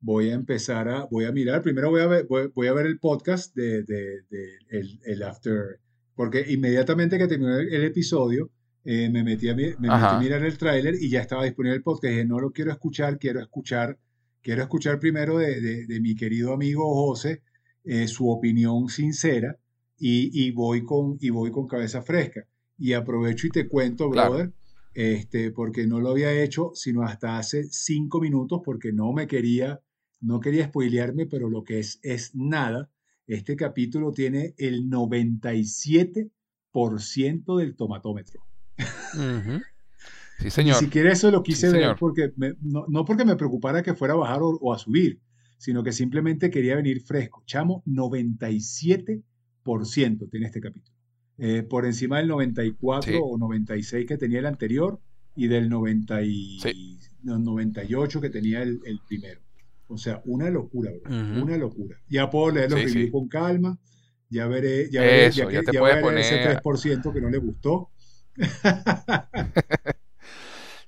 voy 0.00 0.30
a 0.30 0.34
empezar 0.34 0.88
a, 0.88 1.04
voy 1.10 1.24
a 1.24 1.32
mirar, 1.32 1.62
primero 1.62 1.90
voy 1.90 2.00
a 2.00 2.06
ver, 2.06 2.26
voy, 2.26 2.66
a 2.66 2.72
ver 2.72 2.86
el 2.86 2.98
podcast 2.98 3.54
de, 3.54 3.82
de, 3.82 4.22
el, 4.70 5.22
After, 5.22 5.80
porque 6.14 6.44
inmediatamente 6.48 7.18
que 7.18 7.26
terminó 7.26 7.56
el, 7.58 7.84
episodio, 7.84 8.50
eh, 8.84 9.10
me 9.10 9.24
metí 9.24 9.48
a, 9.48 9.54
me 9.54 9.74
metí 9.78 9.88
a 9.88 10.18
mirar 10.18 10.44
el 10.44 10.56
tráiler 10.56 10.94
y 11.00 11.10
ya 11.10 11.20
estaba 11.20 11.44
disponible 11.44 11.76
el 11.76 11.82
podcast. 11.82 12.12
Dije, 12.12 12.24
no 12.24 12.38
lo 12.38 12.52
quiero 12.52 12.70
escuchar, 12.70 13.18
quiero 13.18 13.40
escuchar, 13.40 13.98
quiero 14.40 14.62
escuchar 14.62 14.98
primero 14.98 15.38
de, 15.38 15.86
mi 16.00 16.14
querido 16.14 16.52
amigo 16.52 16.94
José 16.94 17.42
eh, 17.84 18.06
su 18.06 18.30
opinión 18.30 18.88
sincera 18.88 19.58
y, 19.98 20.46
y, 20.46 20.52
voy 20.52 20.84
con, 20.84 21.18
y 21.20 21.30
voy 21.30 21.50
con 21.50 21.66
cabeza 21.66 22.02
fresca. 22.02 22.46
Y 22.78 22.92
aprovecho 22.92 23.48
y 23.48 23.50
te 23.50 23.68
cuento, 23.68 24.08
brother, 24.08 24.52
este, 24.94 25.50
porque 25.50 25.86
no 25.86 26.00
lo 26.00 26.10
había 26.10 26.32
hecho 26.32 26.70
sino 26.74 27.02
hasta 27.02 27.38
hace 27.38 27.64
cinco 27.70 28.20
minutos 28.20 28.60
porque 28.64 28.92
no 28.92 29.12
me 29.12 29.26
quería 29.26 29.80
no 30.20 30.40
quería 30.40 30.66
spoilearme, 30.66 31.26
pero 31.26 31.48
lo 31.48 31.62
que 31.64 31.78
es 31.78 31.98
es 32.02 32.34
nada. 32.34 32.90
Este 33.26 33.56
capítulo 33.56 34.12
tiene 34.12 34.54
el 34.56 34.90
97% 34.90 37.58
del 37.58 37.76
tomatómetro. 37.76 38.42
Sí, 40.38 40.50
señor. 40.50 40.76
Ni 40.76 40.82
siquiera 40.86 41.12
eso 41.12 41.30
lo 41.30 41.42
quise 41.42 41.70
ver 41.70 41.96
porque 41.98 42.32
no, 42.60 43.04
porque 43.04 43.24
me 43.24 43.36
preocupara 43.36 43.82
que 43.82 43.94
fuera 43.94 44.12
a 44.14 44.18
bajar 44.18 44.40
o, 44.42 44.72
a 44.72 44.78
subir, 44.78 45.20
sino 45.58 45.82
que 45.82 45.92
simplemente 45.92 46.50
quería 46.50 46.76
venir 46.76 47.02
fresco. 47.02 47.42
Chamo, 47.44 47.82
97% 47.86 50.30
tiene 50.30 50.46
este 50.46 50.60
capítulo. 50.60 50.96
Eh, 51.38 51.64
por 51.64 51.86
encima 51.86 52.18
del 52.18 52.28
94 52.28 53.20
o 53.20 53.36
96 53.36 54.06
que 54.06 54.16
tenía 54.16 54.38
el 54.38 54.46
anterior 54.46 55.00
y 55.36 55.48
del 55.48 55.68
90 55.68 56.20
98 57.24 58.20
que 58.20 58.30
tenía 58.30 58.62
el 58.62 59.00
primero. 59.06 59.40
O 59.88 59.96
sea, 59.96 60.20
una 60.26 60.50
locura, 60.50 60.90
una 61.08 61.56
locura. 61.56 61.96
Ya 62.08 62.30
puedo 62.30 62.50
leer 62.50 62.70
los 62.70 62.82
reviews 62.82 63.10
con 63.10 63.28
calma, 63.28 63.78
ya 64.28 64.46
veré, 64.46 64.90
ya 64.90 65.00
veré, 65.00 65.30
ya, 65.30 65.50
ya, 65.50 65.62
te 65.62 65.72
ya 65.72 65.82
veré 65.82 66.02
poner... 66.02 66.20
ese 66.20 66.60
3% 66.60 67.12
que 67.12 67.20
no 67.20 67.30
le 67.30 67.38
gustó. 67.38 67.90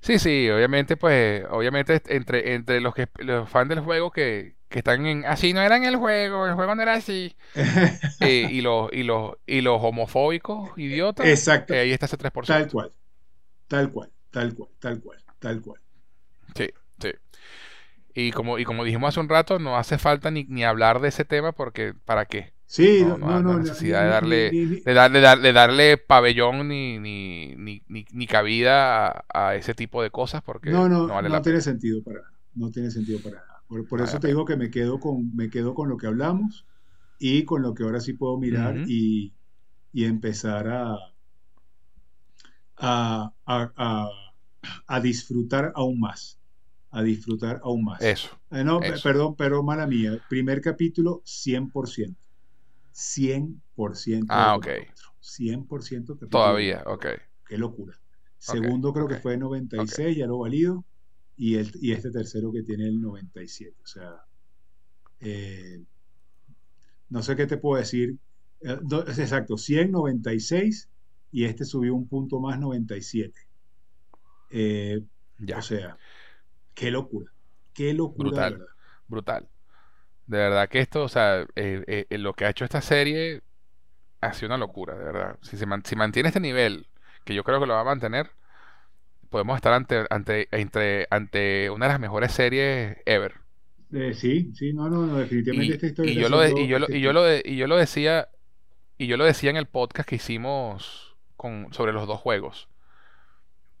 sí, 0.01 0.19
sí, 0.19 0.49
obviamente, 0.49 0.97
pues, 0.97 1.43
obviamente 1.49 2.01
entre, 2.09 2.53
entre 2.53 2.79
los 2.79 2.93
que 2.93 3.07
los 3.17 3.49
fans 3.49 3.69
del 3.69 3.79
juego 3.79 4.11
que, 4.11 4.55
que 4.69 4.79
están 4.79 5.05
en 5.07 5.25
así 5.25 5.53
no 5.53 5.61
era 5.61 5.77
en 5.77 5.85
el 5.85 5.95
juego, 5.95 6.45
el 6.45 6.53
juego 6.53 6.75
no 6.75 6.81
era 6.81 6.93
así. 6.93 7.35
Eh, 8.23 8.47
y 8.51 8.61
los, 8.61 8.93
y 8.93 9.01
los, 9.01 9.33
y 9.47 9.61
los 9.61 9.81
homofóbicos, 9.81 10.77
idiotas, 10.77 11.25
Exacto. 11.25 11.73
Eh, 11.73 11.79
ahí 11.79 11.91
está 11.91 12.05
ese 12.05 12.19
3%. 12.19 12.45
Tal 12.45 12.69
cual, 12.69 12.93
tal 13.67 13.91
cual, 13.91 14.11
tal 14.29 14.53
cual, 14.53 14.69
tal 14.79 15.01
cual, 15.01 15.17
tal 15.39 15.61
cual. 15.61 15.81
Sí, 16.55 16.65
sí. 16.65 16.80
Y 18.13 18.31
como, 18.31 18.59
y 18.59 18.65
como 18.65 18.83
dijimos 18.83 19.09
hace 19.09 19.19
un 19.19 19.29
rato, 19.29 19.59
no 19.59 19.77
hace 19.77 19.97
falta 19.97 20.31
ni, 20.31 20.43
ni 20.45 20.63
hablar 20.63 20.99
de 20.99 21.09
ese 21.09 21.25
tema 21.25 21.51
porque 21.51 21.93
¿para 21.93 22.25
qué? 22.25 22.53
Sí, 22.65 23.03
no, 23.05 23.17
no, 23.17 23.41
no, 23.41 23.59
necesidad 23.59 24.03
de, 24.03 24.09
darle, 24.09 24.51
de, 24.51 24.93
darle, 25.21 25.51
darle 25.51 25.97
pabellón 25.97 26.69
ni, 26.69 26.99
ni, 26.99 27.53
ni, 27.57 27.83
ni 27.87 28.27
cabida 28.27 29.25
a, 29.33 29.55
ese 29.55 29.73
tipo 29.73 30.01
de 30.01 30.09
cosas 30.09 30.41
porque 30.41 30.69
no, 30.69 30.87
no, 30.87 31.05
no, 31.05 31.13
vale 31.13 31.27
no 31.27 31.41
tiene 31.41 31.59
sentido 31.59 32.01
para 32.01 32.21
no 32.55 32.71
tiene 32.71 32.89
sentido 32.89 33.19
para 33.19 33.37
nada. 33.37 33.63
Por, 33.89 34.01
eso 34.01 34.19
te 34.19 34.27
digo 34.27 34.45
que 34.45 34.55
me 34.55 34.69
quedo 34.69 34.99
con 34.99 35.35
me 35.35 35.49
quedo 35.49 35.73
con 35.73 35.89
lo 35.89 35.97
que 35.97 36.07
hablamos 36.07 36.65
y 37.19 37.43
con 37.43 37.61
lo 37.61 37.73
que 37.73 37.83
ahora 37.83 37.99
sí 37.99 38.13
puedo 38.13 38.37
mirar 38.37 38.77
y, 38.87 39.33
y, 39.91 40.05
empezar 40.05 40.69
a 40.69 40.97
a, 42.77 43.33
a 43.45 44.09
a 44.87 44.99
disfrutar 44.99 45.73
aún 45.75 45.99
más 45.99 46.40
a 46.91 47.01
disfrutar 47.01 47.61
aún 47.63 47.85
más. 47.85 48.01
Eso. 48.01 48.29
Eh, 48.51 48.63
no, 48.63 48.79
perdón, 49.01 49.35
pero 49.35 49.63
mala 49.63 49.87
mía. 49.87 50.21
Primer 50.29 50.61
capítulo, 50.61 51.21
100%. 51.25 52.15
100%. 52.93 54.25
Ah, 54.29 54.55
ok. 54.55 54.67
100% 55.21 56.29
Todavía, 56.29 56.83
ok. 56.85 57.05
Qué 57.47 57.57
locura. 57.57 57.97
Segundo 58.37 58.91
creo 58.91 59.07
que 59.07 59.17
fue 59.17 59.37
96, 59.37 60.17
ya 60.17 60.27
lo 60.27 60.39
valido. 60.39 60.83
Y, 61.37 61.55
el, 61.55 61.71
y 61.81 61.93
este 61.93 62.11
tercero 62.11 62.51
que 62.51 62.63
tiene 62.63 62.85
el 62.85 62.99
97. 62.99 63.75
O 63.83 63.87
sea, 63.87 64.25
eh, 65.19 65.81
no 67.09 67.23
sé 67.23 67.35
qué 67.35 67.45
te 67.45 67.57
puedo 67.57 67.79
decir. 67.79 68.17
Eh, 68.61 68.77
exacto, 69.17 69.57
100, 69.57 69.91
96 69.91 70.89
y 71.31 71.45
este 71.45 71.65
subió 71.65 71.95
un 71.95 72.07
punto 72.07 72.39
más 72.39 72.59
97. 72.59 73.33
Eh, 74.51 75.01
ya. 75.37 75.59
O 75.59 75.61
sea, 75.61 75.97
qué 76.81 76.91
locura. 76.91 77.31
Qué 77.73 77.93
locura. 77.93 78.29
Brutal. 78.29 78.57
De 78.57 78.65
brutal. 79.07 79.47
De 80.25 80.37
verdad 80.37 80.67
que 80.69 80.79
esto, 80.79 81.03
o 81.03 81.09
sea, 81.09 81.41
eh, 81.55 82.05
eh, 82.09 82.17
lo 82.17 82.33
que 82.33 82.45
ha 82.45 82.49
hecho 82.49 82.65
esta 82.65 82.81
serie 82.81 83.41
ha 84.21 84.33
sido 84.33 84.47
una 84.47 84.57
locura, 84.57 84.97
de 84.97 85.03
verdad. 85.03 85.37
Si, 85.41 85.57
se 85.57 85.65
si 85.83 85.95
mantiene 85.95 86.29
este 86.29 86.39
nivel, 86.39 86.87
que 87.23 87.35
yo 87.35 87.43
creo 87.43 87.59
que 87.59 87.67
lo 87.67 87.73
va 87.73 87.81
a 87.81 87.83
mantener, 87.83 88.31
podemos 89.29 89.57
estar 89.57 89.73
ante, 89.73 90.05
ante, 90.09 90.47
entre, 90.51 91.07
ante 91.11 91.69
una 91.69 91.85
de 91.85 91.91
las 91.93 91.99
mejores 91.99 92.31
series 92.31 92.97
ever. 93.05 93.35
sí, 94.13 94.51
sí, 94.55 94.73
no, 94.73 94.89
no, 94.89 95.17
definitivamente 95.17 95.75
esta 95.75 95.87
historia. 95.87 96.13
Y 96.13 96.15
yo, 96.15 96.29
lo 96.29 96.47
y, 96.47 96.67
yo 96.67 96.79
lo, 96.79 96.87
y, 96.89 97.01
yo 97.01 97.13
lo 97.13 97.37
y 97.37 97.57
yo 97.57 97.67
lo 97.67 97.77
decía, 97.77 98.29
y 98.97 99.07
yo 99.07 99.17
lo 99.17 99.25
decía 99.25 99.51
en 99.51 99.57
el 99.57 99.67
podcast 99.67 100.09
que 100.09 100.15
hicimos 100.15 101.15
con, 101.35 101.71
sobre 101.73 101.93
los 101.93 102.07
dos 102.07 102.19
juegos. 102.19 102.70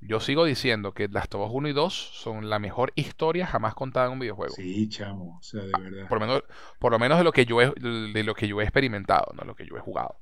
Yo 0.01 0.19
sigo 0.19 0.45
diciendo 0.45 0.93
que 0.93 1.07
Las 1.07 1.29
Tobas 1.29 1.51
1 1.53 1.69
y 1.69 1.73
2 1.73 1.93
son 1.93 2.49
la 2.49 2.57
mejor 2.57 2.91
historia 2.95 3.45
jamás 3.45 3.75
contada 3.75 4.07
en 4.07 4.13
un 4.13 4.19
videojuego. 4.19 4.55
Sí, 4.55 4.89
chamo, 4.89 5.37
o 5.39 5.43
sea, 5.43 5.61
de 5.61 5.71
verdad. 5.71 6.07
Por 6.07 6.19
lo 6.19 6.25
menos, 6.25 6.43
por 6.79 6.91
lo 6.91 6.99
menos 6.99 7.19
de 7.19 7.23
lo 7.23 7.31
que 7.31 7.45
yo 7.45 7.61
he, 7.61 7.71
de 7.71 8.23
lo 8.23 8.33
que 8.33 8.47
yo 8.47 8.59
he 8.59 8.63
experimentado, 8.63 9.31
no 9.35 9.43
lo 9.43 9.55
que 9.55 9.65
yo 9.65 9.77
he 9.77 9.79
jugado. 9.79 10.17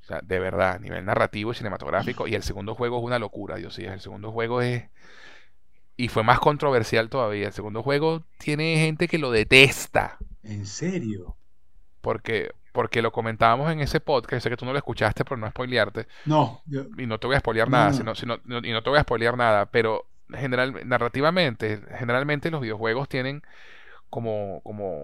O 0.00 0.04
sea, 0.04 0.20
de 0.20 0.40
verdad, 0.40 0.72
a 0.72 0.78
nivel 0.80 1.04
narrativo 1.04 1.52
y 1.52 1.54
cinematográfico. 1.54 2.26
Y 2.26 2.34
el 2.34 2.42
segundo 2.42 2.74
juego 2.74 2.98
es 2.98 3.04
una 3.04 3.20
locura, 3.20 3.56
Dios 3.56 3.74
sí. 3.74 3.84
El 3.84 4.00
segundo 4.00 4.32
juego 4.32 4.60
es. 4.60 4.84
Y 5.96 6.08
fue 6.08 6.24
más 6.24 6.40
controversial 6.40 7.08
todavía. 7.08 7.46
El 7.46 7.52
segundo 7.52 7.84
juego 7.84 8.24
tiene 8.38 8.76
gente 8.78 9.06
que 9.06 9.18
lo 9.18 9.30
detesta. 9.30 10.18
¿En 10.42 10.66
serio? 10.66 11.36
Porque, 12.00 12.50
porque 12.72 13.02
lo 13.02 13.12
comentábamos 13.12 13.70
en 13.70 13.80
ese 13.80 14.00
podcast. 14.00 14.42
Sé 14.42 14.50
que 14.50 14.56
tú 14.56 14.64
no 14.64 14.72
lo 14.72 14.78
escuchaste, 14.78 15.24
pero 15.24 15.36
no 15.36 15.48
spoilearte. 15.48 16.08
No. 16.24 16.62
Y 16.66 17.06
no 17.06 17.18
te 17.18 17.26
voy 17.26 17.36
a 17.36 17.40
spoilear 17.40 17.68
nada. 17.68 17.92
Sino, 17.92 18.14
sino, 18.14 18.38
y 18.44 18.72
no 18.72 18.82
te 18.82 18.90
voy 18.90 18.98
a 18.98 19.02
spoilear 19.02 19.36
nada. 19.36 19.66
Pero 19.66 20.06
general, 20.32 20.88
narrativamente, 20.88 21.82
generalmente 21.98 22.50
los 22.50 22.62
videojuegos 22.62 23.08
tienen 23.08 23.42
como, 24.08 24.60
como, 24.62 25.02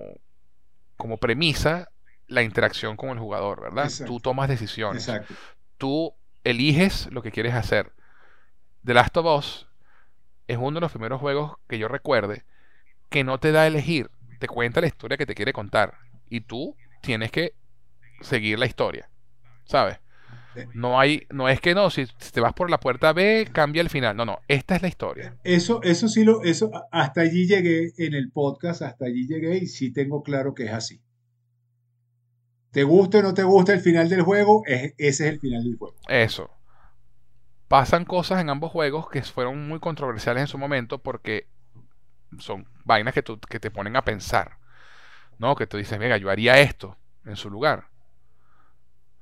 como 0.97 1.19
premisa 1.19 1.90
la 2.27 2.43
interacción 2.43 2.97
con 2.97 3.11
el 3.11 3.19
jugador, 3.19 3.61
¿verdad? 3.61 3.90
Tú 4.07 4.20
tomas 4.20 4.49
decisiones. 4.49 5.09
Exacto. 5.09 5.35
Tú 5.77 6.15
eliges 6.45 7.09
lo 7.12 7.23
que 7.23 7.31
quieres 7.31 7.55
hacer. 7.55 7.93
The 8.85 8.95
Last 8.95 9.16
of 9.16 9.27
Us 9.27 9.69
es 10.47 10.57
uno 10.57 10.77
de 10.77 10.81
los 10.81 10.93
primeros 10.93 11.20
juegos 11.20 11.57
que 11.69 11.78
yo 11.78 11.89
recuerde 11.89 12.45
que 13.11 13.24
no 13.24 13.39
te 13.39 13.53
da 13.53 13.62
a 13.62 13.66
elegir, 13.66 14.11
te 14.39 14.49
cuenta 14.49 14.81
la 14.81 14.86
historia 14.86 15.16
que 15.16 15.27
te 15.27 15.35
quiere 15.35 15.53
contar 15.53 15.99
y 16.28 16.40
tú 16.40 16.77
tienes 17.01 17.31
que 17.31 17.55
seguir 18.20 18.59
la 18.59 18.66
historia, 18.66 19.09
¿sabes? 19.65 19.99
No 20.74 20.99
hay, 20.99 21.27
no 21.31 21.49
es 21.49 21.61
que 21.61 21.74
no, 21.74 21.90
si, 21.90 22.07
te 22.32 22.40
vas 22.40 22.53
por 22.53 22.70
la 22.70 22.81
puerta 22.81 23.12
B, 23.12 23.49
cambia 23.53 23.81
el 23.81 23.90
final. 23.90 24.16
No, 24.16 24.24
no, 24.24 24.40
esta 24.49 24.77
es 24.77 24.82
la 24.82 24.89
historia. 24.89 25.36
Eso, 25.45 25.82
eso 25.82 26.09
sí 26.09 26.24
lo, 26.24 26.43
eso, 26.43 26.70
hasta 26.90 27.20
allí 27.20 27.47
llegué 27.47 27.93
en 27.99 28.15
el 28.15 28.31
podcast, 28.31 28.82
hasta 28.82 29.07
allí 29.07 29.27
llegué 29.27 29.59
y 29.59 29.66
sí 29.66 29.93
tengo 29.93 30.23
claro 30.23 30.55
que 30.55 30.65
es 30.65 30.73
así. 30.73 31.01
Te 32.70 32.82
gusta 32.85 33.19
o 33.19 33.23
no 33.23 33.35
te 33.35 33.45
gusta 33.45 33.73
el 33.73 33.81
final 33.81 34.09
del 34.09 34.23
juego, 34.23 34.62
ese 34.66 34.95
es 34.99 35.20
el 35.20 35.40
final 35.40 35.65
del 35.65 35.77
juego. 35.77 35.97
Eso. 36.09 36.51
Pasan 37.66 38.05
cosas 38.05 38.40
en 38.40 38.51
ambos 38.51 38.73
juegos 38.73 39.09
que 39.11 39.23
fueron 39.23 39.69
muy 39.69 39.78
controversiales 39.78 40.43
en 40.43 40.47
su 40.49 40.59
momento 40.59 40.99
porque 40.99 41.49
son 42.39 42.66
vainas 42.85 43.15
que, 43.15 43.23
que 43.49 43.61
te 43.61 43.70
ponen 43.70 43.97
a 43.97 44.05
pensar. 44.05 44.59
¿No? 45.39 45.55
Que 45.55 45.69
tú 45.69 45.77
dices, 45.77 45.99
venga, 45.99 46.16
yo 46.16 46.31
haría 46.31 46.61
esto 46.61 46.97
en 47.24 47.36
su 47.36 47.49
lugar. 47.49 47.89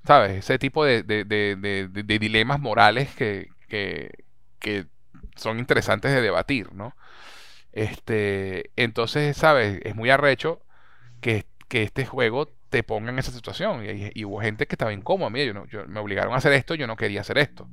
¿Sabes? 0.07 0.39
Ese 0.39 0.59
tipo 0.59 0.85
de, 0.85 1.03
dilemas 2.05 2.61
morales 2.61 3.15
que, 3.15 3.49
que, 3.69 4.87
son 5.37 5.59
interesantes 5.59 6.13
de 6.13 6.23
debatir, 6.23 6.73
¿no? 6.73 6.95
Este, 7.73 8.71
entonces, 8.77 9.37
¿sabes? 9.37 9.81
Es 9.85 9.95
muy 9.95 10.09
arrecho 10.09 10.63
que, 11.21 11.45
que 11.69 11.83
este 11.83 12.07
juego 12.07 12.49
te 12.71 12.83
ponga 12.83 13.11
en 13.11 13.19
esa 13.19 13.33
situación. 13.33 13.85
Y, 14.15 14.25
hubo 14.25 14.41
gente 14.41 14.67
que 14.67 14.75
estaba 14.75 14.93
incómoda. 14.93 15.31
Mira, 15.31 15.47
yo, 15.47 15.55
no, 15.55 15.67
yo, 15.67 15.87
me 15.87 16.01
obligaron 16.01 16.33
a 16.35 16.37
hacer 16.37 16.53
esto, 16.53 16.75
yo 16.75 16.87
no 16.87 16.97
quería 16.97 17.21
hacer 17.21 17.39
esto. 17.39 17.69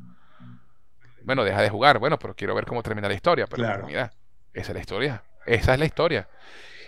Bueno, 1.24 1.44
deja 1.44 1.62
de 1.62 1.70
jugar. 1.70 2.00
Bueno, 2.00 2.20
pero 2.20 2.36
quiero 2.36 2.56
ver 2.56 2.66
cómo 2.66 2.84
termina 2.84 3.08
la 3.08 3.14
historia. 3.14 3.48
Pero 3.48 3.86
mira, 3.86 4.12
esa 4.54 4.72
es 4.72 4.76
la 4.76 4.82
historia. 4.82 5.24
Esa 5.46 5.74
es 5.74 5.80
la 5.80 5.86
historia. 5.86 6.28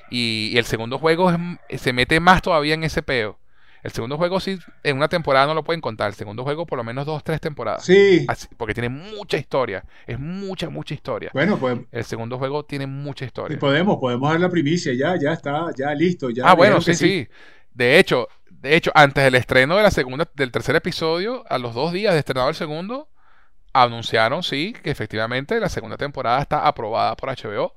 Y, 0.10 0.54
el 0.58 0.66
segundo 0.66 0.98
juego 0.98 1.32
se 1.70 1.94
mete 1.94 2.20
más 2.20 2.42
todavía 2.42 2.74
en 2.74 2.84
ese 2.84 3.02
peo. 3.02 3.40
El 3.86 3.92
segundo 3.92 4.18
juego 4.18 4.40
sí, 4.40 4.58
en 4.82 4.98
una 4.98 5.08
temporada 5.08 5.46
no 5.46 5.54
lo 5.54 5.64
pueden 5.64 5.80
contar. 5.80 6.08
El 6.08 6.16
segundo 6.16 6.44
juego 6.44 6.66
por 6.66 6.76
lo 6.76 6.84
menos 6.84 7.06
dos, 7.06 7.24
tres 7.24 7.40
temporadas. 7.40 7.86
Sí. 7.86 8.26
porque 8.58 8.74
tiene 8.74 8.90
mucha 8.90 9.38
historia. 9.38 9.86
Es 10.08 10.18
mucha, 10.18 10.72
mucha 10.72 10.96
historia. 10.96 11.30
Bueno, 11.36 11.60
pues... 11.60 11.78
El 11.92 12.04
segundo 12.04 12.40
juego 12.40 12.66
tiene 12.66 12.88
mucha 12.88 13.26
historia. 13.26 13.54
Y 13.54 13.60
podemos, 13.60 13.98
podemos 13.98 14.32
dar 14.32 14.40
la 14.40 14.50
primicia. 14.50 14.92
Ya, 14.96 15.16
ya 15.22 15.34
está, 15.34 15.68
ya 15.78 15.94
listo. 15.94 16.32
Ya 16.32 16.50
ah, 16.50 16.56
bueno, 16.56 16.82
sí, 16.82 16.96
sí. 16.96 17.28
De 17.76 18.00
hecho, 18.00 18.28
de 18.50 18.76
hecho, 18.76 18.90
antes 18.96 19.24
del 19.24 19.36
estreno 19.36 19.78
de 19.78 19.84
la 19.84 19.92
segunda, 19.92 20.28
del 20.34 20.52
tercer 20.52 20.76
episodio, 20.76 21.44
a 21.48 21.60
los 21.60 21.76
dos 21.76 21.94
días 21.94 22.14
de 22.14 22.20
estrenado 22.22 22.50
el 22.50 22.56
segundo, 22.56 23.08
anunciaron, 23.72 24.42
sí, 24.42 24.74
que 24.82 24.90
efectivamente 24.90 25.60
la 25.60 25.70
segunda 25.70 25.96
temporada 25.96 26.42
está 26.42 26.66
aprobada 26.66 27.16
por 27.16 27.30
HBO 27.30 27.76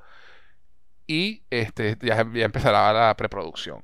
y 1.06 1.42
este, 1.50 1.98
ya, 2.00 2.20
empezará 2.20 2.94
la 2.94 3.14
preproducción. 3.14 3.82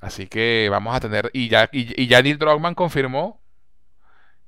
Así 0.00 0.28
que 0.28 0.68
vamos 0.70 0.94
a 0.94 1.00
tener, 1.00 1.30
y 1.32 1.48
ya, 1.48 1.68
y, 1.72 2.06
ya 2.06 2.22
Neil 2.22 2.38
Druckmann 2.38 2.74
confirmó, 2.74 3.40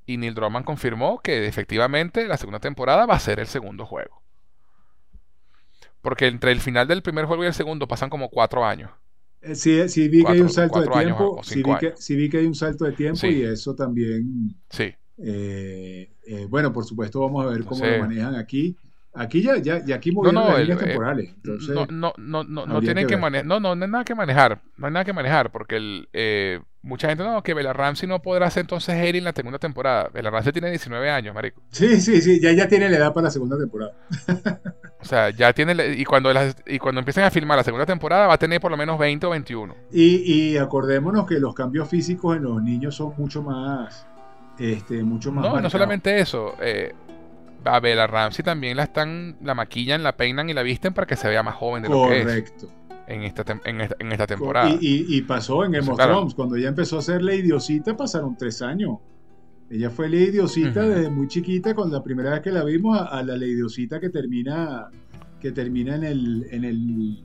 y 0.06 0.16
Neil 0.16 0.34
Druckmann 0.34 0.64
confirmó 0.64 1.20
que 1.20 1.46
efectivamente 1.46 2.26
la 2.26 2.36
segunda 2.36 2.60
temporada 2.60 3.06
va 3.06 3.14
a 3.14 3.20
ser 3.20 3.40
el 3.40 3.46
segundo 3.46 3.84
juego. 3.84 4.22
Porque 6.02 6.28
entre 6.28 6.52
el 6.52 6.60
final 6.60 6.86
del 6.86 7.02
primer 7.02 7.26
juego 7.26 7.44
y 7.44 7.48
el 7.48 7.54
segundo 7.54 7.88
pasan 7.88 8.10
como 8.10 8.30
cuatro 8.30 8.64
años. 8.64 8.90
Eh, 9.42 9.54
sí, 9.54 9.88
sí 9.88 10.08
vi 10.08 10.24
que 10.24 10.32
hay 10.32 10.40
un 10.40 10.50
salto 10.50 10.80
de 10.80 10.88
tiempo. 10.88 11.40
Sí 11.42 11.62
vi, 11.62 11.76
que, 11.78 11.94
sí 11.96 12.16
vi, 12.16 12.28
que, 12.28 12.38
hay 12.38 12.46
un 12.46 12.54
salto 12.54 12.84
de 12.84 12.92
tiempo 12.92 13.26
y 13.26 13.42
eso 13.42 13.74
también. 13.74 14.54
Sí. 14.70 14.94
Eh, 15.18 16.12
eh, 16.26 16.46
bueno, 16.48 16.72
por 16.72 16.84
supuesto, 16.84 17.20
vamos 17.20 17.44
a 17.44 17.50
ver 17.50 17.64
cómo 17.64 17.84
lo 17.84 17.98
manejan 17.98 18.34
aquí. 18.36 18.76
Aquí 19.12 19.42
ya, 19.42 19.56
ya, 19.56 19.84
ya 19.84 19.96
aquí 19.96 20.12
movieron 20.12 20.44
no, 20.44 20.50
las 20.50 20.60
líneas 20.60 20.78
temporales. 20.78 21.30
Entonces, 21.34 21.74
no, 21.74 21.86
no, 21.90 22.12
no, 22.16 22.44
no, 22.44 22.64
no 22.64 22.80
tienen 22.80 23.08
que, 23.08 23.16
manejar. 23.16 23.44
No, 23.44 23.58
no, 23.58 23.74
no 23.74 23.84
hay 23.84 23.90
nada 23.90 24.04
que 24.04 24.14
manejar. 24.14 24.60
No 24.76 24.86
hay 24.86 24.92
nada 24.92 25.04
que 25.04 25.12
manejar. 25.12 25.50
Porque 25.50 25.76
el, 25.76 26.62
mucha 26.82 27.08
gente 27.08 27.24
no, 27.24 27.42
que 27.42 27.52
Bella 27.52 27.72
Ramsey 27.72 28.08
no 28.08 28.22
podrá 28.22 28.48
ser 28.50 28.60
entonces 28.62 28.94
Harry 28.94 29.18
en 29.18 29.24
la 29.24 29.32
segunda 29.32 29.58
temporada. 29.58 30.10
Bella 30.14 30.30
Ramsey 30.30 30.52
tiene 30.52 30.70
19 30.70 31.10
años, 31.10 31.34
marico. 31.34 31.60
Sí, 31.70 32.00
sí, 32.00 32.20
sí. 32.20 32.40
Ya, 32.40 32.52
ya 32.52 32.68
tiene 32.68 32.88
la 32.88 32.98
edad 32.98 33.12
para 33.12 33.24
la 33.24 33.30
segunda 33.32 33.58
temporada. 33.58 33.94
o 35.00 35.04
sea, 35.04 35.30
ya 35.30 35.52
tiene. 35.52 35.74
Y 35.96 36.04
cuando, 36.04 36.30
y 36.66 36.78
cuando 36.78 37.00
empiecen 37.00 37.24
a 37.24 37.32
filmar 37.32 37.58
la 37.58 37.64
segunda 37.64 37.86
temporada 37.86 38.28
va 38.28 38.34
a 38.34 38.38
tener 38.38 38.60
por 38.60 38.70
lo 38.70 38.76
menos 38.76 38.96
20 38.96 39.26
o 39.26 39.30
21. 39.30 39.74
Y, 39.90 40.52
y 40.52 40.56
acordémonos 40.56 41.26
que 41.26 41.40
los 41.40 41.52
cambios 41.52 41.88
físicos 41.88 42.36
en 42.36 42.44
los 42.44 42.62
niños 42.62 42.94
son 42.94 43.12
mucho 43.18 43.42
más. 43.42 44.06
Este, 44.56 45.02
mucho 45.02 45.32
más. 45.32 45.44
No, 45.44 45.60
no 45.60 45.68
solamente 45.68 46.20
eso. 46.20 46.54
Eh, 46.60 46.94
a 47.64 47.80
Bella 47.80 48.06
Ramsey 48.06 48.44
también 48.44 48.76
la 48.76 48.84
están, 48.84 49.36
la 49.42 49.54
maquillan, 49.54 50.02
la 50.02 50.16
peinan 50.16 50.48
y 50.48 50.54
la 50.54 50.62
visten 50.62 50.94
para 50.94 51.06
que 51.06 51.16
se 51.16 51.28
vea 51.28 51.42
más 51.42 51.54
joven 51.54 51.82
de 51.82 51.88
lo 51.88 52.08
que 52.08 52.18
es. 52.18 52.24
Correcto. 52.24 52.68
En 53.06 53.22
esta, 53.22 53.44
en, 53.64 54.12
esta, 54.12 54.26
temporada. 54.28 54.70
Y, 54.80 55.20
pasó 55.22 55.64
en 55.64 55.72
Game 55.72 55.90
of 55.90 55.98
Thrones, 55.98 56.32
cuando 56.32 56.54
ella 56.54 56.68
empezó 56.68 56.98
a 56.98 57.02
ser 57.02 57.22
la 57.22 57.34
idiosita, 57.34 57.96
pasaron 57.96 58.36
tres 58.36 58.62
años. 58.62 58.98
Ella 59.68 59.90
fue 59.90 60.08
la 60.08 60.16
idiosita 60.16 60.82
desde 60.82 61.10
muy 61.10 61.26
chiquita, 61.26 61.74
con 61.74 61.90
la 61.90 62.04
primera 62.04 62.30
vez 62.30 62.40
que 62.40 62.52
la 62.52 62.62
vimos, 62.62 63.00
a, 63.00 63.20
la 63.24 63.36
idiosita 63.44 63.98
que 63.98 64.10
termina, 64.10 64.90
que 65.40 65.50
termina 65.50 65.96
en 65.96 66.04
el, 66.04 66.46
en 66.52 66.64
el, 66.64 67.24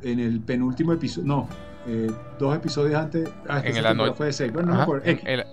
en 0.00 0.18
el 0.18 0.40
penúltimo 0.40 0.94
episodio. 0.94 1.28
No, 1.28 1.48
eh, 1.86 2.10
dos 2.38 2.56
episodios 2.56 2.94
antes. 2.94 3.28
Ah, 3.48 3.60
en 3.62 3.76
el 3.76 4.14
fue 4.14 4.26
de 4.26 4.32
seis. 4.32 4.50
Bueno, 4.50 4.72
no 4.74 4.86
me 4.94 5.44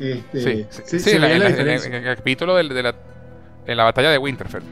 Este, 0.00 0.66
sí, 0.70 0.98
sí, 0.98 1.10
en, 1.10 1.22
el, 1.22 2.16
capítulo 2.16 2.56
de, 2.56 2.68
de 2.68 2.82
la 2.82 2.94
en 3.66 3.76
la 3.76 3.84
batalla 3.84 4.10
de 4.10 4.18
Winterfell. 4.18 4.62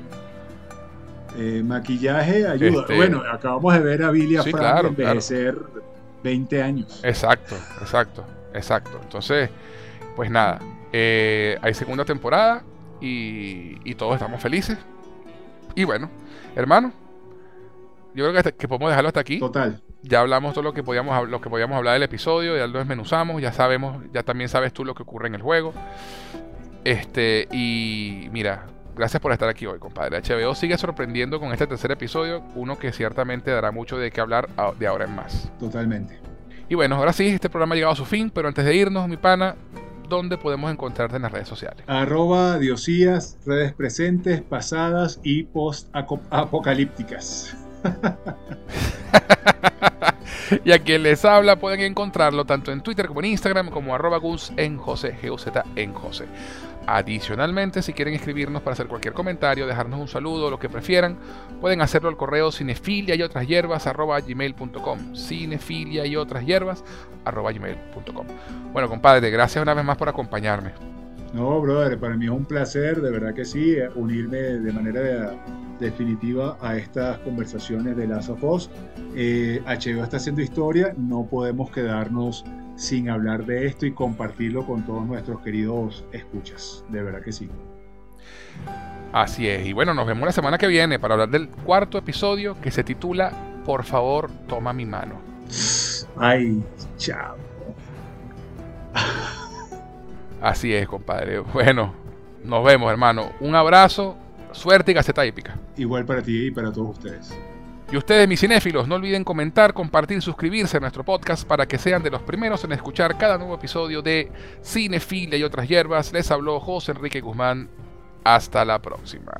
Eh, 1.38 1.62
maquillaje 1.64 2.46
ayuda. 2.46 2.80
Este, 2.80 2.96
bueno, 2.96 3.22
acabamos 3.30 3.72
de 3.74 3.80
ver 3.80 4.02
a 4.02 4.10
Billy 4.10 4.36
sí, 4.42 4.50
Frank 4.50 4.84
envejecer 4.86 5.56
20 6.22 6.62
años. 6.62 7.00
Exacto, 7.04 7.56
exacto, 7.80 8.24
exacto. 8.52 8.98
Entonces, 9.02 9.48
pues 10.16 10.30
nada, 10.30 10.58
eh, 10.92 11.56
hay 11.62 11.74
segunda 11.74 12.04
temporada 12.04 12.62
y, 13.00 13.94
todos 13.94 14.14
estamos 14.14 14.40
felices. 14.40 14.78
Y 15.74 15.84
bueno, 15.84 16.10
hermano, 16.56 16.92
yo 18.14 18.28
creo 18.28 18.42
que, 18.42 18.52
que, 18.52 18.68
podemos 18.68 18.90
dejarlo 18.90 19.08
hasta 19.08 19.20
aquí. 19.20 19.38
Total. 19.38 19.80
Ya 20.02 20.20
hablamos 20.20 20.54
todo 20.54 20.64
lo 20.64 20.72
que 20.72 20.82
podíamos 20.82 21.28
lo 21.28 21.40
que 21.40 21.50
podíamos 21.50 21.76
hablar 21.76 21.94
del 21.94 22.02
episodio, 22.02 22.56
ya 22.56 22.66
lo 22.66 22.78
desmenuzamos, 22.78 23.40
ya 23.42 23.52
sabemos, 23.52 24.02
ya 24.12 24.22
también 24.22 24.48
sabes 24.48 24.72
tú 24.72 24.84
lo 24.84 24.94
que 24.94 25.02
ocurre 25.02 25.28
en 25.28 25.34
el 25.34 25.42
juego. 25.42 25.74
Este, 26.84 27.46
y 27.52 28.28
mira, 28.32 28.66
Gracias 29.00 29.20
por 29.22 29.32
estar 29.32 29.48
aquí 29.48 29.64
hoy, 29.64 29.78
compadre. 29.78 30.20
HBO 30.20 30.54
sigue 30.54 30.76
sorprendiendo 30.76 31.40
con 31.40 31.52
este 31.52 31.66
tercer 31.66 31.90
episodio, 31.90 32.42
uno 32.54 32.78
que 32.78 32.92
ciertamente 32.92 33.50
dará 33.50 33.72
mucho 33.72 33.96
de 33.96 34.10
qué 34.10 34.20
hablar 34.20 34.50
de 34.78 34.86
ahora 34.86 35.06
en 35.06 35.16
más. 35.16 35.50
Totalmente. 35.58 36.20
Y 36.68 36.74
bueno, 36.74 36.96
ahora 36.96 37.14
sí, 37.14 37.28
este 37.28 37.48
programa 37.48 37.72
ha 37.72 37.76
llegado 37.76 37.94
a 37.94 37.96
su 37.96 38.04
fin, 38.04 38.28
pero 38.28 38.46
antes 38.46 38.62
de 38.62 38.76
irnos, 38.76 39.08
mi 39.08 39.16
pana, 39.16 39.56
¿dónde 40.06 40.36
podemos 40.36 40.70
encontrarte 40.70 41.16
en 41.16 41.22
las 41.22 41.32
redes 41.32 41.48
sociales? 41.48 41.82
Arroba 41.86 42.58
Diosías, 42.58 43.38
redes 43.46 43.72
presentes, 43.72 44.42
pasadas 44.42 45.18
y 45.22 45.44
post-apocalípticas. 45.44 47.56
y 50.62 50.72
a 50.72 50.78
quien 50.78 51.04
les 51.04 51.24
habla 51.24 51.56
pueden 51.56 51.80
encontrarlo 51.80 52.44
tanto 52.44 52.70
en 52.70 52.82
Twitter 52.82 53.06
como 53.06 53.20
en 53.20 53.28
Instagram 53.28 53.70
como 53.70 53.94
arroba 53.94 54.18
gus 54.18 54.52
en 54.58 54.76
José, 54.76 55.16
en 55.76 55.94
José. 55.94 56.26
Adicionalmente, 56.86 57.82
si 57.82 57.92
quieren 57.92 58.14
escribirnos 58.14 58.62
para 58.62 58.72
hacer 58.72 58.86
cualquier 58.86 59.14
comentario, 59.14 59.66
dejarnos 59.66 60.00
un 60.00 60.08
saludo, 60.08 60.50
lo 60.50 60.58
que 60.58 60.68
prefieran, 60.68 61.18
pueden 61.60 61.82
hacerlo 61.82 62.08
al 62.08 62.16
correo 62.16 62.50
cinefilia 62.50 63.14
y 63.14 63.22
otras 63.22 63.46
hierbas 63.46 63.84
gmail.com. 63.84 65.14
Cinefilia 65.14 66.06
y 66.06 66.16
otras 66.16 66.44
hierbas 66.44 66.84
gmail.com. 67.24 68.26
Bueno, 68.72 68.88
compadre, 68.88 69.30
gracias 69.30 69.62
una 69.62 69.74
vez 69.74 69.84
más 69.84 69.96
por 69.96 70.08
acompañarme. 70.08 70.72
No, 71.32 71.60
brother, 71.60 71.98
para 71.98 72.16
mí 72.16 72.24
es 72.24 72.30
un 72.32 72.44
placer, 72.44 73.00
de 73.00 73.10
verdad 73.10 73.34
que 73.34 73.44
sí, 73.44 73.76
unirme 73.94 74.38
de 74.38 74.72
manera 74.72 75.32
definitiva 75.78 76.58
a 76.60 76.76
estas 76.76 77.18
conversaciones 77.18 77.96
de 77.96 78.08
Last 78.08 78.30
of 78.30 78.42
Us. 78.42 78.70
Eh, 79.14 79.62
HBO 79.64 80.02
está 80.02 80.16
haciendo 80.16 80.42
historia, 80.42 80.92
no 80.96 81.24
podemos 81.24 81.70
quedarnos 81.70 82.44
sin 82.80 83.10
hablar 83.10 83.44
de 83.44 83.66
esto 83.66 83.84
y 83.84 83.92
compartirlo 83.92 84.66
con 84.66 84.86
todos 84.86 85.04
nuestros 85.04 85.42
queridos 85.42 86.02
escuchas. 86.12 86.82
De 86.88 87.02
verdad 87.02 87.22
que 87.22 87.30
sí. 87.30 87.50
Así 89.12 89.46
es. 89.46 89.66
Y 89.66 89.74
bueno, 89.74 89.92
nos 89.92 90.06
vemos 90.06 90.24
la 90.24 90.32
semana 90.32 90.56
que 90.56 90.66
viene 90.66 90.98
para 90.98 91.12
hablar 91.12 91.28
del 91.28 91.50
cuarto 91.50 91.98
episodio 91.98 92.58
que 92.58 92.70
se 92.70 92.82
titula 92.82 93.32
Por 93.66 93.84
favor, 93.84 94.30
toma 94.48 94.72
mi 94.72 94.86
mano. 94.86 95.20
Ay, 96.16 96.64
chao. 96.96 97.36
Así 100.40 100.72
es, 100.72 100.88
compadre. 100.88 101.40
Bueno, 101.52 101.92
nos 102.42 102.64
vemos, 102.64 102.90
hermano. 102.90 103.32
Un 103.40 103.54
abrazo, 103.54 104.16
suerte 104.52 104.92
y 104.92 104.94
gaceta 104.94 105.22
épica. 105.26 105.54
Igual 105.76 106.06
para 106.06 106.22
ti 106.22 106.46
y 106.46 106.50
para 106.50 106.72
todos 106.72 106.96
ustedes. 106.96 107.38
Y 107.92 107.96
ustedes, 107.96 108.28
mis 108.28 108.38
cinéfilos, 108.38 108.86
no 108.86 108.94
olviden 108.94 109.24
comentar, 109.24 109.74
compartir, 109.74 110.22
suscribirse 110.22 110.76
a 110.76 110.80
nuestro 110.80 111.04
podcast 111.04 111.46
para 111.46 111.66
que 111.66 111.76
sean 111.76 112.04
de 112.04 112.10
los 112.10 112.22
primeros 112.22 112.62
en 112.62 112.70
escuchar 112.72 113.18
cada 113.18 113.36
nuevo 113.36 113.56
episodio 113.56 114.00
de 114.00 114.30
Cinefilia 114.62 115.36
y 115.36 115.42
otras 115.42 115.68
hierbas. 115.68 116.12
Les 116.12 116.30
habló 116.30 116.60
José 116.60 116.92
Enrique 116.92 117.20
Guzmán. 117.20 117.68
Hasta 118.22 118.64
la 118.64 118.80
próxima. 118.80 119.32